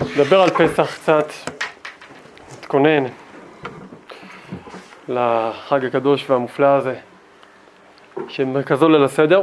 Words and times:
נדבר 0.00 0.40
על 0.40 0.50
פסח 0.50 0.94
קצת, 0.94 1.26
נתכונן 2.58 3.04
לחג 5.08 5.84
הקדוש 5.84 6.30
והמופלא 6.30 6.66
הזה, 6.66 6.94
שמרכזו 8.28 8.88
ליל 8.88 9.04
הסדר. 9.04 9.42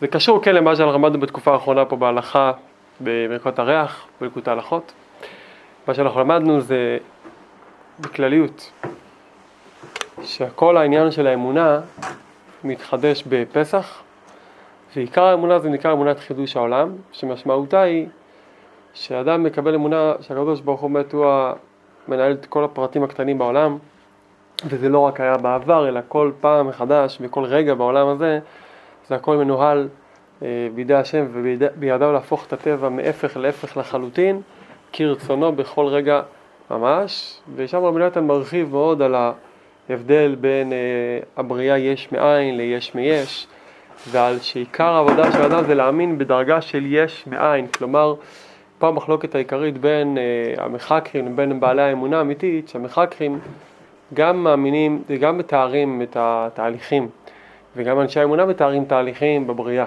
זה 0.00 0.06
קשור 0.06 0.42
כן 0.42 0.54
למה 0.54 0.76
שאנחנו 0.76 0.98
למדנו 0.98 1.20
בתקופה 1.20 1.52
האחרונה 1.52 1.84
פה 1.84 1.96
בהלכה 1.96 2.52
במלכות 3.00 3.58
הריח, 3.58 4.06
בלקוט 4.20 4.48
ההלכות. 4.48 4.92
מה 5.88 5.94
שאנחנו 5.94 6.20
למדנו 6.20 6.60
זה 6.60 6.98
בכלליות, 8.00 8.72
שכל 10.22 10.76
העניין 10.76 11.10
של 11.10 11.26
האמונה 11.26 11.80
מתחדש 12.64 13.24
בפסח, 13.28 14.02
ועיקר 14.96 15.24
האמונה 15.24 15.58
זה 15.58 15.68
נקרא 15.68 15.92
אמונת 15.92 16.18
חידוש 16.18 16.56
העולם, 16.56 16.92
שמשמעותה 17.12 17.80
היא 17.80 18.06
שאדם 18.96 19.42
מקבל 19.42 19.74
אמונה 19.74 20.12
שהקדוש 20.20 20.60
ברוך 20.60 20.80
הוא 20.80 20.90
באמת 20.90 21.12
הוא 21.12 21.26
המנהל 22.08 22.32
את 22.32 22.46
כל 22.46 22.64
הפרטים 22.64 23.02
הקטנים 23.04 23.38
בעולם, 23.38 23.78
וזה 24.66 24.88
לא 24.88 24.98
רק 24.98 25.20
היה 25.20 25.36
בעבר, 25.36 25.88
אלא 25.88 26.00
כל 26.08 26.30
פעם 26.40 26.68
מחדש, 26.68 27.18
בכל 27.20 27.44
רגע 27.44 27.74
בעולם 27.74 28.08
הזה, 28.08 28.38
זה 29.08 29.14
הכל 29.14 29.36
מנוהל 29.36 29.88
אה, 30.42 30.68
בידי 30.74 30.94
השם 30.94 31.26
ובידיו 31.32 32.12
להפוך 32.12 32.46
את 32.46 32.52
הטבע 32.52 32.88
מהפך 32.88 33.36
להפך 33.36 33.76
לחלוטין, 33.76 34.40
כרצונו 34.92 35.52
בכל 35.52 35.86
רגע 35.86 36.22
ממש, 36.70 37.40
ושם 37.56 37.84
רבי 37.84 38.00
נתן 38.00 38.24
מרחיב 38.24 38.70
מאוד 38.70 39.02
על 39.02 39.14
ההבדל 39.88 40.36
בין 40.40 40.72
אה, 40.72 40.78
הבריאה 41.36 41.78
יש 41.78 42.12
מאין 42.12 42.56
ליש 42.56 42.94
מיש, 42.94 43.46
ועל 44.10 44.38
שעיקר 44.38 44.92
העבודה 44.92 45.32
של 45.32 45.42
האדם 45.42 45.64
זה 45.64 45.74
להאמין 45.74 46.18
בדרגה 46.18 46.60
של 46.60 46.82
יש 46.86 47.26
מאין, 47.26 47.66
כלומר 47.66 48.14
פה 48.78 48.88
המחלוקת 48.88 49.34
העיקרית 49.34 49.78
בין 49.78 50.16
uh, 50.16 50.60
המחקרים 50.60 51.26
לבין 51.26 51.60
בעלי 51.60 51.82
האמונה 51.82 52.18
האמיתית, 52.18 52.68
שהמחקרים 52.68 53.38
גם 54.14 54.44
מאמינים 54.44 55.02
וגם 55.06 55.38
מתארים 55.38 56.02
את 56.02 56.16
התהליכים, 56.20 57.08
וגם 57.76 58.00
אנשי 58.00 58.20
האמונה 58.20 58.46
מתארים 58.46 58.84
תהליכים 58.84 59.46
בבריאה. 59.46 59.84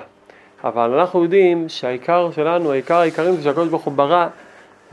אבל 0.64 0.94
אנחנו 0.94 1.23
יודעים 1.23 1.70
שהעיקר 1.70 2.31
שלנו, 2.31 2.72
העיקר 2.72 2.96
העיקרים 2.96 3.36
זה 3.36 3.44
שהקדוש 3.44 3.70
ברוך 3.70 3.84
הוא 3.84 3.94
ברא 3.94 4.28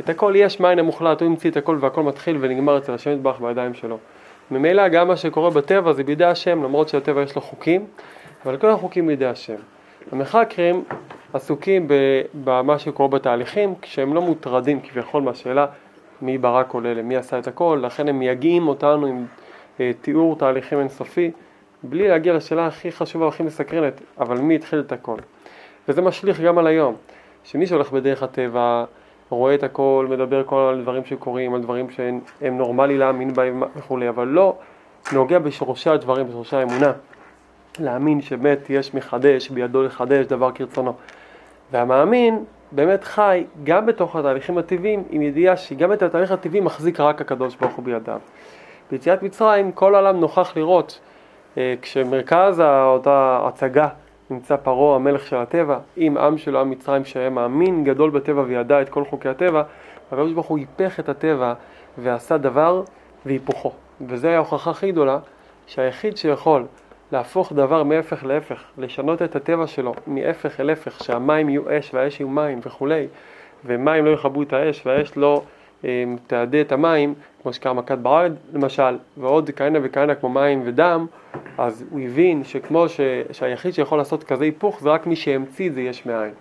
את 0.00 0.08
הכל 0.08 0.32
יש 0.36 0.60
מאין 0.60 0.78
המוחלט, 0.78 1.20
הוא 1.20 1.28
המציא 1.28 1.50
את 1.50 1.56
הכל 1.56 1.78
והכל 1.80 2.02
מתחיל 2.02 2.36
ונגמר 2.40 2.78
אצל 2.78 2.94
השם 2.94 3.12
יתברך 3.12 3.40
בידיים 3.40 3.74
שלו. 3.74 3.98
ממילא 4.50 4.88
גם 4.88 5.08
מה 5.08 5.16
שקורה 5.16 5.50
בטבע 5.50 5.92
זה 5.92 6.04
בידי 6.04 6.24
השם, 6.24 6.62
למרות 6.62 6.88
שהטבע 6.88 7.22
יש 7.22 7.36
לו 7.36 7.42
חוקים, 7.42 7.86
אבל 8.46 8.56
כל 8.56 8.70
החוקים 8.70 9.06
בידי 9.06 9.26
השם. 9.26 9.56
המחקרים 10.12 10.84
עסוקים 11.32 11.88
במה 12.44 12.78
שקורה 12.78 13.08
בתהליכים, 13.08 13.74
כשהם 13.82 14.14
לא 14.14 14.22
מוטרדים 14.22 14.80
כביכול 14.80 15.22
מהשאלה 15.22 15.66
מי 16.22 16.38
ברא 16.38 16.62
כל 16.68 16.86
אלה, 16.86 17.02
מי 17.02 17.16
עשה 17.16 17.38
את 17.38 17.46
הכל, 17.46 17.80
לכן 17.82 18.08
הם 18.08 18.18
מייגעים 18.18 18.68
אותנו 18.68 19.06
עם 19.06 19.26
אה, 19.80 19.90
תיאור 20.00 20.38
תהליכים 20.38 20.80
אינסופי, 20.80 21.30
בלי 21.82 22.08
להגיע 22.08 22.34
לשאלה 22.34 22.66
הכי 22.66 22.92
חשובה 22.92 23.24
והכי 23.24 23.42
מסקרנת, 23.42 24.00
אבל 24.18 24.38
מי 24.38 24.54
התחיל 24.54 24.80
את 24.80 24.92
הכל. 24.92 25.16
וזה 25.88 26.02
משליך 26.02 26.40
גם 26.40 26.58
על 26.58 26.66
היום, 26.66 26.94
שמי 27.44 27.66
שהולך 27.66 27.92
בדרך 27.92 28.22
הטבע, 28.22 28.84
רואה 29.30 29.54
את 29.54 29.62
הכל, 29.62 30.06
מדבר 30.10 30.42
כל 30.46 30.56
על 30.56 30.82
דברים 30.82 31.04
שקורים, 31.04 31.54
על 31.54 31.62
דברים 31.62 31.90
שהם 31.90 32.20
נורמלי 32.58 32.98
להאמין 32.98 33.34
בהם 33.34 33.62
וכולי, 33.76 34.08
אבל 34.08 34.28
לא 34.28 34.56
נוגע 35.12 35.38
בשורשי 35.38 35.90
הדברים, 35.90 36.28
בשורשי 36.28 36.56
האמונה. 36.56 36.92
להאמין 37.80 38.20
שבאמת 38.20 38.70
יש 38.70 38.94
מחדש, 38.94 39.48
בידו 39.48 39.82
לחדש 39.82 40.26
דבר 40.26 40.52
כרצונו. 40.52 40.92
והמאמין 41.72 42.44
באמת 42.72 43.04
חי 43.04 43.44
גם 43.64 43.86
בתוך 43.86 44.16
התהליכים 44.16 44.58
הטבעיים 44.58 45.02
עם 45.10 45.22
ידיעה 45.22 45.56
שגם 45.56 45.92
את 45.92 46.02
התהליך 46.02 46.30
הטבעי 46.30 46.60
מחזיק 46.60 47.00
רק 47.00 47.20
הקדוש 47.20 47.56
ברוך 47.56 47.74
הוא 47.74 47.84
בידיו. 47.84 48.18
ביציאת 48.90 49.22
מצרים 49.22 49.72
כל 49.72 49.94
העולם 49.94 50.20
נוכח 50.20 50.56
לראות 50.56 51.00
אה, 51.58 51.74
כשמרכז 51.82 52.60
אותה 52.60 53.40
הצגה 53.42 53.88
נמצא 54.30 54.56
פרעה 54.56 54.96
המלך 54.96 55.26
של 55.26 55.36
הטבע 55.36 55.78
עם 55.96 56.18
עם 56.18 56.38
שלו 56.38 56.60
עם 56.60 56.70
מצרים 56.70 57.04
שהיה 57.04 57.30
מאמין 57.30 57.84
גדול 57.84 58.10
בטבע 58.10 58.42
וידע 58.46 58.82
את 58.82 58.88
כל 58.88 59.04
חוקי 59.04 59.28
הטבע 59.28 59.62
הקדוש 60.12 60.32
ברוך 60.32 60.46
הוא 60.46 60.58
היפך 60.58 61.00
את 61.00 61.08
הטבע 61.08 61.54
ועשה 61.98 62.38
דבר 62.38 62.82
והיפוכו 63.26 63.72
וזו 64.00 64.28
ההוכחה 64.28 64.70
הכי 64.70 64.92
גדולה 64.92 65.18
שהיחיד 65.66 66.16
שיכול 66.16 66.64
להפוך 67.12 67.52
דבר 67.52 67.82
מהפך 67.82 68.24
להפך, 68.24 68.64
לשנות 68.78 69.22
את 69.22 69.36
הטבע 69.36 69.66
שלו 69.66 69.94
מהפך 70.06 70.60
אל 70.60 70.70
הפך, 70.70 71.04
שהמים 71.04 71.48
יהיו 71.48 71.78
אש 71.78 71.94
והאש 71.94 72.20
יהיו 72.20 72.28
מים 72.28 72.60
וכולי, 72.66 73.06
ומים 73.64 74.04
לא 74.04 74.10
יכבו 74.10 74.42
את 74.42 74.52
האש 74.52 74.86
והאש 74.86 75.16
לא 75.16 75.42
אה, 75.84 76.04
תעדה 76.26 76.60
את 76.60 76.72
המים, 76.72 77.14
כמו 77.42 77.52
שקרה 77.52 77.72
מכת 77.72 77.98
ברד 77.98 78.32
למשל, 78.52 78.98
ועוד 79.16 79.50
כהנה 79.56 79.78
וכהנה 79.82 80.14
כמו 80.14 80.28
מים 80.28 80.62
ודם, 80.64 81.06
אז 81.58 81.84
הוא 81.90 82.00
הבין 82.00 82.44
שכמו 82.44 82.88
ש, 82.88 83.00
שהיחיד 83.32 83.74
שיכול 83.74 83.98
לעשות 83.98 84.24
כזה 84.24 84.44
היפוך 84.44 84.80
זה 84.80 84.90
רק 84.90 85.06
מי 85.06 85.16
שהמציא 85.16 85.68
את 85.68 85.74
זה 85.74 85.80
יש 85.80 86.06
מאין. 86.06 86.32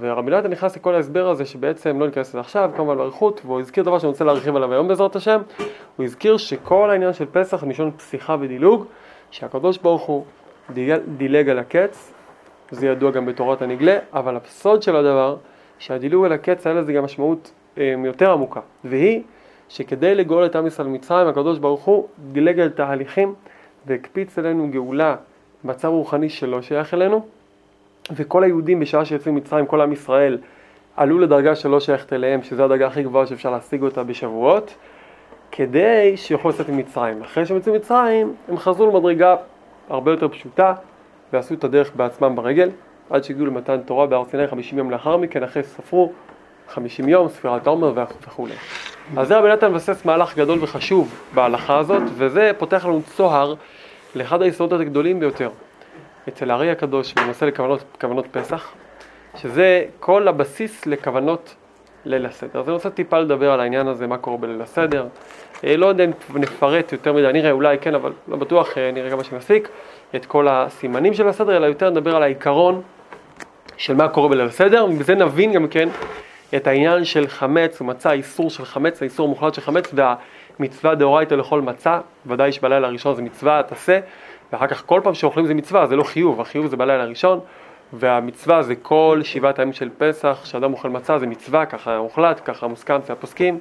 ורבי 0.00 0.30
נתן 0.30 0.50
נכנס 0.50 0.76
לכל 0.76 0.94
ההסבר 0.94 1.28
הזה 1.28 1.44
שבעצם 1.44 2.00
לא 2.00 2.06
ניכנס 2.06 2.28
לזה 2.28 2.40
עכשיו, 2.40 2.70
כמובן 2.76 2.96
באריכות, 2.96 3.40
והוא 3.44 3.60
הזכיר 3.60 3.84
דבר 3.84 3.98
שאני 3.98 4.08
רוצה 4.08 4.24
להרחיב 4.24 4.56
עליו 4.56 4.72
היום 4.72 4.88
בעזרת 4.88 5.16
השם, 5.16 5.40
הוא 5.96 6.04
הזכיר 6.04 6.36
שכל 6.36 6.90
העניין 6.90 7.12
של 7.12 7.26
פסח 7.32 7.64
מלשון 7.64 7.90
פסיכה 7.96 8.36
ודילוג, 8.40 8.84
שהקדוש 9.30 9.78
ברוך 9.78 10.02
הוא 10.02 10.24
דילג 11.16 11.48
על 11.48 11.58
הקץ, 11.58 12.12
זה 12.70 12.86
ידוע 12.86 13.10
גם 13.10 13.26
בתורת 13.26 13.62
הנגלה, 13.62 13.98
אבל 14.12 14.36
הסוד 14.36 14.82
של 14.82 14.96
הדבר, 14.96 15.36
שהדילוג 15.78 16.24
על 16.24 16.32
הקץ 16.32 16.66
היה 16.66 16.74
לזה 16.74 16.92
גם 16.92 17.04
משמעות 17.04 17.52
אה, 17.78 17.94
יותר 18.04 18.32
עמוקה, 18.32 18.60
והיא 18.84 19.22
שכדי 19.68 20.14
לגאול 20.14 20.46
את 20.46 20.56
עם 20.56 20.66
ישראל 20.66 20.88
ממצרים, 20.88 21.28
הקדוש 21.28 21.58
ברוך 21.58 21.84
הוא 21.84 22.08
דילג 22.32 22.60
על 22.60 22.68
תהליכים 22.68 23.34
והקפיץ 23.86 24.38
אלינו 24.38 24.70
גאולה, 24.70 25.16
מצב 25.64 25.88
רוחני 25.88 26.28
שלא 26.28 26.62
שייך 26.62 26.94
אלינו, 26.94 27.26
וכל 28.10 28.44
היהודים 28.44 28.80
בשעה 28.80 29.04
שיצאו 29.04 29.32
ממצרים, 29.32 29.66
כל 29.66 29.80
עם 29.80 29.92
ישראל, 29.92 30.38
עלו 30.96 31.18
לדרגה 31.18 31.54
שלא 31.54 31.80
שייכת 31.80 32.12
אליהם, 32.12 32.42
שזו 32.42 32.64
הדרגה 32.64 32.86
הכי 32.86 33.02
גבוהה 33.02 33.26
שאפשר 33.26 33.50
להשיג 33.50 33.82
אותה 33.82 34.04
בשבועות, 34.04 34.74
כדי 35.52 36.12
שיוכלו 36.16 36.50
לצאת 36.50 36.68
ממצרים. 36.68 37.22
אחרי 37.22 37.46
שהם 37.46 37.56
יצאו 37.56 37.72
ממצרים, 37.72 38.34
הם 38.48 38.58
חזרו 38.58 38.86
למדרגה 38.86 39.36
הרבה 39.88 40.10
יותר 40.10 40.28
פשוטה, 40.28 40.74
ועשו 41.32 41.54
את 41.54 41.64
הדרך 41.64 41.90
בעצמם 41.96 42.36
ברגל, 42.36 42.70
עד 43.10 43.24
שהגיעו 43.24 43.46
למתן 43.46 43.80
תורה 43.80 44.06
בהר 44.06 44.24
סיני 44.24 44.46
50 44.46 44.78
יום 44.78 44.90
לאחר 44.90 45.16
מכן, 45.16 45.42
אחרי 45.42 45.62
ספרו 45.62 46.12
50 46.68 47.08
יום, 47.08 47.28
ספירת 47.28 47.66
העומר 47.66 47.92
וכו'. 47.96 48.46
אז 49.16 49.28
זה 49.28 49.38
רבי 49.38 49.48
נתן 49.48 49.70
מבסס 49.70 50.04
מהלך 50.04 50.36
גדול 50.36 50.58
וחשוב 50.62 51.14
בהלכה 51.34 51.78
הזאת, 51.78 52.02
וזה 52.14 52.50
פותח 52.58 52.86
לנו 52.86 53.02
צוהר 53.02 53.54
לאחד 54.14 54.42
היסודות 54.42 54.80
הגדולים 54.80 55.20
ביותר. 55.20 55.50
אצל 56.28 56.50
הארי 56.50 56.70
הקדוש 56.70 57.14
בנושא 57.14 57.44
לכוונות 57.44 58.26
פסח, 58.30 58.72
שזה 59.36 59.84
כל 60.00 60.28
הבסיס 60.28 60.86
לכוונות 60.86 61.54
ליל 62.04 62.26
הסדר. 62.26 62.60
אז 62.60 62.68
אני 62.68 62.74
רוצה 62.74 62.90
טיפה 62.90 63.18
לדבר 63.18 63.52
על 63.52 63.60
העניין 63.60 63.88
הזה, 63.88 64.06
מה 64.06 64.18
קורה 64.18 64.36
בליל 64.36 64.62
הסדר. 64.62 65.06
אה, 65.64 65.76
לא 65.76 65.86
יודע 65.86 66.04
אם 66.04 66.10
נפרט 66.34 66.92
יותר 66.92 67.12
מדי, 67.12 67.32
נראה 67.32 67.50
אולי 67.50 67.78
כן, 67.78 67.94
אבל 67.94 68.12
לא 68.28 68.36
בטוח, 68.36 68.78
אה, 68.78 68.90
נראה 68.92 69.10
כמה 69.10 69.24
שנספיק, 69.24 69.68
את 70.16 70.26
כל 70.26 70.48
הסימנים 70.48 71.14
של 71.14 71.28
הסדר, 71.28 71.56
אלא 71.56 71.66
יותר 71.66 71.90
נדבר 71.90 72.16
על 72.16 72.22
העיקרון 72.22 72.82
של 73.76 73.94
מה 73.94 74.08
קורה 74.08 74.28
בליל 74.28 74.46
הסדר, 74.46 74.86
ובזה 74.90 75.14
נבין 75.14 75.52
גם 75.52 75.68
כן 75.68 75.88
את 76.56 76.66
העניין 76.66 77.04
של 77.04 77.26
חמץ 77.26 77.80
ומצה, 77.80 78.10
האיסור 78.10 78.50
של 78.50 78.64
חמץ, 78.64 79.02
האיסור 79.02 79.26
המוחלט 79.26 79.54
של 79.54 79.60
חמץ 79.60 79.94
והמצווה 79.94 80.94
דאורייתא 80.94 81.34
לכל 81.34 81.60
מצה, 81.60 82.00
ודאי 82.26 82.52
שבלילה 82.52 82.86
הראשון 82.86 83.14
זה 83.14 83.22
מצווה, 83.22 83.62
תעשה, 83.62 84.00
ואחר 84.52 84.66
כך 84.66 84.86
כל 84.86 85.00
פעם 85.04 85.14
שאוכלים 85.14 85.46
זה 85.46 85.54
מצווה, 85.54 85.86
זה 85.86 85.96
לא 85.96 86.02
חיוב, 86.02 86.40
החיוב 86.40 86.66
זה 86.66 86.76
בלילה 86.76 87.02
הראשון, 87.02 87.40
והמצווה 87.92 88.62
זה 88.62 88.74
כל 88.74 89.20
שבעת 89.24 89.58
הימים 89.58 89.72
של 89.72 89.88
פסח, 89.98 90.44
שאדם 90.44 90.72
אוכל 90.72 90.90
מצה 90.90 91.18
זה 91.18 91.26
מצווה, 91.26 91.66
ככה 91.66 91.98
מוחלט, 91.98 92.40
ככה 92.44 92.66
מוסכם 92.66 92.94
אצל 92.94 93.12
הפוסקים, 93.12 93.58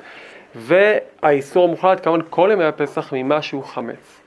והאיסור 0.56 1.63
המוחלט 1.68 2.04
כמובן 2.04 2.21
כל 2.30 2.50
ימי 2.54 2.63
הפסח 2.63 3.13
ממשהו 3.13 3.63
חמץ. 3.63 4.21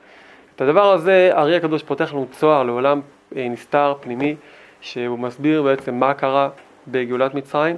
את 0.57 0.61
הדבר 0.61 0.93
הזה 0.93 1.31
הארי 1.33 1.57
הקדוש 1.57 1.83
פותח 1.83 2.13
לנו 2.13 2.27
צוהר 2.31 2.63
לעולם 2.63 3.01
אה, 3.37 3.49
נסתר, 3.49 3.95
פנימי, 4.01 4.37
שהוא 4.81 5.19
מסביר 5.19 5.63
בעצם 5.63 5.95
מה 5.95 6.15
קרה 6.15 6.49
בגאולת 6.89 7.35
מצרים, 7.35 7.77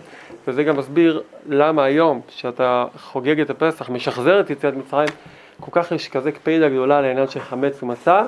וזה 0.48 0.64
גם 0.64 0.76
מסביר 0.76 1.22
למה 1.46 1.84
היום, 1.84 2.20
שאתה 2.28 2.84
חוגג 2.96 3.40
את 3.40 3.50
הפסח, 3.50 3.90
משחזר 3.90 4.40
את 4.40 4.50
יציאת 4.50 4.74
מצרים, 4.74 5.08
כל 5.60 5.70
כך 5.72 5.92
יש 5.92 6.08
כזה 6.08 6.32
קפידה 6.32 6.68
גדולה 6.68 7.00
לעניין 7.00 7.28
של 7.28 7.40
חמץ 7.40 7.82
ומצה, 7.82 8.22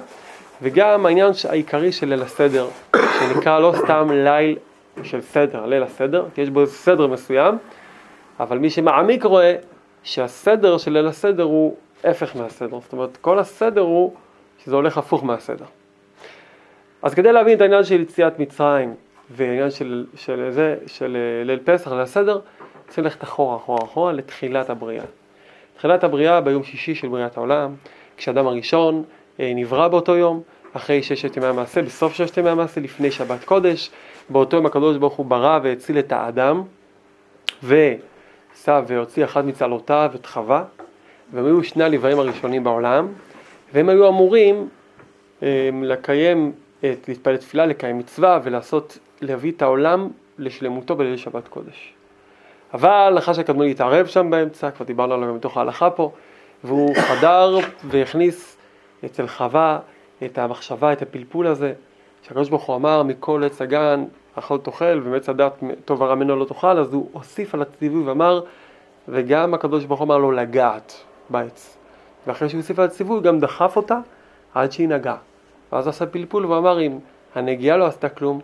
וגם 0.63 1.07
העניין 1.07 1.33
העיקרי 1.49 1.93
של 1.93 2.09
ליל 2.09 2.23
הסדר, 2.23 2.69
שנקרא 2.97 3.59
לא 3.59 3.75
סתם 3.77 4.09
ליל 4.13 4.59
של 5.03 5.21
סדר, 5.21 5.67
ליל 5.67 5.83
הסדר, 5.83 6.25
כי 6.35 6.41
יש 6.41 6.51
בו 6.51 6.67
סדר 6.67 7.07
מסוים, 7.07 7.59
אבל 8.41 8.59
מי 8.59 8.71
שמעמיק 8.71 9.25
רואה 9.25 9.57
שהסדר 10.03 10.79
של 10.79 10.93
ליל 10.93 11.07
הסדר 11.07 11.43
הוא 11.43 11.77
הפך 12.05 12.37
מהסדר, 12.37 12.81
זאת 12.81 12.93
אומרת 12.93 13.17
כל 13.17 13.39
הסדר 13.39 13.81
הוא 13.81 14.15
שזה 14.65 14.77
הולך 14.77 14.99
הפוך 14.99 15.25
מהסדר. 15.25 15.65
אז 17.03 17.15
כדי 17.15 17.33
להבין 17.33 17.57
את 17.57 17.61
העניין 17.61 17.85
של 17.85 18.01
יציאת 18.01 18.39
מצרים 18.39 18.95
ועניין 19.31 19.71
של, 19.71 20.07
של 20.17 20.49
זה, 20.51 20.77
של 20.87 21.17
אה, 21.17 21.45
ליל 21.45 21.59
פסח, 21.65 21.93
ליל 21.93 22.01
הסדר, 22.01 22.41
צריך 22.89 22.99
ללכת 22.99 23.23
אחורה, 23.23 23.57
אחורה, 23.57 23.79
אחורה, 23.85 24.13
לתחילת 24.13 24.71
הבריאה. 24.71 25.05
תחילת 25.77 26.05
הבריאה 26.05 26.41
ביום 26.41 26.63
שישי 26.63 26.95
של 26.95 27.09
בריאת 27.09 27.37
העולם, 27.37 27.75
כשאדם 28.17 28.47
הראשון 28.47 29.05
נברא 29.55 29.89
באותו 29.89 30.17
יום, 30.17 30.43
אחרי 30.73 31.03
ששת 31.03 31.37
ימי 31.37 31.47
המעשה, 31.47 31.83
בסוף 31.83 32.15
ששת 32.15 32.37
ימי 32.37 32.51
המעשה, 32.51 32.81
לפני 32.81 33.11
שבת 33.11 33.45
קודש, 33.45 33.91
באותו 34.29 34.57
יום 34.57 34.67
הקדוש 34.67 34.97
ברוך 34.97 35.15
הוא 35.15 35.27
ברא 35.27 35.59
והציל 35.63 35.99
את 35.99 36.13
האדם, 36.13 36.63
ושא 37.65 38.81
והוציא 38.87 39.25
אחת 39.25 39.45
מצלותיו 39.45 40.11
את 40.15 40.27
חווה, 40.27 40.65
והם 41.33 41.45
היו 41.45 41.65
שני 41.65 41.85
הלוויים 41.85 42.19
הראשונים 42.19 42.65
בעולם, 42.65 43.09
והם 43.73 43.89
היו 43.89 44.09
אמורים 44.09 44.69
אה, 45.43 45.71
לקיים, 45.83 46.53
להתפלל 46.83 47.37
תפילה, 47.37 47.67
לקיים 47.67 47.99
מצווה 47.99 48.41
ולעשות, 48.43 48.99
להביא 49.21 49.53
את 49.53 49.63
העולם 49.63 50.09
לשלמותו 50.39 50.97
בליל 50.97 51.17
שבת 51.17 51.49
קודש. 51.49 51.93
אבל 52.75 53.13
נחש 53.17 53.39
הקדמוני 53.39 53.71
התערב 53.71 54.07
שם 54.07 54.31
באמצע, 54.31 54.71
כבר 54.71 54.87
דיברנו 54.87 55.15
עליו 55.15 55.29
גם 55.29 55.37
בתוך 55.37 55.57
ההלכה 55.57 55.91
פה, 55.91 56.13
והוא 56.65 56.95
חדר 56.97 57.59
והכניס 57.85 58.52
אצל 59.05 59.27
חווה 59.29 59.79
את 60.25 60.39
המחשבה, 60.39 60.93
את 60.93 61.03
הפלפול 61.03 61.47
הזה, 61.47 61.73
שהקדוש 62.23 62.49
ברוך 62.49 62.65
הוא 62.65 62.77
אמר 62.77 63.03
מכל 63.03 63.43
עץ 63.47 63.63
הגן 63.63 64.05
אכל 64.35 64.59
תאכל 64.59 65.01
ומעץ 65.05 65.29
הדת 65.29 65.53
טוב 65.85 66.01
ורע 66.01 66.15
ממנו 66.15 66.37
לא 66.37 66.45
תאכל, 66.45 66.79
אז 66.79 66.95
הוא 66.95 67.09
הוסיף 67.13 67.55
על 67.55 67.63
הציווי 67.63 68.03
ואמר, 68.03 68.41
וגם 69.09 69.55
הקדוש 69.55 69.85
ברוך 69.85 70.01
הוא 70.01 70.07
אמר 70.07 70.19
לו 70.19 70.33
לגעת 70.33 71.01
בעץ. 71.31 71.77
ואחרי 72.27 72.49
שהוא 72.49 72.59
הוסיף 72.59 72.79
על 72.79 72.85
הציווי 72.85 73.21
גם 73.21 73.41
דחף 73.41 73.77
אותה 73.77 73.99
עד 74.55 74.73
שהיא 74.73 74.89
נגעה. 74.89 75.17
ואז 75.73 75.89
עשה 75.89 76.07
פלפול 76.07 76.47
ואמר 76.47 76.81
אם 76.81 76.99
הנגיעה 77.35 77.77
לא 77.77 77.87
עשתה 77.87 78.09
כלום, 78.09 78.41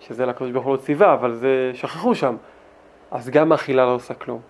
שזה 0.00 0.26
לקדוש 0.26 0.50
ברוך 0.50 0.64
הוא 0.64 0.72
לא 0.72 0.76
ציווה, 0.76 1.14
אבל 1.14 1.34
זה 1.34 1.70
שכחו 1.74 2.14
שם, 2.14 2.36
אז 3.10 3.30
גם 3.30 3.52
האכילה 3.52 3.84
לא 3.84 3.94
עושה 3.94 4.14
כלום. 4.14 4.40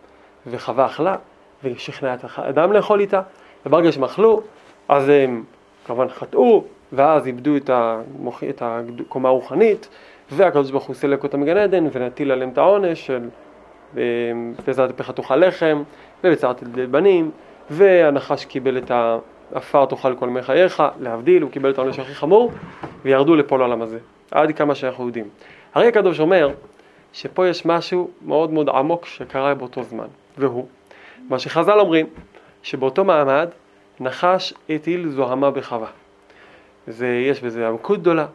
וחווה 0.46 0.86
אכלה, 0.86 1.16
ושכנעה 1.64 2.14
את 2.14 2.24
האדם 2.36 2.72
לאכול 2.72 3.00
איתה, 3.00 3.22
וברגע 3.66 3.92
שהם 3.92 4.04
אכלו, 4.04 4.42
אז 4.90 5.08
הם 5.08 5.44
כמובן 5.84 6.08
חטאו, 6.08 6.64
ואז 6.92 7.26
איבדו 7.26 7.56
את, 7.56 7.70
המוח... 7.72 8.44
את 8.44 8.62
הקומה 8.64 9.28
הרוחנית, 9.28 9.88
והקדוש 10.30 10.70
ברוך 10.70 10.84
הוא 10.84 10.94
סילק 10.94 11.22
אותם 11.22 11.40
מגן 11.40 11.56
עדן, 11.56 11.86
ונטיל 11.92 12.32
עליהם 12.32 12.50
את 12.50 12.58
העונש 12.58 13.06
של 13.06 13.28
בעזרת 14.66 14.98
פך 14.98 15.10
תאכל 15.10 15.36
לחם, 15.36 15.82
ובצרת 16.24 16.62
בנים, 16.62 17.30
והנחש 17.70 18.44
קיבל 18.44 18.78
את 18.78 18.90
העפר 18.90 19.84
תאכל 19.84 20.14
כל 20.14 20.26
ימי 20.28 20.42
חייך, 20.42 20.82
להבדיל, 21.00 21.42
הוא 21.42 21.50
קיבל 21.50 21.70
את 21.70 21.78
העונש 21.78 21.98
הכי 21.98 22.14
חמור, 22.14 22.52
וירדו 23.02 23.36
לפה 23.36 23.58
לעולם 23.58 23.82
הזה, 23.82 23.98
עד 24.30 24.56
כמה 24.56 24.74
שאנחנו 24.74 25.06
יודעים. 25.06 25.28
הרי 25.74 25.88
הקדוש 25.88 26.20
אומר 26.20 26.50
שפה 27.12 27.48
יש 27.48 27.66
משהו 27.66 28.10
מאוד 28.22 28.52
מאוד 28.52 28.68
עמוק 28.68 29.06
שקרה 29.06 29.54
באותו 29.54 29.82
זמן, 29.82 30.06
והוא, 30.38 30.66
מה 31.28 31.38
שחז"ל 31.38 31.80
אומרים, 31.80 32.06
שבאותו 32.62 33.04
מעמד 33.04 33.48
נחש 34.00 34.54
הטיל 34.70 35.08
זוהמה 35.08 35.50
בחווה. 35.50 35.88
זה, 36.86 37.08
יש 37.08 37.40
בזה 37.40 37.68
עמקות 37.68 38.00
גדולה, 38.00 38.26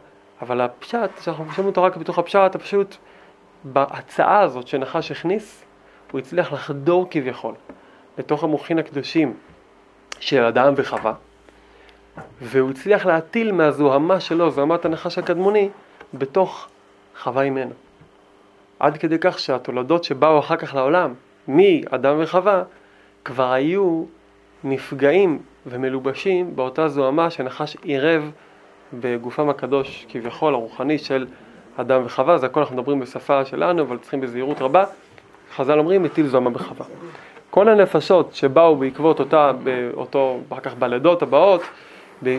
אבל 0.42 0.60
הפשט, 0.60 1.10
שאנחנו 1.20 1.44
חושבים 1.44 1.66
אותו 1.66 1.82
רק 1.82 1.96
בתוך 1.96 2.18
הפשט, 2.18 2.54
הפשוט 2.54 2.96
בהצעה 3.64 4.40
הזאת 4.40 4.68
שנחש 4.68 5.10
הכניס, 5.10 5.64
הוא 6.12 6.18
הצליח 6.18 6.52
לחדור 6.52 7.06
כביכול 7.10 7.54
לתוך 8.18 8.44
המוחין 8.44 8.78
הקדושים 8.78 9.34
של 10.20 10.44
אדם 10.44 10.74
וחווה, 10.76 11.14
והוא 12.42 12.70
הצליח 12.70 13.06
להטיל 13.06 13.52
מהזוהמה 13.52 14.20
שלו, 14.20 14.50
זוהמת 14.50 14.84
הנחש 14.84 15.18
הקדמוני, 15.18 15.68
בתוך 16.14 16.68
חווה 17.22 17.42
אימנו. 17.42 17.74
עד 18.80 18.98
כדי 18.98 19.16
כך 19.20 19.38
שהתולדות 19.38 20.04
שבאו 20.04 20.38
אחר 20.38 20.56
כך 20.56 20.74
לעולם, 20.74 21.14
מאדם 21.48 22.16
וחווה, 22.18 22.62
כבר 23.24 23.52
היו 23.52 24.04
נפגעים 24.64 25.38
ומלובשים 25.66 26.56
באותה 26.56 26.88
זוהמה 26.88 27.30
שנחש 27.30 27.76
עירב 27.82 28.30
בגופם 28.92 29.48
הקדוש 29.48 30.06
כביכול 30.08 30.54
הרוחני 30.54 30.98
של 30.98 31.26
אדם 31.76 32.02
וחווה, 32.04 32.38
זה 32.38 32.46
הכל 32.46 32.60
אנחנו 32.60 32.76
מדברים 32.76 33.00
בשפה 33.00 33.44
שלנו, 33.44 33.82
אבל 33.82 33.98
צריכים 33.98 34.20
בזהירות 34.20 34.62
רבה. 34.62 34.84
חז"ל 35.56 35.78
אומרים 35.78 36.02
מטיל 36.02 36.26
זוהמה 36.26 36.50
בחווה. 36.50 36.86
כל 37.50 37.68
הנפשות 37.68 38.34
שבאו 38.34 38.76
בעקבות 38.76 39.20
אותה, 39.20 39.52
באותו, 39.64 40.38
אחר 40.48 40.60
כך 40.60 40.74
בלידות 40.74 41.22
הבאות, 41.22 41.62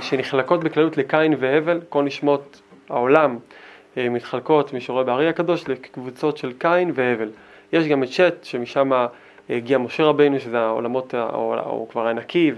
שנחלקות 0.02 0.64
בכללות 0.64 0.98
לקין 0.98 1.36
והבל, 1.40 1.80
כל 1.90 2.04
נשמות 2.04 2.62
העולם 2.90 3.38
אה, 3.98 4.10
מתחלקות, 4.10 4.74
מי 4.74 4.80
בארי 5.06 5.30
הקדוש, 5.30 5.70
לקבוצות 5.70 6.38
של 6.38 6.54
קין 6.54 6.92
והבל. 6.94 7.30
יש 7.74 7.88
גם 7.88 8.04
את 8.04 8.08
שט, 8.08 8.44
שמשם 8.44 8.92
הגיע 9.50 9.78
משה 9.78 10.04
רבינו, 10.04 10.40
שזה 10.40 10.60
העולמות, 10.60 11.14
הוא 11.64 11.90
כבר 11.90 12.06
היה 12.06 12.14
נקי, 12.14 12.52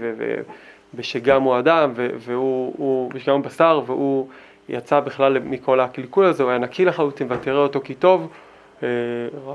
ושגם 0.94 1.42
הוא 1.42 1.58
אדם, 1.58 1.92
והוא, 1.96 3.10
ושגם 3.14 3.34
הוא 3.34 3.44
בשר, 3.44 3.82
והוא 3.86 4.28
יצא 4.68 5.00
בכלל 5.00 5.38
מכל 5.38 5.80
הקלקול 5.80 6.24
הזה, 6.24 6.42
הוא 6.42 6.50
היה 6.50 6.58
נקי 6.58 6.84
לחלוטין, 6.84 7.26
ותראה 7.30 7.62
אותו 7.62 7.80
כי 7.80 7.94
טוב, 7.94 8.28
אה, 8.82 8.88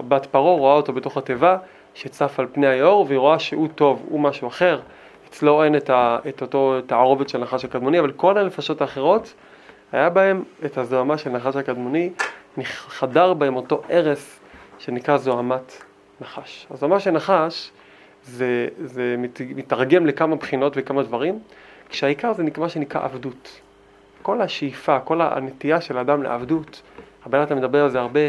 בת 0.08 0.26
פרעה 0.26 0.56
רואה 0.56 0.74
אותו 0.74 0.94
בתוך 0.94 1.18
התיבה, 1.18 1.58
שצף 1.94 2.40
על 2.40 2.48
פני 2.52 2.68
היאור, 2.68 3.06
והיא 3.08 3.20
רואה 3.20 3.40
שהוא 3.40 3.68
טוב, 3.76 4.06
הוא 4.10 4.20
משהו 4.20 4.48
אחר, 4.48 4.80
אצלו 5.30 5.64
אין 5.64 5.76
את, 5.76 5.90
ה, 5.90 6.18
את 6.30 6.42
אותו 6.42 6.82
תערובת 6.86 7.30
של 7.30 7.38
נחש 7.38 7.66
הקדמוני, 7.66 8.00
אבל 8.00 8.12
כל 8.12 8.38
הנפשות 8.38 8.82
האחרות, 8.82 9.34
היה 9.92 10.10
בהם 10.10 10.44
את 10.66 10.78
הזוהמה 10.78 11.18
של 11.18 11.30
נחש 11.30 11.56
הקדמוני, 11.56 12.10
חדר 12.64 13.34
בהם 13.34 13.56
אותו 13.56 13.82
ערש 13.90 14.40
שנקרא 14.80 15.18
זוהמת 15.18 15.84
נחש. 16.22 16.68
הזוהמה 16.72 17.00
של 17.00 17.12
נחש 17.12 17.72
זה, 18.24 18.68
זה 18.84 19.16
מת, 19.18 19.42
מתרגם 19.56 20.06
לכמה 20.06 20.36
בחינות 20.36 20.74
וכמה 20.76 21.04
דברים, 21.04 21.40
כשהעיקר 21.90 22.34
זה 22.34 22.44
נקרא 22.44 22.68
שנקרא 22.68 23.04
עבדות. 23.04 23.62
כל 24.22 24.42
השאיפה, 24.42 25.00
כל 25.00 25.22
הנטייה 25.22 25.82
של 25.82 25.98
האדם 25.98 26.24
לעבדות, 26.24 26.82
הבן 27.26 27.40
אדם 27.40 27.58
מדבר 27.58 27.84
על 27.84 27.90
זה 27.90 28.00
הרבה, 28.00 28.20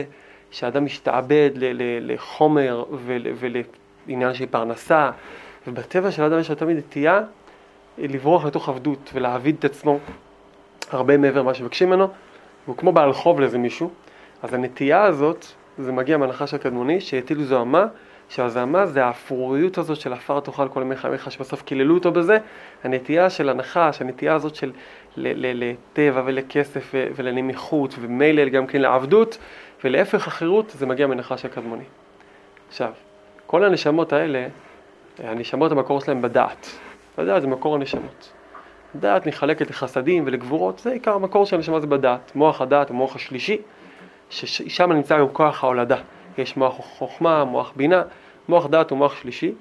שאדם 0.50 0.84
משתעבד 0.84 1.50
ל, 1.54 1.64
ל, 1.64 2.12
לחומר 2.12 2.84
ול, 3.06 3.26
ולעניין 3.34 4.34
של 4.34 4.46
פרנסה, 4.46 5.10
ובטבע 5.66 6.10
של 6.10 6.22
האדם 6.22 6.38
יש 6.38 6.50
תמיד 6.50 6.76
נטייה 6.76 7.20
לברוח 7.98 8.44
לתוך 8.44 8.68
עבדות 8.68 9.10
ולהעביד 9.14 9.56
את 9.58 9.64
עצמו 9.64 9.98
הרבה 10.90 11.16
מעבר 11.16 11.40
למה 11.40 11.54
שמבקשים 11.54 11.88
ממנו, 11.88 12.08
והוא 12.64 12.76
כמו 12.76 12.92
בעל 12.92 13.12
חוב 13.12 13.40
לאיזה 13.40 13.58
מישהו, 13.58 13.90
אז 14.42 14.54
הנטייה 14.54 15.02
הזאת, 15.02 15.46
זה 15.78 15.92
מגיע 15.92 16.16
מהנחש 16.16 16.54
הקדמוני, 16.54 17.00
שהטילו 17.00 17.44
זוהמה, 17.44 17.86
שהזוהמה 18.28 18.86
זה 18.86 19.04
האפרוריות 19.04 19.78
הזאת 19.78 19.96
של 19.96 20.12
עפר 20.12 20.40
תאכל 20.40 20.68
כל 20.68 20.82
ימי 20.82 20.96
חייך, 20.96 21.30
שבסוף 21.30 21.62
קיללו 21.62 21.94
אותו 21.94 22.12
בזה, 22.12 22.38
הנטייה 22.84 23.30
של 23.30 23.48
הנחש, 23.48 24.00
הנטייה 24.00 24.34
הזאת 24.34 24.54
של 24.54 24.72
לטבע 25.16 26.22
ולכסף 26.24 26.94
ולנמיכות, 27.16 27.94
ומילא 28.00 28.48
גם 28.48 28.66
כן 28.66 28.80
לעבדות, 28.80 29.38
ולהפך 29.84 30.26
החירות, 30.26 30.70
זה 30.70 30.86
מגיע 30.86 31.06
מנחש 31.06 31.44
הקדמוני. 31.44 31.84
עכשיו, 32.68 32.92
כל 33.46 33.64
הנשמות 33.64 34.12
האלה, 34.12 34.46
הנשמות 35.18 35.72
המקור 35.72 36.00
שלהם 36.00 36.22
בדעת. 36.22 36.66
יודע, 37.18 37.40
זה 37.40 37.46
מקור 37.46 37.74
הנשמות. 37.74 38.32
דעת 38.94 39.26
נחלקת 39.26 39.70
לחסדים 39.70 40.22
ולגבורות, 40.26 40.78
זה 40.78 40.90
עיקר 40.90 41.14
המקור 41.14 41.46
של 41.46 41.56
הנשמה 41.56 41.80
זה 41.80 41.86
בדעת. 41.86 42.32
מוח 42.34 42.60
הדעת, 42.60 42.90
המוח 42.90 43.16
השלישי, 43.16 43.58
ששם 44.30 44.92
נמצא 44.92 45.18
גם 45.18 45.28
כוח 45.28 45.64
ההולדה. 45.64 45.96
יש 46.38 46.56
מוח 46.56 46.74
חוכמה, 46.74 47.44
מוח 47.44 47.72
בינה, 47.76 48.02
מוח 48.48 48.66
דעת 48.66 48.90
הוא 48.90 48.98
מוח 48.98 49.16
שלישי, 49.16 49.52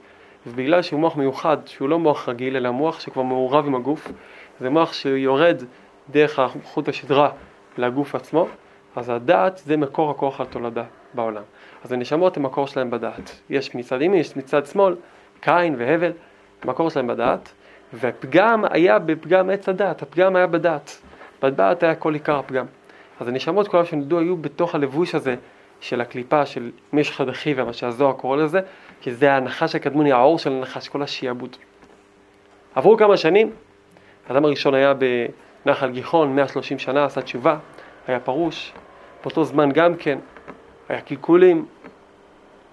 ובגלל 0.48 0.82
שהוא 0.82 1.00
מוח 1.00 1.16
מיוחד, 1.16 1.58
שהוא 1.66 1.90
לא 1.90 2.00
מוח 2.00 2.30
רגיל, 2.30 2.56
אלא 2.56 2.72
מוח 2.72 3.00
שכבר 3.00 3.24
מעורב 3.24 3.66
עם 3.66 3.76
הגוף, 3.76 4.12
זה 4.60 4.70
מוח 4.70 4.94
שיורד 4.94 5.64
דרך 6.10 6.40
חוט 6.64 6.90
השדרה 6.90 7.30
לגוף 7.78 8.16
עצמו, 8.16 8.48
אז 8.96 9.10
הדעת 9.10 9.58
זה 9.58 9.78
מקור 9.78 10.12
הכוח 10.12 10.42
התולדה 10.42 10.84
בעולם. 11.14 11.44
אז 11.84 11.92
הנשמות 11.92 12.38
הם 12.38 12.44
מקור 12.44 12.68
שלהם 12.68 12.92
בדעת. 12.92 13.42
יש 13.50 13.76
מצד 13.76 14.02
ימין, 14.02 14.20
יש 14.20 14.38
מצד 14.38 14.66
שמאל, 14.66 14.96
קין 15.42 15.76
והבל, 15.78 16.12
מקור 16.66 16.90
שלהם 16.90 17.08
בדעת, 17.08 17.52
והפגם 17.94 18.64
היה 18.70 19.00
בפגם 19.00 19.50
עץ 19.50 19.70
הדעת, 19.70 20.02
הפגם 20.02 20.36
היה 20.36 20.48
בדעת. 20.48 21.02
בדעת 21.42 21.84
היה 21.84 21.96
כל 21.96 22.14
עיקר 22.14 22.40
הפגם. 22.40 22.66
אז 23.20 23.28
הנשמות 23.28 23.68
כולם 23.68 23.86
שנולדו 23.86 24.20
היו 24.20 24.38
בתוך 24.38 24.76
הלבוש 24.76 25.16
הזה 25.16 25.36
של 25.82 26.02
הקליפה 26.02 26.46
של 26.46 26.72
משך 26.94 27.22
הדחי 27.22 27.54
ומה 27.58 27.74
שהזוהר 27.74 28.14
קורא 28.14 28.38
לזה, 28.38 28.60
כי 29.02 29.14
זה 29.14 29.34
הנחש 29.34 29.76
הקדמוני, 29.76 30.12
האור 30.12 30.40
של 30.40 30.52
הנחש, 30.52 30.88
כל 30.88 31.02
השיעבוד. 31.02 31.58
עברו 32.76 32.98
כמה 32.98 33.18
שנים, 33.18 33.52
האדם 34.30 34.46
הראשון 34.46 34.74
היה 34.74 34.94
בנחל 35.66 35.90
גיחון, 35.90 36.36
130 36.36 36.80
שנה, 36.80 37.06
עשה 37.06 37.22
תשובה, 37.22 37.58
היה 38.08 38.20
פרוש, 38.20 38.74
באותו 39.24 39.44
זמן 39.44 39.72
גם 39.72 39.96
כן, 39.96 40.20
היה 40.90 41.02
קלקולים 41.02 41.66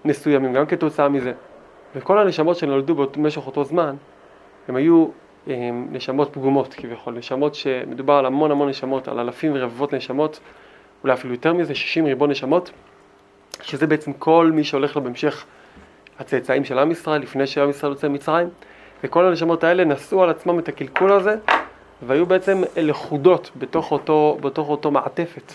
מסוימים 0.05 0.53
גם 0.53 0.65
כתוצאה 0.65 1.09
מזה. 1.09 1.33
וכל 1.95 2.19
הנשמות 2.19 2.57
שנולדו 2.57 2.95
במשך 2.95 3.47
אותו 3.47 3.63
זמן, 3.63 3.95
הם 4.67 4.75
היו 4.75 5.07
נשמות 5.91 6.33
פגומות 6.33 6.73
כביכול, 6.73 7.13
נשמות 7.13 7.55
שמדובר 7.55 8.13
על 8.13 8.25
המון 8.25 8.51
המון 8.51 8.69
נשמות, 8.69 9.07
על 9.07 9.19
אלפים 9.19 9.51
ורבבות 9.55 9.93
נשמות 9.93 10.39
אולי 11.03 11.13
אפילו 11.13 11.33
יותר 11.33 11.53
מזה, 11.53 11.75
60 11.75 12.05
ריבון 12.05 12.31
נשמות, 12.31 12.71
שזה 13.61 13.87
בעצם 13.87 14.13
כל 14.13 14.51
מי 14.53 14.63
שהולך 14.63 14.95
לו 14.95 15.01
בהמשך 15.01 15.45
הצאצאים 16.19 16.65
של 16.65 16.79
עם 16.79 16.91
ישראל, 16.91 17.21
לפני 17.21 17.47
שעם 17.47 17.69
ישראל 17.69 17.91
יוצא 17.91 18.07
ממצרים, 18.07 18.49
וכל 19.03 19.25
הנשמות 19.25 19.63
האלה 19.63 19.85
נשאו 19.85 20.23
על 20.23 20.29
עצמם 20.29 20.59
את 20.59 20.67
הקלקול 20.67 21.11
הזה, 21.11 21.35
והיו 22.01 22.25
בעצם 22.25 22.61
לכודות 22.77 23.51
בתוך 23.55 23.91
אותו, 23.91 24.37
בתוך 24.41 24.69
אותו 24.69 24.91
מעטפת 24.91 25.53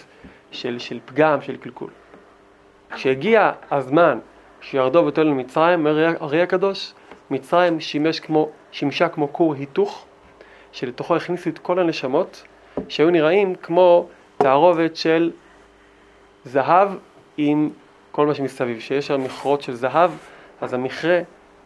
של, 0.50 0.78
של 0.78 0.98
פגם, 1.04 1.42
של 1.42 1.56
קלקול. 1.56 1.90
כשהגיע 2.94 3.52
הזמן 3.70 4.18
שירדו 4.60 5.06
ותואל 5.06 5.26
למצרים, 5.26 5.78
אומר 5.78 6.14
ארי 6.22 6.42
הקדוש, 6.42 6.92
מצרים 7.30 7.80
שימש 7.80 8.20
כמו, 8.20 8.48
שימשה 8.72 9.08
כמו 9.08 9.32
כור 9.32 9.54
היתוך, 9.54 10.04
שלתוכו 10.72 11.16
הכניסו 11.16 11.50
את 11.50 11.58
כל 11.58 11.78
הנשמות, 11.78 12.42
שהיו 12.88 13.10
נראים 13.10 13.54
כמו 13.54 14.06
תערובת 14.36 14.96
של 14.96 15.30
זהב 16.44 16.88
עם 17.36 17.70
כל 18.12 18.26
מה 18.26 18.34
שמסביב. 18.34 18.80
שיש 18.80 19.06
שם 19.06 19.24
מכרות 19.24 19.62
של 19.62 19.74
זהב, 19.74 20.10
אז 20.60 20.74
המכרה 20.74 21.20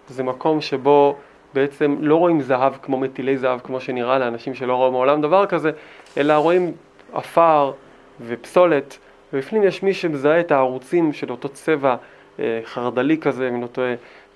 זה 0.09 0.23
מקום 0.23 0.61
שבו 0.61 1.17
בעצם 1.55 1.97
לא 2.01 2.17
רואים 2.17 2.41
זהב 2.41 2.73
כמו 2.83 2.99
מטילי 2.99 3.39
זהב, 3.39 3.61
כמו 3.61 3.81
שנראה 3.81 4.19
לאנשים 4.19 4.55
שלא 4.55 4.75
רואים 4.75 4.93
מעולם 4.93 5.21
דבר 5.21 5.47
כזה, 5.47 5.71
אלא 6.17 6.33
רואים 6.33 6.73
עפר 7.13 7.73
ופסולת, 8.21 8.99
ובפנים 9.33 9.63
יש 9.63 9.83
מי 9.83 9.95
שמזהה 9.95 10.41
את 10.41 10.53
הערוצים 10.53 11.13
של 11.13 11.31
אותו 11.31 11.49
צבע 11.49 11.97
אה, 12.39 12.61
חרדלי 12.65 13.19
כזה, 13.19 13.51
מן 13.51 13.63
אותו 13.63 13.83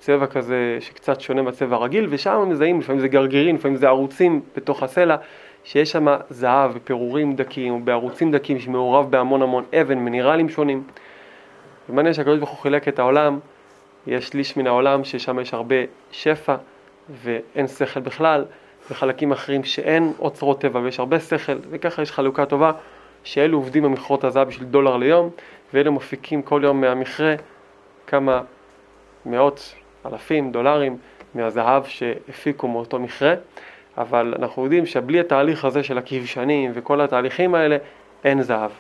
צבע 0.06 0.26
כזה 0.26 0.78
שקצת 0.80 1.20
שונה 1.20 1.42
מהצבע 1.42 1.76
הרגיל, 1.76 2.06
ושם 2.10 2.44
מזהים, 2.48 2.80
לפעמים 2.80 3.00
זה 3.00 3.08
גרגירים, 3.08 3.54
לפעמים 3.54 3.76
זה 3.76 3.86
ערוצים 3.86 4.40
בתוך 4.56 4.82
הסלע, 4.82 5.16
שיש 5.64 5.92
שם 5.92 6.06
זהב 6.30 6.70
ופירורים 6.74 7.36
דקים, 7.36 7.72
או 7.74 7.80
בערוצים 7.80 8.32
דקים 8.32 8.58
שמעורב 8.58 9.10
בהמון 9.10 9.42
המון 9.42 9.64
אבן, 9.80 9.98
מינרלים 9.98 10.48
שונים. 10.48 10.82
ומעניין 11.88 12.14
שהקדוש 12.14 12.38
ברוך 12.38 12.50
הוא 12.50 12.58
חילק 12.58 12.88
את 12.88 12.98
העולם, 12.98 13.38
יש 14.06 14.28
שליש 14.28 14.56
מן 14.56 14.66
העולם 14.66 15.04
ששם 15.04 15.38
יש 15.38 15.54
הרבה 15.54 15.76
שפע 16.12 16.56
ואין 17.10 17.68
שכל 17.68 18.00
בכלל, 18.00 18.44
וחלקים 18.90 19.32
אחרים 19.32 19.64
שאין 19.64 20.12
אוצרות 20.18 20.60
טבע 20.60 20.80
ויש 20.80 20.98
הרבה 20.98 21.20
שכל, 21.20 21.56
וככה 21.70 22.02
יש 22.02 22.12
חלוקה 22.12 22.46
טובה, 22.46 22.72
שאלו 23.24 23.58
עובדים 23.58 23.82
במכרות 23.82 24.24
הזהב 24.24 24.48
בשביל 24.48 24.68
דולר 24.68 24.96
ליום, 24.96 25.30
ואלו 25.74 25.92
מפיקים 25.92 26.42
כל 26.42 26.60
יום 26.64 26.80
מהמכרה 26.80 27.34
כמה 28.06 28.40
מאות 29.26 29.74
אלפים 30.12 30.52
דולרים 30.52 30.96
מהזהב 31.34 31.84
שהפיקו 31.84 32.68
מאותו 32.68 32.98
מכרה, 32.98 33.34
אבל 33.98 34.34
אנחנו 34.38 34.64
יודעים 34.64 34.86
שבלי 34.86 35.20
התהליך 35.20 35.64
הזה 35.64 35.82
של 35.82 35.98
הכבשנים 35.98 36.70
וכל 36.74 37.00
התהליכים 37.00 37.54
האלה, 37.54 37.76
אין 38.24 38.42
זהב. 38.42 38.70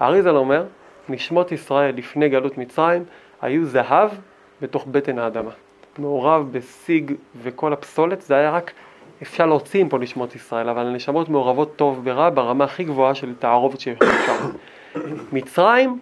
האריזל 0.00 0.36
אומר, 0.36 0.64
נשמות 1.08 1.52
ישראל 1.52 1.94
לפני 1.96 2.28
גלות 2.28 2.58
מצרים 2.58 3.04
היו 3.42 3.64
זהב 3.64 4.10
בתוך 4.62 4.86
בטן 4.90 5.18
האדמה. 5.18 5.50
מעורב 5.98 6.52
בסיג 6.52 7.12
וכל 7.42 7.72
הפסולת, 7.72 8.22
זה 8.22 8.34
היה 8.34 8.50
רק, 8.50 8.72
אפשר 9.22 9.46
להוציא 9.46 9.84
מפה 9.84 9.98
נשמות 9.98 10.34
ישראל, 10.34 10.68
אבל 10.68 10.86
הנשמות 10.86 11.28
מעורבות 11.28 11.76
טוב 11.76 12.00
ורע 12.04 12.30
ברמה 12.30 12.64
הכי 12.64 12.84
גבוהה 12.84 13.14
של 13.14 13.34
תערובת 13.38 13.80
שאפשר. 13.80 14.32
מצרים 15.32 15.98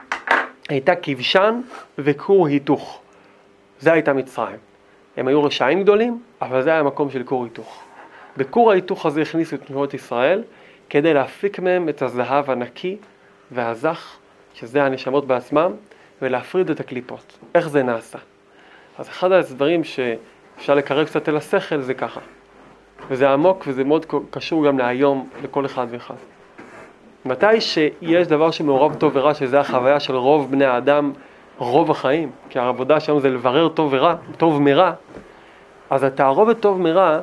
הייתה 0.69 0.93
כבשן 0.97 1.61
וכור 1.99 2.47
היתוך. 2.47 3.01
זה 3.79 3.93
הייתה 3.93 4.13
מצרים. 4.13 4.72
הם 5.17 5.29
היו 5.29 5.45
רשעים 5.45 5.83
גדולים, 5.83 6.23
אבל 6.43 6.63
זה 6.63 6.71
היה 6.71 6.83
מקום 6.83 7.11
של 7.11 7.23
כור 7.23 7.45
היתוך. 7.45 7.83
בכור 8.37 8.71
ההיתוך 8.71 9.07
הזה 9.07 9.23
הכניסו 9.23 9.57
את 9.57 9.63
תנועות 9.67 9.95
ישראל 9.95 10.43
כדי 10.91 11.15
להפיק 11.15 11.59
מהם 11.59 11.89
את 11.89 12.03
הזהב 12.03 12.51
הנקי 12.51 12.97
והזך, 13.51 14.17
שזה 14.55 14.85
הנשמות 14.85 15.27
בעצמם, 15.27 15.73
ולהפריד 16.23 16.71
את 16.71 16.81
הקליפות. 16.81 17.39
איך 17.55 17.69
זה 17.69 17.83
נעשה? 17.83 18.19
אז 18.99 19.09
אחד 19.09 19.33
הדברים 19.33 19.85
שאפשר 19.85 20.75
לקרב 20.75 21.07
קצת 21.07 21.29
אל 21.29 21.37
השכל 21.37 21.81
זה 21.81 21.95
ככה. 21.95 22.21
וזה 23.09 23.31
עמוק 23.31 23.65
וזה 23.67 23.85
מאוד 23.85 24.07
קשור 24.31 24.67
גם 24.67 24.79
להיום 24.79 25.29
לכל 25.43 25.67
אחד 25.67 25.87
ואחד. 25.91 26.15
מתי 27.25 27.61
שיש 27.61 28.29
דבר 28.29 28.51
שמעורב 28.51 28.95
טוב 28.95 29.13
ורע, 29.15 29.35
שזה 29.35 29.61
החוויה 29.61 30.01
של 30.01 30.17
רוב 30.17 30.51
בני 30.51 30.65
האדם, 30.65 31.13
רוב 31.59 31.91
החיים, 31.91 32.31
כי 32.49 32.59
העבודה 32.59 33.01
שלנו 33.01 33.21
זה 33.21 33.31
לברר 33.31 33.69
טוב 33.69 33.89
ורע, 33.93 34.15
טוב 34.37 34.63
מרע, 34.63 34.93
אז 35.91 36.03
התערובת 36.03 36.61
טוב 36.61 36.81
מרע 36.81 37.21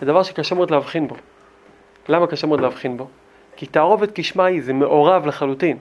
זה 0.00 0.06
דבר 0.06 0.22
שקשה 0.22 0.54
מאוד 0.54 0.70
להבחין 0.70 1.08
בו. 1.08 1.14
למה 2.08 2.26
קשה 2.26 2.46
מאוד 2.46 2.60
להבחין 2.60 2.96
בו? 2.96 3.06
כי 3.56 3.66
תערובת 3.66 4.10
כשמה 4.14 4.44
היא, 4.44 4.62
זה 4.62 4.72
מעורב 4.72 5.26
לחלוטין. 5.26 5.76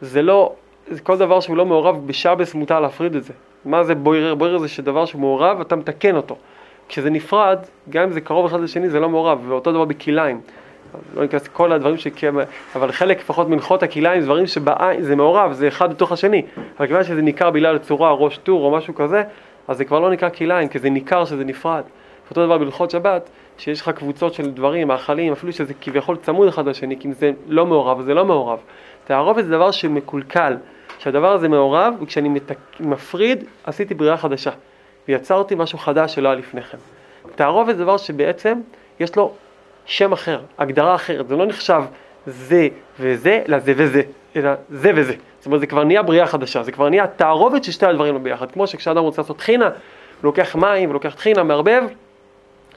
זה 0.00 0.22
לא, 0.22 0.52
זה 0.88 1.00
כל 1.00 1.18
דבר 1.18 1.40
שהוא 1.40 1.56
לא 1.56 1.66
מעורב 1.66 2.06
בשבס 2.06 2.54
מותר 2.54 2.80
להפריד 2.80 3.14
את 3.14 3.24
זה. 3.24 3.32
מה 3.64 3.84
זה 3.84 3.94
בוירר? 3.94 4.34
בוירר 4.34 4.58
זה 4.58 4.68
שדבר 4.68 5.04
שהוא 5.04 5.20
מעורב, 5.20 5.60
אתה 5.60 5.76
מתקן 5.76 6.16
אותו. 6.16 6.36
כשזה 6.88 7.10
נפרד, 7.10 7.58
גם 7.90 8.02
אם 8.02 8.12
זה 8.12 8.20
קרוב 8.20 8.46
אחד 8.46 8.60
לשני, 8.60 8.88
זה 8.88 9.00
לא 9.00 9.08
מעורב, 9.08 9.38
ואותו 9.48 9.72
דבר 9.72 9.84
בכליים. 9.84 10.40
לא 11.14 11.22
ניכנס 11.22 11.46
לכל 11.46 11.72
הדברים 11.72 11.96
שכן, 11.96 12.34
אבל 12.76 12.92
חלק 12.92 13.18
לפחות 13.18 13.48
מנחות 13.48 13.82
הכליים 13.82 14.20
זה 14.20 14.26
דברים 14.26 14.46
שבעין 14.46 15.02
זה 15.02 15.16
מעורב, 15.16 15.52
זה 15.52 15.68
אחד 15.68 15.90
בתוך 15.90 16.12
השני. 16.12 16.42
אבל 16.78 16.86
כיוון 16.86 17.04
שזה 17.04 17.22
ניכר 17.22 17.50
בגלל 17.50 17.78
צורה, 17.78 18.12
ראש 18.12 18.38
טור 18.38 18.64
או 18.64 18.70
משהו 18.76 18.94
כזה, 18.94 19.22
אז 19.68 19.76
זה 19.76 19.84
כבר 19.84 20.00
לא 20.00 20.10
נקרא 20.10 20.28
כליים, 20.28 20.68
כי 20.68 20.78
זה 20.78 20.90
ניכר 20.90 21.24
שזה 21.24 21.44
נפרד. 21.44 21.82
אותו 22.30 22.46
דבר 22.46 22.58
בהלכות 22.58 22.90
שבת, 22.90 23.30
שיש 23.58 23.80
לך 23.80 23.88
קבוצות 23.88 24.34
של 24.34 24.50
דברים, 24.50 24.88
מאכלים, 24.88 25.32
אפילו 25.32 25.52
שזה 25.52 25.74
כביכול 25.80 26.16
צמוד 26.16 26.48
אחד 26.48 26.68
לשני, 26.68 26.96
כי 27.00 27.08
אם 27.08 27.12
זה 27.12 27.30
לא 27.48 27.66
מעורב, 27.66 28.02
זה 28.02 28.14
לא 28.14 28.24
מעורב. 28.24 28.58
תערובת 29.04 29.44
זה 29.44 29.50
דבר 29.50 29.70
שמקולקל, 29.70 30.56
שהדבר 30.98 31.32
הזה 31.32 31.48
מעורב, 31.48 31.94
וכשאני 32.02 32.28
מתק... 32.28 32.58
מפריד, 32.80 33.44
עשיתי 33.64 33.94
בריאה 33.94 34.16
חדשה, 34.16 34.50
ויצרתי 35.08 35.54
משהו 35.54 35.78
חדש 35.78 36.14
שלא 36.14 36.28
היה 36.28 36.38
לפני 36.38 36.62
כן. 36.62 36.78
תערובת 37.34 37.76
זה 37.76 37.82
דבר 37.82 37.96
שבעצם 37.96 38.60
יש 39.00 39.16
לו 39.16 39.32
שם 39.86 40.12
אחר, 40.12 40.40
הגדרה 40.58 40.94
אחרת, 40.94 41.28
זה 41.28 41.36
לא 41.36 41.46
נחשב 41.46 41.82
זה 42.26 42.68
וזה, 43.00 43.42
אלא 43.48 43.58
זה 43.58 43.72
וזה, 43.76 44.02
אלא 44.36 44.50
זה 44.70 44.92
וזה. 44.94 45.14
זאת 45.38 45.46
אומרת, 45.46 45.60
זה 45.60 45.66
כבר 45.66 45.84
נהיה 45.84 46.02
בריאה 46.02 46.26
חדשה, 46.26 46.62
זה 46.62 46.72
כבר 46.72 46.88
נהיה 46.88 47.06
תערובת 47.06 47.64
של 47.64 47.72
שתי 47.72 47.86
הדברים 47.86 48.22
ביחד. 48.22 48.50
כמו 48.50 48.66
שכשאדם 48.66 49.02
רוצה 49.02 49.22
לעשות 49.22 49.36
טחינה, 49.36 49.64
הוא 49.64 49.72
לוקח 50.22 50.56
מים 50.56 50.90
ולוקח 50.90 51.14
טחינה, 51.14 51.42
מערבב, 51.42 51.82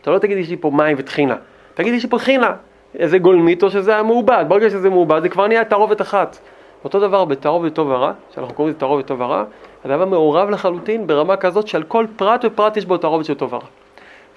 אתה 0.01 0.11
לא 0.11 0.19
תגיד 0.19 0.37
יש 0.37 0.49
לי 0.49 0.57
פה 0.57 0.71
מים 0.73 0.97
וטחינה, 0.99 1.35
תגיד 1.73 1.93
יש 1.93 2.03
לי 2.03 2.09
פה 2.09 2.19
טחינה, 2.19 2.53
איזה 2.95 3.17
גולמית 3.17 3.63
או 3.63 3.69
שזה 3.69 4.01
מעובד, 4.01 4.45
ברגע 4.47 4.69
שזה 4.69 4.89
מעובד 4.89 5.21
זה 5.21 5.29
כבר 5.29 5.47
נהיה 5.47 5.65
תערובת 5.65 6.01
אחת. 6.01 6.37
אותו 6.83 6.99
דבר 6.99 7.25
בתערובת 7.25 7.73
טוב 7.73 7.89
ורע, 7.89 8.11
שאנחנו 8.35 8.53
קוראים 8.53 8.69
לזה 8.69 8.79
תערובת 8.79 9.05
טוב 9.05 9.21
ורע, 9.21 9.43
הדבר 9.85 10.05
מעורב 10.05 10.49
לחלוטין 10.49 11.07
ברמה 11.07 11.37
כזאת 11.37 11.67
שעל 11.67 11.83
כל 11.83 12.05
פרט 12.15 12.45
ופרט 12.45 12.77
יש 12.77 12.85
בו 12.85 12.97
תערובת 12.97 13.25
של 13.25 13.33
טוב 13.33 13.53
ורע. 13.53 13.65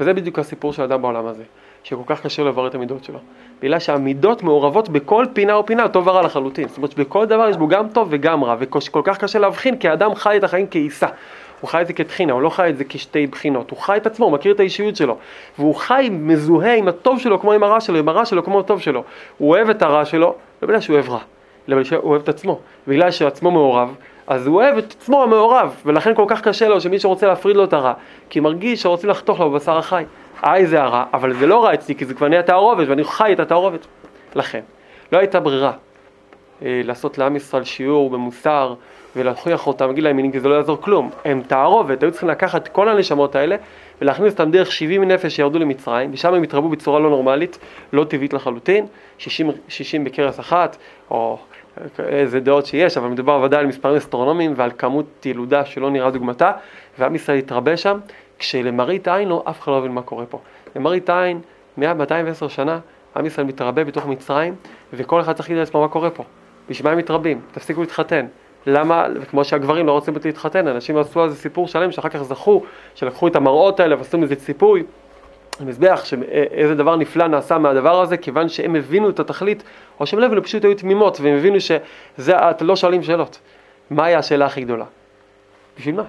וזה 0.00 0.12
בדיוק 0.12 0.38
הסיפור 0.38 0.72
של 0.72 0.82
האדם 0.82 1.02
בעולם 1.02 1.26
הזה, 1.26 1.42
שכל 1.84 2.02
כך 2.06 2.22
קשה 2.22 2.42
לברר 2.42 2.66
את 2.66 2.74
המידות 2.74 3.04
שלו. 3.04 3.18
בגלל 3.62 3.78
שהמידות 3.78 4.42
מעורבות 4.42 4.88
בכל 4.88 5.26
פינה 5.32 5.58
ופינה, 5.58 5.88
טוב 5.88 6.06
ורע 6.06 6.22
לחלוטין. 6.22 6.68
זאת 6.68 6.76
אומרת 6.76 6.92
שבכל 6.92 7.24
דבר 7.24 7.48
יש 7.48 7.56
בו 7.56 7.68
גם 7.68 7.88
טוב 7.88 8.08
וגם 8.10 8.44
רע, 8.44 8.56
וכל 8.58 9.00
כך 9.04 9.18
קשה 9.18 9.38
להבחין 9.38 9.76
כי 9.76 9.88
האדם 9.88 10.14
חי 10.14 10.36
את 10.36 10.44
החיים 10.44 10.66
כעיסה. 10.70 11.06
הוא 11.60 11.70
חי 11.70 11.82
את 11.82 11.86
זה 11.86 11.92
כטחינה, 11.92 12.32
הוא 12.32 12.42
לא 12.42 12.50
חי 12.50 12.70
את 12.70 12.76
זה 12.76 12.84
כשתי 12.84 13.26
בחינות, 13.26 13.70
הוא 13.70 13.78
חי 13.78 13.96
את 13.96 14.06
עצמו, 14.06 14.26
הוא 14.26 14.32
מכיר 14.32 14.54
את 14.54 14.60
האישיות 14.60 14.96
שלו, 14.96 15.16
והוא 15.58 15.74
חי 15.74 16.08
מזוהה 16.12 16.74
עם 16.74 16.88
הטוב 16.88 17.20
שלו 17.20 17.40
כמו 17.40 17.52
עם 17.52 17.62
הרע 17.62 17.80
שלו, 17.80 17.98
עם 17.98 18.08
הרע 18.08 18.24
שלו 18.24 18.44
כמו 18.44 18.60
הטוב 18.60 18.80
שלו. 18.80 19.04
הוא 19.38 19.50
אוהב 19.50 19.70
את 19.70 19.82
הרע 19.82 20.04
שלו, 20.04 20.34
לא 20.62 20.68
בגלל 20.68 20.80
שהוא 20.80 20.94
אוהב 20.94 21.08
רע, 21.08 21.18
אלא 21.68 21.76
בגלל 21.76 21.84
שהוא 21.84 22.00
אוהב 22.02 22.22
את 22.22 22.28
עצמו. 22.28 22.58
בגלל 22.88 23.10
שעצמו 23.10 23.50
מעורב, 23.50 23.94
אז 24.26 24.46
הוא 24.46 24.56
אוהב 24.56 24.78
את 24.78 24.94
עצמו 24.98 25.22
המעורב, 25.22 25.76
ולכן 25.86 26.14
כל 26.14 26.24
כך 26.28 26.40
קשה 26.40 26.68
לו 26.68 26.80
שמי 26.80 26.98
שרוצה 26.98 27.26
להפריד 27.26 27.56
לו 27.56 27.64
את 27.64 27.72
הרע, 27.72 27.92
כי 28.30 28.40
מרגיש 28.40 28.82
שרוצים 28.82 29.10
לחתוך 29.10 29.40
לו 29.40 29.50
בבשר 29.50 29.78
החי. 29.78 30.04
איי 30.44 30.66
זה 30.66 30.82
הרע, 30.82 31.04
אבל 31.14 31.34
זה 31.34 31.46
לא 31.46 31.64
רע 31.64 31.74
אצלי, 31.74 31.94
כי 31.94 32.04
זה 32.04 32.14
כבר 32.14 32.28
נהיה 32.28 32.42
תערובת, 32.42 32.88
ואני 32.88 33.04
חי 33.04 33.32
את 33.32 33.40
התערובת. 33.40 33.86
לכן, 34.34 34.60
לא 35.12 35.18
הייתה 35.18 35.40
ברירה 35.40 35.72
אה, 36.62 36.80
לעשות 36.84 37.18
לעם 37.18 37.36
ישראל 37.36 37.64
שיעור 37.64 38.10
במוסר 38.10 38.74
ולהוכיח 39.16 39.66
אותם, 39.66 39.86
להגיד 39.86 40.04
להם 40.04 40.32
כי 40.32 40.40
זה 40.40 40.48
לא 40.48 40.54
יעזור 40.54 40.80
כלום. 40.80 41.10
הם 41.24 41.42
תערובת, 41.46 42.02
היו 42.02 42.10
צריכים 42.10 42.28
לקחת 42.28 42.68
כל 42.68 42.88
הנשמות 42.88 43.36
האלה 43.36 43.56
ולהכניס 44.00 44.32
אותם 44.32 44.50
דרך 44.50 44.72
70 44.72 45.04
נפש 45.04 45.36
שירדו 45.36 45.58
למצרים, 45.58 46.10
ושם 46.12 46.34
הם 46.34 46.42
התרבו 46.42 46.68
בצורה 46.68 47.00
לא 47.00 47.10
נורמלית, 47.10 47.58
לא 47.92 48.04
טבעית 48.04 48.32
לחלוטין, 48.32 48.86
60, 49.18 49.50
60 49.68 50.04
בכרס 50.04 50.40
אחת, 50.40 50.76
או 51.10 51.38
איזה 51.98 52.40
דעות 52.40 52.66
שיש, 52.66 52.96
אבל 52.96 53.08
מדובר 53.08 53.40
ודאי 53.44 53.60
על 53.60 53.66
מספרים 53.66 53.96
אסטרונומיים 53.96 54.52
ועל 54.56 54.70
כמות 54.78 55.26
ילודה 55.26 55.64
שלא 55.64 55.90
נראה 55.90 56.10
דוגמתה, 56.10 56.52
ועם 56.98 57.14
ישראל 57.14 57.38
התרבה 57.38 57.76
שם, 57.76 57.98
כשלמראית 58.38 59.08
עין 59.08 59.28
לא, 59.28 59.42
אף 59.48 59.60
אחד 59.60 59.72
לא 59.72 59.78
מבין 59.78 59.92
מה 59.92 60.02
קורה 60.02 60.26
פה. 60.26 60.38
למראית 60.76 61.10
עין, 61.10 61.40
100, 61.76 61.94
210 61.94 62.48
שנה, 62.48 62.78
עם 63.16 63.26
ישראל 63.26 63.46
מתרבה 63.46 63.84
בתוך 63.84 64.06
מצרים, 64.06 64.54
וכל 64.92 65.20
אחד 65.20 65.32
צריך 65.32 65.50
לעצמו 65.50 65.80
מה 65.80 65.88
קורה 65.88 66.10
פה. 66.10 66.24
בשביל 66.68 66.86
מה 66.86 66.92
הם 66.92 66.98
מתרבים? 66.98 67.40
תפסיקו 67.52 67.80
להתחתן. 67.80 68.26
למה, 68.66 69.06
כמו 69.30 69.44
שהגברים 69.44 69.86
לא 69.86 69.92
רוצים 69.92 70.14
להתחתן, 70.24 70.68
אנשים 70.68 70.96
עשו 70.96 71.22
על 71.22 71.28
זה 71.28 71.36
סיפור 71.36 71.68
שלם 71.68 71.90
שאחר 71.90 72.08
כך 72.08 72.22
זכו, 72.22 72.62
שלקחו 72.94 73.28
את 73.28 73.36
המראות 73.36 73.80
האלה 73.80 73.96
ועשו 73.96 74.18
מזה 74.18 74.36
ציפוי, 74.36 74.82
מזבח, 75.60 76.04
שאיזה 76.04 76.74
דבר 76.74 76.96
נפלא 76.96 77.26
נעשה 77.26 77.58
מהדבר 77.58 78.00
הזה, 78.00 78.16
כיוון 78.16 78.48
שהם 78.48 78.76
הבינו 78.76 79.10
את 79.10 79.20
התכלית, 79.20 79.62
או 80.02 80.06
שהם 80.06 80.18
לבלו 80.18 80.42
פשוט 80.42 80.64
היו 80.64 80.74
תמימות 80.74 81.20
והם 81.20 81.36
הבינו 81.36 81.58
שזה, 81.60 82.50
אתם 82.50 82.66
לא 82.66 82.76
שואלים 82.76 83.02
שאלות. 83.02 83.38
מה 83.90 84.04
היה 84.04 84.18
השאלה 84.18 84.46
הכי 84.46 84.60
גדולה? 84.60 84.84
בשביל 85.78 85.94
מה? 85.94 86.02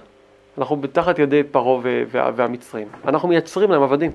אנחנו 0.58 0.82
תחת 0.92 1.20
ידי 1.20 1.44
פרעה 1.44 1.80
והמצרים, 2.12 2.88
אנחנו 3.08 3.28
מייצרים 3.28 3.72
להם 3.72 3.84
עבדים. 3.84 4.12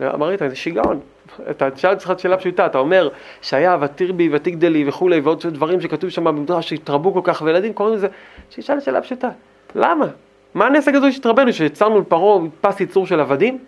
אמרית, 0.00 0.40
זה 0.48 0.56
שיגעון. 0.56 1.00
אתה 1.50 1.70
תשאל 1.70 1.90
אותך 1.90 2.12
שאלה 2.18 2.36
פשוטה, 2.36 2.66
אתה 2.66 2.78
אומר 2.78 3.08
שהיה 3.42 3.76
ותיר 3.80 4.12
בי 4.12 4.28
ותגדלי 4.32 4.88
וכולי 4.88 5.20
ועוד 5.20 5.46
דברים 5.46 5.80
שכתוב 5.80 6.10
שם 6.10 6.24
במדרש 6.24 6.68
שהתרבו 6.68 7.14
כל 7.14 7.20
כך 7.24 7.42
וילדים 7.44 7.72
קוראים 7.72 7.94
לזה, 7.94 8.08
שישאל 8.50 8.80
שאלה 8.80 9.02
פשוטה, 9.02 9.28
למה? 9.74 10.06
מה 10.54 10.66
הנס 10.66 10.88
הגדול 10.88 11.10
שהתרבנו, 11.10 11.52
שיצרנו 11.52 12.00
לפרעה 12.00 12.38
פס 12.60 12.80
ייצור 12.80 13.06
של 13.06 13.20
עבדים? 13.20 13.58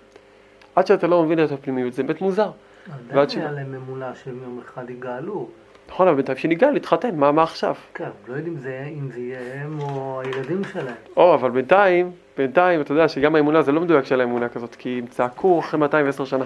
עד 0.74 0.86
שאתה 0.86 1.06
לא 1.06 1.22
מבין 1.22 1.44
את 1.44 1.52
הפנימיות, 1.52 1.92
זה 1.92 2.02
באמת 2.02 2.20
מוזר. 2.20 2.50
עדיין 2.92 3.28
היה 3.40 3.52
להם 3.52 3.74
אמונה 3.74 4.14
שהם 4.14 4.38
יום 4.42 4.60
אחד 4.64 4.90
יגאלו. 4.90 5.48
נכון, 5.88 6.08
אבל 6.08 6.16
בינתיים 6.16 6.38
שנגאל, 6.38 6.70
להתחתן, 6.70 7.16
מה, 7.16 7.32
מה 7.32 7.42
עכשיו? 7.42 7.74
כן, 7.94 8.08
לא 8.28 8.34
יודעים 8.34 8.58
זה, 8.58 8.88
אם 8.98 9.10
זה 9.10 9.20
יהיה 9.20 9.62
הם 9.62 9.80
או 9.80 10.20
הילדים 10.24 10.64
שלהם. 10.72 10.94
או, 11.16 11.34
אבל 11.34 11.50
בינתיים, 11.50 12.12
בינתיים, 12.36 12.80
אתה 12.80 12.92
יודע 12.92 13.08
שגם 13.08 13.34
האמונה 13.34 13.62
זה 13.62 13.72
לא 13.72 13.80
מדויק 13.80 14.04
של 14.04 14.20
האמונה 14.20 14.48
כזאת, 14.48 14.74
כי 14.74 14.98
הם 14.98 15.06
צעקו 15.06 15.60
אחרי 15.60 15.80
210 15.80 16.24
שנה. 16.24 16.44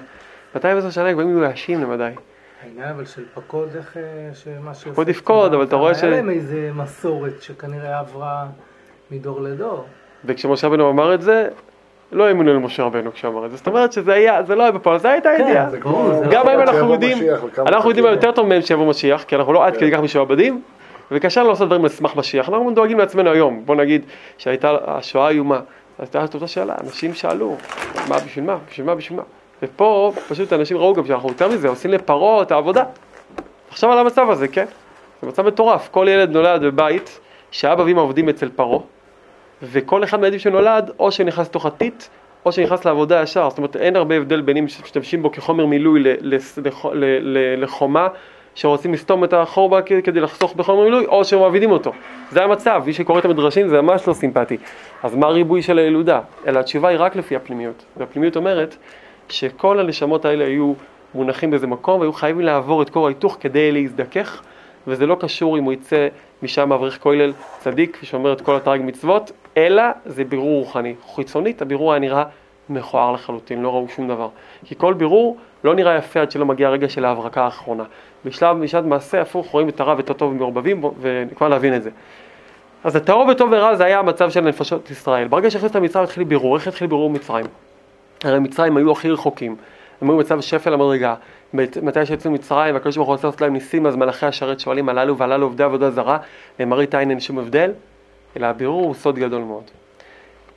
210 0.54 0.90
שנה 0.90 1.08
הם 1.08 1.14
כבר 1.14 1.24
מיואשים 1.24 1.80
למדי. 1.80 2.10
העניין 2.62 2.88
אבל 2.88 3.04
של 3.04 3.24
פקוד, 3.34 3.76
איך 3.76 3.96
אה, 3.96 4.02
שמה 4.34 4.74
ש... 4.74 4.88
פקוד 4.88 5.08
יפקוד, 5.08 5.54
אבל 5.54 5.64
אתה 5.64 5.76
רואה 5.76 5.94
ש... 5.94 6.02
היה 6.02 6.12
להם 6.12 6.30
איזה 6.30 6.70
מסורת 6.74 7.42
שכנראה 7.42 7.98
עברה 7.98 8.46
מדור 9.10 9.40
לדור. 9.40 9.86
וכשמשה 10.24 10.66
רבנו 10.66 10.90
אמר 10.90 11.14
את 11.14 11.22
זה, 11.22 11.48
לא 12.12 12.26
האמינו 12.28 12.54
למשה 12.54 12.82
רבנו 12.82 13.12
כשאמר 13.12 13.46
את 13.46 13.50
זה. 13.50 13.56
זאת 13.56 13.66
אומרת 13.66 13.92
שזה 13.92 14.12
היה, 14.12 14.42
זה 14.42 14.54
לא 14.54 14.62
היה 14.62 14.72
בפועל, 14.72 14.98
זה 14.98 15.10
הייתה 15.10 15.28
ידיעה. 15.38 15.70
זה 15.70 15.80
כמו- 15.80 16.10
זה 16.18 16.24
גם 16.30 16.48
היום 16.48 16.62
עד 16.62 16.68
אנחנו 16.68 16.92
יודעים, 16.92 17.18
אנחנו 17.58 17.88
יודעים. 17.90 18.06
יותר 18.06 18.32
טוב 18.32 18.46
מהם 18.46 18.62
שיבוא 18.62 18.86
משיח, 18.86 19.22
כי 19.22 19.36
אנחנו 19.36 19.52
לא 19.52 19.66
עד 19.66 19.76
כדי 19.76 19.92
כך 19.92 19.98
משועבדים, 20.00 20.62
וקשה 21.10 21.40
לנו 21.40 21.50
לעשות 21.50 21.66
דברים 21.68 21.82
על 21.82 21.88
סמך 21.88 22.16
משיח. 22.16 22.48
אנחנו 22.48 22.70
דואגים 22.70 22.98
לעצמנו 22.98 23.30
היום. 23.30 23.62
בוא 23.64 23.74
נגיד 23.74 24.02
שהייתה 24.38 24.76
השואה 24.86 25.28
איומה, 25.28 25.60
הייתה 25.98 26.24
את 26.24 26.34
אותה 26.34 26.46
שאלה, 26.46 26.74
אנשים 26.84 27.14
שאלו, 27.14 27.56
מה 28.08 28.16
בשביל 28.26 28.44
מה? 28.44 28.56
בשביל 28.70 28.86
מה? 28.86 28.94
בשביל 28.94 29.18
מה? 29.18 29.24
ופה 29.62 30.12
פשוט 30.28 30.52
אנשים 30.52 30.76
ראו 30.76 30.94
גם 30.94 31.06
שאנחנו 31.06 31.28
יותר 31.28 31.48
מזה, 31.48 31.68
עושים 31.68 31.90
לפרעה 31.90 32.42
את 32.42 32.52
העבודה. 32.52 32.84
תחשוב 33.70 33.90
על 33.90 33.98
המצב 33.98 34.30
הזה, 34.30 34.48
כן? 34.48 34.64
זה 35.22 35.28
מצב 35.28 35.46
מטורף. 35.46 35.88
כל 35.90 36.06
ילד 36.10 36.30
נולד 36.30 36.60
בבית 36.62 37.20
שאבא 37.50 37.82
ואמא 37.82 38.00
עובדים 38.00 38.28
אצל 38.28 38.48
פרעה, 38.56 38.78
וכל 39.62 40.04
אחד 40.04 40.20
מהילדים 40.20 40.40
שנולד, 40.40 40.90
או 40.98 41.12
שנכנס 41.12 41.48
לתוך 41.48 41.66
הטיט, 41.66 42.04
או 42.44 42.52
שנכנס 42.52 42.84
לעבודה 42.84 43.22
ישר. 43.22 43.50
זאת 43.50 43.58
אומרת, 43.58 43.76
אין 43.76 43.96
הרבה 43.96 44.16
הבדל 44.16 44.40
בין 44.40 44.56
אם 44.56 44.64
משתמשים 44.64 45.22
בו 45.22 45.32
כחומר 45.32 45.66
מילוי 45.66 46.02
לחומה, 47.56 48.08
שרוצים 48.54 48.92
לסתום 48.92 49.24
את 49.24 49.32
החור 49.32 49.68
בה 49.68 49.82
כדי 49.82 50.20
לחסוך 50.20 50.54
בחומר 50.54 50.84
מילוי, 50.84 51.06
או 51.06 51.24
שמעבידים 51.24 51.70
אותו. 51.70 51.92
זה 52.30 52.44
המצב, 52.44 52.82
מי 52.86 52.92
שקורא 52.92 53.18
את 53.18 53.24
המדרשים 53.24 53.68
זה 53.68 53.80
ממש 53.80 54.08
לא 54.08 54.12
סימפטי. 54.12 54.56
אז 55.02 55.14
מה 55.14 55.26
הריבוי 55.26 55.62
של 55.62 55.78
הילודה? 55.78 56.20
אלא 56.46 56.60
התשובה 56.60 56.88
היא 56.88 56.98
רק 57.00 57.16
לפי 57.16 57.36
הפנימיות. 57.36 57.84
והפנימיות 57.96 58.36
אומרת 58.36 58.76
שכל 59.28 59.80
הנשמות 59.80 60.24
האלה 60.24 60.44
היו 60.44 60.72
מונחים 61.14 61.50
באיזה 61.50 61.66
מקום, 61.66 62.00
והיו 62.00 62.12
חייבים 62.12 62.44
לעבור 62.46 62.82
את 62.82 62.90
כור 62.90 63.06
ההיתוך 63.06 63.36
כדי 63.40 63.72
להזדכך, 63.72 64.42
וזה 64.86 65.06
לא 65.06 65.16
קשור 65.20 65.58
אם 65.58 65.64
הוא 65.64 65.72
יצא 65.72 66.08
משם 66.42 66.72
אברך 66.72 67.02
כולל 67.02 67.32
צדיק 67.58 67.98
ושומר 68.02 68.32
את 68.32 68.40
כל 68.40 68.56
התרג 68.56 68.80
מצוות, 68.84 69.32
אלא 69.56 69.82
זה 70.06 70.24
בירור 70.24 70.58
רוחני. 70.58 70.94
חיצונית 71.14 71.62
הבירור 71.62 71.92
היה 71.92 72.00
נראה 72.00 72.24
מכוער 72.68 73.12
לחלוטין, 73.12 73.62
לא 73.62 73.68
ראו 73.68 73.88
שום 73.88 74.08
דבר. 74.08 74.28
כי 74.64 74.74
כל 74.78 74.94
בירור 74.94 75.36
לא 75.64 75.74
נראה 75.74 75.96
יפה 75.96 76.20
עד 76.20 76.30
שלא 76.30 76.46
מגיע 76.46 76.68
הרגע 76.68 76.88
של 76.88 77.04
ההברקה 77.04 77.42
האחרונה. 77.42 77.84
בשלב, 78.24 78.62
בשעת 78.62 78.84
מעשה 78.84 79.20
הפוך 79.20 79.50
רואים 79.50 79.68
את 79.68 79.80
הרע 79.80 79.94
ואת 79.96 80.10
הטוב 80.10 80.34
מעורבבים 80.34 80.84
וכבר 81.00 81.48
להבין 81.48 81.76
את 81.76 81.82
זה. 81.82 81.90
אז 82.84 82.96
הטהור 82.96 83.26
וטוב 83.26 83.50
ורע 83.52 83.74
זה 83.74 83.84
היה 83.84 83.98
המצב 83.98 84.30
של 84.30 84.40
נפשות 84.40 84.90
ישראל. 84.90 85.28
ברגע 85.28 85.50
שהכניסו 85.50 85.72
את 85.72 85.76
המצרים 85.76 86.04
התחיל 86.04 86.24
בירור, 86.24 86.56
איך 86.56 86.68
התחיל 86.68 86.86
בירור 86.86 87.10
מצרים? 87.10 87.46
הרי 88.24 88.38
מצרים 88.38 88.76
היו 88.76 88.92
הכי 88.92 89.10
רחוקים, 89.10 89.56
הם 90.00 90.10
היו 90.10 90.16
במצב 90.16 90.40
שפל 90.40 90.74
המדרגה. 90.74 91.14
מת- 91.52 91.76
מתי 91.76 92.06
שיצאו 92.06 92.30
ממצרים 92.30 92.74
והקדוש 92.74 92.96
ברוך 92.96 93.08
הוא 93.08 93.14
רוצה 93.14 93.26
לעשות 93.26 93.40
להם 93.40 93.52
ניסים, 93.52 93.86
אז 93.86 93.96
מלאכי 93.96 94.26
השרת 94.26 94.60
שואלים 94.60 94.88
הללו 94.88 95.18
והללו 95.18 95.46
עובדי 95.46 95.62
עבודה 95.62 95.90
זרה, 95.90 96.18
למראית 96.60 96.94
עין 96.94 97.10
אין 97.10 97.20
שום 97.20 97.38
הבדל, 97.38 97.72
אלא 98.36 98.46
הבירור 98.46 98.84
הוא 98.84 98.94
סוד 98.94 99.18
גדול 99.18 99.42
מאוד. 99.42 99.64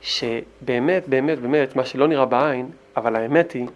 שבאמת, 0.00 1.08
באמת, 1.08 1.38
באמת, 1.38 1.76
מה 1.76 1.84
שלא 1.84 2.08
נראה 2.08 2.24
בעין, 2.24 2.70
אבל 2.96 3.16
האמת 3.16 3.52
היא 3.52 3.66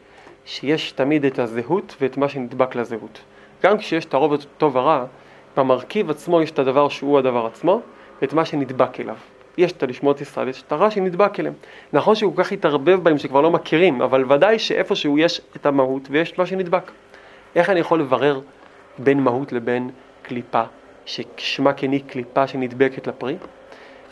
שיש 0.44 0.92
תמיד 0.92 1.24
את 1.24 1.38
הזהות 1.38 1.96
ואת 2.00 2.16
מה 2.16 2.28
שנדבק 2.28 2.74
לזהות. 2.74 3.20
גם 3.62 3.78
כשיש 3.78 4.04
את 4.04 4.14
הרוב 4.14 4.34
הטוב 4.34 4.76
ורע, 4.76 5.04
במרכיב 5.56 6.10
עצמו 6.10 6.42
יש 6.42 6.50
את 6.50 6.58
הדבר 6.58 6.88
שהוא 6.88 7.18
הדבר 7.18 7.46
עצמו, 7.46 7.80
ואת 8.22 8.32
מה 8.32 8.44
שנדבק 8.44 9.00
אליו. 9.00 9.16
יש 9.58 9.72
את 9.72 9.82
הנשמות 9.82 10.20
ישראל, 10.20 10.48
יש 10.48 10.62
את 10.66 10.72
הרע 10.72 10.90
שנדבק 10.90 11.40
אליהם. 11.40 11.54
נכון 11.92 12.14
שהוא 12.14 12.36
כל 12.36 12.42
כך 12.42 12.52
התערבב 12.52 13.00
בהם 13.02 13.18
שכבר 13.18 13.40
לא 13.40 13.50
מכירים, 13.50 14.02
אבל 14.02 14.32
ודאי 14.32 14.58
שאיפשהו 14.58 15.18
יש 15.18 15.40
את 15.56 15.66
המהות 15.66 16.02
ויש 16.10 16.32
את 16.32 16.38
מה 16.38 16.46
שנדבק. 16.46 16.90
איך 17.56 17.70
אני 17.70 17.80
יכול 17.80 18.00
לברר 18.00 18.40
בין 18.98 19.20
מהות 19.20 19.52
לבין 19.52 19.90
קליפה, 20.22 20.62
ששמה 21.06 21.72
כן 21.72 21.92
היא 21.92 22.02
קליפה 22.06 22.46
שנדבקת 22.46 23.06
לפרי? 23.06 23.36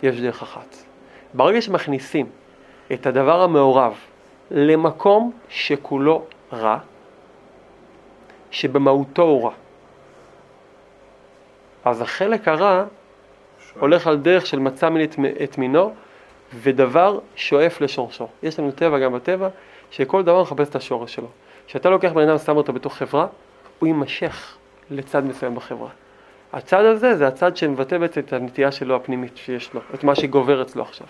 יש 0.03 0.21
דרך 0.21 0.43
אחת. 0.43 0.77
ברגע 1.35 1.63
שמכניסים 1.63 2.27
את 2.93 3.07
הדבר 3.07 3.43
המעורב 3.43 3.95
למקום 4.51 5.33
שכולו 5.49 6.25
רע, 6.53 6.79
שבמהותו 8.51 9.23
הוא 9.23 9.45
רע, 9.45 9.53
אז 11.85 12.01
החלק 12.01 12.49
הרע 12.49 12.85
הולך 13.81 14.07
על 14.07 14.17
דרך 14.17 14.47
של 14.47 14.59
מצא 14.59 14.89
מין 14.89 15.05
את, 15.05 15.17
את 15.45 15.59
מינו, 15.59 15.95
ודבר 16.55 17.19
שואף 17.37 17.81
לשורשו. 17.81 18.29
יש 18.43 18.59
לנו 18.59 18.71
טבע 18.71 18.99
גם 18.99 19.13
בטבע, 19.13 19.49
שכל 19.91 20.23
דבר 20.23 20.43
מחפש 20.43 20.69
את 20.69 20.77
השורש 20.77 21.15
שלו. 21.15 21.29
כשאתה 21.67 21.91
לוקח 21.91 22.13
בן 22.13 22.29
אדם 22.29 22.37
ושם 22.37 22.57
אותו 22.57 22.73
בתוך 22.73 22.97
חברה, 22.97 23.27
הוא 23.79 23.87
יימשך 23.87 24.57
לצד 24.91 25.25
מסוים 25.25 25.55
בחברה. 25.55 25.91
הצד 26.53 26.85
הזה 26.85 27.17
זה 27.17 27.27
הצד 27.27 27.57
שמבטא 27.57 27.99
בעצם 27.99 28.21
את 28.21 28.33
הנטייה 28.33 28.73
שלו 28.73 28.97
הפנימית 28.97 29.37
שיש 29.37 29.75
לו, 29.75 29.81
את 29.95 30.05
מה 30.05 30.15
שגובר 30.15 30.63
אצלו 30.63 30.83
עכשיו. 30.83 31.07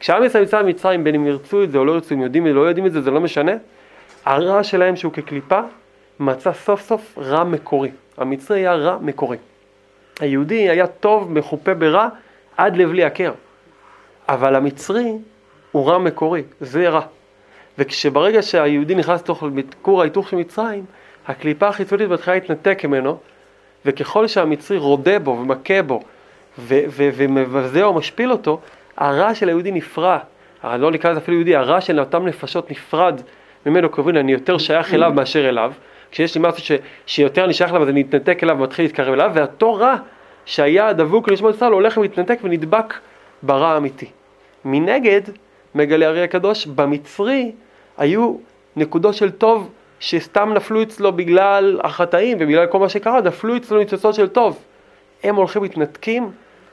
כשעם 0.00 0.24
ישראל 0.24 0.42
יצא 0.42 0.62
ממצרים, 0.62 1.04
בין 1.04 1.14
אם 1.14 1.26
ירצו 1.26 1.62
את 1.62 1.70
זה 1.70 1.78
או 1.78 1.84
לא 1.84 1.92
ירצו, 1.92 2.14
אם 2.14 2.20
יודעים 2.20 2.46
או 2.46 2.52
לא 2.52 2.60
יודעים 2.60 2.86
את 2.86 2.92
זה, 2.92 3.00
זה 3.00 3.10
לא 3.10 3.20
משנה. 3.20 3.52
הרע 4.24 4.62
שלהם 4.62 4.96
שהוא 4.96 5.12
כקליפה, 5.12 5.60
מצא 6.20 6.52
סוף 6.52 6.80
סוף 6.80 7.18
רע 7.18 7.44
מקורי. 7.44 7.90
המצרי 8.16 8.58
היה 8.58 8.74
רע 8.74 8.98
מקורי. 9.00 9.36
היהודי 10.20 10.70
היה 10.70 10.86
טוב, 10.86 11.32
מחופה 11.32 11.74
ברע, 11.74 12.08
עד 12.56 12.76
לבלי 12.76 13.04
הכר. 13.04 13.32
אבל 14.28 14.54
המצרי 14.54 15.12
הוא 15.72 15.88
רע 15.88 15.98
מקורי, 15.98 16.42
זה 16.60 16.88
רע. 16.88 17.00
וכשברגע 17.78 18.42
שהיהודי 18.42 18.94
נכנס 18.94 19.20
לתוך 19.20 19.44
כור 19.82 20.00
ההיתוך 20.00 20.28
של 20.28 20.36
מצרים, 20.36 20.84
הקליפה 21.26 21.68
החיצונית 21.68 22.08
מתחילה 22.08 22.34
להתנתק 22.34 22.84
ממנו, 22.84 23.18
וככל 23.86 24.26
שהמצרי 24.26 24.78
רודה 24.78 25.18
בו 25.18 25.30
ומכה 25.30 25.82
בו, 25.82 26.00
ומבזה 26.58 27.82
או 27.82 27.94
משפיל 27.94 28.32
אותו, 28.32 28.60
הרע 28.96 29.34
של 29.34 29.48
היהודי 29.48 29.70
נפרע. 29.70 30.18
הרי 30.62 30.78
לא 30.78 30.90
נקרא 30.90 31.10
לזה 31.10 31.20
אפילו 31.20 31.36
יהודי, 31.36 31.56
הרע 31.56 31.80
של 31.80 32.00
אותם 32.00 32.26
נפשות 32.26 32.70
נפרד 32.70 33.20
ממנו, 33.66 33.88
קוראים 33.88 34.16
אני 34.16 34.32
יותר 34.32 34.58
שייך 34.58 34.94
אליו 34.94 35.12
מאשר 35.12 35.48
אליו. 35.48 35.72
כשיש 36.10 36.34
לי 36.34 36.40
משהו 36.44 36.64
ש- 36.64 36.72
שיותר 37.06 37.44
אני 37.44 37.54
שייך 37.54 37.70
אליו, 37.70 37.82
אז 37.82 37.88
אני 37.88 38.00
מתנתק 38.00 38.42
אליו 38.42 38.56
ומתחיל 38.58 38.84
להתקרב 38.84 39.12
אליו, 39.12 39.30
ואותו 39.34 39.74
רע 39.74 39.96
שהיה 40.44 40.92
דבוק 40.92 41.28
לנשמות 41.28 41.54
ישראל 41.54 41.72
הולך 41.72 41.96
ומתנתק 41.96 42.38
ונדבק 42.42 42.94
ברע 43.42 43.68
האמיתי. 43.68 44.06
מנגד, 44.64 45.20
מגלה 45.74 46.06
הרי 46.06 46.22
הקדוש, 46.22 46.66
במצרי 46.66 47.52
היו 47.98 48.36
נקודות 48.76 49.14
של 49.14 49.30
טוב 49.30 49.70
שסתם 50.00 50.52
נפלו 50.54 50.82
אצלו 50.82 51.12
בגלל 51.12 51.80
החטאים 51.84 52.36
ובגלל 52.40 52.66
כל 52.66 52.78
מה 52.78 52.88
שקרה, 52.88 53.20
נפלו 53.20 53.56
אצלו 53.56 53.78
ניצוצות 53.78 54.14
של 54.14 54.28
טוב. 54.28 54.58
הם 55.22 55.36
הולכים 55.36 55.62
מתנתקים 55.62 56.30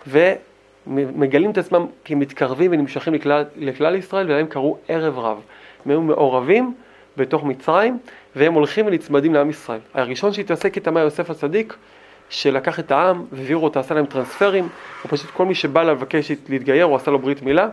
ומגלים 0.08 1.52
את 1.52 1.58
עצמם 1.58 1.86
כמתקרבים 2.06 2.72
ונמשכים 2.72 3.14
לכלל, 3.14 3.44
לכלל 3.56 3.96
ישראל, 3.96 4.26
ולהם 4.32 4.48
קראו 4.48 4.78
ערב 4.88 5.20
רב. 5.20 5.42
הם 5.86 5.92
היו 5.92 6.02
מעורבים 6.02 6.74
בתוך 7.18 7.44
מצרים, 7.44 7.98
והם 8.36 8.54
הולכים 8.54 8.88
ונצמדים 8.88 9.34
לעם 9.34 9.50
ישראל. 9.50 9.80
הראשון 9.94 10.34
שהתעסק 10.34 10.76
איתם 10.76 10.98
היה 10.98 11.04
יוסף 11.04 11.30
הצדיק, 11.30 11.76
שלקח 12.30 12.80
את 12.80 12.92
העם 12.92 13.26
והעבירו 13.32 13.64
אותו, 13.64 13.80
עשה 13.80 13.96
להם 13.96 14.06
טרנספרים, 14.06 14.68
הוא 15.04 15.10
פשוט 15.10 15.30
כל 15.30 15.46
מי 15.46 15.56
שבא 15.56 15.84
לבקש 15.84 16.32
להתגייר, 16.50 16.86
הוא 16.86 16.96
עשה 16.96 17.12
לו 17.12 17.20
ברית 17.20 17.42
מילה, 17.42 17.68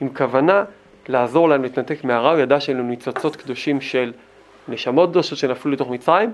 עם 0.00 0.08
כוונה 0.08 0.64
לעזור 1.08 1.48
להם 1.48 1.62
להתנתק 1.62 2.04
מהרע, 2.04 2.32
הוא 2.32 2.40
ידע 2.40 2.60
שאלו 2.60 2.82
ניצוצות 2.82 3.36
קדושים 3.36 3.80
של 3.80 4.12
נשמות 4.68 5.10
קדושות 5.10 5.38
שנפלו 5.38 5.72
לתוך 5.72 5.90
מצרים, 5.90 6.32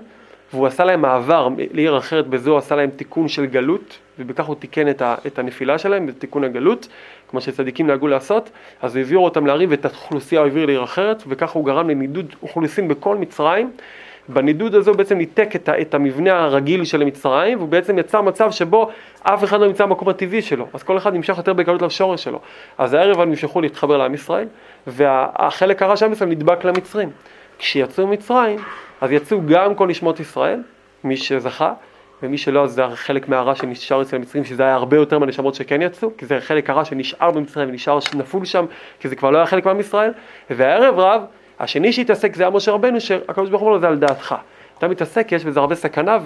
והוא 0.53 0.67
עשה 0.67 0.83
להם 0.83 1.01
מעבר. 1.01 1.47
לעיר 1.71 1.97
אחרת, 1.97 2.27
בזה 2.27 2.49
הוא 2.49 2.57
עשה 2.57 2.75
להם 2.75 2.89
תיקון 2.89 3.27
של 3.27 3.45
גלות, 3.45 3.97
ובכך 4.19 4.45
הוא 4.45 4.55
תיקן 4.55 4.89
את, 4.89 5.01
ה, 5.01 5.15
את 5.27 5.39
הנפילה 5.39 5.77
שלהם, 5.77 6.07
בתיקון 6.07 6.43
הגלות, 6.43 6.87
כמו 7.29 7.41
שצדיקים 7.41 7.87
נהגו 7.87 8.07
לעשות, 8.07 8.49
אז 8.81 8.95
הוא 8.95 9.01
העביר 9.01 9.17
אותם 9.17 9.45
לערים 9.45 9.69
ואת 9.71 9.85
האוכלוסייה 9.85 10.41
הוא 10.41 10.47
העביר 10.47 10.65
לעיר 10.65 10.83
אחרת, 10.83 11.23
וכך 11.27 11.51
הוא 11.51 11.65
גרם 11.65 11.89
לנידוד 11.89 12.35
אוכלוסין 12.41 12.87
בכל 12.87 13.15
מצרים, 13.15 13.71
בנידוד 14.29 14.75
הזה 14.75 14.89
הוא 14.89 14.97
בעצם 14.97 15.17
ניתק 15.17 15.55
את, 15.55 15.69
את 15.81 15.93
המבנה 15.93 16.43
הרגיל 16.43 16.85
של 16.85 17.03
מצרים, 17.03 17.57
והוא 17.57 17.69
בעצם 17.69 17.99
יצר 17.99 18.21
מצב 18.21 18.51
שבו 18.51 18.89
אף 19.23 19.43
אחד 19.43 19.59
לא 19.59 19.67
נמצא 19.67 19.85
במקום 19.85 20.09
הטבעי 20.09 20.41
שלו, 20.41 20.67
אז 20.73 20.83
כל 20.83 20.97
אחד 20.97 21.13
נמשך 21.13 21.37
יותר 21.37 21.53
בקלות 21.53 21.81
לשורש 21.81 22.23
שלו. 22.23 22.39
אז 22.77 22.93
הערב 22.93 23.19
הם 23.19 23.29
נמשכו 23.29 23.61
להתחבר 23.61 23.97
לעם 23.97 24.13
ישראל, 24.13 24.47
והחלק 24.87 25.81
הרע 25.81 25.97
של 25.97 26.05
עם 26.05 26.11
ישראל 26.11 26.29
נדבק 26.29 26.65
למצרים. 26.65 27.09
כשיצאו 27.59 28.07
ממצרים, 28.07 28.59
אז 29.01 29.11
יצאו 29.11 29.37
גם 29.47 29.75
כל 29.75 29.87
נשמות 29.87 30.19
ישראל, 30.19 30.61
מי 31.03 31.17
שזכה, 31.17 31.73
ומי 32.23 32.37
שלא, 32.37 32.63
אז 32.63 32.71
זה 32.71 32.83
חלק 32.95 33.29
מהרע 33.29 33.55
שנשאר 33.55 34.01
אצל 34.01 34.15
המצרים, 34.15 34.45
שזה 34.45 34.63
היה 34.63 34.75
הרבה 34.75 34.97
יותר 34.97 35.19
מהנשמות 35.19 35.55
שכן 35.55 35.81
יצאו, 35.81 36.17
כי 36.17 36.25
זה 36.25 36.39
חלק 36.39 36.69
הרע 36.69 36.85
שנשאר 36.85 37.31
במצרים 37.31 37.69
ונשאר 37.69 37.99
נפול 38.15 38.45
שם, 38.45 38.65
כי 38.99 39.07
זה 39.07 39.15
כבר 39.15 39.31
לא 39.31 39.37
היה 39.37 39.45
חלק 39.45 39.65
מעם 39.65 39.79
ישראל. 39.79 40.11
והערב 40.49 40.99
רב, 40.99 41.21
השני 41.63 41.93
שהתעסק 41.93 42.35
זה 42.35 42.43
היה 42.43 42.49
משה 42.49 42.71
רבנו, 42.71 43.01
שהקדוש 43.01 43.49
ברוך 43.49 43.61
הוא 43.61 43.67
אומר 43.67 43.75
לו 43.75 43.81
זה 43.81 43.87
על 43.87 43.97
דעתך. 43.97 44.35
אתה 44.77 44.87
מתעסק, 44.87 45.31
יש 45.31 45.45
בזה 45.45 45.59
הרבה 45.59 45.75
סכנה, 45.75 46.17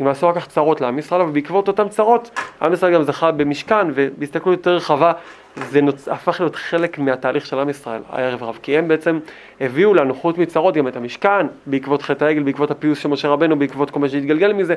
ונמאסו 0.00 0.28
רק 0.28 0.36
כך 0.36 0.46
צרות 0.46 0.80
לעם 0.80 0.98
ישראל, 0.98 1.22
ובעקבות 1.22 1.68
אותן 1.68 1.88
צרות, 1.88 2.40
עם 2.62 2.72
ישראל 2.72 2.94
גם 2.94 3.02
זכה 3.02 3.30
במשכן, 3.30 3.86
ובהסתכלות 3.94 4.58
יותר 4.58 4.76
רחבה, 4.76 5.12
זה 5.56 5.80
נוצ... 5.80 6.08
הפך 6.08 6.40
להיות 6.40 6.56
חלק 6.56 6.98
מהתהליך 6.98 7.46
של 7.46 7.58
עם 7.58 7.68
ישראל, 7.68 8.00
הערב 8.10 8.42
רב, 8.42 8.58
כי 8.62 8.78
הם 8.78 8.88
בעצם 8.88 9.18
הביאו 9.60 9.94
לנו 9.94 10.14
חוץ 10.14 10.38
מצרות 10.38 10.74
גם 10.74 10.88
את 10.88 10.96
המשכן, 10.96 11.46
בעקבות 11.66 12.02
חטא 12.02 12.24
העגל, 12.24 12.42
בעקבות 12.42 12.70
הפיוס 12.70 12.98
של 12.98 13.08
משה 13.08 13.28
רבנו, 13.28 13.58
בעקבות 13.58 13.90
כל 13.90 14.00
מה 14.00 14.08
שהתגלגל 14.08 14.52
מזה, 14.52 14.74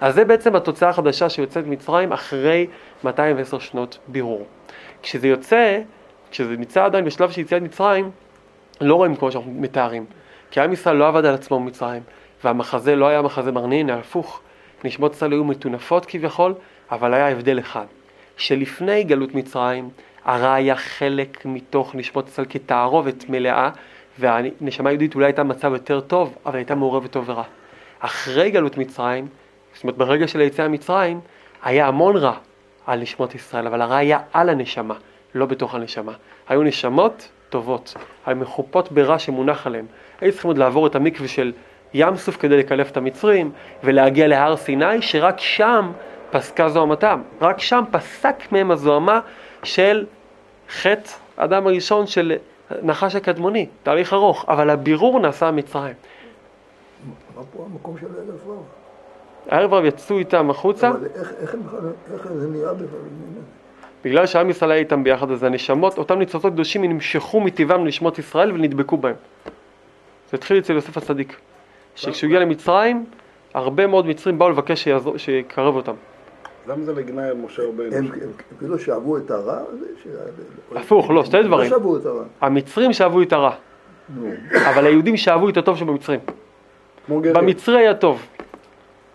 אז 0.00 0.14
זה 0.14 0.24
בעצם 0.24 0.56
התוצאה 0.56 0.88
החדשה 0.88 1.28
שיוצאת 1.28 1.66
ממצרים 1.66 2.12
אחרי 2.12 2.66
210 3.04 3.58
שנות 3.58 3.98
בירור. 4.08 4.46
כשזה 5.02 5.28
יוצא, 5.28 5.80
כשזה 6.30 6.56
נמצא 6.56 6.84
עדיין 6.84 7.04
בשלב 7.04 7.30
של 7.30 7.40
יציאת 7.40 7.62
מצרים, 7.62 8.10
לא 8.80 8.94
רואים 8.94 9.16
כמו 9.16 9.32
שאנחנו 9.32 9.52
מתארים, 9.52 10.06
כי 10.50 10.60
עם 10.60 10.72
ישראל 10.72 10.96
לא 10.96 11.08
עבד 11.08 11.24
על 11.24 11.34
עצמו 11.34 11.60
במצרים, 11.60 12.02
והמחזה 12.44 12.96
לא 12.96 13.08
היה 13.08 13.22
מחזה 13.22 13.52
מרנין, 13.52 13.90
הפוך, 13.90 14.40
נשמות 14.84 15.12
ישראל 15.12 15.32
היו 15.32 15.44
מטונפות 15.44 16.06
כביכול, 16.06 16.54
אבל 16.90 17.14
היה 17.14 17.28
הבדל 17.28 17.58
אחד, 17.58 17.86
שלפני 18.36 19.04
גלות 19.04 19.34
מצרים, 19.34 19.88
הרע 20.24 20.52
היה 20.52 20.76
חלק 20.76 21.42
מתוך 21.44 21.94
נשמות 21.94 22.28
ישראל 22.28 22.46
כתערובת 22.50 23.28
מלאה, 23.28 23.70
והנשמה 24.18 24.90
היהודית 24.90 25.14
אולי 25.14 25.26
הייתה 25.26 25.42
במצב 25.44 25.72
יותר 25.72 26.00
טוב, 26.00 26.34
אבל 26.46 26.56
הייתה 26.56 26.74
מעורבת 26.74 27.10
טוב 27.10 27.28
ורע. 27.28 27.42
אחרי 28.00 28.50
גלות 28.50 28.78
מצרים, 28.78 29.26
זאת 29.74 29.82
אומרת 29.82 29.96
ברגע 29.96 30.28
של 30.28 30.40
היציאה 30.40 30.68
ממצרים, 30.68 31.20
היה 31.62 31.86
המון 31.86 32.16
רע 32.16 32.36
על 32.86 33.00
נשמות 33.00 33.34
ישראל, 33.34 33.66
אבל 33.66 33.82
הרע 33.82 33.96
היה 33.96 34.18
על 34.32 34.48
הנשמה, 34.48 34.94
לא 35.34 35.46
בתוך 35.46 35.74
הנשמה. 35.74 36.12
היו 36.48 36.62
נשמות 36.62 37.28
טובות, 37.54 37.94
היו 38.26 38.36
מחופות 38.36 38.92
ברע 38.92 39.18
שמונח 39.18 39.66
עליהן. 39.66 39.84
היו 40.20 40.32
צריכים 40.32 40.48
עוד 40.48 40.58
לעבור 40.58 40.86
את 40.86 40.94
המקווה 40.94 41.28
של 41.28 41.52
ים 41.94 42.16
סוף 42.16 42.36
כדי 42.36 42.56
לקלף 42.56 42.90
את 42.90 42.96
המצרים, 42.96 43.50
ולהגיע 43.84 44.26
להר 44.26 44.56
סיני, 44.56 45.02
שרק 45.02 45.40
שם 45.40 45.92
פסקה 46.30 46.68
זוהמתם. 46.68 47.22
רק 47.40 47.60
שם 47.60 47.84
פסק 47.90 48.52
מהם 48.52 48.70
הזוהמה 48.70 49.20
של 49.62 50.06
חטא 50.70 51.10
האדם 51.36 51.66
הראשון 51.66 52.06
של 52.06 52.32
נחש 52.82 53.14
הקדמוני, 53.14 53.66
תהליך 53.82 54.12
ארוך, 54.12 54.44
אבל 54.48 54.70
הבירור 54.70 55.20
נעשה 55.20 55.50
במצרים. 55.50 55.94
מה 57.36 57.42
פה 57.56 57.66
המקום 57.72 57.98
של 58.00 58.06
אלף 58.06 58.46
רב? 58.46 58.56
הערב 59.48 59.74
רב 59.74 59.84
יצאו 59.84 60.18
איתם 60.18 60.50
החוצה, 60.50 60.88
אבל 60.90 61.06
איך- 61.14 61.32
איך 61.40 61.54
בכלל- 61.54 61.92
איך 62.14 62.32
זה 62.32 62.48
נהיה 62.48 62.72
בכלל? 62.72 62.98
בגלל 64.04 64.26
שעם 64.26 64.50
ישראל 64.50 64.70
היה 64.70 64.80
איתם 64.80 65.04
ביחד, 65.04 65.30
אז 65.30 65.42
הנשמות, 65.42 65.98
אותם 65.98 66.18
ניצוצות 66.18 66.52
קדושים 66.52 66.84
נמשכו 66.84 67.40
מטבעם 67.40 67.84
לנשמות 67.84 68.18
ישראל 68.18 68.52
ונדבקו 68.52 68.96
בהם. 68.96 69.14
זה 70.30 70.36
התחיל 70.36 70.58
אצל 70.58 70.72
יוסף 70.72 70.96
הצדיק. 70.96 71.36
שכשהוא 71.96 72.28
הגיע 72.28 72.40
למצרים, 72.40 73.04
הרבה 73.54 73.86
מאוד 73.86 74.06
מצרים 74.06 74.38
באו 74.38 74.50
לבקש 74.50 74.84
שיעזור- 74.84 75.16
שיקרב 75.18 75.76
אותם. 75.76 75.92
למה 76.66 76.84
זה 76.84 76.92
לגנאי 76.92 77.24
על 77.24 77.36
משה 77.36 77.62
רבינו? 77.62 77.96
הם 77.96 78.04
הם 78.04 78.30
כאילו 78.58 78.78
שאבו 78.78 79.16
את 79.16 79.30
הרע 79.30 79.58
הפוך, 80.76 81.10
לא, 81.10 81.24
שתי 81.24 81.42
דברים. 81.42 81.70
לא 81.70 81.76
שאבו 81.78 81.96
את 81.96 82.06
הרע. 82.06 82.22
המצרים 82.40 82.92
שאבו 82.92 83.22
את 83.22 83.32
הרע. 83.32 83.54
אבל 84.70 84.86
היהודים 84.86 85.16
שאבו 85.16 85.48
את 85.48 85.56
הטוב 85.56 85.76
שבמצרים. 85.76 86.20
כמו 87.06 87.20
גרים. 87.20 87.34
במצרי 87.34 87.78
היה 87.78 87.94
טוב. 87.94 88.22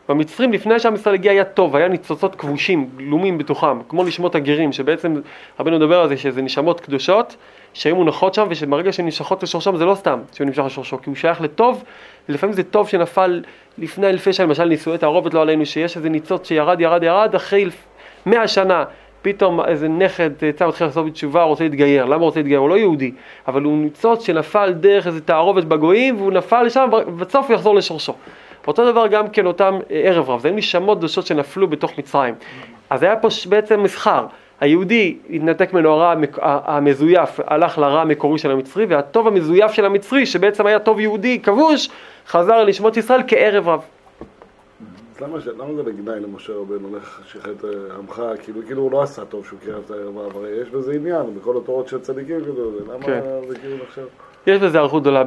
במצרים 0.10 0.54
לפני 0.54 0.80
שעם 0.80 0.96
ישראל 0.96 1.16
הגיע 1.16 1.32
היה 1.32 1.44
טוב, 1.44 1.76
היה 1.76 1.88
ניצוצות 1.88 2.36
כבושים, 2.36 2.90
גלומים 2.98 3.38
בתוכם, 3.38 3.82
כמו 3.90 4.04
נשמות 4.04 4.36
הגרים, 4.36 4.72
שבעצם 4.72 5.16
רבנו 5.60 5.78
מדבר 5.78 6.00
על 6.00 6.10
זה 6.10 6.18
שזה 6.18 6.42
נשמות 6.42 6.80
קדושות 6.80 7.36
שהיו 7.74 7.96
מונחות 7.96 8.34
שם, 8.34 8.48
ושברגע 8.50 8.92
שהן 8.92 9.06
נמשכות 9.06 9.44
לשורשם 9.44 9.76
זה 9.76 9.86
לא 9.86 9.96
סתם 9.96 10.20
שהוא 10.34 10.48
נמשך 10.48 10.64
לשורשו, 10.64 11.02
כי 11.02 11.10
הוא 11.10 11.16
שייך 11.16 11.42
לטוב, 11.42 11.84
לפעמים 12.30 12.54
זה 12.54 12.64
טוב 12.64 12.88
שנפל 12.88 13.42
לפני 13.78 14.08
אלפי 14.08 14.34
שנים, 14.34 14.50
למשל 14.50 14.66
נישואי 14.66 14.98
תערובת 14.98 15.34
לא 15.34 15.42
עלינו, 15.42 15.66
שיש 15.66 15.98
איזה 15.98 16.10
ניצוץ 16.10 16.48
שירד, 16.48 16.82
ירד, 16.82 17.04
ירד, 17.04 17.36
אחרי 17.36 17.66
מאה 18.26 18.48
שנה, 18.48 18.84
פתאום 19.22 19.62
איזה 19.62 19.88
נכד 19.88 20.44
יצא 20.44 20.68
מתחיל 20.68 20.88
לעשות 20.88 21.06
בתשובה, 21.06 21.44
רוצה 21.44 21.64
להתגייר, 21.64 22.06
למה 22.06 22.24
רוצה 22.24 22.40
להתגייר? 22.40 22.60
הוא 22.60 22.70
לא 22.70 22.78
יהודי, 22.78 23.12
אבל 23.48 23.64
הוא 23.64 23.78
ניצוץ 23.78 24.26
שנפל 24.26 24.72
דרך 24.72 25.08
איזה 25.08 25.22
תערובת 25.22 25.64
בגויים, 25.64 26.16
והוא 26.16 26.32
נפל 26.32 26.64
לשם, 26.64 26.90
ובסוף 27.08 27.48
הוא 27.48 27.56
יחזור 27.56 27.76
לשורשו. 27.76 28.14
אותו 28.70 28.92
דבר 28.92 29.08
גם 29.08 29.30
כן 29.30 29.46
אותם 29.46 29.80
אה, 29.92 30.02
ערב 30.06 30.30
רב, 30.30 30.40
זה 30.40 30.48
היו 30.48 30.58
נשמות 30.58 30.98
קדושות 30.98 31.26
שנפלו 31.26 31.68
בתוך 31.68 31.98
מצרים. 31.98 32.36
אז 32.90 33.04
היה 33.04 33.16
פה 33.16 33.28
בעצם 33.50 33.84
מסחר. 33.84 34.26
היהודי 34.60 35.18
התנתק 35.30 35.74
ממנו 35.74 35.90
הרע 35.90 36.14
המזויף, 36.44 37.40
הלך 37.48 37.78
לרע 37.78 38.02
המקורי 38.02 38.40
של 38.40 38.52
המצרי, 38.52 38.86
והטוב 38.86 39.28
המזויף 39.28 39.72
של 39.72 39.86
המצרי, 39.86 40.26
שבעצם 40.26 40.66
היה 40.66 40.80
טוב 40.80 41.00
יהודי 41.00 41.40
כבוש, 41.40 41.90
חזר 42.28 42.64
לנשמות 42.64 42.98
ישראל 42.98 43.22
כערב 43.28 43.68
רב. 43.68 43.82
למה, 45.22 45.40
זה 45.40 45.52
לגנאי 45.86 46.20
למשה 46.20 46.54
רבינו, 46.54 46.96
לך 46.98 47.22
שיחת 47.32 47.66
אה, 47.66 47.70
עמך, 48.00 48.22
כאילו, 48.44 48.62
כאילו 48.68 48.82
הוא 48.82 48.92
לא 48.92 49.02
עשה 49.02 49.26
טוב 49.26 49.46
שהוא 49.46 49.60
קירב 49.60 49.82
את 49.86 49.92
הערב 49.92 50.18
רב, 50.18 50.38
הרי 50.38 50.50
יש 50.62 50.70
בזה 50.70 50.94
עניין, 50.94 51.36
בכל 51.40 51.58
התורות 51.58 51.88
של 51.88 52.00
צדיקים, 52.00 52.42
כאילו, 52.42 52.72
למה 52.80 53.06
כן. 53.06 53.22
זה 53.48 53.56
כאילו 53.60 53.76
נחשב? 53.84 54.06
יש 54.50 54.60
בזה 54.60 54.80
אריכות 54.80 55.02
גדולה 55.02 55.24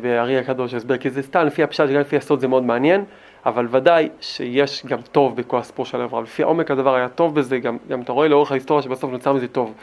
בארי 0.00 0.38
הקדוש 0.38 0.74
הסבר, 0.74 0.96
כי 0.96 1.10
זה 1.10 1.22
סתם 1.22 1.46
לפי 1.46 1.62
הפשט 1.62 1.84
וגם 1.88 2.00
לפי 2.00 2.16
הסוד 2.16 2.40
זה 2.40 2.48
מאוד 2.48 2.62
מעניין, 2.62 3.04
אבל 3.46 3.66
ודאי 3.70 4.08
שיש 4.20 4.86
גם 4.86 4.98
טוב 5.12 5.36
בכל 5.36 5.58
הסיפור 5.58 5.84
של 5.86 6.00
אברהם. 6.00 6.24
לפי 6.24 6.42
עומק 6.42 6.70
הדבר 6.70 6.94
היה 6.94 7.08
טוב 7.08 7.34
בזה, 7.34 7.58
גם, 7.58 7.76
גם 7.88 8.00
אתה 8.00 8.12
רואה 8.12 8.28
לאורך 8.28 8.50
ההיסטוריה 8.50 8.82
שבסוף 8.82 9.10
נוצר 9.10 9.32
מזה 9.32 9.48
טוב. 9.48 9.74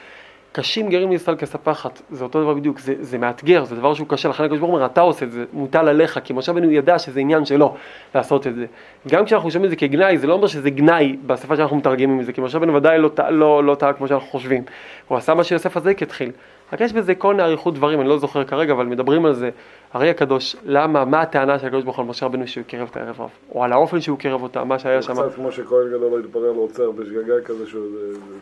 קשים 0.51 0.89
גרים 0.89 1.11
לישראל 1.11 1.35
כספחת, 1.35 2.01
זה 2.11 2.23
אותו 2.23 2.41
דבר 2.43 2.53
בדיוק, 2.53 2.79
זה, 2.79 2.93
זה 2.99 3.17
מאתגר, 3.17 3.63
זה 3.65 3.75
דבר 3.75 3.93
שהוא 3.93 4.07
קשה, 4.07 4.29
לכן 4.29 4.43
הקדוש 4.43 4.59
ברוך 4.59 4.71
הוא 4.71 4.77
אומר, 4.77 4.85
אתה 4.91 5.01
עושה 5.01 5.25
את 5.25 5.31
זה, 5.31 5.45
מוטל 5.53 5.87
עליך, 5.87 6.19
כי 6.23 6.33
משה 6.33 6.51
רבנו 6.51 6.71
ידע 6.71 6.99
שזה 6.99 7.19
עניין 7.19 7.45
שלו 7.45 7.75
לעשות 8.15 8.47
את 8.47 8.55
זה. 8.55 8.65
גם 9.07 9.25
כשאנחנו 9.25 9.51
שומעים 9.51 9.65
את 9.65 9.69
זה 9.69 9.75
כגנאי, 9.75 10.17
זה 10.17 10.27
לא 10.27 10.33
אומר 10.33 10.47
שזה 10.47 10.69
גנאי 10.69 11.17
בשפה 11.25 11.55
שאנחנו 11.55 11.77
מתרגמים 11.77 12.19
את 12.19 12.25
זה, 12.25 12.33
כי 12.33 12.41
משה 12.41 12.57
רבנו 12.57 12.73
ודאי 12.73 12.97
לא, 12.99 13.09
טעה- 13.09 13.31
לא, 13.31 13.63
לא 13.63 13.75
טעה 13.75 13.93
כמו 13.93 14.07
שאנחנו 14.07 14.27
חושבים. 14.27 14.63
הוא 15.07 15.17
עשה 15.17 15.33
מה 15.33 15.43
שיוסף 15.43 15.77
הזק 15.77 16.01
התחיל. 16.03 16.31
רק 16.73 16.81
יש 16.81 16.93
בזה 16.93 17.15
כל 17.15 17.33
מיני 17.33 17.43
אריכות 17.43 17.73
דברים, 17.73 18.01
אני 18.01 18.09
לא 18.09 18.17
זוכר 18.17 18.43
כרגע, 18.43 18.73
אבל 18.73 18.85
מדברים 18.85 19.25
על 19.25 19.33
זה. 19.33 19.49
הרי 19.93 20.09
הקדוש, 20.09 20.55
למה, 20.65 21.05
מה 21.05 21.21
הטענה 21.21 21.59
של 21.59 21.67
הקדוש 21.67 21.83
ברוך 21.83 21.97
הוא 21.97 22.03
על 22.03 22.09
משה 22.09 22.25
רבנו 22.25 22.47
שהוא 22.47 22.63
קירב 22.63 22.87
את 22.91 22.97
הערב 22.97 23.21
רב? 23.21 23.29
או 23.55 23.63
על 23.63 23.73
האופן 23.73 24.01
שהוא 24.01 24.17
קירב 24.17 24.43
אותה, 24.43 24.63
מה 24.63 24.79
שהיה 24.79 25.01
שם. 25.01 25.13
קצת 25.13 25.35
כמו 25.35 25.51
שכהן 25.51 25.87
גדול 25.87 26.11
לא 26.11 26.19
התפרע 26.19 26.45
לעוצר 26.45 26.91
בשגגה 26.91 27.33
כזה, 27.45 27.67
שהוא 27.67 27.85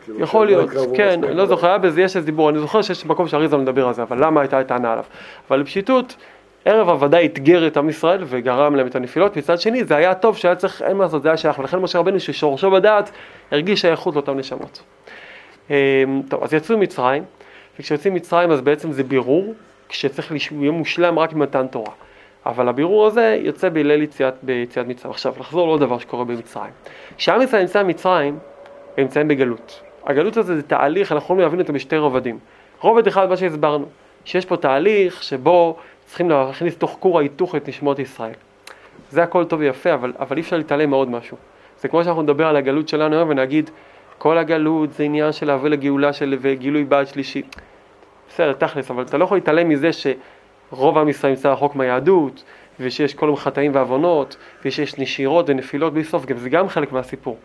כאילו... 0.04 0.20
יכול 0.20 0.46
להיות, 0.46 0.70
כן. 0.94 1.24
אני 1.24 1.34
לא 1.34 1.46
זוכר, 1.46 1.66
היה 1.66 1.78
בזה, 1.78 2.02
יש 2.02 2.16
איזה 2.16 2.26
דיבור, 2.26 2.50
אני 2.50 2.58
זוכר 2.58 2.82
שיש 2.82 3.06
מקום 3.06 3.28
שאריזה 3.28 3.56
מדבר 3.56 3.88
על 3.88 3.94
זה, 3.94 4.02
אבל 4.02 4.24
למה 4.24 4.40
הייתה 4.40 4.64
טענה 4.64 4.92
עליו? 4.92 5.04
אבל 5.48 5.60
לפשיטות, 5.60 6.16
ערב 6.64 6.88
הוודאי 6.88 7.26
אתגר 7.26 7.66
את 7.66 7.76
עם 7.76 7.88
ישראל 7.88 8.22
וגרם 8.26 8.74
להם 8.74 8.86
את 8.86 8.96
הנפילות, 8.96 9.36
מצד 9.36 9.60
שני 9.60 9.84
זה 9.84 9.96
היה 9.96 10.14
טוב 10.14 10.36
שהיה 10.36 10.54
צריך, 10.54 10.82
אין 10.82 10.96
מה 10.96 11.04
לעשות, 11.04 11.22
זה 11.22 11.28
היה 11.28 11.36
שייך, 11.36 11.58
ולכן 11.58 11.78
משה 11.78 11.98
רבנו 11.98 12.20
ששורשו 12.20 12.70
בדעת 12.70 13.10
הרגיש 13.50 13.80
שייכות 13.80 14.14
לאותן 14.14 14.36
נשמות. 14.36 14.82
אמ, 15.70 15.74
טוב, 16.28 16.42
אז 16.42 16.54
יצאו 16.54 16.78
ממצרים, 16.78 17.24
וכשיוצאים 17.78 18.14
ממצרים 18.14 18.50
אז 18.50 18.60
בעצם 18.60 18.92
זה 18.92 19.04
בירור, 19.04 19.54
כשצריך 19.88 20.32
יהיה 20.50 20.70
מושלם 20.70 21.18
רק 21.18 21.32
במתן 21.32 21.66
תורה. 21.66 21.92
אבל 22.46 22.68
הבירור 22.68 23.06
הזה 23.06 23.38
יוצא 23.42 23.68
בליל 23.68 24.02
יציאת, 24.02 24.34
ביציאת 24.42 24.86
מצרים. 24.86 25.10
עכשיו, 25.10 25.34
לחזור 25.40 25.66
לעוד 25.66 25.80
דבר 25.80 25.98
שקורה 25.98 26.24
במצרים. 26.24 26.72
כשעם 27.16 27.42
ישראל 27.42 27.62
נמצא 27.62 27.82
במצרים, 27.82 28.38
הם 28.96 29.04
נמצאים 29.04 29.28
בגלות. 29.28 29.82
הגלות 30.06 30.36
הזה 30.36 30.56
זה 30.56 30.62
תהליך, 30.62 31.12
אנחנו 31.12 31.24
יכולים 31.24 31.42
להבין 31.42 31.60
אותו 31.60 31.72
בשתי 31.72 31.96
רובדים. 31.96 32.38
רובד 32.80 33.06
אחד, 33.06 33.28
מה 33.28 33.36
שהסברנו, 33.36 33.86
שיש 34.24 34.46
פה 34.46 34.56
תהליך 34.56 35.22
שבו 35.22 35.76
צריכים 36.06 36.30
להכניס 36.30 36.76
תוך 36.76 36.96
כור 37.00 37.18
ההיתוך 37.18 37.54
את 37.54 37.68
נשמות 37.68 37.98
ישראל. 37.98 38.34
זה 39.10 39.22
הכל 39.22 39.44
טוב 39.44 39.60
ויפה, 39.60 39.94
אבל, 39.94 40.12
אבל 40.18 40.36
אי 40.36 40.42
אפשר 40.42 40.56
להתעלם 40.56 40.90
מעוד 40.90 41.10
משהו. 41.10 41.36
זה 41.80 41.88
כמו 41.88 42.04
שאנחנו 42.04 42.22
נדבר 42.22 42.46
על 42.46 42.56
הגלות 42.56 42.88
שלנו 42.88 43.16
היום 43.16 43.28
ונגיד, 43.28 43.70
כל 44.22 44.38
הגלות 44.38 44.92
זה 44.92 45.02
עניין 45.02 45.32
של 45.32 45.46
להביא 45.46 45.70
לגאולה 45.70 46.12
של 46.12 46.38
וגילוי 46.40 46.84
בית 46.84 47.08
שלישי. 47.08 47.42
בסדר, 48.28 48.52
תכלס, 48.52 48.90
אבל 48.90 49.02
אתה 49.02 49.18
לא 49.18 49.24
יכול 49.24 49.36
להתעלם 49.36 49.68
מזה 49.68 49.90
שרוב 49.92 50.98
עם 50.98 51.08
ישראל 51.08 51.32
נמצא 51.32 51.52
רחוק 51.52 51.76
מהיהדות, 51.76 52.44
ושיש 52.80 53.14
כל 53.14 53.26
מיני 53.26 53.38
חטאים 53.38 53.74
ועוונות, 53.74 54.36
ושיש 54.64 54.98
נשירות 54.98 55.44
ונפילות 55.48 55.92
בלי 55.92 56.04
סוף, 56.04 56.26
גם 56.26 56.36
זה 56.36 56.48
גם 56.48 56.68
חלק 56.68 56.92
מהסיפור. 56.92 57.36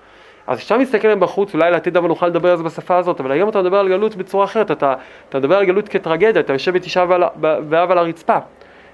אז 0.47 0.57
כשאתה 0.57 0.77
מסתכל 0.77 1.07
עליהם 1.07 1.19
בחוץ, 1.19 1.53
אולי 1.53 1.71
לעתיד 1.71 1.97
אבל 1.97 2.07
נוכל 2.07 2.27
לדבר 2.27 2.51
על 2.51 2.57
זה 2.57 2.63
בשפה 2.63 2.97
הזאת, 2.97 3.19
אבל 3.19 3.31
היום 3.31 3.49
אתה 3.49 3.61
מדבר 3.61 3.77
על 3.77 3.89
גלות 3.89 4.15
בצורה 4.15 4.45
אחרת, 4.45 4.71
אתה, 4.71 4.93
אתה 5.29 5.39
מדבר 5.39 5.57
על 5.57 5.65
גלות 5.65 5.89
כטרגדיה, 5.89 6.41
אתה 6.41 6.53
יושב 6.53 6.73
בתשעה 6.73 7.05
באב 7.69 7.91
על 7.91 7.97
הרצפה. 7.97 8.37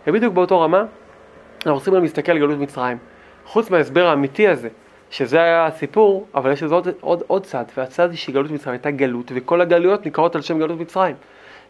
ובדיוק 0.08 0.34
באותו 0.34 0.62
רמה, 0.62 0.84
אנחנו 1.66 1.80
צריכים 1.80 1.94
גם 1.94 2.02
להסתכל 2.02 2.32
על 2.32 2.38
גלות 2.38 2.60
מצרים. 2.60 2.98
חוץ 3.46 3.70
מההסבר 3.70 4.06
האמיתי 4.06 4.48
הזה, 4.48 4.70
שזה 5.14 5.42
היה 5.42 5.66
הסיפור, 5.66 6.28
אבל 6.36 6.52
יש 6.52 6.64
לזה 6.64 6.76
עוד, 6.76 6.88
עוד, 7.02 7.24
עוד 7.28 7.46
צד, 7.46 7.64
והצד 7.78 8.10
היא 8.10 8.18
שגלות 8.18 8.52
מצרים 8.52 8.74
הייתה 8.74 8.92
גלות, 8.92 9.32
וכל 9.36 9.62
הגלויות 9.62 10.06
נקראות 10.06 10.36
על 10.36 10.42
שם 10.42 10.60
גלות 10.60 10.80
מצרים. 10.80 11.16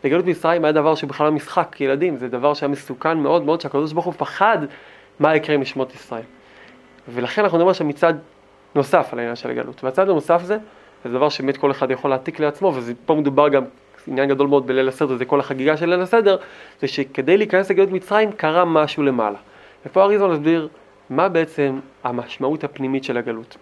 וגלות 0.03 0.25
מצרים 0.25 0.65
היה 0.65 0.71
דבר 0.71 0.95
שבכלל 0.95 1.27
לא 1.27 1.31
משחק 1.31 1.81
ילדים, 1.81 2.17
זה 2.17 2.27
דבר 2.27 2.53
שהיה 2.53 2.67
מסוכן 2.69 3.17
מאוד 3.17 3.43
מאוד, 3.43 3.61
שהקדוש 3.61 3.93
ברוך 3.93 4.05
הוא 4.05 4.13
פחד 4.17 4.57
מה 5.19 5.35
יקרה 5.35 5.55
עם 5.55 5.61
נשמות 5.61 5.95
ישראל. 5.95 6.21
ולכן 7.09 7.43
אנחנו 7.43 7.57
נאמר 7.57 7.73
שמצד 7.73 8.13
נוסף 8.75 9.09
על 9.11 9.19
העניין 9.19 9.35
של 9.35 9.49
הגלות. 9.49 9.83
והצד 9.83 10.09
הנוסף 10.09 10.41
זה, 10.43 10.57
זה 11.03 11.11
דבר 11.11 11.29
שבאמת 11.29 11.57
כל 11.57 11.71
אחד 11.71 11.91
יכול 11.91 12.09
להעתיק 12.09 12.39
לעצמו, 12.39 12.73
ופה 12.75 13.15
מדובר 13.15 13.49
גם, 13.49 13.63
עניין 14.07 14.29
גדול 14.29 14.47
מאוד 14.47 14.67
בליל 14.67 14.87
הסדר, 14.87 15.17
זה 15.17 15.25
כל 15.25 15.39
החגיגה 15.39 15.77
של 15.77 15.89
ליל 15.89 16.01
הסדר, 16.01 16.37
זה 16.81 16.87
שכדי 16.87 17.37
להיכנס 17.37 17.71
לגלות 17.71 17.91
מצרים 17.91 18.31
קרה 18.31 18.65
משהו 18.65 19.03
למעלה. 19.03 19.37
ופה 19.85 20.03
אריזון 20.03 20.31
מסביר 20.31 20.67
מה 21.09 21.29
בעצם 21.29 21.79
המשמעות 22.03 22.63
הפנימית 22.63 23.03
של 23.03 23.17
הגלות. 23.17 23.57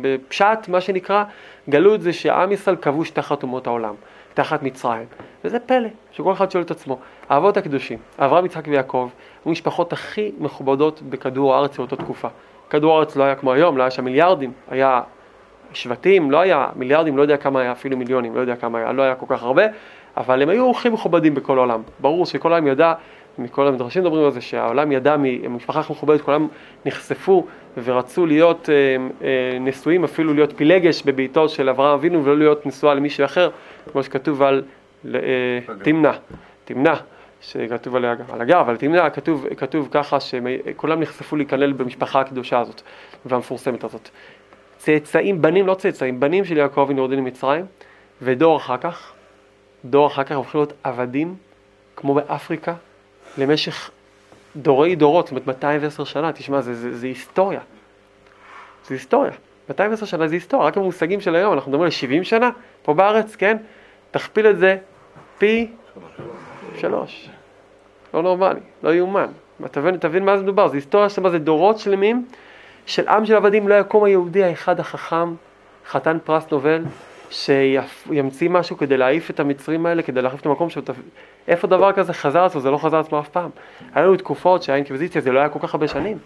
בפשט, 0.00 0.68
מה 0.68 0.80
שנקרא, 0.80 1.24
גלות 1.68 2.00
זה 2.00 2.12
שעם 2.12 2.52
ישראל 2.52 2.76
כבוש 2.76 3.10
תחת 3.10 3.42
אומות 3.42 3.66
העולם, 3.66 3.94
תחת 4.34 4.62
מצרים. 4.62 5.06
וזה 5.44 5.60
פלא, 5.60 5.88
שכל 6.12 6.32
אחד 6.32 6.50
שואל 6.50 6.62
את 6.62 6.70
עצמו. 6.70 6.98
האבות 7.28 7.56
הקדושים, 7.56 7.98
אברהם, 8.18 8.46
יצחק 8.46 8.68
ויעקב, 8.68 9.08
היו 9.44 9.52
משפחות 9.52 9.92
הכי 9.92 10.32
מכובדות 10.38 11.02
בכדור 11.02 11.54
הארץ 11.54 11.76
באותה 11.76 11.96
תקופה. 11.96 12.28
כדור 12.70 12.96
הארץ 12.96 13.16
לא 13.16 13.24
היה 13.24 13.34
כמו 13.34 13.52
היום, 13.52 13.76
לא 13.76 13.82
היה 13.82 13.90
שם 13.90 14.04
מיליארדים, 14.04 14.52
היה 14.70 15.00
שבטים, 15.72 16.30
לא 16.30 16.40
היה 16.40 16.66
מיליארדים, 16.76 17.16
לא 17.16 17.22
יודע 17.22 17.36
כמה 17.36 17.60
היה, 17.60 17.72
אפילו 17.72 17.96
מיליונים, 17.96 18.34
לא 18.34 18.40
יודע 18.40 18.56
כמה 18.56 18.78
היה, 18.78 18.92
לא 18.92 19.02
היה 19.02 19.14
כל 19.14 19.26
כך 19.28 19.42
הרבה, 19.42 19.62
אבל 20.16 20.42
הם 20.42 20.48
היו 20.48 20.70
הכי 20.70 20.88
מכובדים 20.88 21.34
בכל 21.34 21.58
העולם. 21.58 21.82
ברור 22.00 22.26
שכל 22.26 22.52
העולם 22.52 22.66
ידע, 22.66 22.94
מכל 23.38 23.68
המדרשים 23.68 24.02
מדברים 24.02 24.24
על 24.24 24.30
זה, 24.30 24.40
שהעולם 24.40 24.92
ידע 24.92 25.16
ממשפחה 25.18 25.80
הכי 25.80 25.92
מכובדת, 25.92 26.20
כולם 26.20 26.48
נחשפו 26.86 27.46
ורצו 27.84 28.26
להיות 28.26 28.68
אה, 28.70 28.74
אה, 29.22 29.58
נשואים, 29.58 30.04
אפילו 30.04 30.34
להיות 30.34 30.52
פילגש 30.56 31.02
בביתו 31.02 31.48
של 31.48 31.68
אברהם 31.68 31.94
אבינו 31.94 32.24
ולא 32.24 32.38
להיות 32.38 32.66
נשואה 32.66 32.94
למישהו 32.94 33.24
אחר, 33.24 33.50
כמו 33.92 34.02
שכתוב 34.02 34.42
על 34.42 34.62
אה, 35.14 35.20
תמנע, 35.82 36.12
תמנע. 36.64 36.94
שכתוב 37.40 37.96
עליה 37.96 38.14
על 38.32 38.40
הגר, 38.40 38.60
אבל 38.60 38.76
תמנע, 38.76 39.10
כתוב, 39.10 39.46
כתוב 39.56 39.88
ככה 39.90 40.20
שכולם 40.20 41.00
נחשפו 41.00 41.36
להיכלל 41.36 41.72
במשפחה 41.72 42.20
הקדושה 42.20 42.60
הזאת 42.60 42.82
והמפורסמת 43.26 43.84
הזאת. 43.84 44.08
צאצאים, 44.78 45.42
בנים, 45.42 45.66
לא 45.66 45.74
צאצאים, 45.74 46.20
בנים 46.20 46.44
של 46.44 46.56
יעקב 46.56 46.80
אבינו 46.80 47.00
יורדים 47.00 47.18
למצרים, 47.18 47.64
ודור 48.22 48.56
אחר 48.56 48.76
כך, 48.76 49.12
דור 49.84 50.06
אחר 50.06 50.24
כך 50.24 50.36
הופכים 50.36 50.60
להיות 50.60 50.72
עבדים, 50.84 51.34
כמו 51.96 52.14
באפריקה, 52.14 52.74
למשך 53.38 53.90
דורי 54.56 54.96
דורות, 54.96 55.26
זאת 55.26 55.30
אומרת 55.30 55.46
210 55.46 56.04
שנה, 56.04 56.32
תשמע, 56.32 56.60
זה, 56.60 56.74
זה, 56.74 56.96
זה 56.96 57.06
היסטוריה. 57.06 57.60
זה 58.86 58.94
היסטוריה. 58.94 59.32
210 59.68 60.06
שנה 60.06 60.28
זה 60.28 60.34
היסטוריה, 60.34 60.66
רק 60.66 60.76
במושגים 60.76 61.20
של 61.20 61.34
היום, 61.34 61.52
אנחנו 61.52 61.70
מדברים 61.70 61.84
על 61.84 61.90
70 61.90 62.24
שנה, 62.24 62.50
פה 62.82 62.94
בארץ, 62.94 63.36
כן? 63.36 63.56
תכפיל 64.10 64.46
את 64.46 64.58
זה 64.58 64.76
פי 65.38 65.70
שלוש. 66.76 67.28
לא 68.14 68.22
נורמלי, 68.22 68.60
לא 68.82 68.94
יאומן. 68.94 69.26
תבין, 69.70 69.96
תבין 69.96 70.24
מה 70.24 70.36
זה 70.36 70.42
מדובר, 70.42 70.68
זה 70.68 70.76
היסטוריה 70.76 71.08
שלמה, 71.08 71.30
זה 71.30 71.38
דורות 71.38 71.78
שלמים 71.78 72.26
של 72.86 73.08
עם 73.08 73.26
של 73.26 73.34
עבדים, 73.34 73.68
לא 73.68 73.74
יקום 73.74 74.04
היהודי 74.04 74.44
האחד 74.44 74.80
החכם, 74.80 75.34
חתן 75.88 76.18
פרס 76.24 76.44
נובל, 76.52 76.82
שימציא 77.30 78.50
משהו 78.50 78.76
כדי 78.76 78.96
להעיף 78.96 79.30
את 79.30 79.40
המצרים 79.40 79.86
האלה, 79.86 80.02
כדי 80.02 80.22
להחליף 80.22 80.40
את 80.40 80.46
המקום 80.46 80.70
שלו. 80.70 80.82
איפה 81.48 81.66
דבר 81.66 81.92
כזה 81.92 82.12
חזר 82.12 82.44
עצמו? 82.44 82.60
זה 82.60 82.70
לא 82.70 82.78
חזר 82.78 82.98
עצמו 82.98 83.20
אף 83.20 83.28
פעם. 83.28 83.50
היה 83.94 84.04
לנו 84.04 84.16
תקופות 84.16 84.62
שהאינקוויזיציה 84.62 85.20
זה 85.20 85.32
לא 85.32 85.38
היה 85.38 85.48
כל 85.48 85.58
כך 85.62 85.74
הרבה 85.74 85.88
שנים. 85.88 86.18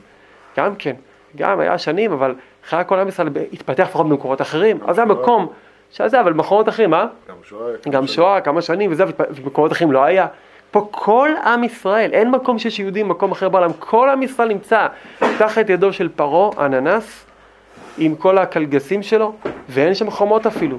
גם 0.56 0.76
כן, 0.76 0.94
גם 1.36 1.60
היה 1.60 1.78
שנים, 1.78 2.12
אבל 2.12 2.34
אחרי 2.64 2.82
כל 2.86 2.98
עם 2.98 3.08
ישראל 3.08 3.28
התפתח 3.52 3.82
לפחות 3.82 4.08
במקומות 4.08 4.40
אחרים, 4.40 4.78
אז 4.86 4.96
זה 4.96 5.02
המקום 5.02 5.48
שזה, 5.90 6.20
אבל 6.20 6.32
במקומות 6.32 6.68
אחרים, 6.68 6.94
אה? 6.94 7.06
גם 7.28 7.34
שואה. 7.42 7.72
גם 7.90 8.06
שואה, 8.06 8.40
כמה 8.40 8.62
שנים 8.62 8.92
וזה, 8.92 9.04
ובמקומות 9.06 9.72
אחרים 9.72 9.92
לא 9.92 10.04
היה. 10.04 10.26
פה 10.70 10.88
כל 10.90 11.30
עם 11.44 11.64
ישראל, 11.64 12.10
אין 12.12 12.30
מקום 12.30 12.58
שיש 12.58 12.78
יהודים 12.78 13.08
במקום 13.08 13.32
אחר 13.32 13.48
בעולם, 13.48 13.70
כל 13.78 14.08
עם 14.08 14.22
ישראל 14.22 14.48
נמצא 14.48 14.86
תחת 15.38 15.70
ידו 15.70 15.92
של 15.92 16.08
פרעה, 16.08 16.66
אננס, 16.66 17.26
עם 17.98 18.14
כל 18.14 18.38
הקלגסים 18.38 19.02
שלו, 19.02 19.34
ואין 19.68 19.94
שם 19.94 20.10
חומות 20.10 20.46
אפילו, 20.46 20.78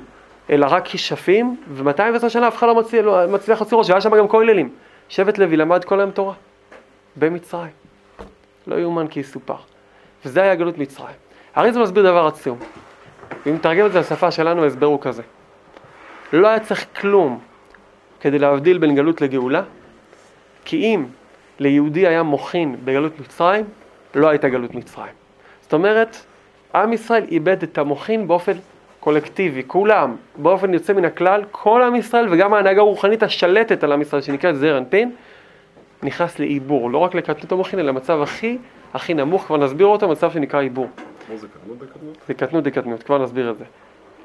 אלא 0.49 0.67
רק 0.69 0.85
כשפים, 0.85 1.57
ו-210 1.69 2.29
שנה 2.29 2.47
אף 2.47 2.57
אחד 2.57 2.67
לא 2.67 2.75
מצליח, 2.75 3.05
לא 3.05 3.27
מצליח 3.27 3.61
להוציא 3.61 3.77
ראש, 3.77 3.89
והיה 3.89 4.01
שם 4.01 4.17
גם 4.17 4.27
כוללים. 4.27 4.69
שבט 5.09 5.37
לוי 5.37 5.57
למד 5.57 5.83
כל 5.83 5.99
היום 5.99 6.11
תורה, 6.11 6.33
במצרים. 7.15 7.71
לא 8.67 8.75
יאומן 8.75 9.07
כי 9.07 9.19
יסופר. 9.19 9.55
וזה 10.25 10.41
היה 10.41 10.55
גלות 10.55 10.77
מצרים. 10.77 11.15
הרי 11.55 11.73
זה 11.73 11.79
מסביר 11.79 12.03
דבר 12.03 12.27
עצום. 12.27 12.57
ואם 13.45 13.55
נתרגם 13.55 13.85
את 13.85 13.91
זה 13.91 13.99
לשפה 13.99 14.31
שלנו, 14.31 14.63
ההסבר 14.63 14.85
הוא 14.85 15.01
כזה. 15.01 15.21
לא 16.33 16.47
היה 16.47 16.59
צריך 16.59 16.85
כלום 17.01 17.39
כדי 18.19 18.39
להבדיל 18.39 18.77
בין 18.77 18.95
גלות 18.95 19.21
לגאולה, 19.21 19.61
כי 20.65 20.77
אם 20.77 21.05
ליהודי 21.59 22.07
היה 22.07 22.23
מוחין 22.23 22.75
בגלות 22.85 23.19
מצרים, 23.19 23.65
לא 24.15 24.29
הייתה 24.29 24.49
גלות 24.49 24.75
מצרים. 24.75 25.13
זאת 25.61 25.73
אומרת, 25.73 26.17
עם 26.75 26.93
ישראל 26.93 27.23
איבד 27.31 27.63
את 27.63 27.77
המוחין 27.77 28.27
באופן 28.27 28.51
קולקטיבי, 28.99 29.63
כולם, 29.67 30.15
באופן 30.35 30.73
יוצא 30.73 30.93
מן 30.93 31.05
הכלל, 31.05 31.43
כל 31.51 31.81
עם 31.81 31.95
ישראל 31.95 32.27
וגם 32.31 32.53
ההנהגה 32.53 32.81
הרוחנית 32.81 33.23
השלטת 33.23 33.83
על 33.83 33.91
עם 33.91 34.01
ישראל, 34.01 34.21
שנקראת 34.21 34.55
זר 34.55 34.77
אנפין, 34.77 35.11
נכנס 36.03 36.39
לעיבור, 36.39 36.91
לא 36.91 36.97
רק 36.97 37.15
לקטנות 37.15 37.51
המוחין, 37.51 37.79
אלא 37.79 37.87
למצב 37.87 38.21
הכי, 38.21 38.57
הכי 38.93 39.13
נמוך, 39.13 39.43
כבר 39.43 39.57
נסביר 39.57 39.87
אותו, 39.87 40.09
מצב 40.09 40.31
שנקרא 40.31 40.61
עיבור. 40.61 40.87
מה 41.29 41.37
זה 41.37 41.47
קטנות 41.47 41.77
בקטנות? 41.77 42.17
זה 42.27 42.33
קטנות 42.33 42.63
דקטנות, 42.63 43.03
כבר 43.03 43.17
נסביר 43.17 43.51
את 43.51 43.57
זה. 43.57 43.65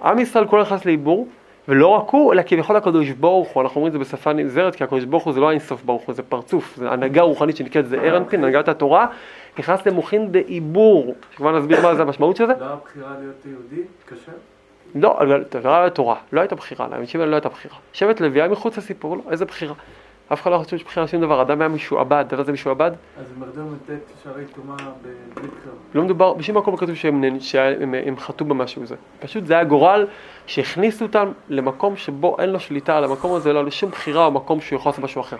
עם 0.04 0.18
ישראל 0.18 0.46
כולו 0.46 0.62
נכנס 0.62 0.84
לעיבור, 0.84 1.28
ולא 1.68 1.88
רק 1.88 2.08
הוא, 2.08 2.32
אלא 2.32 2.42
כביכול 2.46 2.76
הקדוש 2.76 3.10
ברוך 3.10 3.48
הוא, 3.48 3.62
אנחנו 3.62 3.76
אומרים 3.76 3.86
את 3.86 3.92
זה 3.92 3.98
בשפה 3.98 4.32
נזרת, 4.32 4.74
כי 4.74 4.84
הקדוש 4.84 5.04
ברוך 5.04 5.24
הוא 5.24 5.32
זה 5.32 5.40
לא 5.40 5.48
האינסוף 5.48 5.82
ברוך 5.82 6.02
הוא, 6.02 6.14
זה 6.14 6.22
פרצוף, 6.22 6.76
זה 6.76 6.90
הנהגה 6.90 7.22
רוחנית 7.22 7.56
שנקראת 7.56 7.86
זעיר 7.86 8.16
אנפין, 8.16 8.44
הנהגת 8.44 8.68
התורה, 8.68 9.06
נכנס 9.58 9.86
למוחין 9.86 10.32
דעיבור, 10.32 11.14
שכבר 11.34 11.58
נסביר 11.58 11.82
מה 11.82 11.94
זה 11.94 12.02
המשמעות 12.02 12.36
של 12.36 12.46
זה. 12.46 12.52
לא 12.60 12.66
הבחירה 12.66 13.14
להיות 13.20 13.46
יהודי? 13.46 13.82
קשה? 14.06 14.32
לא, 14.94 15.18
לא 15.64 15.70
היה 15.70 15.90
תורה, 15.90 16.16
לא 16.32 16.40
הייתה 16.40 16.54
בחירה, 16.54 16.88
לאנשים 16.88 17.20
האלה 17.20 17.30
לא 17.30 17.36
הייתה 17.36 17.48
בחירה. 17.48 17.76
שבט 17.92 18.20
לוי 18.20 18.40
היה 18.40 18.48
מחוץ 18.48 18.78
לסיפור, 18.78 19.16
לא, 19.16 19.22
איזה 19.30 19.44
בחירה? 19.44 19.74
אף 20.32 20.42
אחד 20.42 20.50
לא 20.50 20.58
חושב 20.58 20.70
שיש 20.70 20.84
בחירה 20.84 21.04
לשום 21.04 21.20
דבר, 21.20 21.42
אדם 21.42 21.60
היה 21.60 21.68
משועבד, 21.68 22.24
אתה 22.26 22.34
יודע 22.34 22.44
זה 22.44 22.52
משועבד? 22.52 22.90
אז 23.18 23.24
מרדו 23.38 23.60
לתת 23.74 24.00
שערי 24.22 24.44
טומאה 24.44 24.76
קרב. 25.34 25.74
לא 25.94 26.02
מדובר, 26.02 26.34
בשום 26.34 26.56
מקום 26.56 26.76
כתוב 26.76 26.94
שהם, 26.94 27.40
שהם 27.40 27.94
הם 28.06 28.16
חטאו 28.16 28.46
במשהו 28.46 28.82
הזה. 28.82 28.94
פשוט 29.20 29.46
זה 29.46 29.54
היה 29.54 29.64
גורל 29.64 30.06
שהכניסו 30.46 31.04
אותם 31.04 31.32
למקום 31.48 31.96
שבו 31.96 32.36
אין 32.38 32.50
לו 32.50 32.60
שליטה 32.60 32.96
על 32.96 33.04
המקום 33.04 33.34
הזה, 33.34 33.52
לא 33.52 33.64
לשום 33.64 33.90
בחירה 33.90 34.24
או 34.24 34.30
מקום 34.30 34.60
שהוא 34.60 34.76
יכול 34.78 34.90
לעשות 34.90 35.04
משהו 35.04 35.20
אחר. 35.20 35.36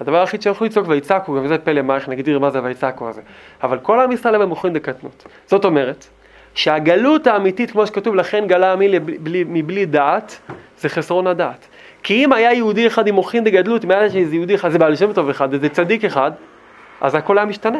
הדבר 0.00 0.20
היחיד 0.20 0.42
שהם 0.42 0.52
יכלו 0.52 0.66
לצעוק 0.66 0.88
ויצעקו, 0.88 1.36
גם 1.36 1.46
זה 1.46 1.58
פלא 1.58 1.82
מה, 1.82 1.94
איך 1.94 2.08
נגדיר 2.08 2.38
מה 2.38 2.50
זה 2.50 2.62
ויצעקו 2.62 3.08
הזה. 3.08 3.20
אבל 3.62 3.78
כל 3.78 4.00
עם 4.00 4.12
ישראל 4.12 4.42
הם 4.42 4.48
מוכרים 4.48 4.74
דקטנות. 4.74 5.26
זאת 5.46 5.64
אומרת, 5.64 6.06
שהגלות 6.54 7.26
האמיתית, 7.26 7.70
כמו 7.70 7.86
שכתוב, 7.86 8.14
לכן 8.14 8.46
גלה 8.46 8.72
עמי 8.72 8.98
מבלי 9.46 9.86
דעת, 9.86 10.38
זה 10.78 10.88
חסרון 10.88 11.26
הדעת. 11.26 11.68
כי 12.02 12.24
אם 12.24 12.32
היה 12.32 12.52
יהודי 12.52 12.86
אחד 12.86 13.06
עם 13.06 13.14
מוחין 13.14 13.44
דגדלות, 13.44 13.84
אם 13.84 13.90
היה 13.90 14.02
איזה 14.02 14.36
יהודי 14.36 14.54
אחד, 14.54 14.70
זה 14.70 14.78
בעל 14.78 14.96
שם 14.96 15.12
טוב 15.12 15.28
אחד, 15.28 15.52
איזה 15.52 15.68
צדיק 15.68 16.04
אחד, 16.04 16.32
אז 17.00 17.14
הכל 17.14 17.38
היה 17.38 17.46
משתנה. 17.46 17.78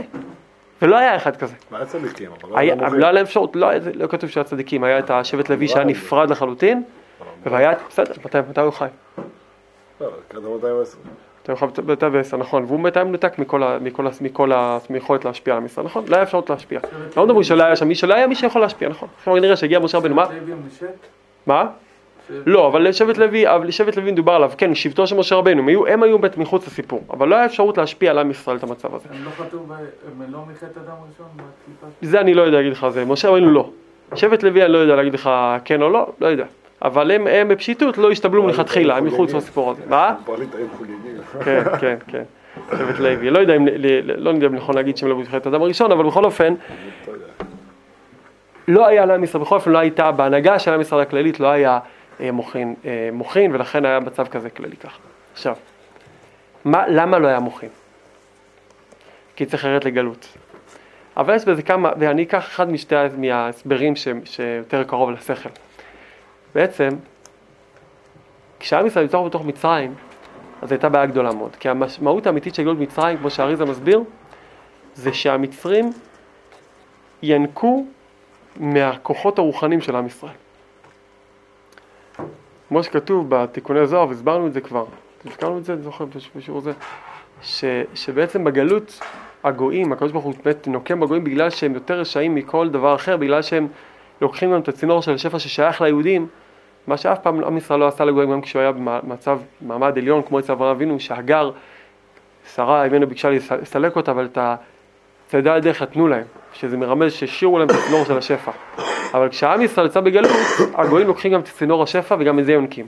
ולא 0.82 0.96
היה 0.96 1.16
אחד 1.16 1.36
כזה. 1.36 1.54
מה 1.70 1.78
היה 1.78 1.86
צדיקים? 1.86 2.30
אבל 2.42 2.50
לא 2.50 2.58
היה, 2.58 2.74
לא 2.74 3.04
היה 3.04 3.12
להם 3.12 3.24
אפשרות, 3.24 3.56
לא, 3.56 3.68
לא 3.94 4.06
כתוב 4.06 4.30
שהיה 4.30 4.44
צדיקים, 4.44 4.84
היה 4.84 4.98
את 4.98 5.10
השבט 5.10 5.50
לוי 5.50 5.68
שהיה 5.68 5.84
נפרד 5.84 6.30
לחלוטין, 6.30 6.82
והיה, 7.42 7.72
בסדר, 7.88 8.12
מתי 8.50 8.60
הוא 8.60 8.70
חי? 8.70 8.86
לא, 10.00 10.08
קדם 10.28 10.42
210. 10.54 10.98
אתה 11.48 11.52
יכול 11.52 11.68
בעשר, 12.12 12.36
נכון, 12.36 12.64
והוא 12.64 12.80
בינתיים 12.82 13.08
מנותק 13.08 13.38
מכל 13.38 13.62
ה- 13.62 13.78
מכל 13.80 14.06
ה- 14.06 14.10
מכל 14.20 14.52
ה- 14.52 14.78
מיכולת 14.90 15.24
להשפיע 15.24 15.56
על 15.56 15.64
ישראל, 15.64 15.86
נכון? 15.86 16.04
לא 16.08 16.14
היה 16.16 16.22
אפשרות 16.22 16.50
להשפיע. 16.50 16.80
לא 17.16 17.24
מדברים 17.24 17.42
שלא 17.42 17.64
היה 17.64 17.76
שם 17.76 17.88
מי 17.88 17.94
שלא 17.94 18.14
היה 18.14 18.26
מי 18.26 18.34
שיכול 18.34 18.60
להשפיע, 18.62 18.88
נכון? 18.88 19.08
עכשיו 19.18 19.36
נראה 19.36 19.56
שהגיע 19.56 19.78
משה 19.78 19.98
רבנו, 19.98 20.14
מה? 20.14 20.26
מה? 21.46 21.66
לא, 22.46 22.66
אבל 22.68 22.92
שבט 22.92 23.18
לוי, 23.18 23.48
אבל 23.54 23.70
שבט 23.70 23.96
לוי 23.96 24.12
מדובר 24.12 24.32
עליו, 24.32 24.50
כן, 24.58 24.74
שבטו 24.74 25.06
של 25.06 25.16
משה 25.16 25.34
רבנו, 25.36 25.62
הם 25.62 25.68
היו, 25.68 25.86
הם 25.86 26.02
היו 26.02 26.18
בית 26.18 26.36
מחוץ 26.38 26.66
לסיפור, 26.66 27.04
אבל 27.10 27.28
לא 27.28 27.36
היה 27.36 27.44
אפשרות 27.44 27.78
להשפיע 27.78 28.10
על 28.10 28.18
עם 28.18 28.30
ישראל 28.30 28.56
את 28.56 28.62
המצב 28.62 28.94
הזה. 28.94 29.08
הם 29.10 29.24
לא 29.24 29.30
חטאו, 29.30 29.58
ב- 29.58 29.72
הם 29.72 30.32
לא 30.32 30.38
מחטא 30.52 30.66
אדם 30.86 30.94
ראשון? 31.10 31.26
זה 32.02 32.20
אני 32.20 32.34
לא 32.34 32.42
יודע 32.42 32.56
להגיד 32.56 32.72
לך 32.72 32.86
זה, 32.88 33.04
משה 33.04 33.28
רבנו 33.28 33.50
לא. 33.50 33.70
שבט 34.14 34.42
לוי 34.42 34.62
אני 34.64 34.72
לא 34.72 34.78
יודע 34.78 34.96
להגיד 34.96 35.14
לך 35.14 35.30
כן 35.64 35.82
או 35.82 35.88
לא, 35.90 36.06
לא 36.20 36.26
יודע. 36.26 36.44
אבל 36.82 37.10
הם, 37.10 37.26
הם 37.26 37.48
בפשיטות 37.48 37.98
לא 37.98 38.10
השתבלו 38.10 38.42
מלכתחילה, 38.42 38.96
הם 38.96 39.04
מחוץ 39.04 39.34
לסיפור 39.34 39.70
הזה. 39.70 39.82
מה? 39.88 40.14
כן, 41.44 41.62
כן, 41.80 41.96
כן. 42.06 42.22
שבט 42.70 42.98
לוי. 42.98 43.30
לא 43.30 43.38
יודע 43.38 43.56
אם, 43.56 43.66
לא 44.16 44.30
יודע 44.30 44.46
אם 44.46 44.54
נכון 44.54 44.74
להגיד 44.74 44.96
שהם 44.96 45.08
לא 45.08 45.20
בחטא 45.20 45.48
אדם 45.48 45.62
הראשון, 45.62 45.92
אבל 45.92 46.06
בכל 46.06 46.24
אופן. 46.24 46.54
לא 48.68 48.86
היה 48.86 49.06
לעם 49.06 49.24
ישראל, 49.24 49.42
בכל 49.44 49.54
אופן 49.54 49.70
לא 49.70 49.78
הייתה, 49.78 50.12
בהנהגה 50.12 50.58
של 50.58 50.72
עם 50.72 50.80
ישראל 50.80 51.00
הכללית 51.00 51.40
לא 51.40 51.48
היה 51.48 51.78
אה, 52.20 52.32
מוחין, 52.32 52.74
אה, 52.84 53.08
מוחין, 53.12 53.54
ולכן 53.54 53.84
היה 53.84 54.00
מצב 54.00 54.26
כזה 54.26 54.50
כללי 54.50 54.76
ככה. 54.76 54.98
עכשיו, 55.32 55.56
מה, 56.64 56.88
למה 56.88 57.18
לא 57.18 57.28
היה 57.28 57.40
מוחין? 57.40 57.68
כי 59.36 59.46
צריך 59.46 59.64
לרדת 59.64 59.84
לגלות. 59.84 60.28
אבל 61.16 61.34
יש 61.34 61.44
בזה 61.44 61.62
כמה, 61.62 61.90
ואני 61.98 62.22
אקח 62.22 62.46
אחד 62.48 62.72
משתי 62.72 62.94
מההסברים 63.16 63.96
ש, 63.96 64.08
שיותר 64.24 64.84
קרוב 64.84 65.10
לשכל. 65.10 65.48
בעצם, 66.54 66.88
כשעם 68.60 68.86
ישראל 68.86 69.04
נמצא 69.04 69.22
בתוך 69.22 69.44
מצרים, 69.44 69.94
אז 70.62 70.72
הייתה 70.72 70.88
בעיה 70.88 71.06
גדולה 71.06 71.32
מאוד. 71.32 71.56
כי 71.56 71.68
המשמעות 71.68 72.26
האמיתית 72.26 72.54
של 72.54 72.62
גלות 72.62 72.78
מצרים, 72.78 73.18
כמו 73.18 73.30
שאריזה 73.30 73.64
מסביר, 73.64 74.02
זה 74.94 75.12
שהמצרים 75.12 75.92
ינקו 77.22 77.86
מהכוחות 78.56 79.38
הרוחניים 79.38 79.80
של 79.80 79.96
עם 79.96 80.06
ישראל. 80.06 80.32
כמו 82.68 82.82
שכתוב 82.82 83.26
בתיקוני 83.28 83.86
זוהר, 83.86 84.08
והסברנו 84.08 84.46
את 84.46 84.52
זה 84.52 84.60
כבר, 84.60 84.84
הזכרנו 85.26 85.58
את 85.58 85.64
זה, 85.64 85.72
אני 85.72 85.82
זוכר 85.82 86.04
בשיעור 86.36 86.58
הזה, 86.58 86.72
ש, 87.42 87.64
שבעצם 87.94 88.44
בגלות 88.44 89.00
הגויים, 89.44 89.92
באמת 90.44 90.66
נוקם 90.66 91.00
בגויים 91.00 91.24
בגלל 91.24 91.50
שהם 91.50 91.74
יותר 91.74 92.00
רשעים 92.00 92.34
מכל 92.34 92.68
דבר 92.68 92.94
אחר, 92.94 93.16
בגלל 93.16 93.42
שהם 93.42 93.68
לוקחים 94.20 94.52
גם 94.52 94.60
את 94.60 94.68
הצינור 94.68 95.02
של 95.02 95.14
השפע 95.14 95.38
ששייך 95.38 95.80
ליהודים, 95.80 96.26
מה 96.86 96.96
שאף 96.96 97.18
פעם 97.18 97.44
עם 97.44 97.56
ישראל 97.56 97.80
לא 97.80 97.88
עשה 97.88 98.04
לגויים 98.04 98.30
גם 98.30 98.40
כשהוא 98.40 98.60
היה 98.62 98.72
במצב 98.72 99.38
מעמד 99.60 99.98
עליון 99.98 100.22
כמו 100.22 100.38
אצל 100.38 100.52
אברהם 100.52 100.76
אבינו, 100.76 101.00
שהגר, 101.00 101.50
שרה 102.54 102.84
אימנו 102.84 103.06
ביקשה 103.06 103.30
לסלק 103.30 103.96
אותה, 103.96 104.10
אבל 104.10 104.24
את 104.24 104.38
הצעדה 105.26 105.54
הדרך 105.54 105.82
נתנו 105.82 106.08
להם, 106.08 106.24
שזה 106.52 106.76
מרמז 106.76 107.12
שהשאירו 107.12 107.58
להם 107.58 107.68
את 107.68 107.74
הצינור 107.74 108.04
של 108.04 108.18
השפע. 108.18 108.50
אבל 109.14 109.28
כשעם 109.28 109.62
ישראל 109.62 109.86
יצא 109.86 110.00
בגלות, 110.00 110.30
הגויים 110.74 111.06
לוקחים 111.06 111.32
גם 111.32 111.40
את 111.40 111.44
צינור 111.44 111.82
השפע 111.82 112.16
וגם 112.18 112.38
את 112.38 112.44
זה 112.44 112.52
יונקים. 112.52 112.86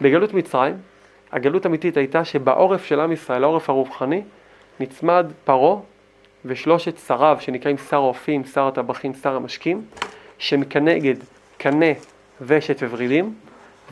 בגלות 0.00 0.34
מצרים, 0.34 0.74
הגלות 1.32 1.64
האמיתית 1.64 1.96
הייתה 1.96 2.24
שבעורף 2.24 2.84
של 2.84 3.00
עם 3.00 3.12
ישראל, 3.12 3.44
העורף 3.44 3.70
הרוחני, 3.70 4.22
נצמד 4.80 5.26
פרעה 5.44 5.76
ושלושת 6.44 6.98
שריו 6.98 7.36
שנקראים 7.40 7.76
שר 7.78 7.96
האופים, 7.96 8.44
שר 8.44 8.68
הטבחים, 8.68 9.14
שר 9.14 9.36
המשקים, 9.36 9.82
שהם 10.44 10.64
כנגד 10.64 11.14
קנה, 11.58 11.86
ושת 12.40 12.82
וורידים, 12.82 13.34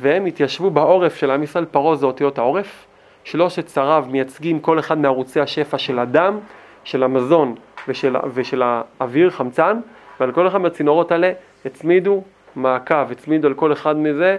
והם 0.00 0.26
התיישבו 0.26 0.70
בעורף 0.70 1.16
של 1.16 1.30
עם 1.30 1.42
ישראל, 1.42 1.64
פרעה 1.64 1.96
זה 1.96 2.06
אותיות 2.06 2.38
העורף, 2.38 2.86
שלושת 3.24 3.68
שריו 3.68 4.04
מייצגים 4.08 4.60
כל 4.60 4.78
אחד 4.78 4.98
מערוצי 4.98 5.40
השפע 5.40 5.78
של 5.78 5.98
הדם, 5.98 6.38
של 6.84 7.02
המזון 7.02 7.54
ושל, 7.88 8.16
ושל 8.34 8.62
האוויר, 8.62 9.30
חמצן, 9.30 9.80
ועל 10.20 10.32
כל 10.32 10.48
אחד 10.48 10.58
מהצינורות 10.58 11.12
האלה 11.12 11.32
הצמידו 11.64 12.22
מעקב, 12.56 13.10
הצמידו 13.10 13.48
על 13.48 13.54
כל 13.54 13.72
אחד 13.72 13.96
מזה 13.96 14.36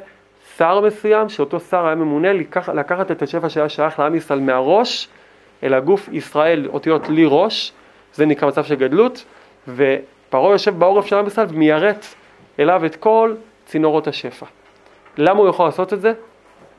שר 0.58 0.82
מסוים, 0.82 1.30
שאותו 1.30 1.60
שר 1.60 1.86
היה 1.86 1.96
ממונה 1.96 2.34
לקח, 2.34 2.70
לקחת 2.70 3.12
את 3.12 3.22
השפע 3.22 3.50
שהיה 3.50 3.70
שייך 3.70 4.00
לעם 4.00 4.16
ישראל 4.16 4.40
מהראש 4.40 5.08
אל 5.64 5.74
הגוף 5.74 6.10
ישראל, 6.12 6.68
אותיות 6.68 7.10
לי 7.10 7.26
ראש, 7.28 7.74
זה 8.14 8.26
נקרא 8.26 8.48
מצב 8.48 8.64
של 8.64 8.76
גדלות, 8.76 9.26
ופרעה 10.34 10.52
יושב 10.52 10.80
בעורף 10.80 11.06
של 11.06 11.16
עם 11.16 11.28
ישראל 11.28 11.48
ומיירט 11.50 12.06
אליו 12.60 12.86
את 12.86 12.96
כל 12.96 13.36
צינורות 13.66 14.08
השפע. 14.08 14.46
למה 15.18 15.40
הוא 15.40 15.50
יכול 15.50 15.66
לעשות 15.66 15.94
את 15.94 16.02
זה? 16.02 16.14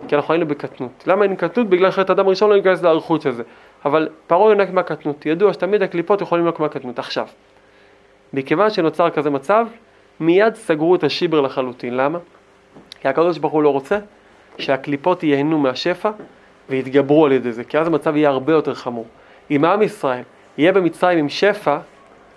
כי 0.08 0.16
אנחנו 0.16 0.34
היינו 0.34 0.46
בקטנות. 0.46 1.04
למה 1.06 1.22
היינו 1.22 1.36
בקטנות? 1.36 1.68
בגלל 1.68 1.90
חטא 1.90 2.12
אדם 2.12 2.28
ראשון 2.28 2.50
לא 2.50 2.56
ניכנס 2.56 2.82
לאריכות 2.82 3.22
של 3.22 3.30
זה. 3.30 3.42
אבל 3.84 4.08
פרעה 4.26 4.48
יונק 4.48 4.70
מהקטנות. 4.70 5.26
ידוע 5.26 5.52
שתמיד 5.52 5.82
הקליפות 5.82 6.20
יכולים 6.20 6.44
לנוק 6.44 6.60
מהקטנות. 6.60 6.98
עכשיו, 6.98 7.26
מכיוון 8.32 8.70
שנוצר 8.70 9.10
כזה 9.10 9.30
מצב, 9.30 9.66
מיד 10.20 10.54
סגרו 10.54 10.94
את 10.94 11.04
השיבר 11.04 11.40
לחלוטין. 11.40 11.96
למה? 11.96 12.18
כי 13.00 13.08
הקדוש 13.08 13.38
ברוך 13.38 13.52
הוא 13.52 13.62
לא 13.62 13.68
רוצה 13.68 13.98
שהקליפות 14.58 15.22
ייהנו 15.22 15.58
מהשפע 15.58 16.10
ויתגברו 16.68 17.26
על 17.26 17.32
ידי 17.32 17.52
זה, 17.52 17.64
כי 17.64 17.78
אז 17.78 17.86
המצב 17.86 18.16
יהיה 18.16 18.28
הרבה 18.28 18.52
יותר 18.52 18.74
חמור. 18.74 19.06
אם 19.50 19.64
עם 19.64 19.82
ישראל 19.82 20.22
יהיה 20.58 20.72
במצרים 20.72 21.18
עם 21.18 21.28
שפע 21.28 21.78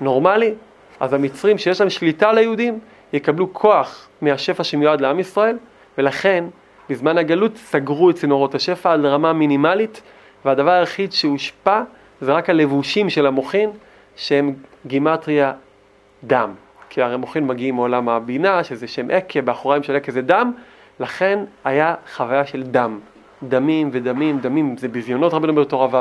נורמלי, 0.01 0.53
אז 0.99 1.13
המצרים 1.13 1.57
שיש 1.57 1.81
להם 1.81 1.89
שליטה 1.89 2.29
על 2.29 2.37
היהודים 2.37 2.79
יקבלו 3.13 3.53
כוח 3.53 4.07
מהשפע 4.21 4.63
שמיועד 4.63 5.01
לעם 5.01 5.19
ישראל, 5.19 5.57
ולכן 5.97 6.43
בזמן 6.89 7.17
הגלות 7.17 7.57
סגרו 7.57 8.09
את 8.09 8.15
צינורות 8.15 8.55
השפע 8.55 8.93
עד 8.93 8.99
לרמה 8.99 9.33
מינימלית, 9.33 10.01
והדבר 10.45 10.71
היחיד 10.71 11.11
שהושפע 11.11 11.81
זה 12.21 12.33
רק 12.33 12.49
הלבושים 12.49 13.09
של 13.09 13.25
המוחין, 13.25 13.69
שהם 14.15 14.53
גימטריה 14.85 15.53
דם. 16.23 16.53
כי 16.89 17.01
הרי 17.01 17.17
מוחין 17.17 17.47
מגיעים 17.47 17.75
מעולם 17.75 18.09
הבינה, 18.09 18.63
שזה 18.63 18.87
שם 18.87 19.11
עקה, 19.11 19.41
באחוריים 19.41 19.83
של 19.83 19.95
עקה 19.95 20.11
זה 20.11 20.21
דם, 20.21 20.51
לכן 20.99 21.39
היה 21.65 21.95
חוויה 22.15 22.45
של 22.45 22.63
דם. 22.63 22.99
דמים 23.43 23.89
ודמים, 23.91 24.39
דמים, 24.39 24.77
זה 24.77 24.87
בזיונות 24.87 25.33
רבנו 25.33 25.55
בתור 25.55 25.81
ו', 25.81 25.97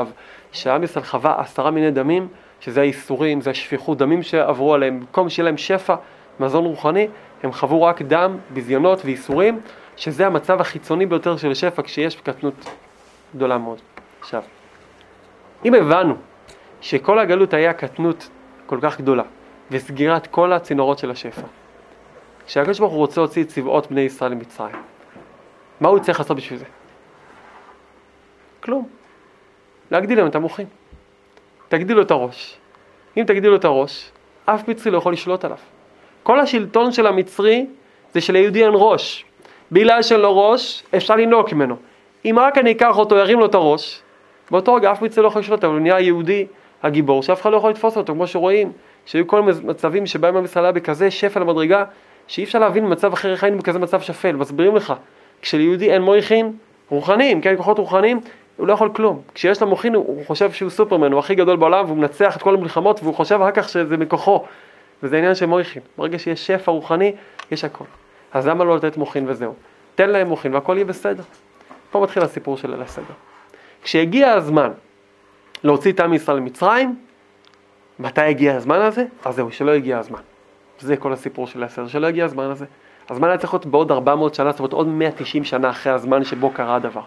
שהעם 0.51 0.83
ישראל 0.83 1.05
חווה 1.05 1.41
עשרה 1.41 1.71
מיני 1.71 1.91
דמים, 1.91 2.27
שזה 2.59 2.81
האיסורים, 2.81 3.41
זה 3.41 3.49
השפיכות 3.49 3.97
דמים 3.97 4.23
שעברו 4.23 4.73
עליהם, 4.73 4.99
במקום 4.99 5.29
שיהיה 5.29 5.45
להם 5.45 5.57
שפע, 5.57 5.95
מזון 6.39 6.65
רוחני, 6.65 7.07
הם 7.43 7.51
חוו 7.51 7.83
רק 7.83 8.01
דם, 8.01 8.37
ביזיונות 8.49 9.05
ואיסורים, 9.05 9.59
שזה 9.95 10.27
המצב 10.27 10.61
החיצוני 10.61 11.05
ביותר 11.05 11.37
של 11.37 11.53
שפע 11.53 11.81
כשיש 11.81 12.15
קטנות 12.15 12.69
גדולה 13.35 13.57
מאוד. 13.57 13.77
עכשיו, 14.19 14.43
אם 15.65 15.73
הבנו 15.73 16.15
שכל 16.81 17.19
הגלות 17.19 17.53
היה 17.53 17.73
קטנות 17.73 18.29
כל 18.65 18.79
כך 18.81 19.01
גדולה, 19.01 19.23
וסגירת 19.71 20.27
כל 20.27 20.53
הצינורות 20.53 20.97
של 20.97 21.11
השפע, 21.11 21.47
כשהקדוש 22.45 22.79
ברוך 22.79 22.91
הוא 22.91 22.99
רוצה 22.99 23.21
להוציא 23.21 23.43
את 23.43 23.47
צבאות 23.47 23.91
בני 23.91 24.01
ישראל 24.01 24.31
למצרים, 24.31 24.75
מה 25.81 25.89
הוא 25.89 25.99
צריך 25.99 26.19
לעשות 26.19 26.37
בשביל 26.37 26.59
זה? 26.59 26.65
כלום. 28.63 28.87
להגדיל 29.91 30.17
להם 30.17 30.27
את 30.27 30.35
המוחים. 30.35 30.67
תגדילו 31.69 32.01
את 32.01 32.11
הראש. 32.11 32.57
אם 33.17 33.23
תגדילו 33.23 33.55
את 33.55 33.65
הראש, 33.65 34.11
אף 34.45 34.67
מצרי 34.67 34.91
לא 34.91 34.97
יכול 34.97 35.13
לשלוט 35.13 35.45
עליו. 35.45 35.57
כל 36.23 36.39
השלטון 36.39 36.91
של 36.91 37.07
המצרי 37.07 37.65
זה 38.13 38.21
שליהודי 38.21 38.63
אין 38.63 38.71
ראש. 38.73 39.25
בגלל 39.71 40.01
שאין 40.01 40.19
לו 40.19 40.49
ראש, 40.49 40.83
אפשר 40.97 41.15
לנהוג 41.15 41.53
ממנו. 41.53 41.75
אם 42.25 42.35
רק 42.39 42.57
אני 42.57 42.71
אקח 42.71 42.97
אותו, 42.97 43.15
ירים 43.15 43.39
לו 43.39 43.45
את 43.45 43.55
הראש, 43.55 44.01
באותו 44.51 44.73
רגע 44.73 44.91
אף 44.91 45.01
מצרי 45.01 45.23
לא 45.23 45.27
יכול 45.27 45.41
לשלוט, 45.41 45.63
אבל 45.63 45.73
הוא 45.73 45.81
נהיה 45.81 45.99
יהודי 45.99 46.45
הגיבור, 46.83 47.23
שאף 47.23 47.41
אחד 47.41 47.51
לא 47.51 47.57
יכול 47.57 47.69
לתפוס 47.69 47.97
אותו, 47.97 48.13
כמו 48.13 48.27
שרואים, 48.27 48.71
שהיו 49.05 49.27
כל 49.27 49.41
מצבים 49.41 50.05
שבהם 50.05 50.37
עם 50.37 50.45
ישראל 50.45 50.65
היה 50.65 50.71
בכזה 50.71 51.11
שפל 51.11 51.41
המדרגה, 51.41 51.83
שאי 52.27 52.43
אפשר 52.43 52.59
להבין 52.59 52.85
במצב 52.85 53.13
אחר 53.13 53.31
איך 53.31 53.43
היינו 53.43 53.57
בכזה 53.57 53.79
מצב 53.79 54.01
שפל. 54.01 54.35
מסבירים 54.35 54.75
לך, 54.75 54.93
כשליהודי 55.41 55.91
אין 55.91 56.01
מויכין, 56.01 56.53
רוחניים, 56.89 57.41
כן, 57.41 57.57
כוחות 57.57 57.79
רוחניים, 57.79 58.19
הוא 58.57 58.67
לא 58.67 58.73
יכול 58.73 58.89
כלום. 58.93 59.21
כשיש 59.33 59.61
לו 59.61 59.67
מוחין, 59.67 59.95
הוא 59.95 60.25
חושב 60.25 60.51
שהוא 60.51 60.69
סופרמן, 60.69 61.11
הוא 61.11 61.19
הכי 61.19 61.35
גדול 61.35 61.55
בעולם, 61.55 61.85
והוא 61.85 61.97
מנצח 61.97 62.37
את 62.37 62.41
כל 62.41 62.53
המלחמות, 62.53 62.99
והוא 63.03 63.15
חושב 63.15 63.35
אחר 63.41 63.51
כך 63.51 63.69
שזה 63.69 63.97
מכוחו. 63.97 64.45
וזה 65.03 65.17
עניין 65.17 65.35
של 65.35 65.45
מויכין. 65.45 65.81
ברגע 65.97 66.19
שיש 66.19 66.47
שפע 66.47 66.71
רוחני, 66.71 67.15
יש 67.51 67.63
הכל. 67.63 67.85
אז 68.33 68.47
למה 68.47 68.63
לא 68.63 68.75
לתת 68.75 68.97
מוחין 68.97 69.29
וזהו? 69.29 69.53
תן 69.95 70.09
להם 70.09 70.27
מוחין 70.27 70.53
והכל 70.53 70.73
יהיה 70.75 70.85
בסדר. 70.85 71.23
פה 71.91 72.01
מתחיל 72.01 72.23
הסיפור 72.23 72.57
של 72.57 72.71
ליל 72.71 72.81
הסדר. 72.81 73.13
כשהגיע 73.83 74.31
הזמן 74.31 74.71
להוציא 75.63 75.91
את 75.91 75.99
עם 75.99 76.13
ישראל 76.13 76.37
למצרים, 76.37 76.95
מתי 77.99 78.21
הגיע 78.21 78.55
הזמן 78.55 78.81
הזה? 78.81 79.05
אז 79.25 79.35
זהו, 79.35 79.51
שלא 79.51 79.71
הגיע 79.71 79.97
הזמן. 79.97 80.19
זה 80.79 80.97
כל 80.97 81.13
הסיפור 81.13 81.47
של 81.47 81.59
ליל 81.59 81.65
הסדר, 81.65 81.87
שלא 81.87 82.07
הגיע 82.07 82.25
הזמן 82.25 82.43
הזה. 82.43 82.65
הזמן 83.09 83.27
היה 83.27 83.37
צריך 83.37 83.53
להיות 83.53 83.65
בעוד 83.65 83.91
400 83.91 84.35
שנה, 84.35 84.51
זאת 84.51 84.59
אומרת 84.59 84.73
עוד 84.73 84.87
190 84.87 85.43
שנה 85.43 85.69
אחרי 85.69 85.91
הזמן 85.91 86.23
שבו 86.23 86.49
קרה 86.51 86.75
הדבר. 86.75 87.01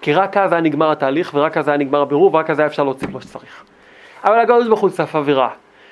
כי 0.00 0.12
רק 0.12 0.36
אז 0.36 0.52
היה 0.52 0.60
נגמר 0.60 0.90
התהליך, 0.92 1.30
ורק 1.34 1.56
אז 1.56 1.68
היה 1.68 1.76
נגמר 1.76 2.00
הבירור, 2.00 2.34
ורק 2.34 2.50
אז 2.50 2.58
היה 2.58 2.66
אפשר 2.66 2.84
להוציא 2.84 3.08
כמו 3.08 3.20
שצריך. 3.20 3.64
אבל 4.24 4.40
הקדוש 4.40 4.68
ברוך 4.68 4.80
הוא 4.80 4.90
צפה 4.90 5.20
ורע, 5.24 5.48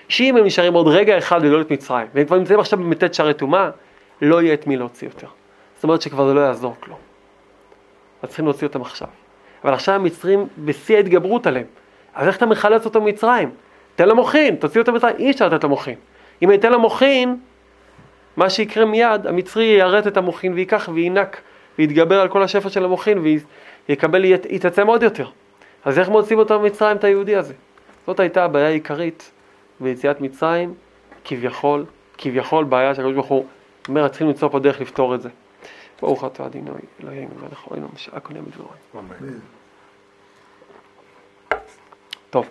שאם 0.08 0.36
הם 0.36 0.44
נשארים 0.44 0.74
עוד 0.74 0.88
רגע 0.88 1.18
אחד 1.18 1.42
בגלות 1.42 1.70
מצרים, 1.70 2.06
והם 2.14 2.26
כבר 2.26 2.38
נמצאים 2.38 2.60
עכשיו 2.60 2.78
במ"ט 2.78 3.14
שערי 3.14 3.34
טומאה, 3.34 3.70
לא 4.22 4.42
יהיה 4.42 4.54
את 4.54 4.66
מי 4.66 4.76
להוציא 4.76 5.08
יותר. 5.08 5.26
זאת 5.74 5.84
אומרת 5.84 6.02
שכבר 6.02 6.28
זה 6.28 6.34
לא 6.34 6.40
יעזור 6.40 6.74
כלום. 6.80 6.98
אז 8.22 8.28
צריכים 8.28 8.44
להוציא 8.44 8.66
אותם 8.66 8.80
עכשיו. 8.80 9.08
אבל 9.64 9.74
עכשיו 9.74 9.94
המצרים 9.94 10.46
בשיא 10.58 10.96
ההתגברות 10.96 11.46
עליהם. 11.46 11.66
אז 12.14 12.28
איך 12.28 12.36
אתה 12.36 12.46
מחלץ 12.46 12.84
אותו 12.84 13.00
ממצרים? 13.00 13.50
תן 13.96 14.08
לו 14.08 14.16
מוחין, 14.16 14.56
תוציא 14.56 14.80
אותו 14.80 14.92
ממצרים, 14.92 15.16
אי 15.18 15.30
אפשר 15.30 15.48
לתת 15.48 15.64
לו 15.64 15.70
מוחין. 15.70 15.94
אם 16.42 16.50
אני 16.50 16.58
אתן 16.58 16.72
לו 16.72 16.80
מוחין, 16.80 17.36
מה 18.36 18.50
שיקרה 18.50 18.84
מיד, 18.84 19.26
המצרי 19.26 19.64
יירט 19.64 20.06
את 20.06 20.16
המוחין 20.16 20.52
וייקח 20.52 20.88
וינק 20.94 21.40
ויתגבר 21.78 22.20
על 22.20 22.28
כל 22.28 22.42
השפע 22.42 22.68
של 22.68 22.84
המוחין 22.84 23.18
ויקבל, 23.88 24.24
יתעצם 24.24 24.86
עוד 24.86 25.02
יותר. 25.02 25.28
אז 25.84 25.98
איך 25.98 26.08
מוצאים 26.08 26.38
אותו 26.38 26.60
ממצרים, 26.60 26.96
את 26.96 27.04
היהודי 27.04 27.36
הזה? 27.36 27.54
זאת 28.06 28.20
הייתה 28.20 28.44
הבעיה 28.44 28.66
העיקרית 28.66 29.30
ביציאת 29.80 30.20
מצרים, 30.20 30.74
כביכול, 31.24 31.84
כביכול 32.18 32.64
בעיה 32.64 32.94
שהקדוש 32.94 33.14
ברוך 33.14 33.26
הוא 33.26 33.46
אומר, 33.88 34.08
צריכים 34.08 34.26
למצוא 34.26 34.48
פה 34.48 34.58
דרך 34.58 34.80
לפתור 34.80 35.14
את 35.14 35.22
זה. 35.22 35.28
ברוך 36.02 36.24
אתה 36.24 36.46
אדינוי, 36.46 36.80
אלוהינו 37.02 37.30
מלך 37.42 37.62
עולנו 37.62 37.88
משעה 37.94 38.20
קונה 38.20 38.40
מדברו. 38.40 38.68
טוב, 42.30 42.46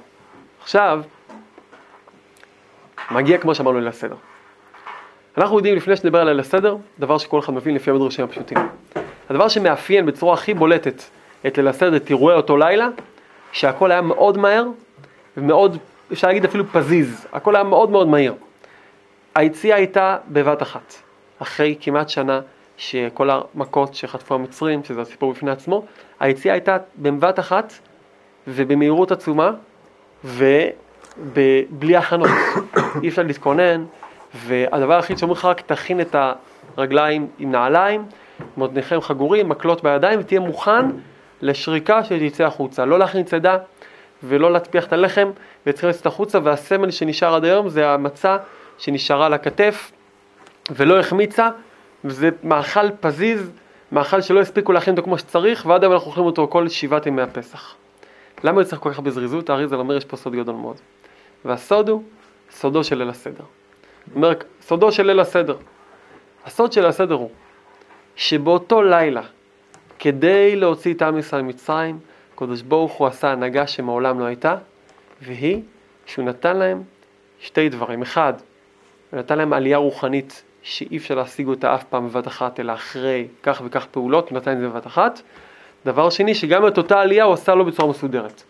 עכשיו, 0.62 1.02
מגיע 3.12 3.38
כמו 3.38 3.56
שאמרנו 3.56 3.80
ליל 3.80 3.88
הסדר. 3.88 4.16
אנחנו 5.38 5.58
יודעים 5.58 5.76
לפני 5.76 5.96
שנדבר 5.96 6.22
על 6.22 6.28
ליל 6.28 6.40
הסדר, 6.40 6.78
דבר 7.00 7.18
שכל 7.18 7.40
אחד 7.40 7.54
מבין 7.54 7.76
לפי 7.76 7.92
המדרשים 7.92 8.26
הפשוטים. 8.26 8.58
הדבר 9.30 9.48
שמאפיין 9.48 10.06
בצורה 10.06 10.34
הכי 10.34 10.54
בולטת 10.54 11.04
את 11.48 11.58
ליל 11.58 11.68
הסדר, 11.68 11.96
את 11.96 12.10
אירועי 12.10 12.36
אותו 12.36 12.58
לילה, 12.58 12.88
שהכל 13.52 13.92
היה 13.92 14.02
מאוד 14.02 14.38
מהר 14.38 14.66
ומאוד 15.38 15.78
אפשר 16.12 16.28
להגיד 16.28 16.46
אפילו 16.46 16.64
פזיז, 16.72 17.28
הכל 17.34 17.56
היה 17.56 17.64
מאוד 17.64 17.90
מאוד 17.90 18.08
מהיר. 18.08 18.34
היציאה 19.36 19.76
הייתה 19.76 20.18
בבת 20.28 20.62
אחת, 20.62 20.94
אחרי 21.40 21.76
כמעט 21.80 22.10
שנה 22.10 22.42
שכל 22.78 23.30
המכות 23.30 23.96
שחטפו 23.96 24.36
המצרים, 24.36 24.84
שזה 24.84 25.02
הסיפור 25.02 25.34
בפני 25.34 25.52
עצמו, 25.52 25.86
היציאה 26.20 26.54
הייתה 26.54 26.78
בבת 26.98 27.40
אחת 27.40 27.74
ובמהירות 28.48 29.12
עצומה 29.12 29.52
ובלי 30.24 31.96
הכנות, 31.96 32.30
אי 33.04 33.08
אפשר 33.08 33.24
להתכונן, 33.24 33.86
והדבר 34.36 34.96
היחיד 34.96 35.18
שאומרים 35.18 35.38
לך 35.38 35.46
רק 35.46 35.62
תכין 35.62 36.02
את 36.02 36.16
הרגליים 36.78 37.28
עם 37.40 37.52
נעליים, 37.52 38.06
מותניכם 38.58 39.02
חגורים, 39.02 39.50
מקלות 39.50 39.84
בידיים 39.84 40.20
ותהיה 40.20 40.40
מוכן 40.40 40.86
לשריקה 41.42 42.04
שתצא 42.04 42.44
החוצה, 42.44 42.86
לא 42.86 43.00
להכין 43.00 43.24
צידה 43.24 43.58
ולא 44.24 44.52
להטפיח 44.52 44.86
את 44.86 44.94
הלחם 44.94 45.32
וצריכים 45.66 45.90
לצאת 45.90 46.06
החוצה 46.06 46.40
והסמל 46.44 46.92
שנשאר 46.92 47.36
עד 47.36 47.46
היום 47.46 47.70
זה 47.70 47.90
המצה 47.90 48.38
שנשארה 48.78 49.26
על 49.26 49.34
הכתף 49.34 49.92
ולא 50.72 51.00
החמיצה 51.00 51.50
וזה 52.06 52.30
מאכל 52.44 52.92
פזיז, 53.00 53.52
מאכל 53.92 54.22
שלא 54.22 54.42
הספיקו 54.42 54.72
להכין 54.72 54.94
אותו 54.94 55.04
כמו 55.04 55.18
שצריך 55.18 55.66
ועד 55.66 55.84
היום 55.84 55.94
אנחנו 55.94 56.08
אוכלים 56.08 56.26
אותו 56.26 56.48
כל 56.48 56.68
שבעת 56.68 57.06
ימי 57.06 57.22
הפסח. 57.22 57.76
למה 58.44 58.64
צריך 58.64 58.82
כל 58.82 58.94
כך 58.94 59.00
בזריזות? 59.00 59.50
האריזל 59.50 59.76
אומר 59.76 59.96
יש 59.96 60.06
פה 60.06 60.18
סוד 60.18 60.36
גדול 60.36 60.56
מאוד. 60.56 60.76
והסוד 61.46 61.90
הוא 61.90 62.04
סודו 62.52 62.84
של 62.84 62.98
ליל 62.98 63.10
הסדר. 63.10 63.44
אומר, 64.16 64.34
סודו 64.62 64.92
של 64.92 65.06
ליל 65.06 65.20
הסדר. 65.20 65.56
הסוד 66.46 66.74
של 66.74 66.86
הסדר 66.86 67.14
הוא 67.14 67.30
שבאותו 68.16 68.82
לילה, 68.82 69.22
כדי 70.00 70.56
להוציא 70.56 70.94
את 70.94 71.02
עם 71.02 71.18
ישראל 71.18 71.42
ממצרים, 71.42 72.00
הקדוש 72.36 72.62
ברוך 72.62 72.94
הוא 72.94 73.08
עשה 73.08 73.32
הנהגה 73.32 73.68
שמעולם 73.68 74.20
לא 74.20 74.26
הייתה, 74.26 74.56
והיא 75.22 75.62
שהוא 76.06 76.26
נתן 76.26 76.58
להם 76.58 76.84
שתי 77.40 77.70
דברים. 77.70 78.02
אחד, 78.02 78.34
הוא 79.12 79.20
נתן 79.20 79.38
להם 79.38 79.54
עלייה 79.54 79.78
רוחנית 79.78 80.44
שאי 80.62 80.98
אפשר 80.98 81.16
להשיג 81.16 81.48
אותה 81.48 81.76
אף 81.76 81.84
פעם 81.84 82.10
בבת 82.10 82.28
אחת, 82.28 82.60
אלא 82.60 82.74
אחרי 82.74 83.28
כך 83.44 83.62
וכך 83.66 83.86
פעולות, 83.92 84.30
הוא 84.30 84.38
נתן 84.38 84.52
את 84.52 84.58
זה 84.58 84.70
בבת 84.70 84.88
אחת. 84.88 85.22
דבר 85.86 86.10
שני, 86.10 86.36
שגם 86.36 86.68
את 86.68 86.78
אותה 86.78 87.00
עלייה 87.00 87.24
הוא 87.24 87.34
עשה 87.34 87.56
לו 87.56 87.66
בצורה 87.66 87.90
מסודרת. 87.90 88.44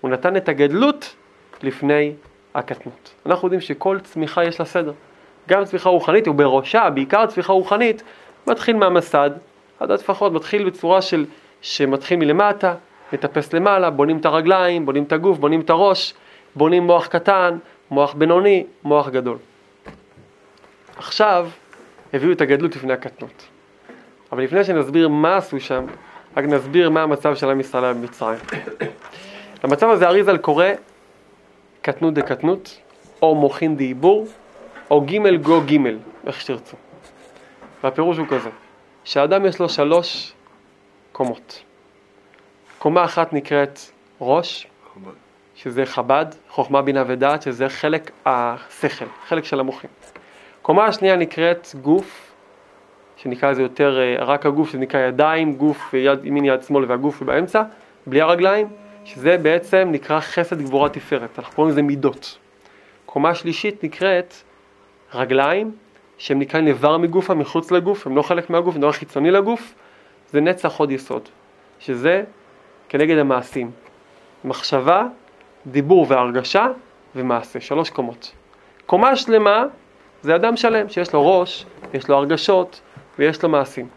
הוא 0.00 0.10
נתן 0.10 0.36
את 0.36 0.48
הגדלות 0.48 1.14
לפני 1.62 2.12
הקטנות. 2.54 3.14
אנחנו 3.26 3.46
יודעים 3.46 3.60
שכל 3.60 3.98
צמיחה 4.00 4.44
יש 4.44 4.60
לה 4.60 4.66
סדר. 4.66 4.92
גם 5.48 5.64
צמיחה 5.64 5.88
רוחנית, 5.90 6.28
ובראשה, 6.28 6.90
בעיקר 6.90 7.26
צמיחה 7.26 7.52
רוחנית, 7.52 8.02
מתחיל 8.46 8.76
מהמסד, 8.76 9.30
עד 9.80 9.90
הטפחות, 9.90 10.32
מתחיל 10.32 10.64
בצורה 10.70 11.02
של, 11.02 11.26
שמתחיל 11.60 12.18
מלמטה, 12.18 12.74
מטפס 13.12 13.52
למעלה, 13.52 13.90
בונים 13.90 14.18
את 14.18 14.26
הרגליים, 14.26 14.86
בונים 14.86 15.02
את 15.02 15.12
הגוף, 15.12 15.38
בונים 15.38 15.60
את 15.60 15.70
הראש, 15.70 16.14
בונים 16.56 16.82
מוח 16.82 17.06
קטן, 17.06 17.58
מוח 17.90 18.14
בינוני, 18.14 18.66
מוח 18.84 19.08
גדול. 19.08 19.38
עכשיו 20.96 21.48
הביאו 22.12 22.32
את 22.32 22.40
הגדלות 22.40 22.76
לפני 22.76 22.92
הקטנות. 22.92 23.48
אבל 24.32 24.42
לפני 24.42 24.64
שנסביר 24.64 25.08
מה 25.08 25.36
עשו 25.36 25.60
שם, 25.60 25.86
רק 26.36 26.44
נסביר 26.44 26.90
מה 26.90 27.02
המצב 27.02 27.34
של 27.34 27.50
עם 27.50 27.60
ישראל 27.60 27.92
במצרים. 27.92 28.38
למצב 29.64 29.90
הזה 29.90 30.08
אריזל 30.08 30.38
קורא 30.38 30.66
קטנות 31.82 32.14
דקטנות, 32.14 32.78
או 33.22 33.34
מוחין 33.34 33.76
דעיבור, 33.76 34.26
או 34.90 35.00
גימל 35.00 35.36
גו 35.36 35.60
גימל, 35.60 35.98
איך 36.26 36.40
שתרצו. 36.40 36.76
והפירוש 37.84 38.18
הוא 38.18 38.26
כזה, 38.26 38.50
שהאדם 39.08 39.46
יש 39.46 39.58
לו 39.58 39.68
שלוש 39.68 40.32
קומות. 41.12 41.62
קומה 42.78 43.04
אחת 43.04 43.32
נקראת 43.32 43.80
ראש, 44.20 44.66
שזה 45.54 45.86
חב"ד, 45.86 46.26
חוכמה, 46.48 46.82
בינה 46.82 47.04
ודעת, 47.06 47.42
שזה 47.42 47.68
חלק 47.68 48.10
השכל, 48.26 49.04
חלק 49.28 49.44
של 49.44 49.60
המוחים. 49.60 49.90
קומה 50.62 50.86
השנייה 50.86 51.16
נקראת 51.16 51.68
גוף, 51.82 52.34
שנקרא 53.16 53.50
לזה 53.50 53.62
יותר 53.62 53.98
אה, 54.00 54.24
רק 54.24 54.46
הגוף, 54.46 54.68
שזה 54.68 54.78
נקרא 54.78 55.00
ידיים, 55.00 55.54
גוף, 55.56 55.94
יד 55.94 56.24
ימין, 56.24 56.44
יד 56.44 56.62
שמאל 56.62 56.84
והגוף 56.88 57.22
באמצע, 57.22 57.62
בלי 58.06 58.20
הרגליים, 58.20 58.68
שזה 59.04 59.36
בעצם 59.38 59.88
נקרא 59.92 60.20
חסד 60.20 60.62
גבורה 60.62 60.88
תפארת, 60.88 61.38
אנחנו 61.38 61.54
קוראים 61.54 61.72
לזה 61.72 61.82
מידות. 61.82 62.38
קומה 63.06 63.34
שלישית 63.34 63.84
נקראת 63.84 64.34
רגליים, 65.14 65.72
שהם 66.18 66.38
נקראים 66.38 66.66
איבר 66.66 66.98
מגופה, 66.98 67.34
מחוץ 67.34 67.70
לגוף, 67.70 68.06
הם 68.06 68.16
לא 68.16 68.22
חלק 68.22 68.50
מהגוף, 68.50 68.74
הם 68.74 68.80
דבר 68.80 68.92
חיצוני 68.92 69.30
לגוף, 69.30 69.74
זה 70.32 70.40
נצח 70.40 70.76
עוד 70.76 70.90
יסוד, 70.90 71.28
שזה 71.78 72.24
כנגד 72.88 73.18
המעשים. 73.18 73.70
מחשבה, 74.44 75.06
דיבור 75.66 76.06
והרגשה 76.08 76.66
ומעשה, 77.16 77.60
שלוש 77.60 77.90
קומות. 77.90 78.32
קומה 78.86 79.16
שלמה 79.16 79.64
זה 80.22 80.36
אדם 80.36 80.56
שלם, 80.56 80.88
שיש 80.88 81.12
לו 81.12 81.40
ראש, 81.40 81.66
יש 81.94 82.08
לו 82.08 82.16
הרגשות 82.16 82.80
ויש 83.18 83.42
לו 83.42 83.48
מעשים. 83.48 83.88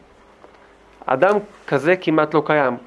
אדם 1.05 1.37
כזה 1.67 1.95
כמעט 1.95 2.33
לא 2.33 2.43
קיים. 2.45 2.77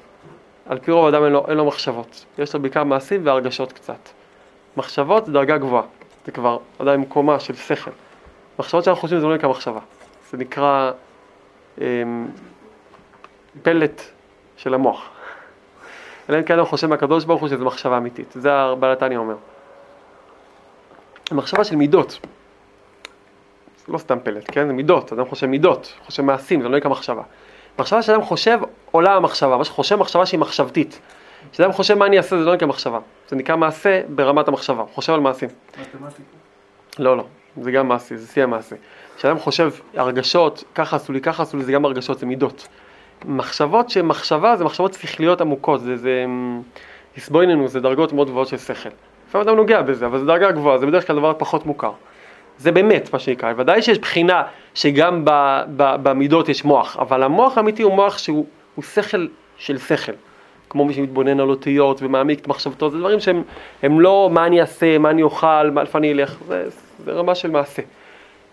על 0.65 0.79
פי 0.79 0.91
רוב 0.91 1.05
אדם 1.05 1.23
אין 1.23 1.31
לו, 1.31 1.45
אין 1.47 1.57
לו 1.57 1.65
מחשבות, 1.65 2.25
יש 2.37 2.53
לו 2.53 2.61
בעיקר 2.61 2.83
מעשים 2.83 3.21
והרגשות 3.25 3.73
קצת. 3.73 4.09
מחשבות 4.77 5.25
זה 5.25 5.31
דרגה 5.31 5.57
גבוהה, 5.57 5.83
זה 6.25 6.31
כבר 6.31 6.57
עם 6.79 7.05
קומה 7.05 7.39
של 7.39 7.55
שכל. 7.55 7.91
מחשבות 8.59 8.83
שאנחנו 8.83 9.01
חושבים 9.01 9.19
זה 9.19 9.27
לא 9.27 9.35
נקרא 9.35 9.49
מחשבה, 9.49 9.79
זה 10.31 10.37
נקרא 10.37 10.91
אמ, 11.81 12.27
פלט 13.61 14.01
של 14.57 14.73
המוח. 14.73 15.09
אלא 16.29 16.37
אם 16.37 16.43
כן 16.43 16.59
הוא 16.59 16.67
חושב 16.67 16.87
מהקדוש 16.87 17.25
ברוך 17.25 17.41
הוא 17.41 17.49
שזו 17.49 17.65
מחשבה 17.65 17.97
אמיתית, 17.97 18.31
זה 18.31 18.49
התניא 18.81 19.17
אומר. 19.17 19.35
מחשבה 21.31 21.63
של 21.63 21.75
מידות, 21.75 22.19
זה 23.85 23.93
לא 23.93 23.97
סתם 23.97 24.17
פלט, 24.23 24.43
כן? 24.51 24.67
זה 24.67 24.73
מידות, 24.73 25.13
אדם 25.13 25.25
חושב 25.25 25.47
מידות, 25.47 25.93
חושב 26.05 26.23
מעשים, 26.23 26.61
זה 26.61 26.69
לא 26.69 26.77
נקרא 26.77 26.91
מחשבה. 26.91 27.21
מחשבה 27.79 28.01
שאדם 28.01 28.21
חושב 28.21 28.59
עולה 28.91 29.15
המחשבה, 29.15 29.57
מה 29.57 29.65
שחושב 29.65 29.95
מחשבה 29.95 30.25
שהיא 30.25 30.39
מחשבתית. 30.39 30.99
כשאדם 31.51 31.71
חושב 31.71 31.93
מה 31.93 32.05
אני 32.05 32.17
אעשה 32.17 32.37
זה 32.37 32.45
לא 32.45 32.55
נקרא 32.55 32.67
מחשבה, 32.67 32.99
זה 33.27 33.35
נקרא 33.35 33.55
מעשה 33.55 34.01
ברמת 34.09 34.47
המחשבה, 34.47 34.81
הוא 34.81 34.89
חושב 34.89 35.13
על 35.13 35.19
מעשים. 35.19 35.49
לא, 36.99 37.17
לא, 37.17 37.23
זה 37.61 37.71
גם 37.71 37.87
מעשי, 37.87 38.17
זה 38.17 38.27
שיא 38.27 38.43
המעשה. 38.43 38.75
כשאדם 39.17 39.39
חושב 39.39 39.71
הרגשות, 39.95 40.63
ככה 40.75 40.95
עשו 40.95 41.13
לי, 41.13 41.21
ככה 41.21 41.43
עשו 41.43 41.57
לי, 41.57 41.63
זה 41.63 41.71
גם 41.71 41.85
הרגשות, 41.85 42.19
זה 42.19 42.25
מידות. 42.25 42.67
מחשבות 43.25 43.89
שמחשבה 43.89 44.55
זה 44.55 44.63
מחשבות 44.63 44.93
שכליות 44.93 45.41
עמוקות, 45.41 45.81
זה, 45.81 45.97
זה 45.97 46.25
הסבויננו, 47.17 47.67
זה 47.67 47.79
דרגות 47.79 48.13
מאוד 48.13 48.27
גבוהות 48.27 48.47
של 48.47 48.57
שכל. 48.57 48.89
לפעמים 49.29 49.47
אדם 49.47 49.57
נוגע 49.57 49.81
בזה, 49.81 50.05
אבל 50.05 50.19
זו 50.19 50.25
דרגה 50.25 50.51
גבוהה, 50.51 50.77
זה 50.77 50.85
בדרך 50.85 51.07
כלל 51.07 51.15
דבר 51.15 51.33
פחות 51.37 51.65
מוכר. 51.65 51.91
זה 52.57 52.71
באמת 52.71 53.13
מה 53.13 53.19
שנקרא, 53.19 53.53
ודאי 53.57 53.81
שיש 53.81 53.99
בחינה 53.99 54.43
שגם 54.73 55.25
ב, 55.25 55.29
ב, 55.77 55.95
במידות 56.03 56.49
יש 56.49 56.65
מוח, 56.65 56.97
אבל 56.97 57.23
המוח 57.23 57.57
האמיתי 57.57 57.83
הוא 57.83 57.93
מוח 57.93 58.17
שהוא 58.17 58.45
שכל 58.81 59.27
של 59.57 59.77
שכל. 59.77 60.11
כמו 60.69 60.85
מי 60.85 60.93
שמתבונן 60.93 61.39
על 61.39 61.49
אותיות 61.49 62.01
ומעמיק 62.01 62.39
את 62.39 62.47
מחשבתו, 62.47 62.89
זה 62.89 62.97
דברים 62.97 63.19
שהם 63.19 63.43
הם 63.83 63.99
לא 63.99 64.29
מה 64.31 64.45
אני 64.45 64.61
אעשה, 64.61 64.97
מה 64.97 65.09
אני 65.09 65.23
אוכל, 65.23 65.69
מה 65.69 65.81
איפה 65.81 65.97
אני 65.97 66.11
אלך, 66.11 66.35
זה, 66.47 66.67
זה 67.05 67.11
רמה 67.11 67.35
של 67.35 67.51
מעשה. 67.51 67.81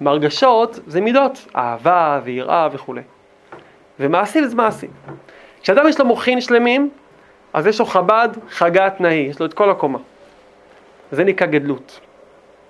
מרגשות 0.01 0.79
זה 0.87 1.01
מידות, 1.01 1.47
אהבה 1.57 2.21
ויראה 2.25 2.69
וכולי. 2.73 3.03
ומעשים 4.01 4.45
זה 4.45 4.57
מעשים. 4.57 4.91
כשאדם 5.63 5.89
יש 5.89 6.01
לו 6.01 6.07
מוחין 6.07 6.41
שלמים, 6.41 6.91
אז 7.53 7.67
יש 7.67 7.81
לו 7.81 7.87
חב"ד, 7.87 8.29
חגת 8.51 9.01
נאי, 9.01 9.15
יש 9.15 9.41
לו 9.41 9.47
את 9.47 9.55
כל 9.55 9.71
הקומה. 9.71 9.99
זה 11.13 11.25
נקרא 11.25 11.47
גדלות. 11.47 12.01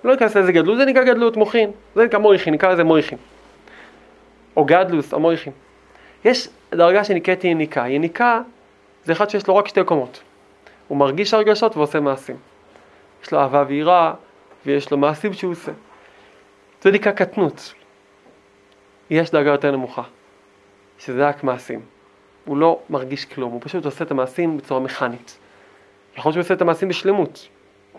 לא 0.03 0.11
ניכנס 0.11 0.35
לאיזה 0.35 0.51
גדלות, 0.51 0.77
זה 0.77 0.85
נקרא 0.85 1.03
גדלות 1.03 1.37
מוחין, 1.37 1.71
זה 1.95 2.05
נקרא 2.05 2.19
מויכין, 2.19 2.53
נקרא 2.53 2.71
לזה 2.71 2.83
מויכין. 2.83 3.17
או 4.57 4.65
גדלוס 4.65 5.13
או 5.13 5.19
מויכין. 5.19 5.53
יש 6.25 6.49
דרגה 6.71 7.03
שנקראת 7.03 7.43
יניקה, 7.43 7.87
יניקה 7.87 8.41
זה 9.05 9.11
אחד 9.11 9.29
שיש 9.29 9.47
לו 9.47 9.55
רק 9.55 9.67
שתי 9.67 9.83
קומות. 9.83 10.21
הוא 10.87 10.97
מרגיש 10.97 11.33
הרגשות 11.33 11.77
ועושה 11.77 11.99
מעשים. 11.99 12.35
יש 13.23 13.31
לו 13.31 13.39
אהבה 13.39 13.63
ויראה, 13.67 14.13
ויש 14.65 14.91
לו 14.91 14.97
מעשים 14.97 15.33
שהוא 15.33 15.51
עושה. 15.51 15.71
זה 16.81 16.91
נקרא 16.91 17.11
קטנות. 17.11 17.73
יש 19.09 19.31
דרגה 19.31 19.51
יותר 19.51 19.71
נמוכה, 19.71 20.03
שזה 20.99 21.27
רק 21.27 21.43
מעשים. 21.43 21.81
הוא 22.45 22.57
לא 22.57 22.79
מרגיש 22.89 23.25
כלום, 23.25 23.51
הוא 23.51 23.61
פשוט 23.63 23.85
עושה 23.85 24.03
את 24.03 24.11
המעשים 24.11 24.57
בצורה 24.57 24.79
מכנית. 24.79 25.37
יכול 26.17 26.29
להיות 26.29 26.33
שהוא 26.33 26.41
עושה 26.41 26.53
את 26.53 26.61
המעשים 26.61 26.87
בשלמות. 26.87 27.47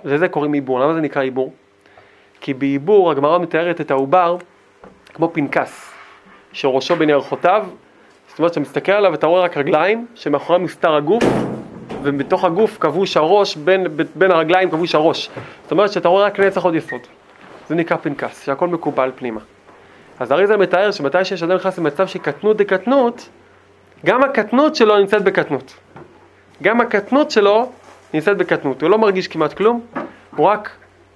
לזה 0.05 0.29
קוראים 0.29 0.53
עיבור. 0.53 0.81
למה 0.81 0.95
זה 0.95 1.01
נקרא 1.01 1.23
עיבור? 1.23 1.53
כי 2.41 2.55
בעיבור 2.55 3.11
הגמרא 3.11 3.39
מתארת 3.39 3.81
את 3.81 3.91
העובר 3.91 4.37
כמו 5.15 5.31
פנקס, 5.33 5.93
שראשו 6.53 6.97
בין 6.97 7.11
ירחותיו, 7.11 7.67
זאת 8.29 8.39
אומרת 8.39 8.53
שאתה 8.53 8.61
מסתכל 8.61 8.93
עליו 8.93 9.13
ואתה 9.13 9.27
רואה 9.27 9.43
רק 9.43 9.57
רגליים, 9.57 10.07
שמאחורי 10.15 10.59
מסתר 10.59 10.95
הגוף, 10.95 11.25
ובתוך 12.05 12.45
הגוף 12.45 12.79
כבוש 12.81 13.17
הראש, 13.17 13.57
בין, 13.57 13.87
בין 14.15 14.31
הרגליים 14.31 14.71
כבוש 14.71 14.95
הראש. 14.95 15.31
זאת 15.63 15.73
אומרת 15.73 15.93
שאתה 15.93 16.09
רואה 16.09 16.25
רק 16.25 16.41
נצח 16.41 16.65
עוד 16.65 16.75
יסוד. 16.75 17.01
זה 17.69 17.75
נקרא 17.75 17.97
פנקס, 17.97 18.45
שהכל 18.45 18.69
מקובל 18.69 19.11
פנימה. 19.17 19.41
אז 20.21 20.33
אריזה 20.33 20.57
מתאר 20.57 20.91
שמתי 20.91 21.25
שיש 21.25 21.43
אדם 21.43 21.57
נכנס 21.57 21.79
למצב 21.79 22.07
של 22.07 22.19
קטנות 22.19 22.57
דקטנות, 22.57 23.29
גם 24.07 24.23
הקטנות 24.23 24.77
שלו 24.77 24.99
נמצאת 24.99 25.25
בקטנות. 25.25 25.75
גם 26.63 26.81
הקטנות 26.81 27.31
שלו 27.31 27.73
נמצאת 28.15 28.37
בקטנות. 28.37 28.83
הוא 28.83 28.91
לא 28.91 28.99
מרגיש 28.99 29.29
כמעט 29.29 29.53
כלום, 29.53 29.81
הוא 30.37 30.47
רק 30.47 30.71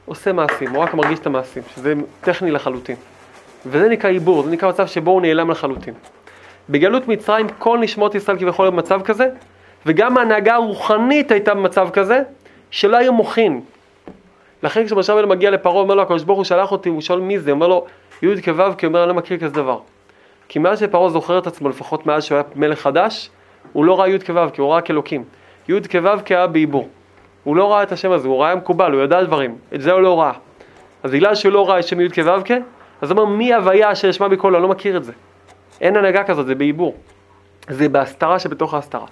עושה 0.07 0.33
מעשים, 0.33 0.71
הוא 0.71 0.83
רק 0.83 0.95
מרגיש 0.95 1.19
את 1.19 1.27
המעשים, 1.27 1.63
שזה 1.75 1.95
טכני 2.21 2.51
לחלוטין. 2.51 2.97
וזה 3.67 3.89
נקרא 3.89 4.11
עיבור, 4.11 4.43
זה 4.43 4.51
נקרא 4.51 4.69
מצב 4.69 4.87
שבו 4.87 5.11
הוא 5.11 5.23
נעלם 5.23 5.51
לחלוטין. 5.51 5.95
בגלות 6.71 7.09
מצרים 7.09 7.47
כל 7.59 7.79
נשמות 7.79 8.15
ישראל 8.15 8.39
כביכול 8.39 8.71
במצב 8.71 9.03
כזה, 9.03 9.29
וגם 9.87 10.19
ההנהגה 10.19 10.55
הרוחנית 10.55 11.31
הייתה 11.31 11.55
במצב 11.55 11.89
כזה, 11.93 12.23
שלא 12.71 12.97
היו 12.97 13.13
מוחין. 13.13 13.61
לכן 14.63 14.87
כשמשה 14.87 15.13
רבנו 15.13 15.29
מגיע 15.29 15.51
לפרעה, 15.51 15.81
אומר 15.81 15.95
לו, 15.95 16.03
הקדוש 16.03 16.25
ברוך 16.25 16.37
הוא 16.37 16.45
שלח 16.45 16.73
אותי, 16.73 16.89
הוא 16.89 17.01
שואל 17.01 17.21
מי 17.21 17.39
זה, 17.39 17.51
אומר 17.51 17.69
לו, 17.69 17.87
י' 18.23 18.43
כו' 18.43 18.53
כי 18.79 18.87
אומר, 18.87 19.01
אני 19.03 19.09
לא 19.09 19.15
מכיר 19.15 19.39
כזה 19.39 19.55
דבר. 19.55 19.79
כי 20.49 20.59
מאז 20.59 20.81
שפרעה 20.81 21.09
זוכר 21.09 21.39
את 21.39 21.47
עצמו, 21.47 21.69
לפחות 21.69 22.07
מאז 22.07 22.25
שהוא 22.25 22.37
היה 22.37 22.45
מלך 22.55 22.81
חדש, 22.81 23.31
הוא 23.73 23.85
לא 23.85 24.01
ראה 24.01 24.09
י' 24.09 24.19
כו' 24.19 24.35
כי 24.53 24.61
הוא 24.61 24.73
ראה 24.73 24.81
כאלוקים. 24.81 25.25
י' 25.69 25.81
כו' 25.93 26.25
כי 26.25 26.35
היה 26.35 26.47
בעיבור. 26.47 26.89
הוא 27.45 27.57
לא 27.57 27.73
ראה 27.73 27.83
את 27.83 27.93
השם 27.93 28.13
הזה, 28.13 28.29
הוא 28.29 28.43
ראה 28.43 28.55
מקובל, 28.55 28.93
הוא 28.93 29.03
ידע 29.03 29.23
דברים, 29.23 29.59
את 29.75 29.81
זה 29.81 29.93
הוא 29.93 30.01
לא 30.01 30.21
ראה. 30.21 30.33
אז 31.03 31.11
בגלל 31.11 31.35
שהוא 31.35 31.53
לא 31.53 31.69
ראה 31.69 31.79
את 31.79 31.87
שם 31.87 32.01
י' 32.01 32.09
כו' 32.11 32.55
אז 33.01 33.11
הוא 33.11 33.21
אומר, 33.21 33.33
מי 33.37 33.55
הוויה 33.55 33.93
אשר 33.93 34.09
ישמע 34.09 34.29
בקולו, 34.29 34.57
אני 34.57 34.63
לא 34.63 34.69
מכיר 34.69 34.97
את 34.97 35.05
זה. 35.05 35.13
אין 35.81 35.97
הנהגה 35.97 36.25
כזאת, 36.25 36.47
זה 36.47 36.55
בעיבור. 36.55 36.97
זה 37.69 37.89
בהסתרה 37.89 38.39
שבתוך 38.39 38.75
ההסתרה. 38.75 39.07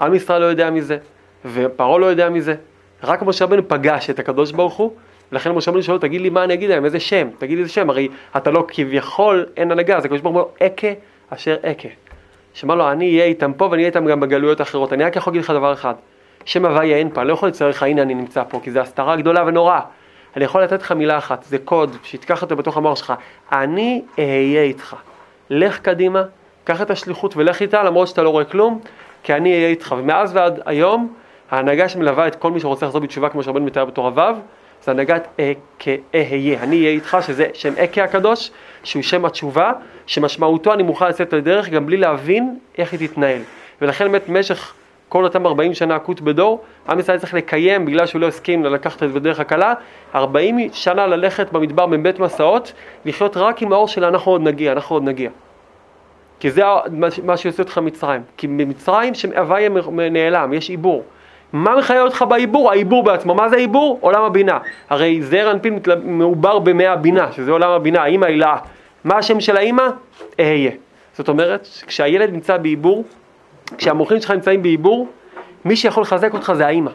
עם 0.00 0.14
ישראל 0.14 0.40
לא 0.40 0.46
יודע 0.46 0.70
מזה, 0.70 0.98
ופרעה 1.44 1.98
לא 1.98 2.06
יודע 2.06 2.28
מזה. 2.28 2.54
רק 3.02 3.22
משה 3.22 3.44
רבנו 3.44 3.68
פגש 3.68 4.10
את 4.10 4.18
הקדוש 4.18 4.52
ברוך 4.52 4.74
הוא, 4.74 4.92
ולכן 5.32 5.50
משה 5.50 5.70
רבנו 5.70 5.82
שואל 5.82 5.98
תגיד 5.98 6.20
לי 6.20 6.30
מה 6.30 6.44
אני 6.44 6.54
אגיד 6.54 6.70
להם, 6.70 6.84
איזה 6.84 7.00
שם, 7.00 7.28
תגיד 7.38 7.56
לי 7.56 7.62
איזה 7.62 7.72
שם, 7.72 7.90
הרי 7.90 8.08
אתה 8.36 8.50
לא 8.50 8.64
כביכול, 8.68 9.46
אין 9.56 9.72
הנהגה, 9.72 9.96
אז 9.96 10.04
הקדוש 10.04 10.20
ברוך 10.20 10.34
הוא 10.34 10.42
אומר, 10.42 10.66
אכה 10.66 10.88
אשר 11.30 11.56
אכה. 11.62 11.88
שאמר 12.54 12.74
לו, 12.74 12.90
אני 12.90 13.12
אהיה 13.12 13.24
איתם 13.24 13.52
פה 13.52 13.64
ואני 13.64 13.76
אהיה 13.76 13.86
איתם 13.86 14.06
גם 14.06 14.20
בגלויות 14.20 14.60
האחרות. 14.60 14.92
אני 14.92 15.04
רק 15.04 15.16
יכול 15.16 15.30
להגיד 15.30 15.42
לך 15.44 15.50
דבר 15.50 15.72
אחד, 15.72 15.94
שם 16.44 16.64
הוויה 16.64 16.96
אין 16.96 17.10
פה, 17.10 17.20
אני 17.20 17.28
לא 17.28 17.32
יכול 17.32 17.48
לצייר 17.48 17.70
לך, 17.70 17.82
הנה 17.82 18.02
אני 18.02 18.14
נמצא 18.14 18.42
פה, 18.48 18.60
כי 18.62 18.70
זו 18.70 18.80
הסתרה 18.80 19.16
גדולה 19.16 19.44
ונוראה. 19.46 19.80
אני 20.36 20.44
יכול 20.44 20.62
לתת 20.62 20.82
לך 20.82 20.92
מילה 20.92 21.18
אחת, 21.18 21.44
זה 21.44 21.58
קוד, 21.58 21.96
שתיקח 22.02 22.42
אותו 22.42 22.56
בתוך 22.56 22.76
המוח 22.76 22.98
שלך, 22.98 23.12
אני 23.52 24.02
אהיה 24.18 24.62
איתך. 24.62 24.96
לך 25.50 25.78
קדימה, 25.78 26.22
קח 26.64 26.82
את 26.82 26.90
השליחות 26.90 27.36
ולך 27.36 27.62
איתה, 27.62 27.82
למרות 27.82 28.08
שאתה 28.08 28.22
לא 28.22 28.30
רואה 28.30 28.44
כלום, 28.44 28.80
כי 29.22 29.34
אני 29.34 29.52
אהיה 29.52 29.68
איתך. 29.68 29.94
ומאז 29.98 30.36
ועד 30.36 30.60
היום, 30.66 31.14
ההנהגה 31.50 31.88
שמלווה 31.88 32.26
את 32.26 32.36
כל 32.36 32.50
מי 32.50 32.60
שרוצה 32.60 32.86
לחזור 32.86 33.00
בתשובה, 33.00 33.28
כמו 33.28 33.42
שרבנו 33.42 33.64
מתאר 33.64 33.84
בתור 33.84 34.06
הוו, 34.06 34.34
זה 34.84 34.90
הנהגת 34.90 35.28
אהיה. 36.14 36.62
אני 36.62 36.76
אהיה 36.76 36.90
איתך, 36.90 37.16
שזה 37.26 37.46
שם 37.54 37.72
אכה 37.84 38.04
הקדוש, 38.04 38.50
שהוא 38.82 39.02
שם 39.02 39.24
התשובה, 39.24 39.72
שמשמעותו 40.06 40.72
אני 40.72 40.82
מוכן 40.82 41.08
לצאת 41.08 41.32
לדרך 41.32 41.68
גם 41.68 41.86
בלי 41.86 41.96
להבין 41.96 42.58
איך 42.78 42.92
היא 42.92 43.08
תתנהל. 43.08 43.40
ולכן 43.82 44.04
באמת 44.04 44.28
במשך 44.28 44.74
כל 45.08 45.24
אותם 45.24 45.46
40 45.46 45.74
שנה 45.74 45.96
עקות 45.96 46.20
בדור, 46.20 46.64
עם 46.88 46.98
ישראל 46.98 47.18
צריך 47.18 47.34
לקיים, 47.34 47.86
בגלל 47.86 48.06
שהוא 48.06 48.20
לא 48.20 48.26
הסכים 48.26 48.64
לקחת 48.64 49.02
את 49.02 49.10
בדרך 49.10 49.40
הקלה, 49.40 49.74
40 50.14 50.58
שנה 50.72 51.06
ללכת 51.06 51.52
במדבר 51.52 51.86
מבית 51.86 52.18
מסעות, 52.18 52.72
לחיות 53.04 53.36
רק 53.36 53.62
עם 53.62 53.72
האור 53.72 53.88
של 53.88 54.04
אנחנו 54.04 54.32
עוד 54.32 54.42
נגיע, 54.42 54.72
אנחנו 54.72 54.96
עוד 54.96 55.02
נגיע. 55.02 55.30
כי 56.40 56.50
זה 56.50 56.62
מה 57.24 57.36
שיוצא 57.36 57.62
אותך 57.62 57.78
מצרים. 57.78 58.20
כי 58.36 58.46
במצרים 58.46 59.14
שהוויה 59.14 59.68
נעלם, 60.10 60.52
יש 60.52 60.70
עיבור. 60.70 61.04
מה 61.52 61.76
מחיה 61.76 62.02
אותך 62.02 62.24
בעיבור? 62.28 62.70
העיבור 62.70 63.02
בעצמו. 63.02 63.34
מה 63.34 63.48
זה 63.48 63.56
עיבור? 63.56 63.98
עולם 64.00 64.22
הבינה. 64.22 64.58
הרי 64.90 65.22
זעיר 65.22 65.50
אנפין 65.50 65.78
מעובר 66.04 66.58
במי 66.58 66.86
הבינה, 66.86 67.32
שזה 67.32 67.50
עולם 67.50 67.70
הבינה, 67.70 68.02
האמא 68.02 68.26
הילאה. 68.26 68.56
מה 69.04 69.16
השם 69.16 69.40
של 69.40 69.56
האמא? 69.56 69.88
אהיה. 70.40 70.70
זאת 71.16 71.28
אומרת, 71.28 71.68
כשהילד 71.86 72.32
נמצא 72.32 72.56
בעיבור, 72.56 73.04
כשהמוחים 73.78 74.20
שלך 74.20 74.30
נמצאים 74.30 74.62
בעיבור, 74.62 75.08
מי 75.64 75.76
שיכול 75.76 76.02
לחזק 76.02 76.34
אותך 76.34 76.52
זה 76.56 76.66
האמא. 76.66 76.90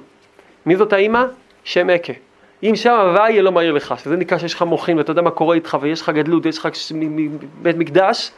מי 0.66 0.76
זאת 0.76 0.94
האמא? 0.94 1.24
שם 1.64 1.90
אכה. 1.90 2.14
אם 2.64 2.76
שם 2.76 2.94
הוויה 2.94 3.42
לא 3.42 3.52
מהיר 3.52 3.72
לך, 3.72 3.96
שזה 4.04 4.16
נקרא 4.16 4.38
שיש 4.38 4.54
לך 4.54 4.62
מוחין 4.62 4.98
ואתה 4.98 5.12
יודע 5.12 5.22
מה 5.22 5.32
קורה 5.32 5.56
איתך 5.56 5.78
ויש 5.82 6.02
לך 6.02 6.10
גדלות 6.10 6.46
ויש 6.46 6.58
לך 6.58 6.68
בית 7.62 7.78
מקדש, 7.78 8.32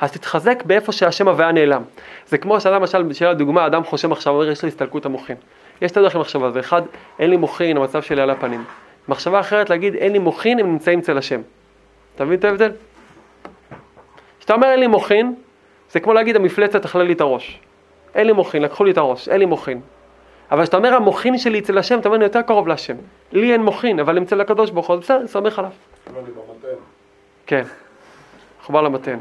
אז 0.00 0.12
תתחזק 0.12 0.62
באיפה 0.66 0.92
שהשם 0.92 1.28
הוויה 1.28 1.52
נעלם. 1.52 1.82
זה 2.26 2.38
כמו 2.38 2.60
שאדם, 2.60 2.74
למשל, 2.74 3.02
בשביל 3.02 3.28
הדוגמה, 3.28 3.66
אדם 3.66 3.84
חושב 3.84 4.12
עכשיו, 4.12 4.34
אומר, 4.34 4.50
יש 4.50 4.62
לי 4.62 4.68
הסתלקות 4.68 5.06
המוחין. 5.06 5.36
יש 5.82 5.90
שתי 5.90 6.00
דרכים 6.00 6.20
לחשוב 6.20 6.44
על 6.44 6.52
זה. 6.52 6.60
אחד, 6.60 6.82
אין 7.18 7.30
לי 7.30 7.36
מוחין, 7.36 7.76
המצב 7.76 8.02
שלי 8.02 8.22
על 8.22 8.30
הפנים. 8.30 8.64
מחשבה 9.08 9.40
אחרת, 9.40 9.70
להגיד, 9.70 9.94
אין 9.94 10.12
לי 10.12 10.18
מוחין, 10.18 10.58
הם 10.58 10.66
נמצאים 10.66 10.98
אצל 10.98 11.18
השם. 11.18 11.40
אתה 12.14 12.24
מבין 12.24 12.38
את 12.38 12.44
ההבדל? 12.44 12.70
כשאתה 14.38 14.54
אומר 14.54 14.66
אין 14.66 14.80
לי 14.80 14.86
מוחין, 14.86 15.34
זה 15.90 16.00
כמו 16.00 16.12
להגיד, 16.12 16.36
המפלצת 16.36 16.84
אכלה 16.84 17.04
לי 17.04 17.12
את 17.12 17.20
הראש. 17.20 17.60
אין 18.14 18.26
לי 18.26 18.32
מוחין, 18.32 18.62
לקחו 18.62 18.84
לי 18.84 18.90
את 18.90 18.98
הראש, 18.98 19.28
אין 19.28 19.38
לי 19.38 19.46
מוחין. 19.46 19.80
אבל 20.50 20.62
כשאתה 20.62 20.76
אומר 20.76 20.94
המוחין 20.94 21.38
שלי 21.38 21.58
אצל 21.58 21.78
השם, 21.78 21.98
אתה 21.98 22.08
אומר, 22.08 22.16
אני 22.16 22.24
יותר 22.24 22.42
קרוב 22.42 22.68
להשם. 22.68 22.96
לי 23.32 23.52
אין 23.52 23.62
מוחין, 23.62 24.00
אבל 24.00 24.22
אצל 24.22 24.40
הקדוש 24.40 24.70
ברוך 24.70 24.86
הוא, 24.86 24.96
בסדר, 24.96 25.26
סמך 25.26 25.58
עליו. 25.58 25.70
כן, 27.46 27.62
מחובר 28.60 28.82
למתן. 28.82 29.18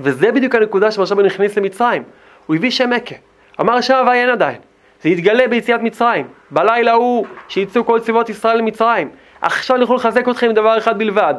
וזה 0.00 0.32
בדיוק 0.32 0.54
הנקודה 0.54 0.90
שמשה 0.90 1.14
רבנו 1.14 1.26
הכניס 1.26 1.58
למצרים. 1.58 2.02
הוא 2.46 2.56
הביא 2.56 2.70
שם 2.70 2.92
עקה. 2.92 3.14
אמר 3.60 3.80
שם 3.80 3.94
הוויה 3.94 4.22
אין 4.22 4.30
עדיין. 4.30 4.56
זה 5.02 5.08
יתגלה 5.08 5.48
ביציאת 5.48 5.80
מצרים. 5.80 6.26
בלילה 6.50 6.90
ההוא 6.90 7.26
שיצאו 7.48 7.84
כל 7.84 8.00
צבאות 8.00 8.28
ישראל 8.28 8.58
למצרים. 8.58 9.08
עכשיו 9.40 9.76
אני 9.76 9.84
יכול 9.84 9.96
לחזק 9.96 10.28
אתכם 10.28 10.46
עם 10.46 10.52
דבר 10.52 10.78
אחד 10.78 10.98
בלבד. 10.98 11.34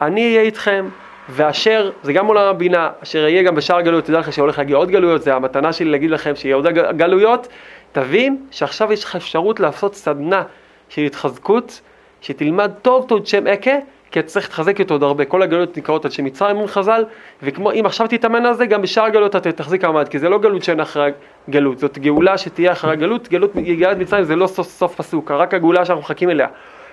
אני 0.00 0.26
אהיה 0.26 0.40
איתכם, 0.40 0.88
ואשר, 1.28 1.90
זה 2.02 2.12
גם 2.12 2.26
עולם 2.26 2.46
הבינה, 2.46 2.90
אשר 3.02 3.18
יהיה 3.18 3.42
גם 3.42 3.54
בשאר 3.54 3.76
הגלויות, 3.76 4.04
תדע 4.04 4.18
לך 4.18 4.32
שהולך 4.32 4.58
להגיע 4.58 4.76
עוד 4.76 4.90
גלויות, 4.90 5.22
זה 5.22 5.34
המתנה 5.34 5.72
שלי 5.72 5.90
להגיד 5.90 6.10
לכם 6.10 6.36
שיהיה 6.36 6.54
עוד 6.54 6.66
גלויות, 6.96 7.48
תבין 7.92 8.46
שעכשיו 8.50 8.92
יש 8.92 9.04
לך 9.04 9.16
אפשרות 9.16 9.60
לעשות 9.60 9.94
סדנה 9.94 10.42
של 10.88 11.02
התחזקות, 11.02 11.80
שתלמד 12.20 12.70
טוב 12.82 13.06
טוב 13.08 13.26
שם 13.26 13.46
עקה, 13.46 13.74
כי 14.10 14.20
אתה 14.20 14.28
צריך 14.28 14.46
להתחזק 14.46 14.80
איתו 14.80 14.94
עוד 14.94 15.02
הרבה. 15.02 15.24
כל 15.24 15.42
הגלויות 15.42 15.76
נקראות 15.76 16.04
על 16.04 16.10
שם 16.10 16.24
מצרים 16.24 16.56
מול 16.56 16.68
חז"ל, 16.68 17.04
וכמו 17.42 17.72
אם 17.72 17.86
עכשיו 17.86 18.06
תתאמן 18.06 18.46
על 18.46 18.54
זה, 18.54 18.66
גם 18.66 18.82
בשאר 18.82 19.04
הגלויות 19.04 19.36
אתה 19.36 19.52
תחזיק 19.52 19.84
מעמד, 19.84 20.08
כי 20.08 20.18
זה 20.18 20.28
לא 20.28 20.38
גלות 20.38 20.64
שאין 20.64 20.80
אחרי 20.80 21.10
גלות, 21.50 21.78
זאת 21.78 21.98
גאולה 21.98 22.38
שתהיה 22.38 22.72
אחרי 22.72 22.92
הגלות, 22.92 23.28
גלות 23.28 23.56
יגיעת 23.56 23.96
מצרים 23.96 24.24
זה 24.24 24.36
לא 24.36 24.46
סוף, 24.46 24.68
סוף 24.68 24.94
פסוק, 24.94 25.30
רק 25.30 25.54
הגאולה 25.54 25.84
שאנחנו 25.84 26.02
מחכים 26.02 26.30
אליה. 26.30 26.48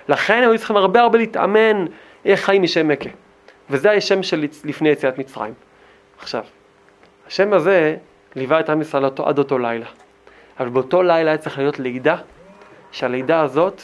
לכן 0.08 0.42
היו 0.42 0.58
צריכים 0.58 0.76
הרבה 0.76 1.00
הרבה 1.00 1.18
להתאמן 1.18 1.84
איך 2.24 2.40
חיים 2.40 2.62
משם 2.62 2.90
עקה. 2.90 3.10
וזה 3.70 3.92
השם 3.92 4.22
של 4.22 4.46
לפני 4.64 4.88
יציאת 4.88 5.18
מצרים. 5.18 5.54
עכשיו, 6.18 6.42
השם 7.26 7.52
הזה 7.52 7.96
ליווה 8.36 8.60
את 8.60 8.70
עם 8.70 8.80
ישראל 8.80 9.04
עד 9.04 9.38
אותו 9.38 9.58
לילה. 9.58 9.86
אבל 10.60 10.68
באותו 10.68 11.02
לילה 11.02 11.30
היה 11.30 11.38
צריך 11.38 11.58
להיות 11.58 11.78
לידה, 11.78 12.16
שהלידה 12.92 13.40
הזאת, 13.40 13.82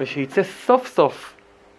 ושיצא 0.00 0.42
סוף 0.42 0.86
סוף 0.86 1.35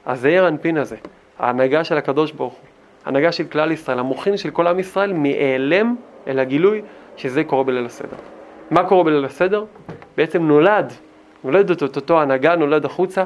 הזעיר 0.07 0.47
אנפין 0.47 0.77
הזה, 0.77 0.95
ההנהגה 1.39 1.83
של 1.83 1.97
הקדוש 1.97 2.31
ברוך 2.31 2.53
הוא, 2.53 2.61
ההנהגה 3.05 3.31
של 3.31 3.43
כלל 3.43 3.71
ישראל, 3.71 3.99
המוחין 3.99 4.37
של 4.37 4.51
כל 4.51 4.67
עם 4.67 4.79
ישראל, 4.79 5.13
מהיעלם 5.13 5.95
אל 6.27 6.39
הגילוי 6.39 6.81
שזה 7.17 7.43
קורה 7.43 7.63
בליל 7.63 7.85
הסדר. 7.85 8.17
מה 8.71 8.83
קורה 8.83 9.03
בליל 9.03 9.25
הסדר? 9.25 9.65
בעצם 10.17 10.47
נולד, 10.47 10.93
נולדת 11.43 11.83
את 11.83 11.95
אותו 11.95 12.21
הנהגה, 12.21 12.55
נולד 12.55 12.85
החוצה, 12.85 13.23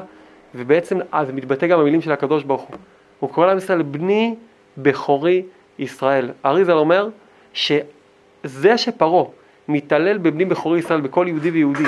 ובעצם 0.54 0.98
אז 1.12 1.30
מתבטא 1.30 1.66
גם 1.66 1.78
במילים 1.78 2.00
של 2.00 2.12
הקדוש 2.12 2.44
ברוך 2.44 2.62
הוא. 2.62 2.76
הוא 3.20 3.30
קורא 3.30 3.46
לעם 3.46 3.58
ישראל 3.58 3.82
בני 3.82 4.34
בכורי 4.78 5.42
ישראל. 5.78 6.30
אריזל 6.44 6.72
אומר 6.72 7.08
שזה 7.52 8.78
שפרעה 8.78 9.24
מתעלל 9.68 10.18
בבני 10.18 10.44
בכורי 10.44 10.78
ישראל, 10.78 11.00
בכל 11.00 11.26
יהודי 11.28 11.50
ויהודי, 11.50 11.84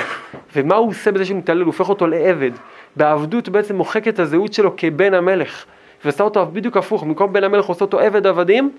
ומה 0.55 0.75
הוא 0.75 0.89
עושה 0.89 1.11
בזה 1.11 1.25
שהוא 1.25 1.37
מתעלל? 1.37 1.59
הוא 1.59 1.65
הופך 1.65 1.89
אותו 1.89 2.07
לעבד. 2.07 2.51
בעבדות 2.95 3.49
בעצם 3.49 3.75
מוחק 3.75 4.07
את 4.07 4.19
הזהות 4.19 4.53
שלו 4.53 4.73
כבן 4.77 5.13
המלך, 5.13 5.65
ועשה 6.05 6.23
אותו 6.23 6.45
בדיוק 6.45 6.77
הפוך, 6.77 7.03
במקום 7.03 7.33
בן 7.33 7.43
המלך 7.43 7.65
עושה 7.65 7.85
אותו 7.85 7.99
עבד 7.99 8.27
עבדים, 8.27 8.71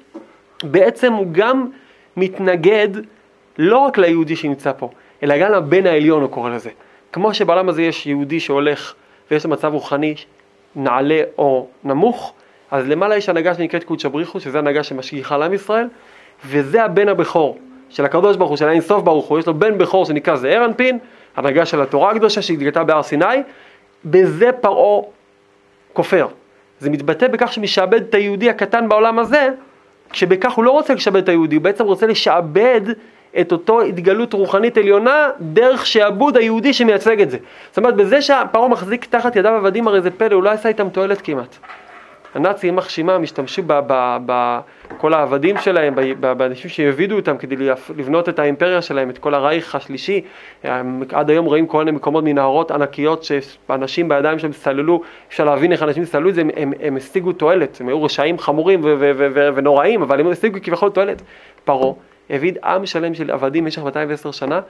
בעצם 0.62 1.12
הוא 1.12 1.26
גם 1.32 1.66
מתנגד 2.16 2.88
לא 3.58 3.78
רק 3.78 3.98
ליהודי 3.98 4.36
שנמצא 4.36 4.72
פה, 4.78 4.90
אלא 5.22 5.38
גם 5.38 5.52
לבן 5.52 5.86
העליון 5.86 6.22
הוא 6.22 6.30
קורא 6.30 6.50
לזה. 6.50 6.70
כמו 7.12 7.34
שבעולם 7.34 7.68
הזה 7.68 7.82
יש 7.82 8.06
יהודי 8.06 8.40
שהולך 8.40 8.94
ויש 9.30 9.44
לו 9.44 9.50
מצב 9.50 9.72
רוחני 9.72 10.14
נעלה 10.76 11.20
או 11.38 11.66
נמוך, 11.84 12.32
אז 12.70 12.88
למעלה 12.88 13.16
יש 13.16 13.28
הנהגה 13.28 13.54
שנקראת 13.54 13.84
קודשא 13.84 14.08
בריחו, 14.08 14.40
שזה 14.40 14.58
הנהגה 14.58 14.82
שמשגיחה 14.82 15.34
על 15.34 15.42
עם 15.42 15.54
ישראל, 15.54 15.88
וזה 16.46 16.84
הבן 16.84 17.08
הבכור 17.08 17.58
של 17.88 18.04
הקדוש 18.04 18.36
ברוך 18.36 18.48
הוא, 18.48 18.56
של 18.56 18.68
האין 18.68 18.80
סוף 18.80 19.02
ברוך 19.02 19.26
הוא, 19.26 19.38
יש 19.38 19.46
לו 19.46 19.54
בן 19.54 19.78
בכור 19.78 20.04
שנקרא 20.04 20.36
זעיר 20.36 20.64
אנפין, 20.64 20.98
הנהגה 21.36 21.66
של 21.66 21.80
התורה 21.80 22.10
הקדושה 22.10 22.42
שהתגלתה 22.42 22.84
בהר 22.84 23.02
סיני, 23.02 23.24
בזה 24.07 24.52
פרעה 24.52 25.02
כופר. 25.92 26.26
זה 26.80 26.90
מתבטא 26.90 27.28
בכך 27.28 27.52
שמשעבד 27.52 28.02
את 28.09 28.14
היהודי 28.14 28.50
הקטן 28.50 28.88
בעולם 28.88 29.18
הזה, 29.18 29.48
כשבכך 30.11 30.52
הוא 30.52 30.64
לא 30.64 30.70
רוצה 30.70 30.94
לשעבד 30.94 31.22
את 31.22 31.28
היהודי, 31.28 31.57
הוא 31.57 31.62
בעצם 31.62 31.84
רוצה 31.84 32.07
לשעבד 32.07 32.80
את 33.40 33.52
אותו 33.52 33.80
התגלות 33.80 34.32
רוחנית 34.32 34.76
עליונה 34.76 35.30
דרך 35.40 35.86
שעבוד 35.86 36.36
היהודי 36.36 36.72
שמייצג 36.72 37.20
את 37.20 37.30
זה. 37.30 37.38
זאת 37.68 37.78
אומרת, 37.78 37.96
בזה 37.96 38.22
שפרעה 38.22 38.68
מחזיק 38.68 39.04
תחת 39.04 39.36
ידיו 39.36 39.52
עבדים 39.52 39.88
הרי 39.88 40.00
זה 40.00 40.11
פלא, 40.11 40.34
הוא 40.34 40.42
לא 40.42 40.50
עשה 40.50 40.68
איתם 40.68 40.88
תועלת 40.88 41.20
כמעט. 41.20 41.57
הנאצים 42.37 42.70
יימח 42.70 42.89
שמם 42.89 43.20
השתמשו 43.22 43.62
בכל 44.26 45.14
העבדים 45.14 45.57
שלהם, 45.59 45.95
באנשים 46.20 46.70
שהעבידו 46.70 47.16
אותם 47.16 47.37
כדי 47.37 47.57
לבנות 47.97 48.28
את 48.28 48.39
האימפריה 48.39 48.82
שלהם, 48.82 49.11
את 49.11 49.18
כל 49.18 49.34
הרייך 49.34 49.74
השלישי. 49.74 50.20
עד 51.12 51.30
היום 51.30 51.47
רואים 51.47 51.66
כל 51.66 51.78
מיני 51.78 51.91
מקומות 51.91 52.24
מנהרות 52.24 52.70
ענקיות 52.70 53.24
שאנשים 53.24 54.09
בידיים 54.09 54.39
שלהם 54.39 54.53
סללו, 54.53 55.03
אפשר 55.28 55.45
להבין 55.45 55.72
איך 55.72 55.82
אנשים 55.82 56.05
סללו 56.05 56.28
את 56.28 56.34
זה, 56.34 56.41
הם, 56.41 56.51
הם, 56.57 56.72
הם 56.80 56.97
השיגו 56.97 57.32
תועלת, 57.32 57.80
הם 57.80 57.89
היו 57.89 58.03
רשעים 58.03 58.39
חמורים 58.39 58.80
ונוראים, 59.55 60.03
אבל 60.03 60.20
הם 60.20 60.26
השיגו 60.26 60.59
כביכול 60.62 60.91
תועלת. 60.91 61.22
פרעה 61.64 61.93
העביד 62.30 62.59
עם 62.64 62.87
שלם 62.87 63.14
של 63.14 63.30
עבדים 63.30 63.64
במשך 63.64 63.82
210 63.82 64.30
שנה, 64.30 64.61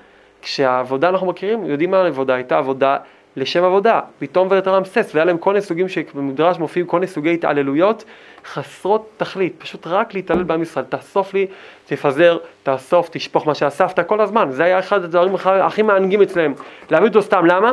כשהעבודה 0.42 1.08
אנחנו 1.08 1.26
מכירים, 1.26 1.66
יודעים 1.66 1.90
מה 1.90 1.98
העבודה, 1.98 2.34
הייתה 2.34 2.58
עבודה 2.58 2.96
לשם 3.36 3.64
עבודה, 3.64 4.00
פתאום 4.18 4.48
ואת 4.50 4.68
רמסס, 4.68 5.10
והיה 5.14 5.24
להם 5.24 5.38
כל 5.38 5.50
מיני 5.50 5.62
סוגים 5.62 5.88
שבמדרש 5.88 6.58
מופיעים 6.58 6.86
כל 6.86 6.96
מיני 6.96 7.06
סוגי 7.06 7.34
התעללויות 7.34 8.04
חסרות 8.44 9.08
תכלית, 9.16 9.54
פשוט 9.58 9.86
רק 9.86 10.14
להתעלל 10.14 10.42
בעם 10.42 10.62
ישראל, 10.62 10.84
תאסוף 10.84 11.34
לי, 11.34 11.46
תפזר, 11.86 12.38
תאסוף, 12.62 13.08
תשפוך 13.12 13.46
מה 13.46 13.54
שאספת 13.54 14.06
כל 14.06 14.20
הזמן, 14.20 14.50
זה 14.50 14.64
היה 14.64 14.78
אחד 14.78 15.04
הדברים 15.04 15.34
הכי 15.44 15.82
מענגים 15.82 16.22
אצלם, 16.22 16.52
להביא 16.90 17.08
אותו 17.08 17.22
סתם, 17.22 17.46
למה? 17.46 17.72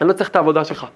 אני 0.00 0.08
לא 0.08 0.12
צריך 0.12 0.30
את 0.30 0.36
העבודה 0.36 0.64
שלך. 0.64 0.86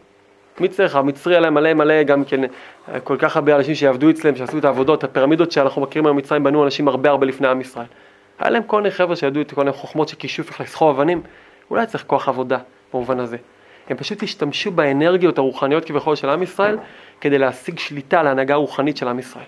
מי 0.61 0.69
צריך? 0.69 0.97
המצרי 0.97 1.37
עליהם 1.37 1.55
מלא 1.55 1.75
מלא 1.75 2.03
גם 2.03 2.25
כן, 2.25 2.41
אה, 2.45 3.01
כל 3.01 3.17
כך 3.19 3.37
הרבה 3.37 3.57
אנשים 3.57 3.75
שיעבדו 3.75 4.11
אצלם, 4.11 4.37
שעשו 4.37 4.59
את 4.59 4.65
העבודות, 4.65 5.05
הפירמידות 5.05 5.53
שאנחנו 5.53 5.83
מכירים 5.83 6.07
היום 6.07 6.17
במצרים 6.17 6.45
בנו 6.45 6.65
אנשים 6.65 6.89
הרבה 6.89 7.11
הרבה 7.11 7.27
לפני 7.27 7.49
עם 7.49 7.61
ישראל. 7.61 7.87
היה 8.39 8.51
להם 8.51 8.63
כל 8.63 8.77
מיני 8.77 8.91
חבר'ה 8.91 9.17
שידעו 9.17 9.43
את 9.43 9.53
כל 9.53 9.61
מיני 9.61 9.73
חוכמות 9.73 10.09
של 10.09 10.17
כישוף, 10.17 10.49
איך 10.49 10.61
לסחוב 10.61 10.97
אבנים, 11.01 11.23
אולי 11.71 11.87
צריך 11.87 12.05
כוח 12.07 12.29
עבודה 12.29 12.59
במובן 12.93 13.21
הזה. 13.21 13.37
הם 13.91 13.97
פשוט 13.97 14.23
השתמשו 14.23 14.71
באנרגיות 14.71 15.39
הרוחניות 15.39 15.85
כביכול 15.85 16.17
של 16.17 16.31
עם 16.31 16.43
ישראל, 16.43 16.79
כדי 17.21 17.39
להשיג 17.39 17.79
שליטה 17.79 18.21
על 18.21 18.27
ההנהגה 18.27 18.55
הרוחנית 18.55 18.97
של 18.97 19.09
עם 19.09 19.19
ישראל. 19.19 19.45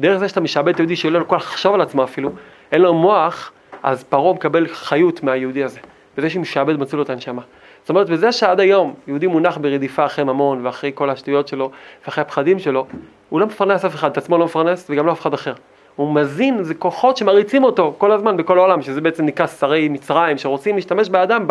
דרך 0.00 0.18
זה 0.18 0.28
שאתה 0.28 0.40
משעבד 0.40 0.74
את 0.74 0.80
היהודי 0.80 1.10
לו 1.10 1.28
כוח 1.28 1.42
לחשוב 1.42 1.74
על 1.74 1.80
עצמו 1.80 2.04
אפילו, 2.04 2.30
אין 2.72 2.80
לו 2.80 2.94
מוח, 2.94 3.52
אז 3.82 4.04
פרעה 4.04 4.34
מקבל 4.34 4.68
חיות 4.68 5.22
מהיהודי 5.22 5.64
הזה. 5.64 5.80
בזה 6.16 6.30
שהוא 6.30 6.42
משעבד 6.42 6.76
מצאו 6.76 6.98
לו 6.98 7.04
את 7.04 7.10
הנשמה. 7.10 7.42
זאת 7.82 7.90
אומרת, 7.90 8.10
בזה 8.10 8.32
שעד 8.32 8.60
היום 8.60 8.94
יהודי 9.06 9.26
מונח 9.26 9.58
ברדיפה 9.58 10.06
אחרי 10.06 10.24
ממון 10.24 10.66
ואחרי 10.66 10.90
כל 10.94 11.10
השטויות 11.10 11.48
שלו 11.48 11.70
ואחרי 12.04 12.22
הפחדים 12.22 12.58
שלו, 12.58 12.86
הוא 13.28 13.40
לא 13.40 13.46
מפרנס 13.46 13.84
אף 13.84 13.94
אחד, 13.94 14.10
את 14.10 14.18
עצמו 14.18 14.38
לא 14.38 14.44
מפרנס 14.44 14.86
וגם 14.90 15.06
לא 15.06 15.12
אף 15.12 15.20
אחד 15.20 15.34
אחר. 15.34 15.54
הוא 15.96 16.14
מזין, 16.14 16.62
זה 16.62 16.74
כוחות 16.74 17.16
שמריצים 17.16 17.64
אותו 17.64 17.94
כל 17.98 18.12
הזמן 18.12 18.36
בכל 18.36 18.58
העולם, 18.58 18.82
שזה 18.82 19.00
בעצם 19.00 19.24
נקרא 19.24 19.46
שרי 19.46 19.88
מצרים, 19.88 20.38
שרוצים 20.38 20.76
להשתמש 20.76 21.08
באדם 21.08 21.46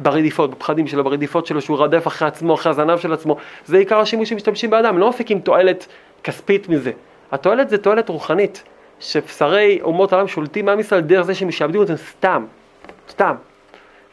ברדיפות, 0.00 0.50
בפחדים 0.50 0.86
שלו, 0.86 1.04
ברדיפות 1.04 1.46
שלו, 1.46 1.60
שהוא 1.60 1.78
רדף 1.78 2.06
אחרי 2.06 2.28
עצמו, 2.28 2.54
אחרי 2.54 2.70
הזנב 2.70 2.98
של 2.98 3.12
עצמו. 3.12 3.36
זה 3.64 3.78
עיקר 3.78 3.98
השימוש 3.98 4.28
שמשתמשים 4.28 4.70
באדם, 4.70 4.98
לא 4.98 5.08
מפיקים 5.08 5.40
תועלת 5.40 5.86
כספית 6.24 6.68
מזה. 6.68 6.90
התועלת 7.32 7.68
זה 7.68 7.78
תועלת 7.78 8.08
רוחנית, 8.08 8.62
ששרי 9.00 9.78
אומות 9.82 10.12
העולם 10.12 10.28
שולטים 10.28 10.64
מעם 10.64 10.80
ישראל 10.80 11.00
דרך 11.00 11.22
זה 11.22 11.34
שמשעבדים 11.34 11.80
אותם 11.80 11.96
סתם, 11.96 12.44
סתם. 13.10 13.34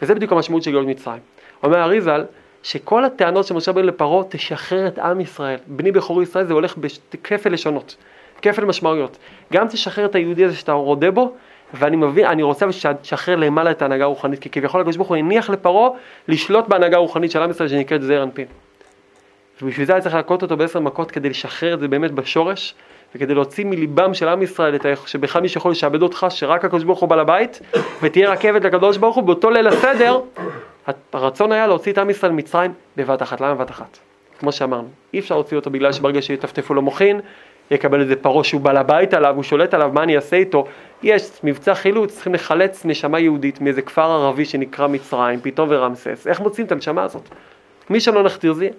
וזה 0.02 0.16
בדיוק 0.16 0.32
המשמעות 0.32 0.64
של 0.64 0.72
גאולת 0.72 0.88
מצרים. 0.88 1.20
אומר 1.64 1.84
אריזל, 1.84 2.24
שכל 2.64 3.06
הטענות 3.06 3.46
של 3.46 3.56
משה 3.56 3.72
רבנו 3.72 3.88
לפרעה, 3.88 4.24
תשחרר 4.30 4.88
את 4.88 5.00
עם 5.00 5.22
ישראל. 5.22 5.58
בני 5.68 5.92
בכורי 5.92 6.24
ישראל 6.24 6.46
זה 6.46 6.54
הולך 6.54 6.76
בכפל 7.14 7.50
לשונות, 7.50 7.96
כפל 8.46 8.66
משמעויות. 8.66 9.18
גם 9.54 9.68
תשחרר 9.68 10.06
את 10.06 10.16
היהודי 10.16 10.46
הזה 10.46 10.56
שאתה 10.56 10.72
רודה 10.72 11.12
בו, 11.12 11.34
ואני 11.74 11.96
מבין, 11.96 12.26
אני 12.26 12.44
רוצה 12.44 12.72
שתשחרר 12.72 13.36
למעלה 13.36 13.72
את 13.72 13.82
ההנהגה 13.82 14.04
הרוחנית, 14.04 14.40
כי 14.40 14.50
כביכול 14.50 14.82
הקדוש 14.82 14.96
ברוך 14.96 15.10
הוא 15.10 15.18
הניח 15.18 15.50
לפרעה 15.50 15.90
לשלוט 16.28 16.68
בהנהגה 16.68 16.98
הרוחנית 16.98 17.32
של 17.32 17.42
עם 17.42 17.50
ישראל 17.50 17.70
שנקראת 17.70 18.02
זעיר 18.02 18.24
אנפין. 18.24 18.46
ובשביל 19.62 19.86
זה 19.86 19.94
היה 19.94 20.02
צריך 20.02 20.16
להכות 20.16 20.42
אותו 20.42 20.58
בעשר 20.58 20.80
מכות 20.80 21.12
כדי 21.12 21.30
לשחרר 21.30 21.74
את 21.74 21.80
זה 21.80 21.88
באמת 21.88 22.12
בשורש, 22.12 22.76
וכדי 23.16 23.34
להוציא 23.34 23.66
מליבם 23.66 24.14
של 24.14 24.28
עם 24.28 24.42
ישראל 24.42 24.76
את 24.76 24.86
ה... 24.86 24.90
שבכלל 25.06 25.42
מי 25.42 25.50
שיכול 25.50 25.72
לשעבד 25.72 26.02
אותך, 26.02 26.26
שרק 26.30 26.66
הקדוש 26.66 26.84
ברוך 26.84 27.00
הוא 27.00 27.10
בעל 27.10 27.20
הבית, 27.20 27.62
ותהיה 28.02 28.30
רכבת 28.30 28.64
לקדוש 28.64 28.98
ברוך 28.98 29.16
הוא, 29.16 29.24
באותו 29.24 29.50
ליל 29.50 29.68
הסדר, 29.68 30.20
הרצון 31.14 31.52
היה 31.52 31.68
להוציא 31.68 31.92
את 31.92 31.98
עם 31.98 32.10
ישראל 32.10 32.32
ממצרים 32.32 32.74
בבת 32.98 33.22
אחת. 33.22 33.42
למה 33.42 33.56
בבת 33.56 33.72
אחת? 33.72 33.98
כמו 34.40 34.52
שאמרנו, 34.52 34.88
אי 35.14 35.20
אפשר 35.20 35.36
להוציא 35.36 35.58
אותו 35.58 35.70
בגלל 35.70 35.92
שברגע 35.92 36.22
שיטפטפו 36.22 36.74
לו 36.74 36.82
מוחין, 36.82 37.22
יקבל 37.72 38.02
איזה 38.02 38.16
פרעה 38.16 38.44
שהוא 38.44 38.62
בעל 38.62 38.78
הבית 38.78 39.14
עליו, 39.14 39.36
הוא 39.36 39.44
שולט 39.44 39.74
עליו, 39.74 39.92
מה 39.94 40.04
אני 40.04 40.16
אעשה 40.16 40.36
איתו? 40.36 40.68
יש 41.04 41.32
מבצע 41.44 41.74
חילוץ, 41.76 42.14
צריכים 42.14 42.34
לחלץ 42.34 42.86
נשמה 42.86 43.20
יהודית 43.20 43.62
מאיזה 43.62 43.82
כפר 43.82 44.12
ערבי 44.12 44.46
שנקרא 44.46 44.88
מצרים, 44.88 45.40
פתאום 45.42 45.70
ורמסס. 45.72 46.28
איך 46.28 46.40
מוצאים 46.40 46.68
את 46.68 46.72
הנשמה 46.72 47.04
הזאת? 47.04 47.30
מי 47.90 48.00
שלא 48.00 48.24
נכתיר 48.24 48.54
זה, 48.54 48.70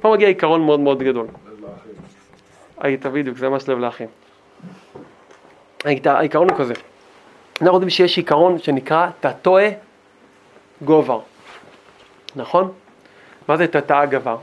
פה 0.00 0.12
מגיע 0.12 0.28
עיקרון 0.28 0.64
מאוד 0.64 0.80
מאוד 0.80 1.02
גדול. 1.02 1.26
היית 2.80 3.06
בדיוק, 3.06 3.38
זה 3.38 3.48
ממש 3.48 3.68
לב 3.68 3.78
לאחים. 3.78 4.08
העיקרון 6.04 6.50
הוא 6.50 6.58
כזה, 6.58 6.74
אנחנו 7.60 7.74
יודעים 7.74 7.90
שיש 7.90 8.16
עיקרון 8.16 8.58
שנקרא 8.58 9.08
תתוה 9.20 9.68
גובר, 10.84 11.20
נכון? 12.36 12.72
מה 13.48 13.56
זה 13.56 13.66
תתאה 13.66 14.06
גבר? 14.06 14.36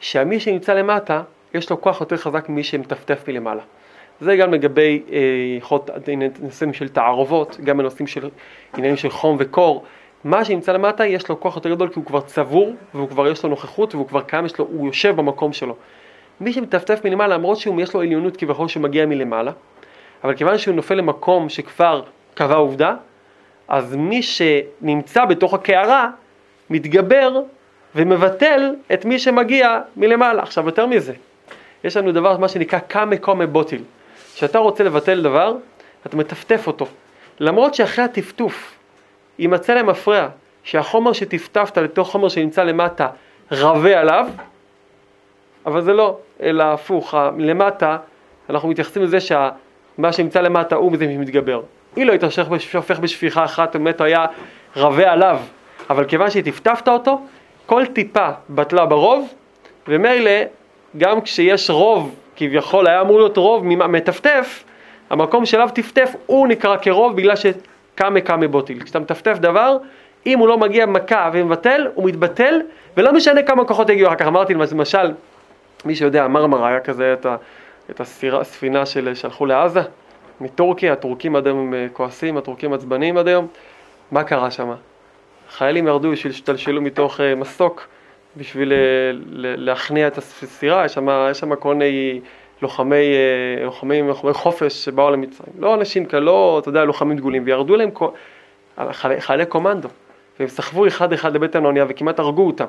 שמי 0.00 0.40
שנמצא 0.40 0.74
למטה, 0.74 1.22
יש 1.54 1.70
לו 1.70 1.80
כוח 1.80 2.00
יותר 2.00 2.16
חזק 2.16 2.48
ממי 2.48 2.64
שמטפטף 2.64 3.28
מלמעלה. 3.28 3.62
זה 4.20 4.36
גם 4.36 4.54
לגבי 4.54 5.02
אה, 5.12 5.18
יכולות- 5.58 5.90
נושאים 6.40 6.72
של 6.72 6.88
תערובות, 6.88 7.56
גם 7.64 7.78
בנושאים 7.78 8.06
של 8.06 8.28
עניינים 8.76 8.96
של 8.96 9.10
חום 9.10 9.36
וקור. 9.40 9.84
מה 10.24 10.44
שנמצא 10.44 10.72
למטה 10.72 11.06
יש 11.06 11.28
לו 11.28 11.40
כוח 11.40 11.56
יותר 11.56 11.70
גדול 11.70 11.88
כי 11.88 11.94
הוא 11.98 12.04
כבר 12.04 12.20
צבור 12.20 12.72
והוא 12.94 13.08
כבר 13.08 13.28
יש 13.28 13.42
לו 13.44 13.50
נוכחות 13.50 13.94
והוא 13.94 14.08
כבר 14.08 14.20
קיים, 14.20 14.44
לו, 14.58 14.64
הוא 14.64 14.86
יושב 14.86 15.16
במקום 15.16 15.52
שלו. 15.52 15.76
מי 16.40 16.52
שמטפטף 16.52 17.04
מלמעלה 17.04 17.34
למרות 17.34 17.58
שיש 17.58 17.94
לו 17.94 18.00
עליונות 18.00 18.36
כביכול 18.36 18.68
שמגיע 18.68 19.06
מלמעלה, 19.06 19.52
אבל 20.24 20.34
כיוון 20.34 20.58
שהוא 20.58 20.74
נופל 20.74 20.94
למקום 20.94 21.48
שכבר 21.48 22.02
קבע 22.34 22.54
עובדה, 22.54 22.94
אז 23.68 23.96
מי 23.96 24.22
שנמצא 24.22 25.24
בתוך 25.24 25.54
הקערה 25.54 26.10
מתגבר 26.70 27.40
ומבטל 27.94 28.74
את 28.94 29.04
מי 29.04 29.18
שמגיע 29.18 29.80
מלמעלה. 29.96 30.42
עכשיו 30.42 30.66
יותר 30.66 30.86
מזה, 30.86 31.12
יש 31.84 31.96
לנו 31.96 32.12
דבר 32.12 32.36
מה 32.38 32.48
שנקרא 32.48 32.78
קאמה 32.78 33.16
קומה 33.16 33.46
בוטיל. 33.46 33.82
כשאתה 34.34 34.58
רוצה 34.58 34.84
לבטל 34.84 35.22
דבר, 35.22 35.56
אתה 36.06 36.16
מטפטף 36.16 36.66
אותו. 36.66 36.86
למרות 37.40 37.74
שאחרי 37.74 38.04
הטפטוף 38.04 38.74
יימצא 39.38 39.74
להם 39.74 39.86
מפרע 39.86 40.28
שהחומר 40.64 41.12
שטפטפת 41.12 41.78
לתוך 41.78 42.10
חומר 42.10 42.28
שנמצא 42.28 42.62
למטה 42.62 43.08
רבה 43.52 44.00
עליו, 44.00 44.28
אבל 45.66 45.80
זה 45.80 45.92
לא, 45.92 46.18
אלא 46.42 46.62
הפוך, 46.62 47.14
למטה 47.38 47.96
אנחנו 48.50 48.68
מתייחסים 48.68 49.02
לזה 49.02 49.20
שמה 49.20 50.12
שנמצא 50.12 50.40
למטה 50.40 50.76
הוא 50.76 50.96
זה 50.96 51.04
שמתגבר. 51.04 51.62
אילו 51.96 52.12
היית 52.12 52.22
שופך 52.58 52.98
בשפיכה 52.98 53.44
אחת 53.44 53.76
באמת 53.76 54.00
היה 54.00 54.26
רבה 54.76 55.12
עליו, 55.12 55.38
אבל 55.90 56.04
כיוון 56.04 56.30
שטפטפת 56.30 56.88
אותו, 56.88 57.20
כל 57.66 57.86
טיפה 57.86 58.28
בטלה 58.50 58.86
ברוב, 58.86 59.28
ומילא 59.88 60.30
גם 60.96 61.20
כשיש 61.20 61.70
רוב, 61.70 62.14
כביכול 62.36 62.86
היה 62.86 63.00
אמור 63.00 63.18
להיות 63.18 63.36
רוב 63.36 63.64
מטפטף, 63.66 64.64
המקום 65.10 65.46
שאליו 65.46 65.68
טפטף 65.74 66.14
הוא 66.26 66.48
נקרא 66.48 66.76
כרוב 66.82 67.16
בגלל 67.16 67.34
שקאמה 67.36 68.20
קאמה 68.20 68.48
בוטיל. 68.48 68.82
כשאתה 68.82 68.98
מטפטף 68.98 69.38
דבר, 69.38 69.76
אם 70.26 70.38
הוא 70.38 70.48
לא 70.48 70.58
מגיע 70.58 70.86
מכה 70.86 71.30
ומבטל, 71.32 71.88
הוא 71.94 72.08
מתבטל, 72.08 72.60
ולא 72.96 73.12
משנה 73.12 73.42
כמה 73.42 73.64
כוחות 73.64 73.88
יגיעו 73.90 74.08
אחר 74.08 74.16
כך. 74.16 74.26
אמרתי 74.26 74.54
למשל, 74.54 75.12
מי 75.84 75.94
שיודע, 75.94 76.28
מרמרה 76.28 76.68
היה 76.68 76.80
כזה 76.80 77.12
את, 77.12 77.26
ה, 77.26 77.36
את 77.90 78.00
הספינה 78.40 78.86
של, 78.86 79.14
שהלכו 79.14 79.46
לעזה, 79.46 79.80
מטורקיה, 80.40 80.92
הטורקים 80.92 81.36
עד 81.36 81.46
היום 81.46 81.74
אה, 81.74 81.86
כועסים, 81.92 82.36
הטורקים 82.36 82.72
עצבניים 82.72 83.18
עד 83.18 83.28
היום. 83.28 83.46
מה 84.10 84.24
קרה 84.24 84.50
שם? 84.50 84.72
חיילים 85.50 85.86
ירדו 85.86 86.10
בשביל 86.10 86.32
שתלשלו 86.32 86.82
מתוך 86.82 87.20
אה, 87.20 87.34
מסוק, 87.34 87.86
בשביל 88.36 88.72
אה, 88.72 88.78
להכניע 89.56 90.06
את 90.06 90.18
הסירה, 90.18 90.84
יש 90.84 90.92
שם, 91.38 91.54
כל 91.54 91.74
מיני 91.74 92.20
לוחמי, 92.62 92.96
אה, 92.96 93.64
לוחמים, 93.64 94.08
לוחמי 94.08 94.32
חופש 94.32 94.84
שבאו 94.84 95.10
למצרים. 95.10 95.52
לא 95.58 95.74
אנשים 95.74 96.04
כאלה, 96.04 96.24
לא, 96.24 96.58
אתה 96.62 96.68
יודע, 96.68 96.84
לוחמים 96.84 97.16
דגולים, 97.16 97.42
וירדו 97.46 97.76
להם 97.76 97.90
חיילי, 99.18 99.46
קומנדו, 99.46 99.88
והם 100.38 100.48
סחבו 100.48 100.86
אחד 100.86 101.12
אחד 101.12 101.34
לבטן 101.34 101.64
האונייה 101.64 101.84
וכמעט 101.88 102.18
הרגו 102.18 102.46
אותם. 102.46 102.66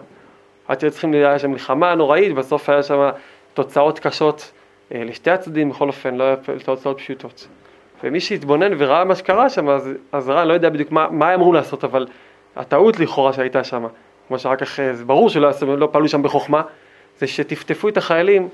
עד 0.68 0.80
שהיו 0.80 0.92
צריכים, 0.92 1.14
היה 1.14 1.40
שם 1.40 1.52
מלחמה 1.52 1.96
נוראית, 1.96 2.36
בסוף 2.36 2.70
היה 2.70 2.84
שם 2.84 3.10
תוצאות 3.54 4.00
קשות 4.00 4.52
אה, 4.94 5.04
לשתי 5.04 5.32
הצדדים, 5.32 5.70
בכל 5.70 5.88
אופן, 5.88 6.16
לא 6.16 6.24
היה 6.24 6.36
תוצאות 6.66 6.98
פשוטות. 6.98 7.48
ומי 8.04 8.20
שהתבונן 8.20 8.72
וראה 8.78 9.04
מה 9.04 9.16
שקרה 9.16 9.50
שם, 9.50 9.70
אז, 9.70 9.90
אז 10.12 10.30
ראה, 10.30 10.46
לא 10.46 10.54
יודע 10.54 10.70
בדיוק 10.70 10.92
מה, 10.92 11.08
מה 11.10 11.34
אמרו 11.34 11.54
לעשות, 11.54 11.84
אבל 11.84 12.08
הטעות 12.56 13.00
לכאורה 13.00 13.34
שהייתה 13.34 13.64
שם, 13.64 13.86
כמו 14.34 14.40
שאחר 14.40 14.56
כך, 14.56 14.80
זה 14.94 15.06
ברור 15.06 15.30
שלא 15.30 15.52
לא 15.78 15.90
פעלו 15.92 16.08
שם 16.08 16.24
בחוכמה, 16.24 16.62
זה 17.20 17.28
שטפטפו 17.28 17.90
את 17.90 17.98
החיילים 17.98 18.50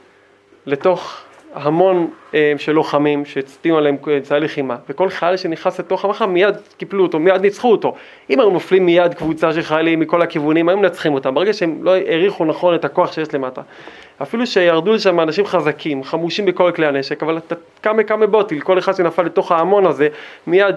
לתוך 0.65 1.21
המון 1.53 2.07
אה, 2.33 2.53
של 2.57 2.71
לוחמים 2.71 3.25
שהצטיעו 3.25 3.77
עליהם 3.77 3.97
אמצעי 4.17 4.39
לחימה, 4.39 4.75
וכל 4.89 5.09
חייל 5.09 5.37
שנכנס 5.37 5.79
לתוך 5.79 6.05
המחר 6.05 6.25
מיד 6.25 6.55
קיפלו 6.77 7.03
אותו, 7.03 7.19
מיד 7.19 7.41
ניצחו 7.41 7.71
אותו. 7.71 7.95
אם 8.29 8.39
היו 8.39 8.49
נופלים 8.49 8.85
מיד 8.85 9.13
קבוצה 9.13 9.53
של 9.53 9.61
חיילים 9.61 9.99
מכל 9.99 10.21
הכיוונים, 10.21 10.69
היו 10.69 10.77
מנצחים 10.77 11.13
אותם, 11.13 11.33
ברגע 11.33 11.53
שהם 11.53 11.79
לא 11.83 11.95
העריכו 11.95 12.45
נכון 12.45 12.75
את 12.75 12.85
הכוח 12.85 13.11
שיש 13.11 13.33
למטה. 13.33 13.61
אפילו 14.21 14.47
שירדו 14.47 14.93
לשם 14.93 15.19
אנשים 15.19 15.45
חזקים, 15.45 16.03
חמושים 16.03 16.45
בכל 16.45 16.71
כלי 16.75 16.85
הנשק, 16.85 17.23
אבל 17.23 17.39
קם 17.81 18.03
כמה 18.03 18.27
בוטיל, 18.27 18.61
כל 18.61 18.79
אחד 18.79 18.95
שנפל 18.95 19.23
לתוך 19.23 19.51
ההמון 19.51 19.85
הזה, 19.85 20.07
מיד 20.47 20.75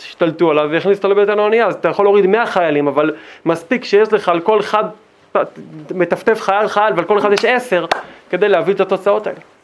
השתלטו 0.00 0.50
עליו 0.50 0.68
והכניסו 0.70 0.98
אותו 0.98 1.08
לבטן 1.08 1.38
האונייה, 1.38 1.66
אז 1.66 1.74
אתה 1.74 1.88
יכול 1.88 2.04
להוריד 2.04 2.26
100 2.26 2.46
חיילים, 2.46 2.88
אבל 2.88 3.14
מספיק 3.46 3.84
שיש 3.84 4.12
לך 4.12 4.28
על 4.28 4.40
כל 4.40 4.60
אחד 4.60 4.84
מטפטף 5.94 6.40
חייל 6.40 6.68
חייל 6.68 6.92
ועל 6.96 7.04
כל 7.04 7.18
אחד 7.18 7.32
יש 7.32 7.44
10 7.44 7.86
כדי 8.30 8.48
להביא 8.48 8.74
את 8.74 8.80
התוצאות 8.80 9.26
האלה. 9.26 9.55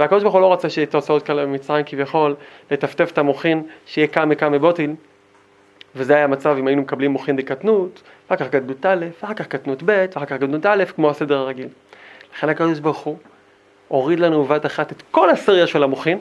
והקדוש 0.00 0.22
ברוך 0.22 0.34
הוא 0.34 0.42
לא 0.42 0.52
רצה 0.52 0.70
שיהיה 0.70 0.86
תוצאות 0.86 1.22
כאלה 1.22 1.46
במצרים 1.46 1.84
כביכול, 1.86 2.34
לטפטף 2.70 3.10
את 3.12 3.18
המוחין, 3.18 3.62
שיהיה 3.86 4.06
כמה 4.06 4.34
כמה 4.34 4.58
בוטיל, 4.58 4.94
וזה 5.96 6.14
היה 6.14 6.24
המצב 6.24 6.56
אם 6.58 6.66
היינו 6.66 6.82
מקבלים 6.82 7.10
מוחין 7.10 7.36
דקטנות, 7.36 8.02
אחר 8.28 8.36
כך 8.36 8.50
גדלות 8.50 8.86
א', 8.86 9.06
אחר 9.24 9.34
כך 9.34 9.46
קטנות 9.46 9.82
ב', 9.84 10.06
אחר 10.16 10.24
כך 10.24 10.36
גדלות 10.36 10.66
א', 10.66 10.84
כמו 10.96 11.10
הסדר 11.10 11.38
הרגיל. 11.38 11.68
לכן 12.36 12.48
הקדוש 12.48 12.78
ברוך 12.78 12.98
הוא 12.98 13.16
הוריד 13.88 14.20
לנו 14.20 14.44
בבת 14.44 14.66
אחת 14.66 14.92
את 14.92 15.02
כל 15.10 15.30
הסריה 15.30 15.66
של 15.66 15.82
המוחין, 15.82 16.18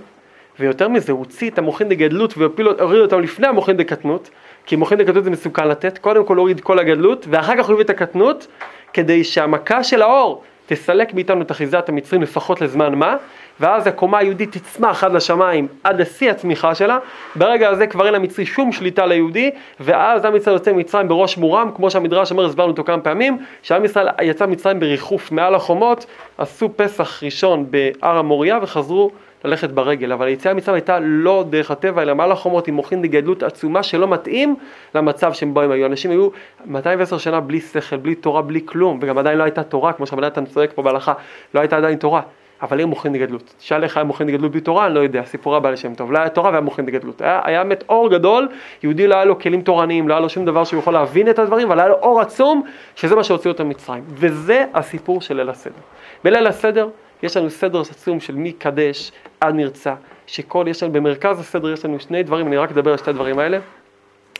ויותר 0.59 0.87
מזה, 0.87 1.11
הוא 1.11 1.19
הוציא 1.19 1.49
את 1.49 1.57
המוחין 1.57 1.89
דגדלות 1.89 2.37
והוריד 2.37 3.01
אותם 3.01 3.19
לפני 3.19 3.47
המוחין 3.47 3.77
דקטנות, 3.77 4.29
כי 4.65 4.75
מוחין 4.75 4.97
דקטנות 4.97 5.23
זה 5.23 5.29
מסוכן 5.29 5.67
לתת, 5.67 5.97
קודם 5.97 6.25
כל 6.25 6.37
הוריד 6.37 6.61
כל 6.61 6.79
הגדלות, 6.79 7.25
ואחר 7.29 7.57
כך 7.57 7.65
הוא 7.65 7.73
הביא 7.73 7.85
את 7.85 7.89
הקטנות, 7.89 8.47
כדי 8.93 9.23
שהמכה 9.23 9.83
של 9.83 10.01
האור 10.01 10.43
תסלק 10.65 11.13
מאיתנו 11.13 11.41
את 11.41 11.51
אחיזת 11.51 11.89
המצרים 11.89 12.21
לפחות 12.21 12.61
לזמן 12.61 12.95
מה, 12.95 13.17
ואז 13.59 13.87
הקומה 13.87 14.17
היהודית 14.17 14.57
תצמח 14.57 15.03
עד 15.03 15.13
לשמיים, 15.13 15.67
עד 15.83 16.01
לשיא 16.01 16.31
הצמיחה 16.31 16.75
שלה, 16.75 16.97
ברגע 17.35 17.69
הזה 17.69 17.87
כבר 17.87 18.05
אין 18.05 18.13
למצרי 18.13 18.45
שום 18.45 18.71
שליטה 18.71 19.05
ליהודי, 19.05 19.51
ואז 19.79 20.25
עם 20.25 20.35
ישראל 20.35 20.55
יוצא 20.55 20.71
ממצרים 20.71 21.07
בראש 21.07 21.37
מורם, 21.37 21.71
כמו 21.75 21.91
שהמדרש 21.91 22.31
אומר, 22.31 22.45
הסברנו 22.45 22.71
אותו 22.71 22.83
כמה 22.83 23.01
פעמים, 23.01 23.37
שעם 23.61 23.85
ישראל 23.85 24.07
יצא 24.21 24.45
ממצרים 24.45 24.79
בריחוף 24.79 25.31
מעל 25.31 25.55
החומות, 25.55 26.05
עשו 26.37 26.69
פסח 26.75 27.23
ראשון 27.23 27.65
בהר 27.69 28.17
המוריה 28.17 28.59
וחזרו 28.61 29.11
ללכת 29.45 29.69
ברגל, 29.69 30.11
אבל 30.11 30.27
היציאה 30.27 30.53
ממצרים 30.53 30.75
הייתה 30.75 30.99
לא 31.01 31.45
דרך 31.49 31.71
הטבע, 31.71 32.01
אלא 32.01 32.15
מעל 32.15 32.31
החומות 32.31 32.67
עם 32.67 32.73
מוחין 32.73 33.01
דגדלות 33.01 33.43
עצומה 33.43 33.83
שלא 33.83 34.07
מתאים 34.07 34.55
למצב 34.95 35.33
שבו 35.33 35.61
הם 35.61 35.71
היו. 35.71 35.85
אנשים 35.85 36.11
היו 36.11 36.29
210 36.65 37.17
שנה 37.17 37.39
בלי 37.39 37.61
שכל, 37.61 37.95
בלי 37.95 38.15
תורה, 38.15 38.41
בלי 38.41 38.61
כלום, 38.65 38.99
וגם 39.01 39.17
עדיין 39.17 39.37
לא 39.37 39.43
הייתה 39.43 39.63
תורה, 39.63 39.93
כמו 39.93 40.05
אדם 40.27 40.45
צועק 40.45 40.71
פה 40.75 40.81
בהלכה, 40.81 41.13
לא 41.53 41.59
הייתה 41.59 41.77
עדיין 41.77 41.97
תורה. 41.97 42.21
אבל 42.61 42.77
היה 42.77 42.85
מוחין 42.85 43.13
דגדלות. 43.13 43.53
תשאל 43.57 43.83
איך 43.83 43.97
היה 43.97 44.03
מוחין 44.03 44.27
דגדלות 44.27 44.51
בלי 44.51 44.61
תורה, 44.61 44.85
אני 44.85 44.95
לא 44.95 44.99
יודע, 44.99 45.23
סיפור 45.23 45.55
הבעל 45.55 45.75
שם 45.75 45.95
טוב. 45.95 46.11
לא 46.11 46.17
היה 46.17 46.29
תורה 46.29 46.49
והיה 46.49 46.61
מוחין 46.61 46.85
דגדלות. 46.85 47.21
היה, 47.21 47.41
היה 47.43 47.63
באמת 47.63 47.83
אור 47.89 48.09
גדול, 48.09 48.47
יהודי 48.83 49.07
לא 49.07 49.15
היה 49.15 49.25
לו 49.25 49.39
כלים 49.39 49.61
תורניים, 49.61 50.07
לא 50.07 50.13
היה 50.13 50.21
לו 50.21 50.29
שום 50.29 50.45
דבר 50.45 50.63
שהוא 50.63 50.79
יכול 50.79 50.93
להבין 50.93 51.29
את 51.29 51.39
הדברים, 51.39 51.67
אבל 51.71 51.79
היה 51.79 51.89
לו 51.89 51.95
אור 51.95 52.21
עצום, 52.21 52.63
שזה 52.95 53.15
מה 53.15 53.23
שהוציא 53.23 53.51
אותו 53.51 53.65
ממצרים. 53.65 54.03
וזה 54.07 54.65
הסיפור 54.73 55.21
של 55.21 55.37
ליל 55.37 55.49
הסדר. 55.49 55.81
בליל 56.23 56.47
הסדר 56.47 56.89
יש 57.23 57.37
לנו 57.37 57.49
סדר 57.49 57.81
עצום 57.81 58.19
של 58.19 58.35
מקדש 58.35 59.11
עד 59.41 59.55
נרצע, 59.55 59.93
שכל, 60.27 60.65
יש 60.67 60.83
לנו, 60.83 60.93
במרכז 60.93 61.39
הסדר 61.39 61.73
יש 61.73 61.85
לנו 61.85 61.99
שני 61.99 62.23
דברים, 62.23 62.47
אני 62.47 62.57
רק 62.57 62.71
אדבר 62.71 62.91
על 62.91 62.97
שתי 62.97 63.09
הדברים 63.09 63.39
האלה, 63.39 63.57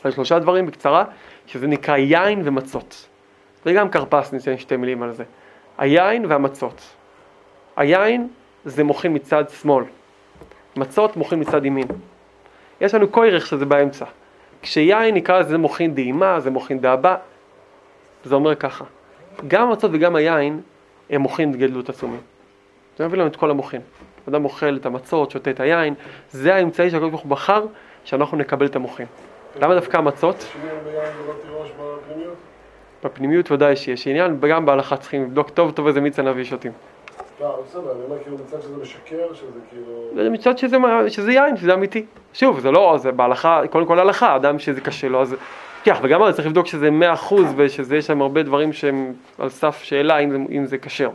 על 0.04 0.10
שלושה 0.10 0.38
דברים 0.38 0.66
בקצרה, 0.66 1.04
שזה 1.46 1.66
נקרא 1.66 1.96
יין 1.96 2.42
ומצות. 2.44 3.08
וגם 3.66 3.88
כרפס 3.88 4.32
ניתן 4.32 4.58
שתי 4.58 4.76
מילים 4.76 5.02
על 5.02 5.12
זה. 5.12 5.24
היין 5.78 6.26
והמצות. 6.26 6.95
היין 7.76 8.28
זה 8.64 8.84
מוחין 8.84 9.14
מצד 9.14 9.44
שמאל, 9.60 9.84
מצות 10.76 11.16
מוחין 11.16 11.40
מצד 11.40 11.64
ימין. 11.64 11.88
יש 12.80 12.94
לנו 12.94 13.08
קוירך 13.08 13.46
שזה 13.46 13.64
באמצע. 13.64 14.04
כשיין 14.62 15.14
נקרא 15.14 15.38
לזה 15.38 15.58
מוחין 15.58 15.94
דהימה, 15.94 16.40
זה 16.40 16.50
מוחין 16.50 16.80
דאבא, 16.80 17.16
זה 18.24 18.34
אומר 18.34 18.54
ככה, 18.54 18.84
גם 19.48 19.68
המצות 19.68 19.90
וגם 19.94 20.16
היין 20.16 20.60
הם 21.10 21.20
מוחין 21.20 21.52
גדלות 21.52 21.88
עצומים. 21.88 22.20
זה 22.98 23.08
מביא 23.08 23.18
לנו 23.18 23.28
את 23.28 23.36
כל 23.36 23.50
המוחין. 23.50 23.80
אדם 24.28 24.44
אוכל 24.44 24.76
את 24.76 24.86
המצות, 24.86 25.30
שותה 25.30 25.50
את 25.50 25.60
היין, 25.60 25.94
זה 26.30 26.54
האמצעי 26.54 26.90
שהקדוש 26.90 27.10
ברוך 27.10 27.22
הוא 27.22 27.30
בחר 27.30 27.66
שאנחנו 28.04 28.36
נקבל 28.36 28.66
את 28.66 28.76
המוחין. 28.76 29.06
למה 29.60 29.74
דווקא 29.74 29.96
המצות? 29.96 30.46
בפנימיות 33.04 33.50
ודאי 33.50 33.76
שיש 33.76 34.06
עניין, 34.06 34.36
וגם 34.40 34.66
בהלכה 34.66 34.96
צריכים 34.96 35.22
לבדוק 35.22 35.50
טוב 35.50 35.70
טוב 35.70 35.86
איזה 35.86 36.00
מיץ 36.00 36.18
ענבי 36.18 36.44
שותים. 36.44 36.72
לא, 37.40 37.62
בסדר, 37.66 37.92
אני 37.92 38.04
אומר 38.04 38.22
כאילו 38.22 38.36
מצד 38.36 38.62
שזה 38.62 38.76
משקר, 38.82 39.34
שזה 39.34 39.60
כאילו... 39.70 40.30
מצד 40.30 40.58
שזה, 40.58 40.76
שזה 41.08 41.32
יין, 41.32 41.56
שזה 41.56 41.74
אמיתי. 41.74 42.06
שוב, 42.32 42.60
זה 42.60 42.70
לא, 42.70 42.98
זה 42.98 43.12
בהלכה, 43.12 43.62
קודם 43.70 43.86
כל 43.86 43.98
הלכה, 43.98 44.36
אדם 44.36 44.58
שזה 44.58 44.80
קשה 44.80 45.08
לו, 45.08 45.22
אז... 45.22 45.36
כן, 45.84 45.94
וגם 46.02 46.32
צריך 46.32 46.46
לבדוק 46.46 46.66
שזה 46.66 46.90
מאה 46.90 47.12
אחוז 47.12 47.46
ושזה 47.56 47.96
יש 47.96 48.06
שם 48.06 48.22
הרבה 48.22 48.42
דברים 48.42 48.72
שהם 48.72 49.12
על 49.38 49.48
סף 49.48 49.82
שאלה 49.82 50.18
אם 50.18 50.30
זה, 50.30 50.36
אם 50.50 50.66
זה 50.66 50.78
כשר. 50.78 51.10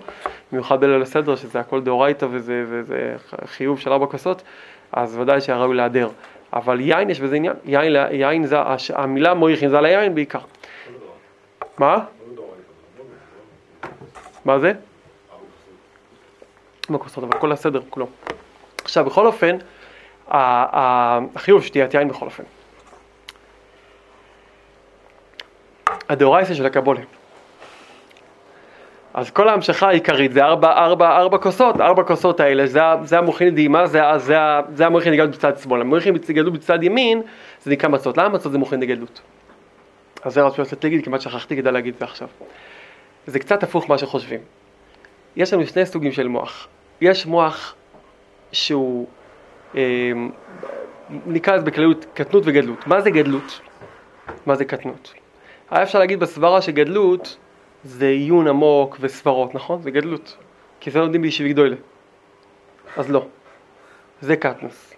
במיוחד 0.52 0.82
בליל 0.82 1.02
הסדר, 1.02 1.36
שזה 1.36 1.60
הכל 1.60 1.82
דאורייתא 1.82 2.28
וזה, 2.32 2.64
וזה 2.68 3.16
חיוב 3.46 3.80
של 3.80 3.92
ארבע 3.92 4.06
כוסות, 4.06 4.44
אז 4.92 5.18
ודאי 5.18 5.42
שהיה 5.42 5.58
ראוי 5.58 5.76
להיעדר. 5.76 6.10
אבל 6.54 6.80
יין 6.80 7.10
יש 7.10 7.22
בזה 7.22 7.36
עניין, 7.36 7.54
יין, 7.66 7.96
יין 8.12 8.46
זה, 8.46 8.58
המילה 8.94 9.34
מויכין 9.34 9.70
זה 9.70 9.78
על 9.78 9.86
היין 9.86 10.16
בעיקר. 10.16 10.40
מה? 11.78 11.98
מה 14.46 14.60
זה? 14.60 14.74
עם 16.92 16.96
הכוסות, 16.96 17.24
אבל 17.24 17.40
כל 17.40 17.52
הסדר 17.52 17.82
כולו. 17.90 18.08
עכשיו, 18.84 19.06
בכל 19.06 19.26
אופן, 19.26 19.58
החיוב 20.28 21.64
שתיית 21.64 21.94
יין 21.94 22.08
בכל 22.08 22.26
אופן. 22.26 22.44
הדאורייסה 26.10 26.56
של 26.56 26.66
הקבולה. 26.66 27.02
אז 29.14 29.32
כל 29.32 29.50
ההמשכה 29.50 29.88
העיקרית 29.88 30.34
זה 30.34 30.44
ארבע, 30.44 30.72
ארבע, 30.72 31.18
ארבע 31.18 31.38
כוסות, 31.38 31.82
ארבע 31.82 32.04
כוסות 32.04 32.40
האלה, 32.40 32.68
זה, 32.68 32.80
זה 33.04 33.18
המוחין 33.18 33.56
דהימה, 33.56 33.88
זה, 33.88 34.02
זה, 34.18 34.36
זה 34.74 34.86
המוחין 34.86 35.14
דגדלות 35.14 35.36
בצד 35.36 35.58
שמאל, 35.58 35.82
המוחין 35.82 36.18
דגדלות 36.18 36.54
בצד 36.54 36.84
ימין 36.84 37.22
זה 37.64 37.72
נקרא 37.72 37.90
מצות, 37.90 38.18
למה 38.18 38.30
מצות 38.30 38.52
זה 38.52 38.58
מוחין 38.58 38.80
דגדלות? 38.80 39.22
אז 40.24 40.34
זה 40.34 40.42
רציתי 40.42 40.62
לצאת 40.62 40.84
להגיד, 40.84 41.06
כמעט 41.06 41.22
שכחתי 41.22 41.58
כדי 41.58 41.72
להגיד 41.72 41.94
את 41.94 42.00
זה 42.00 42.06
עכשיו. 42.06 42.28
זה 43.26 43.40
קצת 43.40 43.64
הפוך 43.64 43.90
מה 43.90 43.98
שחושבים. 43.98 44.40
יש 45.36 45.54
לנו 45.54 45.68
שני 45.68 45.86
סוגים 45.86 46.12
של 46.12 46.28
מוח, 46.28 46.68
יש 47.02 47.26
מוח 47.26 47.76
שהוא, 48.52 49.08
אה, 49.76 50.12
נקרא 51.10 51.56
לזה 51.56 51.66
בכללות 51.66 52.06
קטנות 52.14 52.44
וגדלות. 52.46 52.88
מה 52.88 53.02
זה 53.02 53.10
גדלות? 53.10 53.62
מה 54.46 54.56
זה 54.56 54.66
קטנות? 54.66 55.14
היה 55.72 55.84
אפשר 55.84 56.00
להגיד 56.00 56.20
בסברה 56.20 56.62
שגדלות 56.62 57.38
זה 57.84 58.08
עיון 58.08 58.48
עמוק 58.48 58.98
וסברות, 59.00 59.56
נכון? 59.56 59.82
זה 59.82 59.92
גדלות. 59.92 60.38
כי 60.80 60.92
זה 60.92 61.00
לומדים 61.00 61.22
בישיבי 61.22 61.50
גדולה. 61.50 61.76
אז 62.98 63.12
לא. 63.12 63.26
זה 64.22 64.36
קטנוס. 64.36 64.94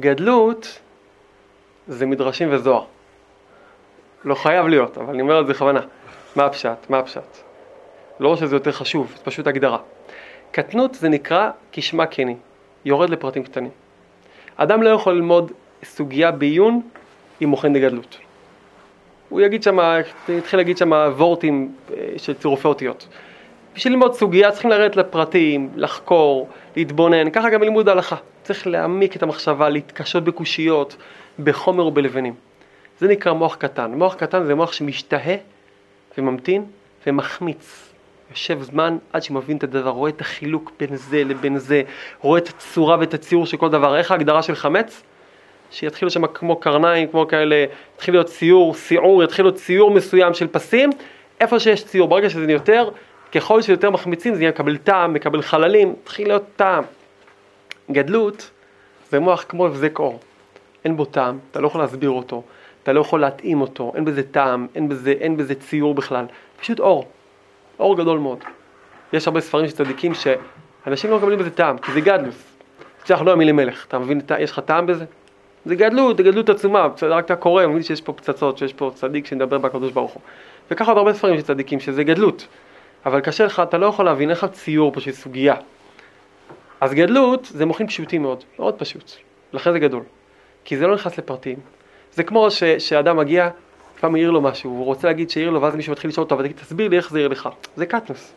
גדלות 0.00 0.80
זה 1.88 2.06
מדרשים 2.06 2.48
וזוהר. 2.52 2.84
לא 4.24 4.34
חייב 4.34 4.66
להיות, 4.66 4.98
אבל 4.98 5.14
אני 5.14 5.22
אומר 5.22 5.40
את 5.40 5.46
זה 5.46 5.52
בכוונה. 5.52 5.80
מה 6.36 6.44
הפשט? 6.44 6.90
מה 6.90 6.98
הפשט? 6.98 7.36
לא 8.20 8.36
שזה 8.36 8.56
יותר 8.56 8.72
חשוב, 8.72 9.12
זה 9.16 9.24
פשוט 9.24 9.46
הגדרה. 9.46 9.78
קטנות 10.50 10.94
זה 10.94 11.08
נקרא 11.08 11.50
כשמה 11.72 12.06
כני, 12.06 12.36
יורד 12.84 13.10
לפרטים 13.10 13.42
קטנים. 13.42 13.70
אדם 14.56 14.82
לא 14.82 14.90
יכול 14.90 15.14
ללמוד 15.14 15.52
סוגיה 15.84 16.30
בעיון 16.30 16.80
עם 17.40 17.48
מוכן 17.48 17.72
דגדלות. 17.72 18.18
הוא 19.28 19.40
יגיד 19.40 19.62
שם, 19.62 19.78
יתחיל 20.28 20.58
להגיד 20.58 20.78
שם 20.78 20.92
וורטים 20.92 21.74
אה, 21.90 21.96
של 22.16 22.34
צירופי 22.34 22.68
אותיות. 22.68 23.08
בשביל 23.74 23.92
ללמוד 23.92 24.14
סוגיה 24.14 24.50
צריכים 24.50 24.70
לרדת 24.70 24.96
לפרטים, 24.96 25.70
לחקור, 25.76 26.48
להתבונן, 26.76 27.30
ככה 27.30 27.50
גם 27.50 27.62
לימוד 27.62 27.88
ההלכה. 27.88 28.16
צריך 28.42 28.66
להעמיק 28.66 29.16
את 29.16 29.22
המחשבה, 29.22 29.68
להתקשות 29.68 30.24
בקושיות, 30.24 30.96
בחומר 31.44 31.86
ובלבנים. 31.86 32.34
זה 32.98 33.08
נקרא 33.08 33.32
מוח 33.32 33.54
קטן. 33.54 33.90
מוח 33.94 34.14
קטן 34.14 34.44
זה 34.44 34.54
מוח 34.54 34.72
שמשתהה 34.72 35.36
וממתין 36.18 36.64
ומחמיץ. 37.06 37.89
יושב 38.30 38.62
זמן 38.62 38.98
עד 39.12 39.22
שמבין 39.22 39.56
את 39.56 39.62
הדבר, 39.62 39.90
רואה 39.90 40.10
את 40.10 40.20
החילוק 40.20 40.72
בין 40.80 40.96
זה 40.96 41.24
לבין 41.24 41.58
זה, 41.58 41.82
רואה 42.20 42.38
את 42.38 42.48
הצורה 42.48 42.96
ואת 43.00 43.14
הציור 43.14 43.46
של 43.46 43.56
כל 43.56 43.68
דבר. 43.68 43.96
איך 43.96 44.10
ההגדרה 44.10 44.42
של 44.42 44.54
חמץ? 44.54 45.02
שיתחילו 45.70 46.10
שם 46.10 46.26
כמו 46.26 46.56
קרניים, 46.56 47.08
כמו 47.08 47.28
כאלה, 47.28 47.64
יתחיל 47.96 48.14
להיות 48.14 48.26
ציור, 48.26 48.74
סיעור, 48.74 49.24
יתחיל 49.24 49.44
להיות 49.44 49.54
ציור 49.54 49.90
מסוים 49.90 50.34
של 50.34 50.48
פסים, 50.48 50.90
איפה 51.40 51.60
שיש 51.60 51.84
ציור, 51.84 52.08
ברגע 52.08 52.30
שזה 52.30 52.52
יותר, 52.52 52.88
ככל 53.32 53.62
שיותר 53.62 53.90
מחמיצים 53.90 54.34
זה 54.34 54.48
מקבל 54.48 54.76
טעם, 54.76 55.12
מקבל 55.12 55.42
חללים, 55.42 55.94
יתחיל 56.02 56.28
להיות 56.28 56.44
טעם. 56.56 56.84
גדלות 57.90 58.50
זה 59.10 59.20
מוח 59.20 59.44
כמו 59.48 59.66
הבזק 59.66 59.98
אור, 59.98 60.20
אין 60.84 60.96
בו 60.96 61.04
טעם, 61.04 61.38
אתה 61.50 61.60
לא 61.60 61.66
יכול 61.66 61.80
להסביר 61.80 62.10
אותו, 62.10 62.42
אתה 62.82 62.92
לא 62.92 63.00
יכול 63.00 63.20
להתאים 63.20 63.60
אותו, 63.60 63.92
אין 63.94 64.04
בזה 64.04 64.22
טעם, 64.22 64.66
אין 64.74 64.88
בזה, 64.88 65.14
אין 65.20 65.36
בזה 65.36 65.54
ציור 65.54 65.94
בכלל, 65.94 66.24
פשוט 66.60 66.80
אור, 66.80 67.08
אור 67.80 67.96
גדול 67.96 68.18
מאוד. 68.18 68.38
יש 69.12 69.26
הרבה 69.26 69.40
ספרים 69.40 69.68
של 69.68 69.76
צדיקים 69.76 70.12
אנשים 70.86 71.10
לא 71.10 71.16
מקבלים 71.16 71.38
בזה 71.38 71.50
טעם, 71.50 71.78
כי 71.78 71.92
זה 71.92 72.00
גדלוס. 72.00 72.56
צריך 73.04 73.22
לא 73.22 73.32
המילים 73.32 73.56
מלך, 73.56 73.86
אתה 73.86 73.98
מבין, 73.98 74.20
יש 74.38 74.50
לך 74.50 74.58
טעם 74.58 74.86
בזה? 74.86 75.04
זה 75.64 75.74
גדלות, 75.74 76.16
זה 76.16 76.22
גדלות 76.22 76.48
עצומה, 76.48 76.88
רק 77.02 77.24
אתה 77.24 77.36
קורא, 77.36 77.66
מבין 77.66 77.82
שיש 77.82 78.00
פה 78.00 78.12
פצצות, 78.12 78.58
שיש 78.58 78.72
פה 78.72 78.90
צדיק 78.94 79.26
שמדבר 79.26 79.58
בקדוש 79.58 79.92
ברוך 79.92 80.12
הוא. 80.12 80.22
וככה 80.70 80.90
עוד 80.90 80.98
הרבה 80.98 81.12
ספרים 81.12 81.36
של 81.36 81.42
צדיקים, 81.42 81.80
שזה 81.80 82.04
גדלות. 82.04 82.46
אבל 83.06 83.20
קשה 83.20 83.44
לך, 83.44 83.60
אתה 83.60 83.78
לא 83.78 83.86
יכול 83.86 84.04
להבין, 84.04 84.28
אין 84.28 84.36
לך 84.38 84.46
ציור 84.52 84.92
פה 84.92 85.00
של 85.00 85.12
סוגיה. 85.12 85.54
אז 86.80 86.92
גדלות 86.94 87.44
זה 87.44 87.66
מוחין 87.66 87.86
פשוטים 87.86 88.22
מאוד, 88.22 88.44
מאוד 88.58 88.74
פשוט. 88.74 89.12
לכן 89.52 89.72
זה 89.72 89.78
גדול. 89.78 90.02
כי 90.64 90.76
זה 90.76 90.86
לא 90.86 90.94
נכנס 90.94 91.18
לפרטים. 91.18 91.58
זה 92.12 92.22
כמו 92.22 92.50
ש, 92.50 92.64
שאדם 92.64 93.16
מגיע, 93.16 93.48
פעם 94.00 94.14
העיר 94.14 94.30
לו 94.30 94.40
משהו, 94.40 94.70
הוא 94.70 94.84
רוצה 94.84 95.08
להגיד 95.08 95.30
שהעיר 95.30 95.50
לו, 95.50 95.62
ואז 95.62 95.76
מישהו 95.76 95.92
מתחיל 95.92 96.10
לשאול 96.10 96.24
אותו, 96.24 96.34
אבל 96.34 96.44
תגיד, 96.44 96.56
תסביר 96.56 96.88
לי 96.88 96.96
איך 96.96 97.10
זה 97.10 97.18
העיר 97.18 97.28
לך. 97.28 97.48
זה 97.76 97.86
קטנוס. 97.86 98.32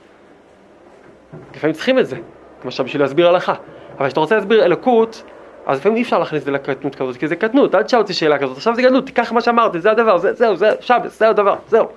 לפעמים 1.56 1.74
צריכים 1.74 2.00
את 2.00 2.08
זה, 2.08 2.18
למשל 2.66 2.84
בשביל 2.84 3.02
להסביר 3.02 3.28
הלכה. 3.28 3.54
אבל 3.98 4.08
כשאתה 4.08 4.20
רוצה 4.20 4.36
להסביר 4.36 4.66
אלוקות, 4.66 5.24
אז 5.66 5.80
לפעמים 5.80 5.98
אי 5.98 6.02
אפשר 6.02 6.20
להכניס 6.20 6.42
את 6.42 6.46
זה 6.46 6.52
לקטנות 6.52 6.96
כזאת, 6.96 7.18
כי 7.18 7.28
זה 7.28 7.36
קטנות, 7.36 7.76
אל 7.76 7.84
תשאל 7.84 8.00
אותי 8.00 8.14
שאלה 8.14 8.38
כזאת, 8.40 8.58
עכשיו 8.58 8.76
זה 8.76 8.82
גדלות, 8.82 9.06
תיקח 9.06 9.32
מה 9.32 9.42
שאמרתי, 9.42 9.80
זה 9.80 9.92
הדבר, 9.92 10.18
זה, 10.18 10.34
זהו, 10.34 10.56
זה 10.56 10.70
שבס, 10.82 11.20
זה 11.20 11.30
הדבר, 11.30 11.56
זהו. 11.68 11.88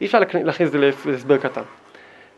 אי 0.00 0.06
אפשר 0.06 0.20
להכ- 0.20 0.34
להכניס 0.44 0.66
את 0.66 0.72
זה 0.72 0.78
להס- 0.78 1.06
להסבר 1.06 1.36
קטן. 1.36 1.62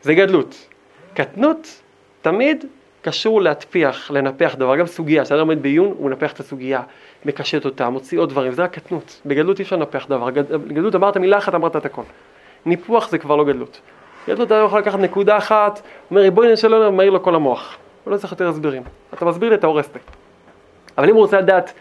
זה 0.02 0.14
גדלות. 0.14 0.66
קטנות 1.14 1.80
תמיד 2.22 2.64
קשור 3.02 3.42
להטפיח, 3.42 4.10
לנפח 4.10 4.54
דבר, 4.58 4.76
גם 4.76 4.86
סוגיה, 4.86 5.24
כשאדם 5.24 5.40
עומד 5.40 5.62
בעיון, 5.62 5.94
הוא 5.98 6.06
מנפח 6.10 6.32
את 6.32 6.40
הסוגיה, 6.40 6.80
מקשט 7.24 7.64
אותה, 7.64 7.88
מוציא 7.90 8.18
עוד 8.18 8.28
דברים, 8.28 8.52
זה 8.52 8.62
רק 8.62 8.72
קטנות. 8.78 9.20
בגדלות 9.26 9.58
אי 9.58 9.64
אפשר 9.64 9.76
לנפח 9.76 10.06
דבר, 10.08 10.30
גד- 10.30 10.52
בגדלות 10.52 10.94
אמרת 10.94 11.16
מילה 11.16 11.38
אחת, 11.38 11.54
אמרת 11.54 11.76
את 11.76 11.86
הכל. 11.86 12.02
ניפוח 12.66 13.08
זה 13.08 13.18
כבר 13.18 13.36
לא 13.36 13.44
גדלות. 13.44 13.80
גדלות 14.28 14.46
אתה 14.46 14.54
יכול 14.54 14.78
לקחת 14.80 14.98
נקודה 14.98 15.36
אחת, 15.38 15.82
אומר 16.10 16.20
ריבונו 16.20 16.56
של 16.56 16.74
עולם, 16.74 16.96
מאיר 16.96 17.10
לו 17.10 17.22
כל 17.22 17.34
המוח. 17.34 17.76
הוא 18.04 18.12
לא 18.12 18.16
צריך 18.18 18.32
יותר 18.32 18.48
הסברים. 18.48 18.82
אתה 19.14 19.24
מסביר 19.24 19.48
לי, 19.48 19.54
אתה 19.54 19.66
הורס 19.66 19.88
לי. 19.94 20.00
אבל 20.98 21.08
אם 21.08 21.14
הוא 21.14 21.22
רוצה 21.22 21.40
לדעת 21.40 21.72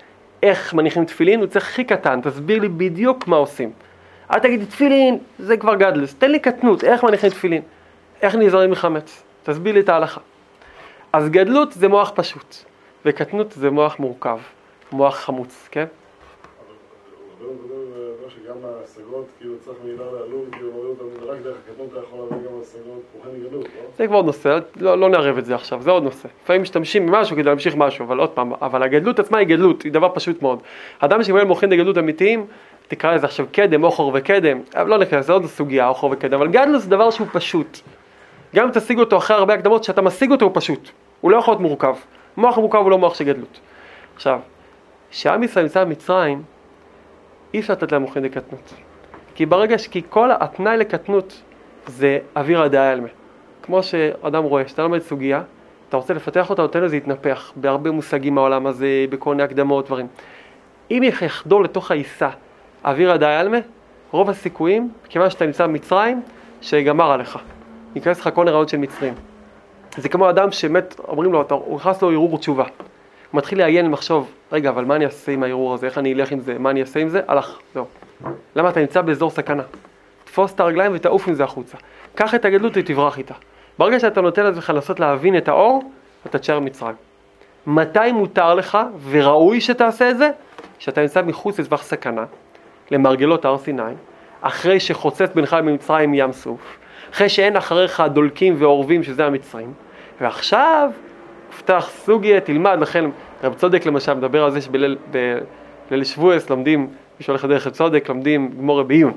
איך 0.43 0.73
מניחים 0.73 1.05
תפילין, 1.05 1.39
הוא 1.39 1.47
צריך 1.47 1.65
הכי 1.69 1.83
קטן, 1.83 2.21
תסביר 2.21 2.59
לי 2.59 2.67
בדיוק 2.67 3.27
מה 3.27 3.35
עושים. 3.35 3.71
אל 4.33 4.39
תגיד 4.39 4.59
לי 4.59 4.65
תפילין, 4.65 5.17
זה 5.39 5.57
כבר 5.57 5.75
גדלס, 5.75 6.15
תן 6.15 6.31
לי 6.31 6.39
קטנות, 6.39 6.83
איך 6.83 7.03
מניחים 7.03 7.29
תפילין, 7.29 7.61
איך 8.21 8.35
נזהרים 8.35 8.71
מחמץ, 8.71 9.23
תסביר 9.43 9.73
לי 9.73 9.79
את 9.79 9.89
ההלכה. 9.89 10.21
אז 11.13 11.29
גדלות 11.29 11.71
זה 11.71 11.87
מוח 11.87 12.11
פשוט, 12.15 12.55
וקטנות 13.05 13.51
זה 13.51 13.69
מוח 13.69 13.99
מורכב, 13.99 14.37
מוח 14.93 15.15
חמוץ, 15.15 15.67
כן? 15.71 15.85
אבל 17.39 17.47
הוא 17.47 17.55
מדבר 17.55 17.75
על 17.75 18.13
זה 18.23 18.29
שגם 18.29 18.55
ההשגות, 18.63 19.25
כאילו 19.39 19.53
צריך 19.65 19.77
מילה 19.83 20.05
לעלות, 20.05 20.45
כאילו 20.51 20.71
מוריד 20.71 20.89
אותם, 20.89 21.31
רק 21.31 21.37
דרך 21.43 21.57
הקטנות 21.69 21.89
אתה 21.91 21.99
יכול 21.99 22.19
להביא 22.19 22.49
גם 22.49 22.53
השגות, 22.61 23.01
פוחן 23.13 23.29
גלות, 23.49 23.65
לא? 23.65 23.81
זה 23.97 24.07
כבר 24.07 24.15
עוד 24.15 24.25
נושא, 24.25 24.59
לא, 24.75 24.97
לא 24.97 25.09
נערב 25.09 25.37
את 25.37 25.45
זה 25.45 25.55
עכשיו, 25.55 25.81
זה 25.81 25.91
עוד 25.91 26.03
נושא. 26.03 26.27
לפעמים 26.43 26.61
משתמשים 26.61 27.07
במשהו 27.07 27.35
כדי 27.35 27.43
להמשיך 27.43 27.75
משהו, 27.75 28.05
אבל 28.05 28.19
עוד 28.19 28.29
פעם, 28.29 28.53
אבל 28.61 28.83
הגדלות 28.83 29.19
עצמה 29.19 29.37
היא 29.37 29.47
גדלות, 29.47 29.81
היא 29.81 29.91
דבר 29.91 30.09
פשוט 30.13 30.41
מאוד. 30.41 30.59
אדם 30.99 31.23
שמקבל 31.23 31.43
מוחין 31.43 31.69
דגדלות 31.69 31.97
אמיתיים, 31.97 32.45
תקרא 32.87 33.15
לזה 33.15 33.25
עכשיו 33.25 33.45
קדם, 33.51 33.83
אוכר 33.83 34.09
וקדם, 34.13 34.59
לא 34.85 34.97
ניכנס, 34.97 35.25
זה 35.25 35.33
עוד 35.33 35.45
סוגיה, 35.45 35.87
אוכר 35.87 36.07
וקדם, 36.07 36.33
אבל 36.33 36.47
גדלות 36.47 36.81
זה 36.81 36.89
דבר 36.89 37.11
שהוא 37.11 37.27
פשוט. 37.33 37.79
גם 38.55 38.65
אם 38.65 38.71
תשיג 38.71 38.99
אותו 38.99 39.17
אחרי 39.17 39.37
הרבה 39.37 39.53
הקדמות, 39.53 39.81
כשאתה 39.81 40.01
משיג 40.01 40.31
אותו 40.31 40.45
הוא 40.45 40.51
פשוט, 40.53 40.89
הוא 41.21 41.31
לא 41.31 41.37
יכול 41.37 41.51
להיות 41.51 41.61
מורכב. 41.61 41.95
מוח 42.37 42.57
מורכב 42.57 42.77
הוא 42.77 42.91
לא 42.91 42.97
מוח 42.97 43.15
של 43.15 43.23
גדלות. 43.23 43.59
עכשיו, 44.15 44.39
כשעם 45.11 45.43
ישראל 45.43 45.65
נמצא 45.65 45.83
במצרים, 45.83 46.43
אי 47.53 47.59
אפשר 47.59 47.73
לתת 47.73 47.91
להם 47.91 48.01
מוחין 48.01 48.23
דקטנות. 48.23 48.73
כי 49.35 49.45
ברגע 49.45 49.77
ש... 49.77 49.87
כי 49.87 50.01
כל 50.09 50.29
התנאי 50.31 50.77
לקטנות 50.77 51.41
זה 51.87 52.19
אוויר 52.35 52.61
הדעה 52.61 52.93
אלמה. 52.93 53.07
כמו 53.63 53.83
שאדם 53.83 54.43
רואה, 54.43 54.63
כשאתה 54.63 54.81
לומד 54.81 54.99
סוגיה, 54.99 55.41
אתה 55.89 55.97
רוצה 55.97 56.13
לפתח 56.13 56.49
אותה, 56.49 56.61
נותן 56.61 56.83
לזה 56.83 56.95
להתנפח 56.95 57.51
בהרבה 57.55 57.91
מושגים 57.91 58.35
מהעולם 58.35 58.67
הזה, 58.67 59.05
בכל 59.09 59.29
מיני 59.29 59.43
הקדמות, 59.43 59.85
דברים. 59.85 60.07
אם 60.91 61.03
יחדור 61.03 61.63
לתוך 61.63 61.91
העיסה 61.91 62.29
אוויר 62.85 63.11
הדעה 63.11 63.41
אלמה, 63.41 63.57
רוב 64.11 64.29
הסיכויים, 64.29 64.91
כיוון 65.09 65.29
שאתה 65.29 65.45
נמצא 65.45 65.67
במצרים, 65.67 66.21
שיגמר 66.61 67.11
עליך. 67.11 67.39
ייכנס 67.95 68.19
לך 68.19 68.29
כל 68.33 68.47
הרעיון 68.47 68.67
של 68.67 68.77
מצרים. 68.77 69.13
זה 69.97 70.09
כמו 70.09 70.29
אדם 70.29 70.51
שמת, 70.51 70.99
אומרים 71.07 71.31
לו, 71.31 71.41
אתה, 71.41 71.55
נכנס 71.75 72.01
לו 72.01 72.09
ערעור 72.09 72.37
תשובה. 72.37 72.65
מתחיל 73.33 73.57
לעיין 73.57 73.87
ולחשוב, 73.87 74.31
רגע, 74.51 74.69
אבל 74.69 74.85
מה 74.85 74.95
אני 74.95 75.05
אעשה 75.05 75.31
עם 75.31 75.43
הערעור 75.43 75.73
הזה? 75.73 75.85
איך 75.85 75.97
אני 75.97 76.13
אלך 76.13 76.31
עם 76.31 76.39
זה? 76.39 76.59
מה 76.59 76.69
אני 76.69 76.81
אעשה 76.81 76.99
עם 76.99 77.09
זה? 77.09 77.21
הלך, 77.27 77.59
זהו. 77.73 77.85
למה 78.55 78.69
אתה 78.69 78.79
נמצא 78.79 79.01
באזור 79.01 79.29
סכנה? 79.29 79.63
תפוס 80.23 80.53
את 80.53 80.59
הרגליים 80.59 80.91
ותעוף 80.95 81.27
עם 81.27 81.33
זה 81.33 81.43
החוצה. 81.43 81.77
קח 82.15 82.35
את 82.35 82.45
הגדלות 82.45 82.73
ותברח 82.75 83.17
איתה. 83.17 83.33
ברגע 83.79 83.99
שאתה 83.99 84.21
נותן 84.21 84.43
לעצמך 84.43 84.69
לנסות 84.69 84.99
להבין 84.99 85.37
את 85.37 85.47
האור, 85.47 85.91
אתה 86.25 86.39
תשאר 86.39 86.59
במצרים. 86.59 86.95
מתי 87.67 88.11
מותר 88.11 88.53
לך 88.53 88.77
וראוי 89.09 89.61
שתעשה 89.61 90.09
את 90.09 90.17
זה? 90.17 90.29
כשאתה 90.79 91.01
נמצא 91.01 91.21
מחוץ 91.21 91.59
לטווח 91.59 91.83
סכנה, 91.83 92.25
למרגלות 92.91 93.45
הר 93.45 93.57
סיני, 93.57 93.81
אחרי 94.41 94.79
שחוצץ 94.79 95.29
בינך 95.35 95.53
למצרים 95.53 96.13
ים 96.13 96.31
סוף, 96.31 96.77
אחרי 97.11 97.29
שאין 97.29 97.55
אחריך 97.55 98.03
דולקים 98.13 98.55
ועורבים 98.57 99.03
שזה 99.03 99.25
המצרים, 99.25 99.73
ועכשיו 100.21 100.89
פתח 101.61 101.89
סוגיה, 102.05 102.39
תלמד, 102.41 102.77
לכן 102.81 103.05
רב 103.43 103.53
צודק 103.53 103.85
למשל 103.85 104.13
מדבר 104.13 104.43
על 104.43 104.51
זה 104.51 104.61
שבליל 104.61 104.97
בליל 105.91 106.03
שבועס 106.03 106.49
לומדים, 106.49 106.79
מי 106.81 107.25
שהולך 107.25 107.43
לדרך 107.43 107.67
רב 107.67 107.73
צודק, 107.73 108.05
לומדים 108.09 108.51
גמורה 108.57 108.83
בעיון. 108.83 109.13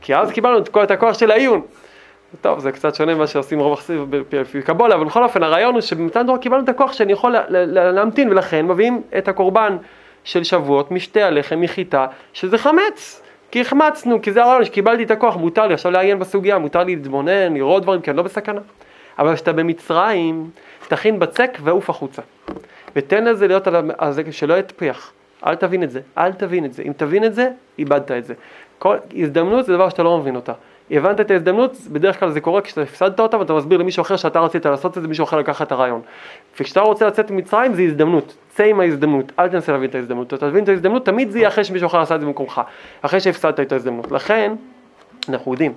כי 0.00 0.14
אז 0.16 0.30
קיבלנו 0.32 0.58
את 0.58 0.68
כל- 0.68 0.82
את 0.82 0.90
הכוח 0.90 1.18
של 1.18 1.30
העיון. 1.30 1.60
טוב, 2.40 2.58
זה 2.58 2.72
קצת 2.72 2.94
שונה 2.94 3.14
ממה 3.14 3.26
שעושים 3.26 3.60
רוב 3.60 3.72
החסיד 3.72 3.96
בקבולה, 4.54 4.94
אבל 4.94 5.04
בכל 5.04 5.22
אופן 5.24 5.42
הרעיון 5.42 5.74
הוא 5.74 5.80
שבמתן 5.80 6.26
תורה 6.26 6.38
קיבלנו 6.38 6.64
את 6.64 6.68
הכוח 6.68 6.92
שאני 6.92 7.12
יכול 7.12 7.32
לה- 7.32 7.44
לה- 7.48 7.92
להמתין, 7.92 8.28
ולכן 8.30 8.66
מביאים 8.66 9.02
את 9.18 9.28
הקורבן 9.28 9.76
של 10.24 10.44
שבועות, 10.44 10.90
משתי 10.90 11.22
הלחם, 11.22 11.60
מחיטה, 11.60 12.06
שזה 12.32 12.58
חמץ. 12.58 13.22
כי 13.50 13.60
החמצנו, 13.60 14.22
כי 14.22 14.32
זה 14.32 14.42
הרעיון 14.42 14.64
שקיבלתי 14.64 15.02
את 15.02 15.10
הכוח, 15.10 15.36
מותר 15.36 15.66
לי 15.66 15.74
עכשיו 15.74 15.92
לעיין 15.92 16.18
בסוגיה, 16.18 16.58
מותר 16.58 16.84
לי 16.84 16.96
להתבונן, 16.96 17.54
לראות 17.54 17.82
דברים, 17.82 18.00
כי 18.00 18.10
אני 18.10 18.16
לא 18.16 18.22
בסכנה. 18.22 18.60
אבל 19.18 19.34
כשאתה 19.34 19.52
במצרים, 19.52 20.50
תכין 20.90 21.18
בצק 21.18 21.58
ועוף 21.62 21.90
החוצה. 21.90 22.22
ותן 22.96 23.24
לזה 23.24 23.46
להיות 23.46 23.66
על 23.98 24.12
זה, 24.12 24.22
שלא 24.30 24.58
יטפיח. 24.58 25.12
אל 25.46 25.54
תבין 25.54 25.82
את 25.82 25.90
זה, 25.90 26.00
אל 26.18 26.32
תבין 26.32 26.64
את 26.64 26.72
זה. 26.72 26.82
אם 26.82 26.92
תבין 26.96 27.24
את 27.24 27.34
זה, 27.34 27.50
איבדת 27.78 28.10
את 28.10 28.24
זה. 28.24 28.34
כל 28.78 28.96
הזדמנות 29.16 29.66
זה 29.66 29.72
דבר 29.72 29.88
שאתה 29.88 30.02
לא 30.02 30.18
מבין 30.18 30.36
אותה. 30.36 30.52
הבנת 30.90 31.20
את 31.20 31.30
ההזדמנות, 31.30 31.76
בדרך 31.92 32.20
כלל 32.20 32.30
זה 32.30 32.40
קורה 32.40 32.60
כשאתה 32.60 32.82
הפסדת 32.82 33.20
אותה 33.20 33.38
ואתה 33.38 33.52
מסביר 33.52 33.78
למישהו 33.78 34.00
אחר 34.00 34.16
שאתה 34.16 34.40
רצית 34.40 34.66
לעשות 34.66 34.96
את 34.96 35.02
זה, 35.02 35.08
מישהו 35.08 35.24
אחר 35.24 35.38
לקח 35.38 35.62
את 35.62 35.72
הרעיון. 35.72 36.00
וכשאתה 36.54 36.80
רוצה 36.80 37.06
לצאת 37.06 37.30
ממצרים 37.30 37.74
זה 37.74 37.82
הזדמנות, 37.82 38.36
צא 38.48 38.64
עם 38.64 38.80
ההזדמנות, 38.80 39.32
אל 39.38 39.48
תנסה 39.48 39.72
להבין 39.72 39.90
את 39.90 39.94
ההזדמנות. 39.94 40.34
אתה 40.34 40.50
תבין 40.50 40.64
את 40.64 40.68
ההזדמנות, 40.68 41.06
תמיד 41.06 41.30
זה 41.30 41.38
יהיה 41.38 41.48
אחרי 41.48 41.64
שמישהו 41.64 41.86
אחר 41.86 42.00
עשה 42.00 42.14
את 42.14 42.20
זה 42.20 42.26
במקומך, 42.26 42.60
אחרי 43.02 43.20
שהפסדת 43.20 43.60
את 43.60 43.72
ההזדמנות. 43.72 44.12
לכן, 44.12 44.52
אנחנו 45.28 45.52
יודעים 45.52 45.72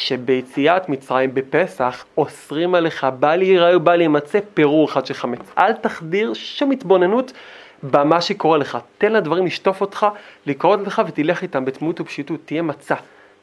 שביציאת 0.00 0.88
מצרים 0.88 1.34
בפסח 1.34 2.04
אוסרים 2.18 2.74
עליך 2.74 3.06
בל 3.20 3.42
ייראה 3.42 3.76
ובל 3.76 4.00
יימצא 4.00 4.38
פירור 4.54 4.88
אחד 4.88 5.06
של 5.06 5.14
חמץ. 5.14 5.40
אל 5.58 5.72
תחדיר 5.72 6.34
שום 6.34 6.70
התבוננות 6.70 7.32
במה 7.82 8.20
שקורה 8.20 8.58
לך. 8.58 8.78
תן 8.98 9.12
לדברים 9.12 9.46
לשטוף 9.46 9.80
אותך, 9.80 10.06
לקרות 10.46 10.80
לך 10.80 11.02
ותלך 11.06 11.42
איתם 11.42 11.64
בתמימות 11.64 12.00
ופשיטות, 12.00 12.40
תהיה 12.44 12.62
מצה. 12.62 12.94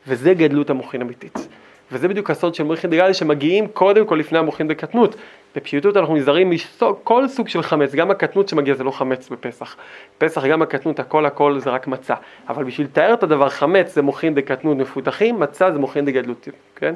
וזה 0.08 0.34
גדלות 0.34 0.70
המוחין 0.70 1.02
אמיתית. 1.02 1.48
וזה 1.92 2.08
בדיוק 2.08 2.30
הסוד 2.30 2.56
של 2.56 2.64
מוחין 2.64 2.90
דגלי 2.90 3.14
שמגיעים 3.14 3.68
קודם 3.68 4.06
כל 4.06 4.16
לפני 4.16 4.38
המוחין 4.38 4.68
בקטנות. 4.68 5.16
בפשיטות 5.56 5.98
אנחנו 5.98 6.16
נזהרים 6.16 6.50
מכל 6.50 7.28
סוג 7.28 7.48
של 7.48 7.62
חמץ, 7.62 7.96
גם 7.96 8.12
הקטנות 8.12 8.50
שמגיע 8.50 8.76
זה 8.76 8.84
לא 8.84 8.92
חמץ 8.92 9.30
בפסח. 9.30 9.76
פסח 10.18 10.46
גם 10.46 10.62
הקטנות 10.62 11.00
הכל 11.00 11.26
הכל 11.26 11.60
זה 11.60 11.70
רק 11.70 11.88
מצה. 11.88 12.16
אבל 12.50 12.64
בשביל 12.64 12.88
לתאר 12.88 13.14
את 13.14 13.24
הדבר 13.24 13.50
חמץ 13.50 13.94
זה 13.94 14.02
מוחין 14.02 14.36
דקטנות 14.36 14.78
מפותחים, 14.78 15.40
מצה 15.40 15.72
זה 15.72 15.80
מוחין 15.80 16.06
דגדלות, 16.06 16.48
כן? 16.76 16.94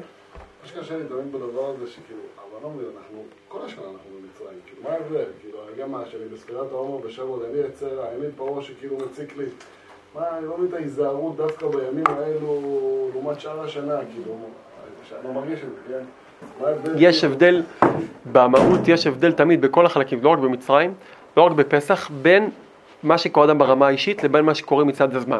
מה 0.62 0.68
שקשה 0.68 0.96
לי 0.96 1.04
תמיד 1.04 1.32
בדבר 1.32 1.66
הזה, 1.66 1.90
שכאילו, 1.90 2.20
אבל 2.36 2.62
לא 2.62 2.70
מבין, 2.70 2.86
אנחנו, 2.96 3.24
כל 3.48 3.58
השנה 3.64 3.84
אנחנו 3.84 4.10
במצרים, 4.20 4.58
כאילו, 4.66 4.82
מה 4.82 4.90
ההבדל? 4.90 5.24
כאילו, 5.40 5.58
גם 5.78 5.92
מה, 5.92 6.02
שאני 6.06 6.24
בספירת 6.32 6.72
העומר 6.72 7.06
בשבוע, 7.06 7.38
אני 7.50 7.66
אצר, 7.68 8.02
העמיד 8.02 8.30
פרעה 8.36 8.62
שכאילו 8.62 8.96
מציק 8.96 9.36
לי. 9.36 9.44
מה, 10.14 10.38
אני 10.38 10.46
לא 10.46 10.58
מבין 10.58 10.68
את 10.68 10.74
ההיזהרות 10.74 11.36
דווקא 11.36 11.66
בימים 11.66 12.04
האלו, 12.06 12.60
לעומת 13.12 13.40
שאר 13.40 13.60
השנה, 13.60 13.98
כאילו, 14.12 14.38
לא 15.24 15.40
כן? 15.88 16.92
יש? 16.96 17.24
הבדל, 17.24 17.62
במהות 18.32 18.88
יש 18.88 19.06
הבדל 19.06 19.32
תמיד 19.32 19.60
בכל 19.60 19.86
החלקים, 19.86 20.18
לא 20.22 20.30
רק 20.30 20.38
במצרים, 20.38 20.94
לא 21.36 21.42
רק 21.42 21.52
בפסח, 21.52 22.10
בין 22.22 22.50
מה 23.02 23.18
שקורה 23.18 23.46
אדם 23.46 23.58
ברמה 23.58 23.86
האישית 23.86 24.24
לבין 24.24 24.44
מה 24.44 24.54
שקורה 24.54 24.84
מצד 24.84 25.16
הזמן. 25.16 25.38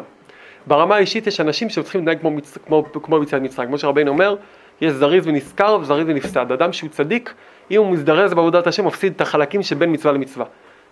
ברמה 0.67 0.95
האישית 0.95 1.27
יש 1.27 1.39
אנשים 1.39 1.69
שצריכים 1.69 2.01
להתנהג 2.01 2.19
כמו, 2.19 2.31
מצ... 2.31 2.57
כמו, 2.65 2.85
כמו 3.03 3.19
מצד 3.19 3.41
מצרים, 3.41 3.67
כמו 3.67 3.77
שרבינו 3.77 4.11
אומר, 4.11 4.35
יש 4.81 4.91
זריז 4.93 5.27
ונשכר 5.27 5.77
וזריז 5.81 6.07
ונפסד. 6.09 6.51
אדם 6.51 6.73
שהוא 6.73 6.89
צדיק, 6.89 7.33
אם 7.71 7.79
הוא 7.79 7.91
מזדרז 7.91 8.33
בעבודת 8.33 8.67
השם, 8.67 8.85
מפסיד 8.87 9.13
את 9.15 9.21
החלקים 9.21 9.63
שבין 9.63 9.91
מצווה 9.91 10.13
למצווה, 10.13 10.45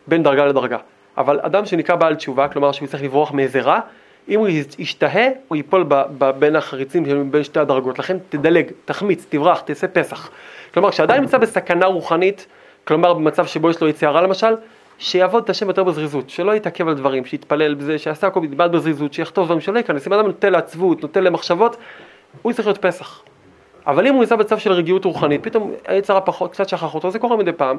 בין 0.07 0.23
דרגה 0.23 0.45
לדרגה. 0.45 0.77
אבל 1.17 1.39
אדם 1.41 1.65
שנקרא 1.65 1.95
בעל 1.95 2.15
תשובה, 2.15 2.47
כלומר 2.47 2.71
שהוא 2.71 2.87
צריך 2.87 3.03
לברוח 3.03 3.31
מאיזה 3.31 3.61
רע, 3.61 3.79
אם 4.29 4.39
הוא 4.39 4.47
ישתהה, 4.79 5.27
הוא 5.47 5.55
ייפול 5.55 5.85
ב, 5.87 6.03
ב, 6.17 6.31
בין 6.39 6.55
החריצים 6.55 7.31
בין 7.31 7.43
שתי 7.43 7.59
הדרגות. 7.59 7.99
לכן 7.99 8.17
תדלג, 8.29 8.65
תחמיץ, 8.85 9.25
תברח, 9.29 9.59
תעשה 9.59 9.87
פסח. 9.87 10.29
כלומר, 10.73 10.91
כשאדם 10.91 11.21
נמצא 11.21 11.37
בסכנה 11.37 11.85
רוחנית, 11.85 12.47
כלומר 12.83 13.13
במצב 13.13 13.45
שבו 13.45 13.69
יש 13.69 13.81
לו 13.81 13.87
יציאה 13.87 14.11
רע 14.11 14.21
למשל, 14.21 14.55
שיעבוד 14.97 15.43
את 15.43 15.49
השם 15.49 15.67
יותר 15.67 15.83
בזריזות, 15.83 16.29
שלא 16.29 16.55
יתעכב 16.55 16.87
על 16.87 16.93
דברים, 16.93 17.25
שיתפלל 17.25 17.73
בזה, 17.73 17.97
שיעשה 17.97 18.27
הכל 18.27 18.47
בזריזות, 18.47 19.13
שיחטוף 19.13 19.45
דברים 19.45 19.61
שלא 19.61 19.77
ייכנס, 19.77 20.07
אם 20.07 20.13
אדם 20.13 20.25
נוטה 20.25 20.49
לעצבות, 20.49 21.01
נוטה 21.01 21.19
למחשבות, 21.21 21.77
הוא 22.41 22.53
צריך 22.53 22.67
להיות 22.67 22.81
פסח. 22.81 23.21
אבל 23.87 24.07
אם 24.07 24.13
הוא 24.13 24.21
נמצא 24.21 24.35
בצו 24.35 24.59
של 24.59 24.71
רגיעות 24.71 25.05
רוחנית, 25.05 25.43
פתאום 25.43 25.71
היצר 25.87 26.17
הפחות, 26.17 26.51
קצת 26.51 26.69
שכח 26.69 26.95
אותו, 26.95 27.11
זה 27.11 27.19
קורה 27.19 27.37
מדי 27.37 27.51
פעם, 27.51 27.77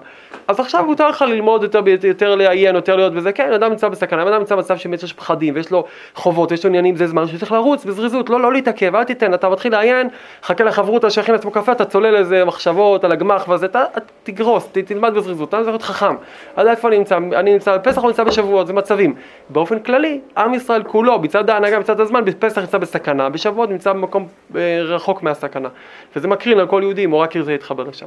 אז 0.49 0.61
עכשיו 0.61 0.85
מותר 0.85 1.09
לך 1.09 1.23
ללמוד 1.23 1.63
יותר, 1.63 1.81
יותר 2.03 2.35
לעיין, 2.35 2.75
יותר 2.75 2.97
להיות 2.97 3.13
בזה, 3.13 3.33
כן, 3.33 3.53
אדם 3.53 3.71
נמצא 3.71 3.89
בסכנה, 3.89 4.23
אדם 4.23 4.39
נמצא 4.39 4.55
במצב 4.55 4.77
שבאמת 4.77 5.03
יש 5.03 5.13
פחדים, 5.13 5.55
ויש 5.55 5.71
לו 5.71 5.85
חובות, 6.15 6.53
יש 6.53 6.65
לו 6.65 6.69
עניינים, 6.69 6.97
זה 6.97 7.07
זמן 7.07 7.27
שצריך 7.27 7.53
לרוץ 7.53 7.85
בזריזות, 7.85 8.31
לא, 8.31 8.41
לא 8.41 8.53
להתעכב, 8.53 8.95
אל 8.95 9.05
תיתן, 9.05 9.35
אתה 9.35 9.49
מתחיל 9.49 9.73
לעיין, 9.73 10.09
חכה 10.43 10.65
לחברותה 10.65 11.11
שיכין 11.11 11.35
לעצמו 11.35 11.51
קפה, 11.51 11.73
אתה 11.73 11.85
צולל 11.85 12.17
איזה 12.17 12.45
מחשבות 12.45 13.05
על 13.05 13.13
הגמח 13.13 13.49
וזה, 13.49 13.67
אתה 13.67 13.85
תגרוס, 14.23 14.69
ת, 14.73 14.79
תלמד 14.79 15.15
בזריזות, 15.15 15.49
אתה 15.49 15.57
צריך 15.57 15.69
להיות 15.69 15.83
חכם. 15.83 16.15
אז 16.57 16.67
איפה 16.67 16.89
אני 16.89 16.99
נמצא? 16.99 17.17
אני 17.17 17.53
נמצא 17.53 17.77
בפסח 17.77 18.03
או 18.03 18.09
נמצא 18.09 18.25
בשבועות, 18.25 18.67
זה 18.67 18.73
מצבים. 18.73 19.15
באופן 19.49 19.79
כללי, 19.79 20.21
עם 20.37 20.55
ישראל 20.55 20.83
כולו, 20.83 21.19
מצד 21.19 21.51
ההנהגה, 21.51 21.79
מצד 21.79 22.01
הזמן, 22.01 22.25
בפסח 22.25 22.61
נמצא 22.61 22.79
בסכנה, 22.79 23.29
בשבועות 23.29 23.71
נמצא 23.71 23.93
במקום 23.93 24.27
אה, 24.57 24.83
רחוק 24.83 25.23
מהסכנה. 25.23 25.69
וזה 26.17 26.29
מקרין 26.29 26.59
על 26.59 26.67
כל 26.67 26.81
יהודי, 26.83 27.05
אם 27.05 27.11
הוא 27.11 27.21
רק 27.21 27.35
ירצה 27.35 27.51
להתחבר 27.51 27.85
לשם. 27.85 28.07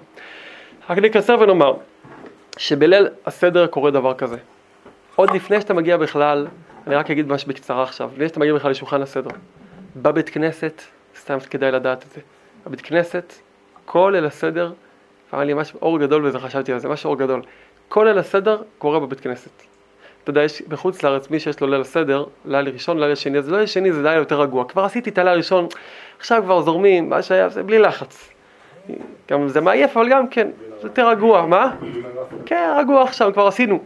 רק 0.90 0.98
נקצר 0.98 1.38
ונאמר, 1.40 1.74
שבליל 2.58 3.08
הסדר 3.26 3.68
קורה 3.68 3.92
דבר 3.92 4.14
כזה. 4.14 4.38
עוד 5.16 5.32
לפני 5.32 5.62
שאתה 5.62 5.74
מגיע 5.74 5.98
בכלל, 5.98 6.48
אני 6.88 6.96
רק 6.96 7.12
אגיד 7.12 7.28
ממש 7.28 7.46
בקצרה 7.46 7.84
עכשיו, 7.84 8.10
לפני 8.14 8.28
שאתה 8.28 8.40
מגיע 8.40 8.54
בכלל 8.54 8.72
לשולחן 8.72 9.02
הסדר. 9.02 9.30
בבית 9.96 10.30
כנסת, 10.30 10.82
סתם 11.20 11.38
כדאי 11.50 11.72
לדעת 11.72 12.04
את 12.04 12.12
זה, 12.12 12.22
בבית 12.66 12.82
כנסת, 12.82 13.34
כל 13.86 14.12
ליל 14.16 14.26
הסדר, 14.26 14.72
אמר 15.34 15.44
לי 15.44 15.54
ממש 15.54 15.74
אור 15.82 16.00
גדול 16.00 16.26
וזה 16.26 16.40
חשבתי 16.40 16.74
על 16.74 16.80
זה, 16.80 16.88
ממש 16.88 17.06
אור 17.06 17.18
גדול. 17.18 17.42
כל 17.90 18.06
ליל 18.06 18.18
הסדר 18.18 18.62
קורה 18.78 19.00
בבית 19.00 19.20
כנסת. 19.20 19.74
אתה 20.26 20.32
יודע, 20.32 20.43
יש 20.43 20.61
בחוץ 20.61 21.03
לארץ 21.03 21.30
מי 21.30 21.39
שיש 21.39 21.61
לו 21.61 21.67
ליל 21.67 21.82
הסדר, 21.82 22.26
לילה 22.45 22.71
ראשון, 22.71 22.99
לילה 22.99 23.15
שני, 23.15 23.38
אז 23.38 23.51
לילה 23.51 23.67
שני 23.67 23.91
זה 23.91 24.01
לילה 24.01 24.15
יותר 24.15 24.41
רגוע. 24.41 24.65
כבר 24.65 24.84
עשיתי 24.84 25.09
את 25.09 25.17
הלילה 25.17 25.32
הראשון, 25.32 25.67
עכשיו 26.19 26.41
כבר 26.43 26.61
זורמים, 26.61 27.09
מה 27.09 27.21
שהיה, 27.21 27.49
זה 27.49 27.63
בלי 27.63 27.80
לחץ. 27.80 28.30
גם 29.32 29.47
זה 29.47 29.61
מעייף, 29.61 29.97
אבל 29.97 30.09
גם 30.09 30.28
כן, 30.28 30.47
זה 30.82 30.88
יותר 30.88 31.09
רגוע, 31.09 31.45
מה? 31.45 31.76
כן, 32.45 32.76
רגוע 32.78 33.03
עכשיו, 33.03 33.34
כבר 33.34 33.47
עשינו. 33.47 33.80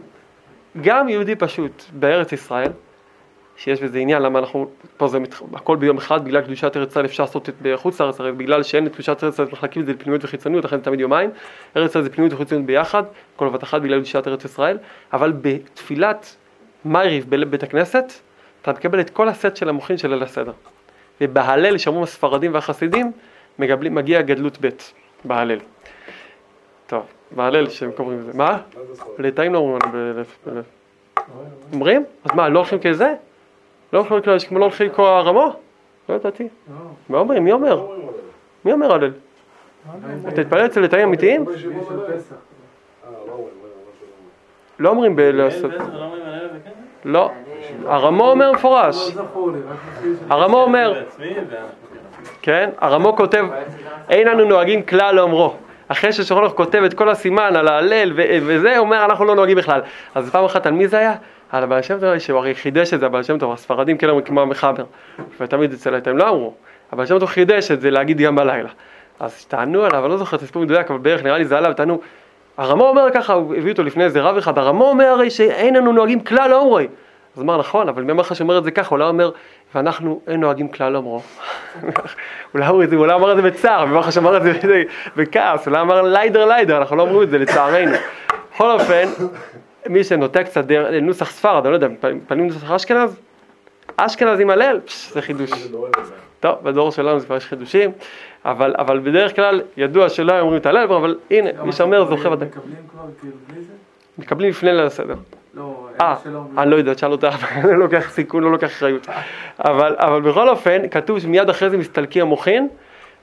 גם 0.80 1.08
יהודי 1.08 1.36
פשוט 1.36 1.84
בארץ 1.92 2.32
ישראל, 2.32 2.72
שיש 3.60 3.82
בזה 3.82 3.98
עניין, 3.98 4.22
למה 4.22 4.38
אנחנו, 4.38 4.70
פה 4.96 5.08
זה 5.08 5.18
מת, 5.18 5.34
הכל 5.54 5.76
ביום 5.76 5.96
אחד, 5.96 6.24
בגלל 6.24 6.40
קדושת 6.40 6.76
ארץ 6.76 6.90
ישראל 6.90 7.04
אפשר 7.04 7.22
לעשות 7.22 7.48
את 7.48 7.54
בחוץ 7.62 8.00
לארץ, 8.00 8.20
הרי 8.20 8.32
בגלל 8.32 8.62
שאין 8.62 8.86
את 8.86 8.94
קדושת 8.94 9.24
ארץ 9.24 9.34
ישראל, 9.34 9.48
מחלקים 9.52 9.82
את 9.82 9.86
זה 9.86 9.92
לפנימיות 9.92 10.24
וחיצוניות, 10.24 10.64
לכן 10.64 10.76
זה 10.76 10.82
תמיד 10.82 11.00
יומיים, 11.00 11.30
ארץ 11.76 11.90
ישראל 11.90 12.04
זה 12.04 12.10
פנימיות 12.10 12.32
וחיצוניות 12.32 12.66
ביחד, 12.66 13.02
כל 13.36 13.46
עבד 13.46 13.62
אחת 13.62 13.82
בגלל 13.82 13.98
קדושת 13.98 14.28
ארץ 14.28 14.44
ישראל, 14.44 14.78
אבל 15.12 15.32
בתפילת 15.40 16.36
מייריב 16.84 17.26
בבית 17.28 17.62
הכנסת, 17.62 18.12
אתה 18.62 18.72
מקבל 18.72 19.00
את 19.00 19.10
כל 19.10 19.28
הסט 19.28 19.56
של 19.56 19.68
המוחין 19.68 19.98
של 19.98 20.08
ליל 20.08 20.22
הסדר. 20.22 20.52
ובהלל, 21.20 21.78
שאומרים 21.78 22.02
הספרדים 22.02 22.54
והחסידים, 22.54 23.12
מגבלים, 23.58 23.94
מגיע 23.94 24.22
גדלות 24.22 24.58
ב' 24.60 24.68
בהלל. 25.24 25.58
טוב, 26.86 27.02
בהלל 27.30 27.68
שהם 27.68 27.90
קוראים 27.92 28.20
לזה. 28.20 28.32
מה? 28.34 28.58
ליטאים 29.18 29.52
לא 29.54 29.58
אומרים. 29.58 29.80
אומרים? 31.72 32.04
אז 32.24 32.30
מה, 32.34 32.48
לא 32.48 32.58
הולכים 32.58 32.78
כזה? 32.78 33.14
לא 33.92 33.98
הולכים 34.08 34.38
כמו 34.48 34.58
לא 34.58 34.64
הולכים 34.64 34.90
כמו 34.90 35.06
הרמו? 35.06 35.52
לא 36.08 36.14
ידעתי. 36.14 36.48
מה 37.08 37.18
אומרים? 37.18 37.44
מי 37.44 37.52
אומר? 37.52 37.86
מי 38.64 38.72
אומר 38.72 38.92
הלל? 38.92 39.12
אתה 40.28 40.42
תתפלל 40.44 40.66
אצל 40.66 40.80
ליטאים 40.80 41.08
אמיתיים? 41.08 41.44
לא 44.78 44.88
אומרים 44.88 45.16
ב... 45.16 45.20
לא. 47.04 47.30
הרמו 47.86 48.30
אומר 48.30 48.52
מפורש. 48.52 49.16
הרמו 50.28 50.62
אומר, 50.62 51.04
כן, 52.42 52.70
הרמו 52.78 53.16
כותב, 53.16 53.44
אין 54.08 54.28
לנו 54.28 54.44
נוהגים 54.44 54.82
כלל 54.82 55.14
לאומרו. 55.14 55.54
אחרי 55.88 56.12
ששולחן 56.12 56.56
כותב 56.56 56.82
את 56.86 56.94
כל 56.94 57.08
הסימן 57.08 57.56
על 57.56 57.68
ההלל 57.68 58.12
וזה, 58.16 58.78
אומר 58.78 59.04
אנחנו 59.04 59.24
לא 59.24 59.34
נוהגים 59.34 59.56
בכלל. 59.56 59.80
אז 60.14 60.30
פעם 60.30 60.44
אחת 60.44 60.66
על 60.66 60.72
מי 60.72 60.88
זה 60.88 60.98
היה? 60.98 61.14
על 61.52 61.62
הבעל 61.62 61.82
שם 61.82 62.00
טוב, 62.00 62.18
שהוא 62.18 62.38
הרי 62.38 62.54
חידש 62.54 62.94
את 62.94 63.00
זה, 63.00 63.06
הבעל 63.06 63.22
שם 63.22 63.38
טוב, 63.38 63.52
הספרדים 63.52 63.98
כן 63.98 64.08
אומרים 64.08 64.26
כמו 64.26 64.40
המחבר, 64.40 64.84
ותמיד 65.40 65.72
אצל 65.72 65.94
היתאים 65.94 66.18
לא 66.18 66.28
אמרו, 66.28 66.54
הבעל 66.92 67.06
שם 67.06 67.18
טוב 67.18 67.28
חידש 67.28 67.70
את 67.70 67.80
זה 67.80 67.90
להגיד 67.90 68.18
גם 68.18 68.36
בלילה. 68.36 68.68
אז 69.20 69.44
טענו 69.44 69.84
עליו, 69.84 70.04
אני 70.04 70.10
לא 70.10 70.16
זוכר 70.16 70.36
את 70.36 70.42
הסיפור 70.42 70.62
מדויק, 70.62 70.90
אבל 70.90 70.98
בערך 70.98 71.22
נראה 71.22 71.38
לי 71.38 71.44
זה 71.44 71.58
עליו, 71.58 71.72
טענו, 71.74 72.00
הרמו 72.56 72.88
אומר 72.88 73.06
ככה, 73.14 73.32
הוא 73.32 73.54
הביא 73.54 73.72
אותו 73.72 73.82
לפני 73.82 74.04
איזה 74.04 74.20
רב 74.20 74.36
אחד, 74.36 74.58
הרמו 74.58 74.84
אומר 74.84 75.04
הרי 75.04 75.30
שאין 75.30 75.76
לנו 75.76 75.92
נוהגים 75.92 76.20
כלל 76.20 76.50
לא 76.50 76.60
אומרי. 76.60 76.88
אז 77.36 77.42
אמר 77.42 77.56
נכון, 77.56 77.88
אבל 77.88 78.02
מי 78.02 78.12
אמר 78.12 78.20
לך 78.20 78.36
שאומר 78.36 78.58
את 78.58 78.64
זה 78.64 78.70
ככה, 78.70 78.90
אולי 78.90 79.04
אומר, 79.04 79.30
ואנחנו 79.74 80.20
אין 80.26 80.40
נוהגים 80.40 80.68
כלל 80.68 80.92
לא 80.92 80.98
אומרו. 80.98 81.22
אולי 82.54 82.66
הוא 82.66 83.04
אמר 83.04 83.32
את 83.32 83.36
זה 83.36 83.42
בצער, 83.42 83.84
מי 83.84 83.92
אמר 83.92 84.00
לך 84.00 84.12
שאמר 84.12 84.36
את 84.36 84.42
זה 84.42 84.82
בכעס, 85.16 85.66
אולי 85.66 85.80
אמר 85.80 86.02
ליידר 86.02 86.46
ליידר, 86.46 86.76
אנחנו 86.76 86.96
לא 86.96 87.02
אומרים 87.02 87.22
את 87.22 87.30
זה 87.30 87.38
לצערנו. 87.38 87.96
בכל 88.54 88.70
אופן, 88.70 89.04
מי 89.86 90.04
שנוטה 90.04 90.44
קצת 90.44 90.64
נוסח 91.02 91.30
ספרד, 91.30 91.66
אני 91.66 91.70
לא 91.70 91.76
יודע, 91.76 91.88
פנים 92.26 92.46
נוסח 92.46 92.70
אשכנז? 92.70 93.20
אשכנז 93.96 94.40
עם 94.40 94.50
הלל, 94.50 94.80
זה 95.12 95.22
חידוש. 95.22 95.50
טוב, 96.40 96.58
בדור 96.62 96.90
שלנו 96.90 97.20
זה 97.20 97.26
כבר 97.26 97.36
יש 97.36 97.46
חידושים, 97.46 97.90
אבל, 98.44 98.74
אבל 98.78 98.98
בדרך 98.98 99.36
כלל 99.36 99.62
ידוע 99.76 100.08
שלא 100.08 100.32
היו 100.32 100.40
אומרים 100.40 100.60
את 100.60 100.66
הלל, 100.66 100.82
אבל 100.82 101.18
הנה, 101.30 101.62
מי 101.62 101.72
שאומר 101.72 102.04
זוכה 102.04 102.30
ודאי. 102.30 102.48
מקבלים 102.48 102.76
כבר 102.90 103.02
כאילו 103.20 103.34
בלי 103.48 103.62
זה? 103.62 103.72
מקבלים 104.18 104.50
לפני 104.50 104.72
ליל 104.72 104.86
הסדר. 104.86 105.14
לא, 105.54 105.88
אה, 106.00 106.16
אני 106.58 106.70
לא 106.70 106.76
יודע, 106.76 106.94
תשאל 106.94 107.12
אותה, 107.12 107.30
אני 107.52 107.70
לא 107.70 107.78
לוקח 107.78 108.10
סיכון, 108.10 108.42
לא 108.42 108.52
לוקח 108.52 108.66
אחריות. 108.66 109.06
אבל, 109.58 109.96
אבל 109.98 110.20
בכל 110.20 110.48
אופן, 110.48 110.88
כתוב 110.88 111.18
שמיד 111.18 111.48
אחרי 111.48 111.70
זה 111.70 111.76
מסתלקי 111.76 112.20
המוחין, 112.20 112.68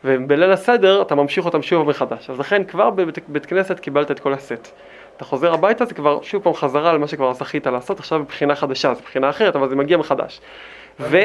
ובליל 0.05 0.51
הסדר 0.51 1.01
אתה 1.01 1.16
ממשיך 1.16 1.45
אותם 1.45 1.62
שוב 1.62 1.89
מחדש. 1.89 2.30
אז 2.30 2.39
לכן 2.39 2.64
כבר 2.64 2.89
בבית 2.89 3.45
כנסת 3.45 3.80
קיבלת 3.80 4.12
את 4.12 4.20
כל 4.20 4.34
הסט. 4.34 4.72
אתה 5.18 5.26
חוזר 5.26 5.53
הביתה, 5.53 5.86
זה 5.86 5.93
כבר 5.93 6.22
שוב 6.22 6.43
פעם 6.43 6.53
חזרה 6.53 6.91
על 6.91 6.97
מה 6.97 7.07
שכבר 7.07 7.34
זכית 7.34 7.68
לעשות, 7.68 7.99
עכשיו 7.99 8.20
בבחינה 8.24 8.55
חדשה, 8.55 8.93
זו 8.93 9.01
בחינה 9.01 9.30
אחרת, 9.30 9.55
אבל 9.55 9.70
זה 9.70 9.76
מגיע 9.76 9.97
מחדש. 9.97 10.41
ו... 10.99 11.18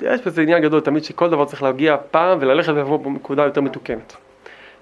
יש 0.00 0.20
בזה 0.26 0.42
עניין 0.42 0.62
גדול, 0.62 0.80
תמיד 0.80 1.04
שכל 1.04 1.30
דבר 1.30 1.44
צריך 1.44 1.62
להגיע 1.62 1.96
פעם 2.10 2.38
וללכת 2.40 2.72
ולבוא 2.72 2.98
בנקודה 2.98 3.44
יותר 3.44 3.60
מתוקנת. 3.60 4.16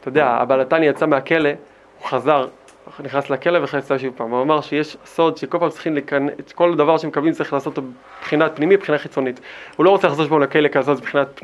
אתה 0.00 0.08
יודע, 0.08 0.26
הבעל 0.26 0.60
התניא 0.60 0.90
יצא 0.90 1.06
מהכלא, 1.06 1.50
הוא 1.98 2.08
חזר, 2.08 2.46
נכנס 3.00 3.30
לכלא 3.30 3.58
ויצא 3.58 3.98
שוב 3.98 4.14
פעם, 4.16 4.30
הוא 4.30 4.42
אמר 4.42 4.60
שיש 4.60 4.96
סוד 5.04 5.36
שכל 5.36 5.58
פעם 5.58 5.70
צריכים 5.70 5.96
לכנ... 5.96 6.28
את 6.28 6.52
כל 6.52 6.76
דבר 6.76 6.98
שמקבלים 6.98 7.32
צריך 7.32 7.52
לעשות 7.52 7.76
אותו 7.76 7.88
מבחינת 8.20 8.56
פנימית, 8.56 8.78
מבחינה 8.78 8.98
חיצונית. 8.98 9.40
הוא 9.76 9.84
לא 9.84 9.90
רוצה 9.90 10.08
לחזור 10.08 10.26
שבו 10.26 10.38
לכלא 10.38 10.68
כזאת 10.68 10.98
מבחינת 10.98 11.40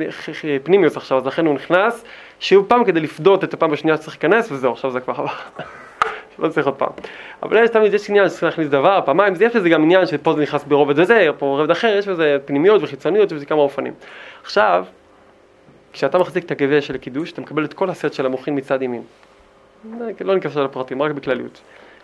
פנימיוס 0.62 0.96
עכשיו, 0.96 1.18
אז 1.18 1.26
לכן 1.26 1.46
הוא 1.46 1.54
נכנס 1.54 2.04
שוב 2.40 2.66
פעם 2.68 2.84
כדי 2.84 3.00
לפדות 3.00 3.44
את 3.44 3.54
הפעם 3.54 3.72
השנייה 3.72 3.96
שצריך 3.96 4.16
להיכנס 4.22 4.52
וזהו, 4.52 4.72
עכשיו 4.72 4.90
זה 4.90 5.00
כבר 5.00 5.14
עבר. 5.14 5.32
לא 6.38 6.48
צריך 6.48 6.66
עוד 6.66 6.74
פעם. 6.74 6.88
אבל 7.42 7.64
יש 7.64 7.70
תמיד, 7.70 7.94
יש 7.94 8.10
עניין 8.10 8.28
שצריך 8.28 8.42
להכניס 8.42 8.68
דבר, 8.68 9.00
פעמיים, 9.04 9.34
יש 9.40 9.56
לזה 9.56 9.68
גם 9.68 9.82
עניין 9.82 10.06
שפה 10.06 10.32
זה 10.32 10.42
נכנס 10.42 10.64
ברובד 10.64 10.98
וזה, 10.98 11.26
פה 11.38 11.46
ברובד 11.46 11.70
אחר, 11.70 11.96
יש 11.98 12.08
בזה 12.08 12.36
פנימיות 12.44 12.82
וחיצוניות 12.82 13.32
וזה 13.32 13.46
כמה 13.46 13.60
אופנים. 13.60 13.92
עכשיו, 14.42 14.84
כשאתה 15.92 16.18
מחזיק 16.18 16.44
את 16.44 16.50
הגביע 16.50 16.80
של 16.80 16.94
הקידוש, 16.94 17.32
אתה 17.32 17.40
מקבל 17.40 17.64
את 17.64 17.74
כל 17.74 17.90
הסט 17.90 18.12
של 18.12 18.26
המוחין 18.26 18.58
מצד 18.58 18.82
ימין. 18.82 19.02
לא 20.20 20.34
ניכנס 20.34 20.56
לפרטים, 20.56 21.02
רק 21.02 21.10
בכלליות. 21.10 21.60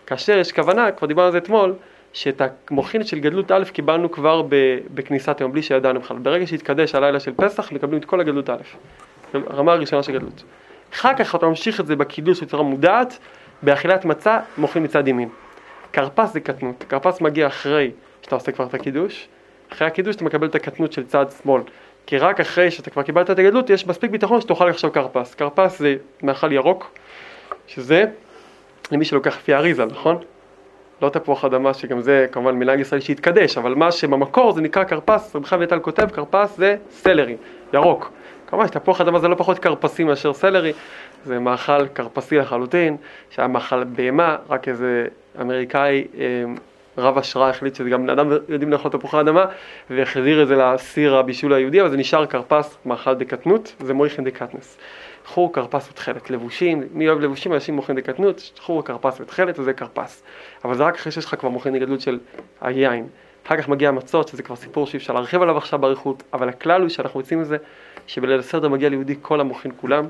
כאשר 0.06 0.38
יש 0.38 0.52
כוונה, 0.52 0.92
כבר 0.92 1.06
דיברנו 1.06 1.26
על 1.26 1.32
זה 1.32 1.38
אתמול, 1.38 1.74
שאת 2.12 2.42
המוחין 2.70 3.04
של 3.04 3.18
גדלות 3.18 3.50
א' 3.50 3.64
קיבלנו 3.72 4.10
כבר 4.10 4.42
בכניסת 4.94 5.40
היום, 5.40 5.52
בלי 5.52 5.62
שידענו 5.62 6.00
בכלל. 6.00 6.18
ברגע 6.18 6.46
שהתקדש 6.46 6.94
הלילה 6.94 7.20
של 7.20 7.32
פסח, 7.36 7.72
מקבלים 7.72 8.00
את 8.00 8.04
כל 8.04 8.20
הגדלות 8.20 8.50
א', 8.50 8.56
הרמה 9.46 9.72
הראשונה 9.72 10.02
של 10.02 10.12
גדלות. 10.12 10.42
אחר 10.94 11.14
כך 11.14 11.34
אתה 11.34 11.46
ממשיך 11.46 11.80
את 11.80 11.86
זה 11.86 11.96
בקידוש 11.96 12.42
בצורה 12.42 12.62
מודעת, 12.62 13.18
באכילת 13.62 14.04
מצה, 14.04 14.38
מוחין 14.58 14.84
מצד 14.84 15.08
ימין. 15.08 15.28
כרפס 15.92 16.32
זה 16.32 16.40
קטנות, 16.40 16.84
כרפס 16.88 17.20
מגיע 17.20 17.46
אחרי 17.46 17.90
שאתה 18.22 18.34
עושה 18.34 18.52
כבר 18.52 18.66
את 18.66 18.74
הקידוש, 18.74 19.28
אחרי 19.72 19.86
הקידוש 19.86 20.16
אתה 20.16 20.24
מקבל 20.24 20.46
את 20.46 20.54
הקטנות 20.54 20.92
של 20.92 21.06
צד 21.06 21.26
שמאל. 21.42 21.62
כי 22.06 22.18
רק 22.18 22.40
אחרי 22.40 22.70
שאתה 22.70 22.90
כבר 22.90 23.02
קיבלת 23.02 23.30
את 23.30 23.38
הגדלות, 23.38 23.70
יש 23.70 23.86
מספיק 23.86 24.10
ביטחון 24.10 24.40
שתאכל 24.40 24.68
עכשיו 24.68 24.92
כרפס. 24.92 25.34
כרפס 25.34 25.78
זה 25.78 25.96
מאכל 26.22 26.52
ירוק, 26.52 26.90
שזה 27.66 28.04
למי 28.92 29.04
שלוקח 29.04 29.36
לפי 29.36 29.54
אריזה, 29.54 29.84
נכון? 29.84 30.18
לא 31.02 31.08
תפוח 31.08 31.44
אדמה, 31.44 31.74
שגם 31.74 32.00
זה 32.00 32.26
כמובן 32.32 32.54
מנהג 32.54 32.80
ישראל 32.80 33.00
שהתקדש, 33.00 33.58
אבל 33.58 33.74
מה 33.74 33.92
שבמקור 33.92 34.52
זה 34.52 34.60
נקרא 34.60 34.84
כרפס, 34.84 35.36
רבי 35.36 35.46
חיים 35.46 35.60
ויטל 35.60 35.78
כותב, 35.78 36.10
כרפס 36.10 36.56
זה 36.56 36.76
סלרי, 36.90 37.36
ירוק. 37.74 38.12
כמובן 38.46 38.66
שתפוח 38.66 39.00
אדמה 39.00 39.18
זה 39.18 39.28
לא 39.28 39.34
פחות 39.34 39.58
כרפסי 39.58 40.04
מאשר 40.04 40.32
סלרי, 40.32 40.72
זה 41.24 41.38
מאכל 41.38 41.88
כרפסי 41.88 42.36
לחלוטין, 42.36 42.96
שהיה 43.30 43.48
מאכל 43.48 43.84
בהמה, 43.84 44.36
רק 44.48 44.68
איזה 44.68 45.06
אמריקאי 45.40 46.06
אה, 46.18 46.44
רב 46.98 47.18
השראה 47.18 47.50
החליט 47.50 47.74
שזה 47.74 47.90
גם 47.90 48.02
בני 48.02 48.12
אדם 48.12 48.30
יודעים 48.48 48.72
לאכול 48.72 48.90
תפוחי 48.90 49.20
אדמה, 49.20 49.44
והחזיר 49.90 50.42
את 50.42 50.48
זה 50.48 50.56
לסיר 50.56 51.16
הבישול 51.16 51.52
היהודי, 51.52 51.80
אבל 51.80 51.90
זה 51.90 51.96
נשאר 51.96 52.26
כרפס, 52.26 52.78
מאכל 52.86 53.14
דקטנות, 53.14 53.74
זה 53.80 53.94
מויכן 53.94 54.24
דקטנס. 54.24 54.78
חור, 55.26 55.52
כרפס 55.52 55.88
ותכלת, 55.90 56.30
לבושים, 56.30 56.82
מי 56.92 57.08
אוהב 57.08 57.20
לבושים? 57.20 57.52
אנשים 57.52 57.76
מוכרים 57.76 57.98
דקטנות, 57.98 58.52
חור, 58.60 58.84
כרפס 58.84 59.20
ותכלת, 59.20 59.58
וזה 59.58 59.72
כרפס. 59.72 60.22
אבל 60.64 60.74
זה 60.74 60.84
רק 60.84 60.94
אחרי 60.94 61.12
שיש 61.12 61.24
לך 61.24 61.34
כבר 61.34 61.48
מוכרים 61.48 61.76
דגדלות 61.76 62.00
של 62.00 62.18
היין. 62.60 63.06
אחר 63.46 63.56
כך 63.56 63.68
מגיע 63.68 63.88
המצות, 63.88 64.28
שזה 64.28 64.42
כבר 64.42 64.56
סיפור 64.56 64.86
שאי 64.86 64.96
אפשר 64.96 65.12
להרחיב 65.12 65.42
עליו 65.42 65.56
עכשיו 65.56 65.78
באריכות, 65.78 66.22
אבל 66.32 66.48
הכלל 66.48 66.80
הוא 66.80 66.88
שאנחנו 66.88 67.20
יוצאים 67.20 67.40
מזה, 67.40 67.56
שבליל 68.06 68.38
הסדר 68.38 68.68
מגיע 68.68 68.88
ליהודי 68.88 69.14
כל 69.22 69.40
המוחין 69.40 69.72
כולם, 69.80 70.06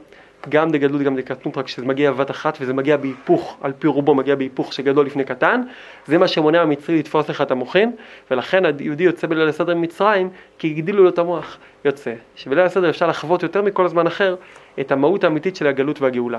גם 0.49 0.71
דגדלות 0.71 1.03
גם 1.03 1.17
דקטנות, 1.17 1.59
רק 1.59 1.69
שזה 1.69 1.87
מגיע 1.87 2.13
בבת 2.13 2.31
אחת 2.31 2.59
וזה 2.61 2.75
מגיע 2.75 2.97
בהיפוך, 2.97 3.57
על 3.61 3.73
פי 3.79 3.87
רובו 3.87 4.15
מגיע 4.15 4.35
בהיפוך 4.35 4.73
שגדול 4.73 5.07
לפני 5.07 5.25
קטן, 5.25 5.63
זה 6.07 6.19
מה 6.19 6.29
שמונע 6.29 6.61
המצרי 6.61 6.99
לתפוס 6.99 7.29
לך 7.31 7.43
את 7.43 7.51
המוחין, 7.51 7.93
ולכן 8.31 8.63
היהודי 8.65 9.05
יוצא 9.05 9.27
בליל 9.27 9.49
הסדר 9.49 9.75
ממצרים, 9.75 10.29
כי 10.59 10.69
הגדילו 10.69 11.03
לו 11.03 11.09
את 11.09 11.19
המוח, 11.19 11.59
יוצא. 11.85 12.15
שבליל 12.37 12.61
הסדר 12.61 12.91
אפשר 12.91 13.07
לחוות 13.07 13.43
יותר 13.43 13.63
מכל 13.63 13.89
זמן 13.89 14.07
אחר 14.07 14.37
את 14.81 14.93
המהות 14.93 15.25
האמיתית 15.25 15.57
של 15.57 15.67
הגלות 15.67 16.03
והגאולה. 16.03 16.39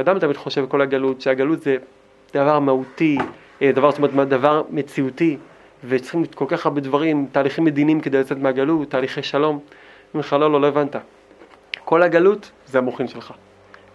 אדם 0.00 0.18
תמיד 0.18 0.36
חושב 0.36 0.60
בכל 0.60 0.80
הגלות, 0.80 1.20
שהגלות 1.20 1.62
זה 1.62 1.76
דבר 2.34 2.58
מהותי, 2.58 3.18
אה, 3.62 3.72
דבר, 3.72 3.90
זאת 3.90 4.12
אומרת, 4.12 4.28
דבר 4.28 4.62
מציאותי, 4.70 5.36
וצריכים 5.84 6.24
כל 6.24 6.44
כך 6.48 6.66
הרבה 6.66 6.80
דברים, 6.80 7.26
תהליכים 7.32 7.64
מדיניים 7.64 8.00
כדי 8.00 8.18
לצאת 8.18 8.38
מהגלות, 8.38 8.90
תהליכי 8.90 9.22
שלום. 9.22 9.60
לך, 10.14 10.32
לא, 10.32 10.52
לא, 10.52 10.60
לא 10.60 10.66
הבנת. 10.66 10.96
כל 11.84 12.02
הגלות 12.02 12.50
זה 12.66 12.78
המוחין 12.78 13.08
שלך. 13.08 13.32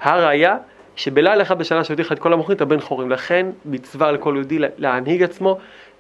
הראיה 0.01 0.57
שבלילה 0.95 1.43
אחד 1.43 1.59
בשנה 1.59 1.83
שהותיר 1.83 2.05
לך 2.05 2.11
את 2.11 2.19
כל 2.19 2.33
המוחין 2.33 2.55
אתה 2.55 2.65
בן 2.65 2.79
חורים. 2.79 3.09
לכן 3.09 3.47
מצווה 3.65 4.09
על 4.09 4.17
כל 4.17 4.33
יהודי 4.35 4.59
להנהיג 4.77 5.23
עצמו 5.23 5.57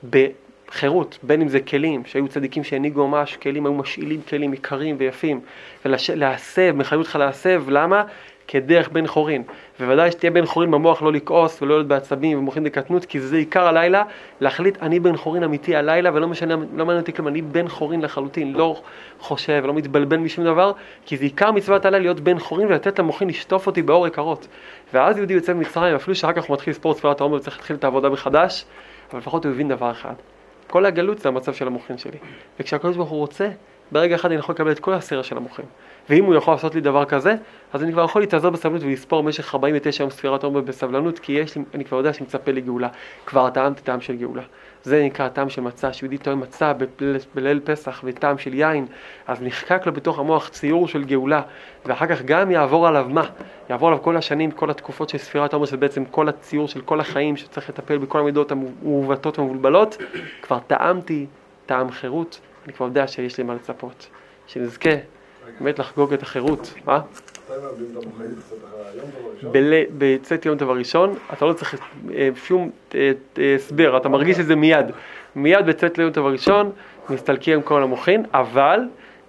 בחירות, 0.09 1.19
בין 1.23 1.41
אם 1.41 1.47
זה 1.47 1.59
כלים, 1.59 2.05
שהיו 2.05 2.27
צדיקים 2.27 2.63
שהנהיגו 2.63 3.07
ממש 3.07 3.37
כלים, 3.37 3.65
היו 3.65 3.73
משאילים 3.73 4.21
כלים 4.29 4.53
יקרים 4.53 4.95
ויפים, 4.99 5.39
ולהסב, 5.85 6.71
מחייבים 6.75 6.99
אותך 6.99 7.15
להסב, 7.15 7.63
למה? 7.67 8.03
כדרך 8.47 8.89
בן 8.89 9.07
חורין. 9.07 9.43
ובוודאי 9.79 10.11
שתהיה 10.11 10.31
בן 10.31 10.45
חורין 10.45 10.71
במוח 10.71 11.01
לא 11.01 11.13
לכעוס 11.13 11.61
ולא 11.61 11.75
להיות 11.75 11.87
בעצבים 11.87 12.37
ומוחין 12.37 12.63
דקטנות, 12.63 13.05
כי 13.05 13.19
זה 13.19 13.37
עיקר 13.37 13.67
הלילה, 13.67 14.03
להחליט 14.41 14.77
אני 14.81 14.99
בן 14.99 15.17
חורין 15.17 15.43
אמיתי 15.43 15.75
הלילה, 15.75 16.09
ולא 16.13 16.27
משנה, 16.27 16.55
לא 16.55 16.85
מעניין 16.85 16.97
אותי 16.97 17.13
כלום, 17.13 17.27
אני 17.27 17.41
בן 17.41 17.67
חורין 17.67 18.01
לחלוטין, 18.01 18.53
לא 18.53 18.81
חושב 19.19 19.61
ולא 19.63 19.73
מתבלבל 19.73 20.17
משום 20.17 20.45
דבר, 20.45 20.71
כי 21.05 21.17
זה 21.17 21.23
עיקר 21.23 21.51
מצוות 21.51 21.85
הלילה 21.85 22.03
להיות 22.03 22.19
בן 22.19 22.39
חורין 22.39 22.67
ולתת 22.67 22.99
למוחין 22.99 23.27
לשטוף 23.27 23.67
אותי 23.67 23.81
באור 23.81 24.07
יקרות. 24.07 24.47
ואז 24.93 25.17
יהודי 25.17 25.33
יוצא 25.33 25.53
ממצרים, 25.53 25.95
אפילו 25.95 26.15
שאחר 26.15 26.33
כך 26.33 26.43
הוא 26.43 26.53
מתחיל 26.53 26.71
לספור 26.71 26.93
ספירת 26.93 27.21
העומר 27.21 27.37
וצריך 27.37 27.57
להתחיל 27.57 27.75
את 27.75 27.83
העבודה 27.83 28.09
מחדש, 28.09 28.65
אבל 29.11 29.19
לפחות 29.19 29.45
הוא 29.45 29.53
הבין 29.53 29.67
דבר 29.67 29.91
אחד. 29.91 30.13
כל 30.67 30.85
הגלות 30.85 31.19
זה 31.19 31.29
המצב 31.29 31.53
של 31.53 31.67
המוחין 31.67 31.97
שלי. 31.97 32.17
וכשהקדוש 32.59 32.95
ברוך 32.95 33.09
הוא 33.09 33.19
רוצה, 33.19 33.49
ברגע 33.91 34.15
אחד 34.15 34.31
אני 34.31 34.39
יכול 34.39 34.55
לקבל 34.55 34.71
את 34.71 34.79
כל 34.79 34.93
הסרט 34.93 35.25
של 35.25 35.37
המוחין. 35.37 35.65
ואם 36.09 36.25
הוא 36.25 36.35
יכול 36.35 36.53
לעשות 36.53 36.75
לי 36.75 36.81
דבר 36.81 37.05
כזה, 37.05 37.35
אז 37.73 37.83
אני 37.83 37.91
כבר 37.91 38.03
יכול 38.03 38.21
להתעזר 38.21 38.49
בסבלנות 38.49 38.83
ולספור 38.83 39.23
במשך 39.23 39.55
49 39.55 40.03
יום 40.03 40.09
ספירת 40.09 40.43
עומר 40.43 40.61
בסבלנות, 40.61 41.19
כי 41.19 41.31
יש 41.31 41.55
לי, 41.55 41.63
אני 41.73 41.85
כבר 41.85 41.97
יודע 41.97 42.13
שמצפה 42.13 42.51
לי 42.51 42.61
גאולה. 42.61 42.87
כבר 43.25 43.49
טעמתי 43.49 43.81
טעם 43.81 44.01
של 44.01 44.15
גאולה. 44.15 44.41
זה 44.83 45.03
נקרא 45.03 45.29
טעם 45.29 45.49
של 45.49 45.61
מצה, 45.61 45.93
שיהודי 45.93 46.17
טועם 46.17 46.39
מצה 46.39 46.73
בליל 47.35 47.59
פסח 47.63 48.01
וטעם 48.03 48.37
של 48.37 48.53
יין, 48.53 48.85
אז 49.27 49.41
נחקק 49.41 49.85
לו 49.85 49.93
בתוך 49.93 50.19
המוח 50.19 50.49
ציור 50.49 50.87
של 50.87 51.03
גאולה, 51.03 51.41
ואחר 51.85 52.07
כך 52.07 52.21
גם 52.21 52.51
יעבור 52.51 52.87
עליו 52.87 53.05
מה? 53.09 53.25
יעבור 53.69 53.87
עליו 53.87 54.01
כל 54.01 54.17
השנים, 54.17 54.51
כל 54.51 54.69
התקופות 54.69 55.09
של 55.09 55.17
ספירת 55.17 55.53
העומר, 55.53 55.65
שזה 55.65 55.77
בעצם 55.77 56.05
כל 56.05 56.29
הציור 56.29 56.67
של 56.67 56.81
כל 56.81 56.99
החיים 56.99 57.37
שצריך 57.37 57.69
לטפל 57.69 57.97
בכל 57.97 58.19
המידות 58.19 58.51
המעוותות 58.51 59.39
והמבולבלות, 59.39 59.97
כבר 60.41 60.59
טעמתי 60.67 61.25
טעם 61.65 61.91
חירות, 61.91 62.39
אני 62.65 62.73
כבר 62.73 62.85
יודע 62.85 63.07
שיש 63.07 63.37
לי 63.37 63.43
מה 63.43 63.53
לצפות. 63.53 64.07
שנזכה 64.47 64.89
באמת 65.59 65.79
לחגוג 65.79 66.13
את 66.13 66.23
החירות. 66.23 66.73
מה? 66.85 66.99
בצאת 69.97 70.45
יום 70.45 70.57
טוב 70.57 70.69
הראשון, 70.69 71.15
אתה 71.33 71.45
לא 71.45 71.53
צריך 71.53 71.75
אה, 72.13 72.29
שום 72.35 72.69
אה, 72.95 73.11
אה, 73.37 73.55
הסבר, 73.55 73.97
אתה 73.97 74.09
מרגיש 74.09 74.39
את 74.39 74.45
זה 74.45 74.55
מיד. 74.55 74.85
מיד 75.35 75.65
בצאת 75.65 75.97
יום 75.97 76.11
טוב 76.11 76.27
הראשון, 76.27 76.71
מסתלקים 77.09 77.61
כל 77.61 77.83
המוחין, 77.83 78.25
אבל 78.33 78.79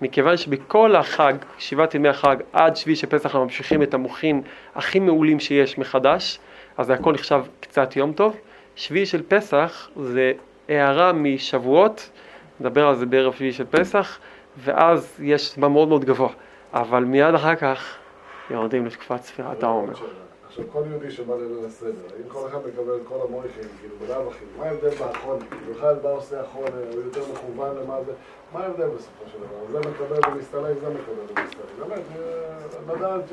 מכיוון 0.03 0.37
שבכל 0.37 0.97
החג, 0.97 1.35
שבעת 1.59 1.95
ימי 1.95 2.09
החג, 2.09 2.37
עד 2.53 2.77
שביעי 2.77 2.97
של 2.97 3.07
פסח, 3.07 3.27
אנחנו 3.27 3.45
ממשיכים 3.45 3.83
את 3.83 3.95
המוחין 3.95 4.43
הכי 4.75 4.99
מעולים 4.99 5.41
שיש 5.41 5.79
מחדש, 5.79 6.39
אז 6.77 6.87
זה 6.87 6.95
הכל 6.95 7.13
נחשב 7.13 7.43
קצת 7.61 7.97
יום 7.97 8.13
טוב. 8.13 8.37
שביעי 8.77 9.07
של 9.07 9.23
פסח 9.29 9.91
זה 9.97 10.33
הערה 10.69 11.13
משבועות, 11.13 12.11
נדבר 12.61 12.89
על 12.89 12.97
זה 12.97 13.07
בערב 13.07 13.35
שביעי 13.35 13.53
של 13.53 13.65
פסח, 13.71 14.19
ואז 14.59 15.15
יש 15.19 15.55
זמן 15.55 15.73
מאוד 15.73 15.89
מאוד 15.89 16.05
גבוה, 16.05 16.29
אבל 16.73 17.05
מיד 17.05 17.35
אחר 17.35 17.55
כך 17.55 17.97
יורדים 18.51 18.87
לתקופת 18.87 19.23
ספירת 19.23 19.63
העומר. 19.63 19.93
עכשיו 20.47 20.65
כל 20.73 20.83
יהודי 20.91 21.11
שבא 21.11 21.35
ליל 21.35 21.67
הסדר, 21.67 21.91
אם 21.91 22.29
כל 22.29 22.49
אחד 22.49 22.59
מקבל 22.59 22.97
את 22.97 23.01
כל 23.09 23.15
המויכים, 23.29 23.63
כאילו 23.81 23.95
בלאו 24.07 24.31
הכי, 24.31 24.45
מה 24.59 24.65
ההבדל 24.65 24.89
באחרון? 24.89 25.39
בכלל 25.71 25.97
מה 26.03 26.11
עושה 26.11 26.41
אחרון, 26.41 26.69
הוא 26.93 27.03
יותר 27.05 27.21
מכוון 27.33 27.77
למה 27.77 27.97
זה, 28.07 28.13
מה 28.53 28.61
ההבדל 28.61 28.87
בסופו 28.87 29.25
של 29.33 29.39
דבר? 29.39 29.81
זה 29.81 29.89
מקבל 29.91 30.33
ומסתלק, 30.33 30.81
זה 30.81 30.89
מקבל 30.89 31.43
ומסתלק. 31.43 31.89
באמת, 31.89 32.01
אה, 32.89 32.95
לדעת 32.95 33.29
ש... 33.29 33.33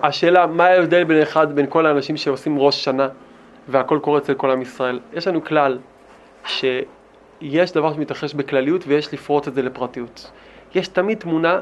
השאלה, 0.00 0.46
מה 0.46 0.64
ההבדל 0.64 1.04
בין 1.04 1.22
אחד, 1.22 1.54
בין 1.54 1.66
כל 1.68 1.86
האנשים 1.86 2.16
שעושים 2.16 2.58
ראש 2.58 2.84
שנה 2.84 3.08
והכל 3.68 3.98
קורה 4.02 4.18
אצל 4.18 4.34
כל 4.34 4.50
עם 4.50 4.62
ישראל? 4.62 5.00
יש 5.12 5.28
לנו 5.28 5.44
כלל 5.44 5.78
שיש 6.44 7.72
דבר 7.74 7.94
שמתרחש 7.94 8.34
בכלליות 8.34 8.84
ויש 8.86 9.14
לפרוט 9.14 9.48
את 9.48 9.54
זה 9.54 9.62
לפרטיות. 9.62 10.30
יש 10.74 10.88
תמיד 10.88 11.18
תמונה, 11.18 11.60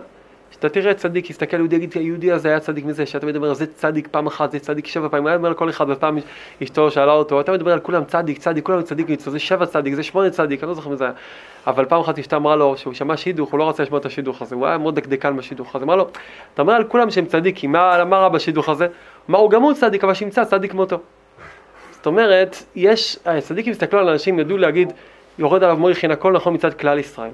שאתה 0.51 0.69
תראה 0.69 0.95
צדיק, 0.95 1.31
יסתכל 1.31 1.57
יהודי, 1.57 1.77
יגיד, 1.77 1.93
היהודי 1.95 2.33
הזה 2.33 2.49
היה 2.49 2.61
צדיק 2.61 2.85
מזה, 2.85 3.07
שאתה 3.07 3.27
מדבר, 3.27 3.55
זה 3.55 3.67
צדיק 3.67 4.09
פעם 4.11 4.27
אחת, 4.27 4.53
זה 4.53 4.59
צדיק 4.59 4.87
שבע 4.87 5.09
פעמים, 5.09 5.27
היה 5.27 5.37
מדבר 5.37 5.49
על 5.49 5.55
כל 5.55 5.71
אחד, 5.71 5.87
ופעם 5.89 6.19
אשתו 6.63 6.91
שאלה 6.91 7.13
אותו, 7.13 7.41
אתה 7.41 7.53
מדבר 7.53 7.73
על 7.73 7.81
כולם 7.81 8.05
צדיק, 8.05 8.39
צדיק, 8.39 8.67
כולם 8.67 8.83
צדיק, 8.83 9.21
זה 9.21 9.39
שבע 9.39 9.67
צדיק, 9.67 9.95
זה 9.95 10.03
שמונה 10.03 10.31
צדיק, 10.31 10.63
אני 10.63 10.69
לא 10.69 10.75
זוכר 10.75 10.91
מזה 10.91 11.05
היה. 11.05 11.13
אבל 11.67 11.85
פעם 11.85 12.01
אחת 12.01 12.19
אשתה 12.19 12.37
אמרה 12.37 12.57
לו, 12.57 12.77
שהוא 12.77 12.95
שמע 12.95 13.17
שידוך, 13.17 13.51
הוא 13.51 13.59
לא 13.59 13.69
רצה 13.69 13.83
לשמוע 13.83 14.01
את 14.01 14.07
השידוך 14.07 14.43
הזה, 14.43 14.55
הוא 14.55 14.67
היה 14.67 14.79
מאוד 14.79 14.95
דקדקן 14.95 15.37
בשידוך 15.37 15.77
הזה, 15.77 15.85
אמר 15.85 15.97
לו, 15.97 16.09
אתה 16.55 16.63
אומר 16.63 16.73
על 16.73 16.85
כולם 16.85 17.11
שהם 17.11 17.27
צדיקים, 17.27 17.73
מה, 17.73 18.05
מה 18.05 18.19
רע 18.19 18.29
בשידוך 18.29 18.69
הזה? 18.69 18.87
אמר, 19.31 19.39
הוא 19.39 19.51
גם 19.51 19.63
הוא 19.63 19.73
צדיק, 19.73 20.05
אבל 20.05 20.15
שימצא 20.15 20.45
צדיק 20.45 20.71
כמותו. 20.71 20.99
זאת 21.91 22.07
אומרת, 22.07 22.57
יש, 22.75 23.19
הצדיקים 23.25 23.73
הסתכלו 23.73 23.99
על 23.99 24.09
אנשים, 24.09 24.39
ידעו 24.39 24.59
להגיד, 24.59 24.93
יורד 25.39 25.63
עליו 25.63 25.77
מויכין, 25.77 26.11
הכל 26.11 26.33
נכון 26.33 26.55
מצד 26.55 26.75
כלל 26.75 26.99
ישראל. 26.99 27.31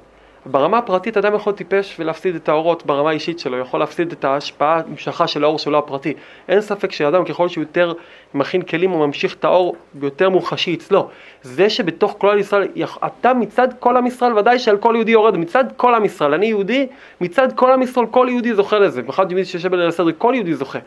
ברמה 0.51 0.79
הפרטית 0.79 1.17
אדם 1.17 1.35
יכול 1.35 1.53
טיפש 1.53 1.97
ולהפסיד 1.99 2.35
את 2.35 2.49
האורות 2.49 2.87
ברמה 2.87 3.11
האישית 3.11 3.39
שלו, 3.39 3.59
יכול 3.59 3.81
להפסיד 3.81 4.13
את 4.13 4.25
ההשפעה, 4.25 4.81
המשכה 4.91 5.27
של 5.27 5.45
האור 5.45 5.59
שלו 5.59 5.79
הפרטי. 5.79 6.15
אין 6.49 6.61
ספק 6.61 6.93
שאדם 6.93 7.25
ככל 7.25 7.49
שהוא 7.49 7.63
יותר 7.63 7.93
מכין 8.35 8.63
כלים 8.63 8.91
הוא 8.91 9.07
ממשיך 9.07 9.35
את 9.35 9.45
האור 9.45 9.77
יותר 10.03 10.31
מוחשי 10.31 10.75
אצלו. 10.75 11.09
זה 11.43 11.71
שבתוך 11.71 12.15
כל 12.19 12.37
ישראל, 12.41 12.69
אתה 13.07 13.35
מצד 13.35 13.69
כל 13.79 13.97
עם 13.97 14.07
ישראל, 14.07 14.39
ודאי 14.39 14.59
שעל 14.59 14.77
כל 14.77 14.93
יהודי 14.97 15.13
יורד, 15.13 15.37
מצד 15.37 15.65
כל 15.77 15.95
עם 15.95 16.05
ישראל, 16.05 16.35
אני 16.35 16.47
יהודי, 16.47 16.87
מצד 17.21 17.49
כל 17.55 17.73
עם 17.73 17.83
ישראל, 17.83 18.07
כל 18.07 18.27
יהודי 18.31 18.55
זוכה 18.55 18.79
לזה. 18.79 19.03
במיוחד 19.03 19.31
יהודי 19.31 19.45
שיושב 19.45 19.71
בליל 19.71 19.89
הסדר, 19.89 20.05
כל 20.19 20.33
יהודי 20.35 20.55
זוכה. 20.55 20.79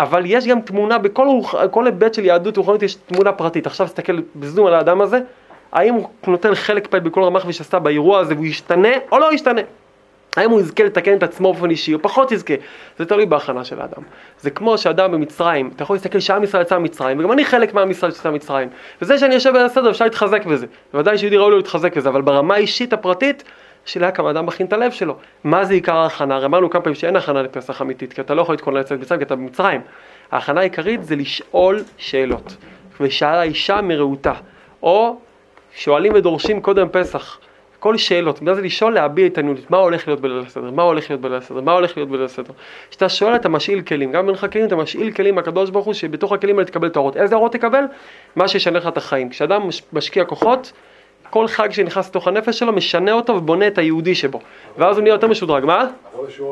אבל 0.00 0.22
יש 0.26 0.46
גם 0.46 0.60
תמונה, 0.60 0.98
בכל 0.98 1.86
היבט 1.86 2.14
של 2.14 2.24
יהדות 2.24 2.56
רוחנית 2.56 2.82
יש 2.82 2.94
תמונה 2.94 3.32
פרטית. 3.32 3.66
עכשיו 3.66 3.86
תסתכל 3.86 4.20
בזום 4.36 4.66
על 4.66 4.74
האדם 4.74 5.00
הזה, 5.00 5.20
האם 5.72 5.94
הוא 5.94 6.08
נותן 6.26 6.54
חלק 6.54 6.86
פעיל 6.86 7.02
בכל 7.02 7.22
רמ"ח 7.22 7.44
ושס"ה 7.46 7.78
באירוע 7.78 8.18
הזה 8.18 8.34
והוא 8.34 8.46
ישתנה 8.46 8.88
או 9.12 9.18
לא 9.18 9.32
ישתנה? 9.32 9.60
האם 10.36 10.50
הוא 10.50 10.60
יזכה 10.60 10.84
לתקן 10.84 11.16
את 11.16 11.22
עצמו 11.22 11.52
באופן 11.52 11.70
אישי 11.70 11.94
או 11.94 12.02
פחות 12.02 12.32
יזכה? 12.32 12.54
זה 12.98 13.04
תלוי 13.04 13.26
בהכנה 13.26 13.64
של 13.64 13.80
האדם. 13.80 14.02
זה 14.40 14.50
כמו 14.50 14.78
שאדם 14.78 15.12
במצרים, 15.12 15.70
אתה 15.76 15.82
יכול 15.82 15.96
להסתכל 15.96 16.20
שעם 16.20 16.44
ישראל 16.44 16.62
יצא 16.62 16.78
ממצרים, 16.78 17.18
וגם 17.18 17.32
אני 17.32 17.44
חלק 17.44 17.74
מעם 17.74 17.90
ישראל 17.90 18.12
שיצא 18.12 18.30
ממצרים. 18.30 18.68
וזה 19.02 19.18
שאני 19.18 19.34
יושב 19.34 19.52
בסדר 19.64 19.90
אפשר 19.90 20.04
להתחזק 20.04 20.46
בזה. 20.46 20.66
בוודאי 20.92 21.18
שיהודי 21.18 21.36
ראוי 21.36 21.50
לו 21.50 21.56
להתחזק 21.56 21.96
בזה, 21.96 22.08
אבל 22.08 22.22
ברמה 22.22 22.54
האישית 22.54 22.92
הפרטית, 22.92 23.44
השאלה 23.86 24.10
כמה 24.10 24.30
אדם 24.30 24.46
מכין 24.46 24.66
את 24.66 24.72
הלב 24.72 24.92
שלו. 24.92 25.16
מה 25.44 25.64
זה 25.64 25.74
עיקר 25.74 25.96
ההכנה? 25.96 26.36
הרי 26.36 26.46
אמרנו 26.46 26.70
כמה 26.70 26.82
פעמים 26.82 26.94
שאין 26.94 27.16
הכנה 27.16 27.42
לפסח 27.42 27.82
אמיתית, 27.82 28.12
כי 28.12 28.20
אתה 28.20 28.34
לא 28.34 28.42
יכול 28.42 28.52
להתכונן 28.52 28.80
לצאת 28.80 29.00
מצרים, 29.00 29.20
כי 29.20 29.24
אתה 29.24 29.36
במצרים. 29.36 29.80
ההכנה 30.32 30.60
העיקרית 30.60 31.04
זה 31.04 31.16
לשאול 31.16 31.82
שאלות. 31.96 32.56
ושאלה 33.00 33.40
האישה 33.40 33.80
מרעותה. 33.80 34.32
או 34.82 35.16
שואלים 35.74 36.12
ודורשים 36.14 36.60
קודם 36.60 36.88
פסח. 36.92 37.38
כל 37.82 37.96
שאלות, 37.96 38.42
מה 38.42 38.54
זה 38.54 38.62
לשאול 38.62 38.94
להביע 38.94 39.26
התעניינות, 39.26 39.70
מה 39.70 39.76
הולך 39.76 40.08
להיות 40.08 40.20
בליל 40.20 40.42
הסדר, 40.46 40.70
מה 40.70 40.82
הולך 40.82 41.10
להיות 41.10 41.20
בליל 41.20 41.36
הסדר, 41.36 41.60
מה 41.60 41.72
הולך 41.72 41.96
להיות 41.96 42.08
בליל 42.08 42.24
הסדר. 42.24 42.52
כשאתה 42.90 43.08
שואל 43.08 43.36
אתה 43.36 43.48
משאיל 43.48 43.82
כלים, 43.82 44.12
גם 44.12 44.26
בינך 44.26 44.46
כלים 44.52 44.66
אתה 44.66 44.76
משאיל 44.76 45.12
כלים 45.12 45.34
מהקדוש 45.34 45.70
ברוך 45.70 45.86
הוא 45.86 45.94
שבתוך 45.94 46.32
הכלים 46.32 46.58
האלה 46.58 46.66
תקבל 46.66 46.88
את 46.88 46.96
האורות. 46.96 47.16
איזה 47.16 47.34
אורות 47.34 47.52
תקבל? 47.52 47.84
מה 48.36 48.48
שישנה 48.48 48.78
לך 48.78 48.86
את 48.86 48.96
החיים. 48.96 49.28
כשאדם 49.28 49.62
משקיע 49.92 50.24
כוחות, 50.24 50.72
כל 51.30 51.46
חג 51.46 51.72
שנכנס 51.72 52.08
לתוך 52.08 52.28
הנפש 52.28 52.58
שלו 52.58 52.72
משנה 52.72 53.12
אותו 53.12 53.32
ובונה 53.32 53.66
את 53.66 53.78
היהודי 53.78 54.14
שבו. 54.14 54.40
ואז 54.78 54.96
הוא 54.96 55.02
נהיה 55.02 55.14
יותר 55.14 55.26
משודרג, 55.26 55.64
מה? 55.64 55.88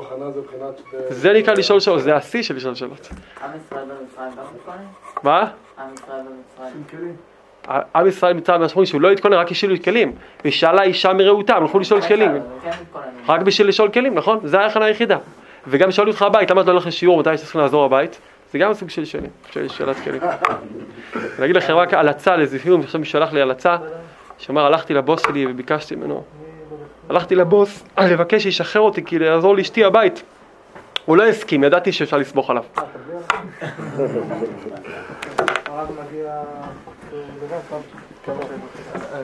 הכנה 0.02 0.66
זה 1.08 1.32
נקרא 1.32 1.54
לשאול 1.54 1.80
שאלות, 1.80 2.02
זה 2.02 2.16
השיא 2.16 2.42
של 2.42 2.56
לשאול 2.56 2.74
שאלות. 2.74 3.08
עם 3.42 3.50
ישראל 3.56 3.84
במצרים? 3.84 4.88
מה? 5.22 5.50
עם 5.78 5.94
ישראל 5.94 6.20
במצרים. 6.60 7.29
עם 7.68 8.06
ישראל 8.06 8.32
מצרים 8.32 8.60
משמעות 8.60 8.86
שהוא 8.86 9.00
לא 9.00 9.10
התכונן, 9.10 9.36
רק 9.36 9.50
השאילו 9.50 9.82
כלים. 9.84 10.12
ושאלה 10.44 10.82
אישה 10.82 11.12
מרעותה, 11.12 11.56
הם 11.56 11.62
הלכו 11.62 11.78
לשאול 11.78 12.00
כלים. 12.00 12.32
כן. 12.62 12.70
רק 13.28 13.40
בשביל 13.40 13.68
לשאול 13.68 13.88
כלים, 13.88 14.14
נכון? 14.14 14.40
זה 14.44 14.60
ההכנה 14.60 14.84
היחידה. 14.84 15.16
וגם 15.66 15.90
שאלו 15.90 16.10
אותך 16.10 16.22
הבית, 16.22 16.50
למה 16.50 16.60
אתה 16.60 16.70
הולך 16.70 16.86
לשיעור, 16.86 17.20
מתי 17.20 17.34
יש 17.34 17.40
צריכים 17.40 17.60
לעזור 17.60 17.84
הבית? 17.84 18.20
זה 18.52 18.58
גם 18.58 18.74
סוג 18.74 18.90
של 18.90 19.04
שאלים, 19.04 19.30
של 19.52 19.68
שאלת 19.68 19.96
כלים. 20.04 20.20
אני 21.38 21.44
אגיד 21.44 21.56
לכם 21.56 21.74
רק 21.74 21.94
הלצה 21.94 22.36
לזיפים, 22.36 22.80
עכשיו 22.80 23.00
מישהו 23.00 23.12
שלח 23.12 23.32
לי 23.32 23.42
הלצה, 23.42 23.76
שאמר 24.38 24.66
הלכתי 24.66 24.94
לבוס 24.94 25.22
שלי 25.26 25.46
וביקשתי 25.46 25.96
ממנו, 25.96 26.24
הלכתי 27.08 27.34
לבוס 27.34 27.84
לבקש 27.98 28.42
שישחרר 28.42 28.82
אותי 28.82 29.04
כי 29.04 29.18
לעזור 29.18 29.56
לאשתי 29.56 29.84
הבית. 29.84 30.22
הוא 31.04 31.16
לא 31.16 31.26
הסכים, 31.26 31.64
ידעתי 31.64 31.92
שאפשר 31.92 32.16
לסמוך 32.16 32.50
עליו. 32.50 32.64
הרב 35.80 35.90
מגיע... 36.06 36.42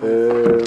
אה, 0.02 0.56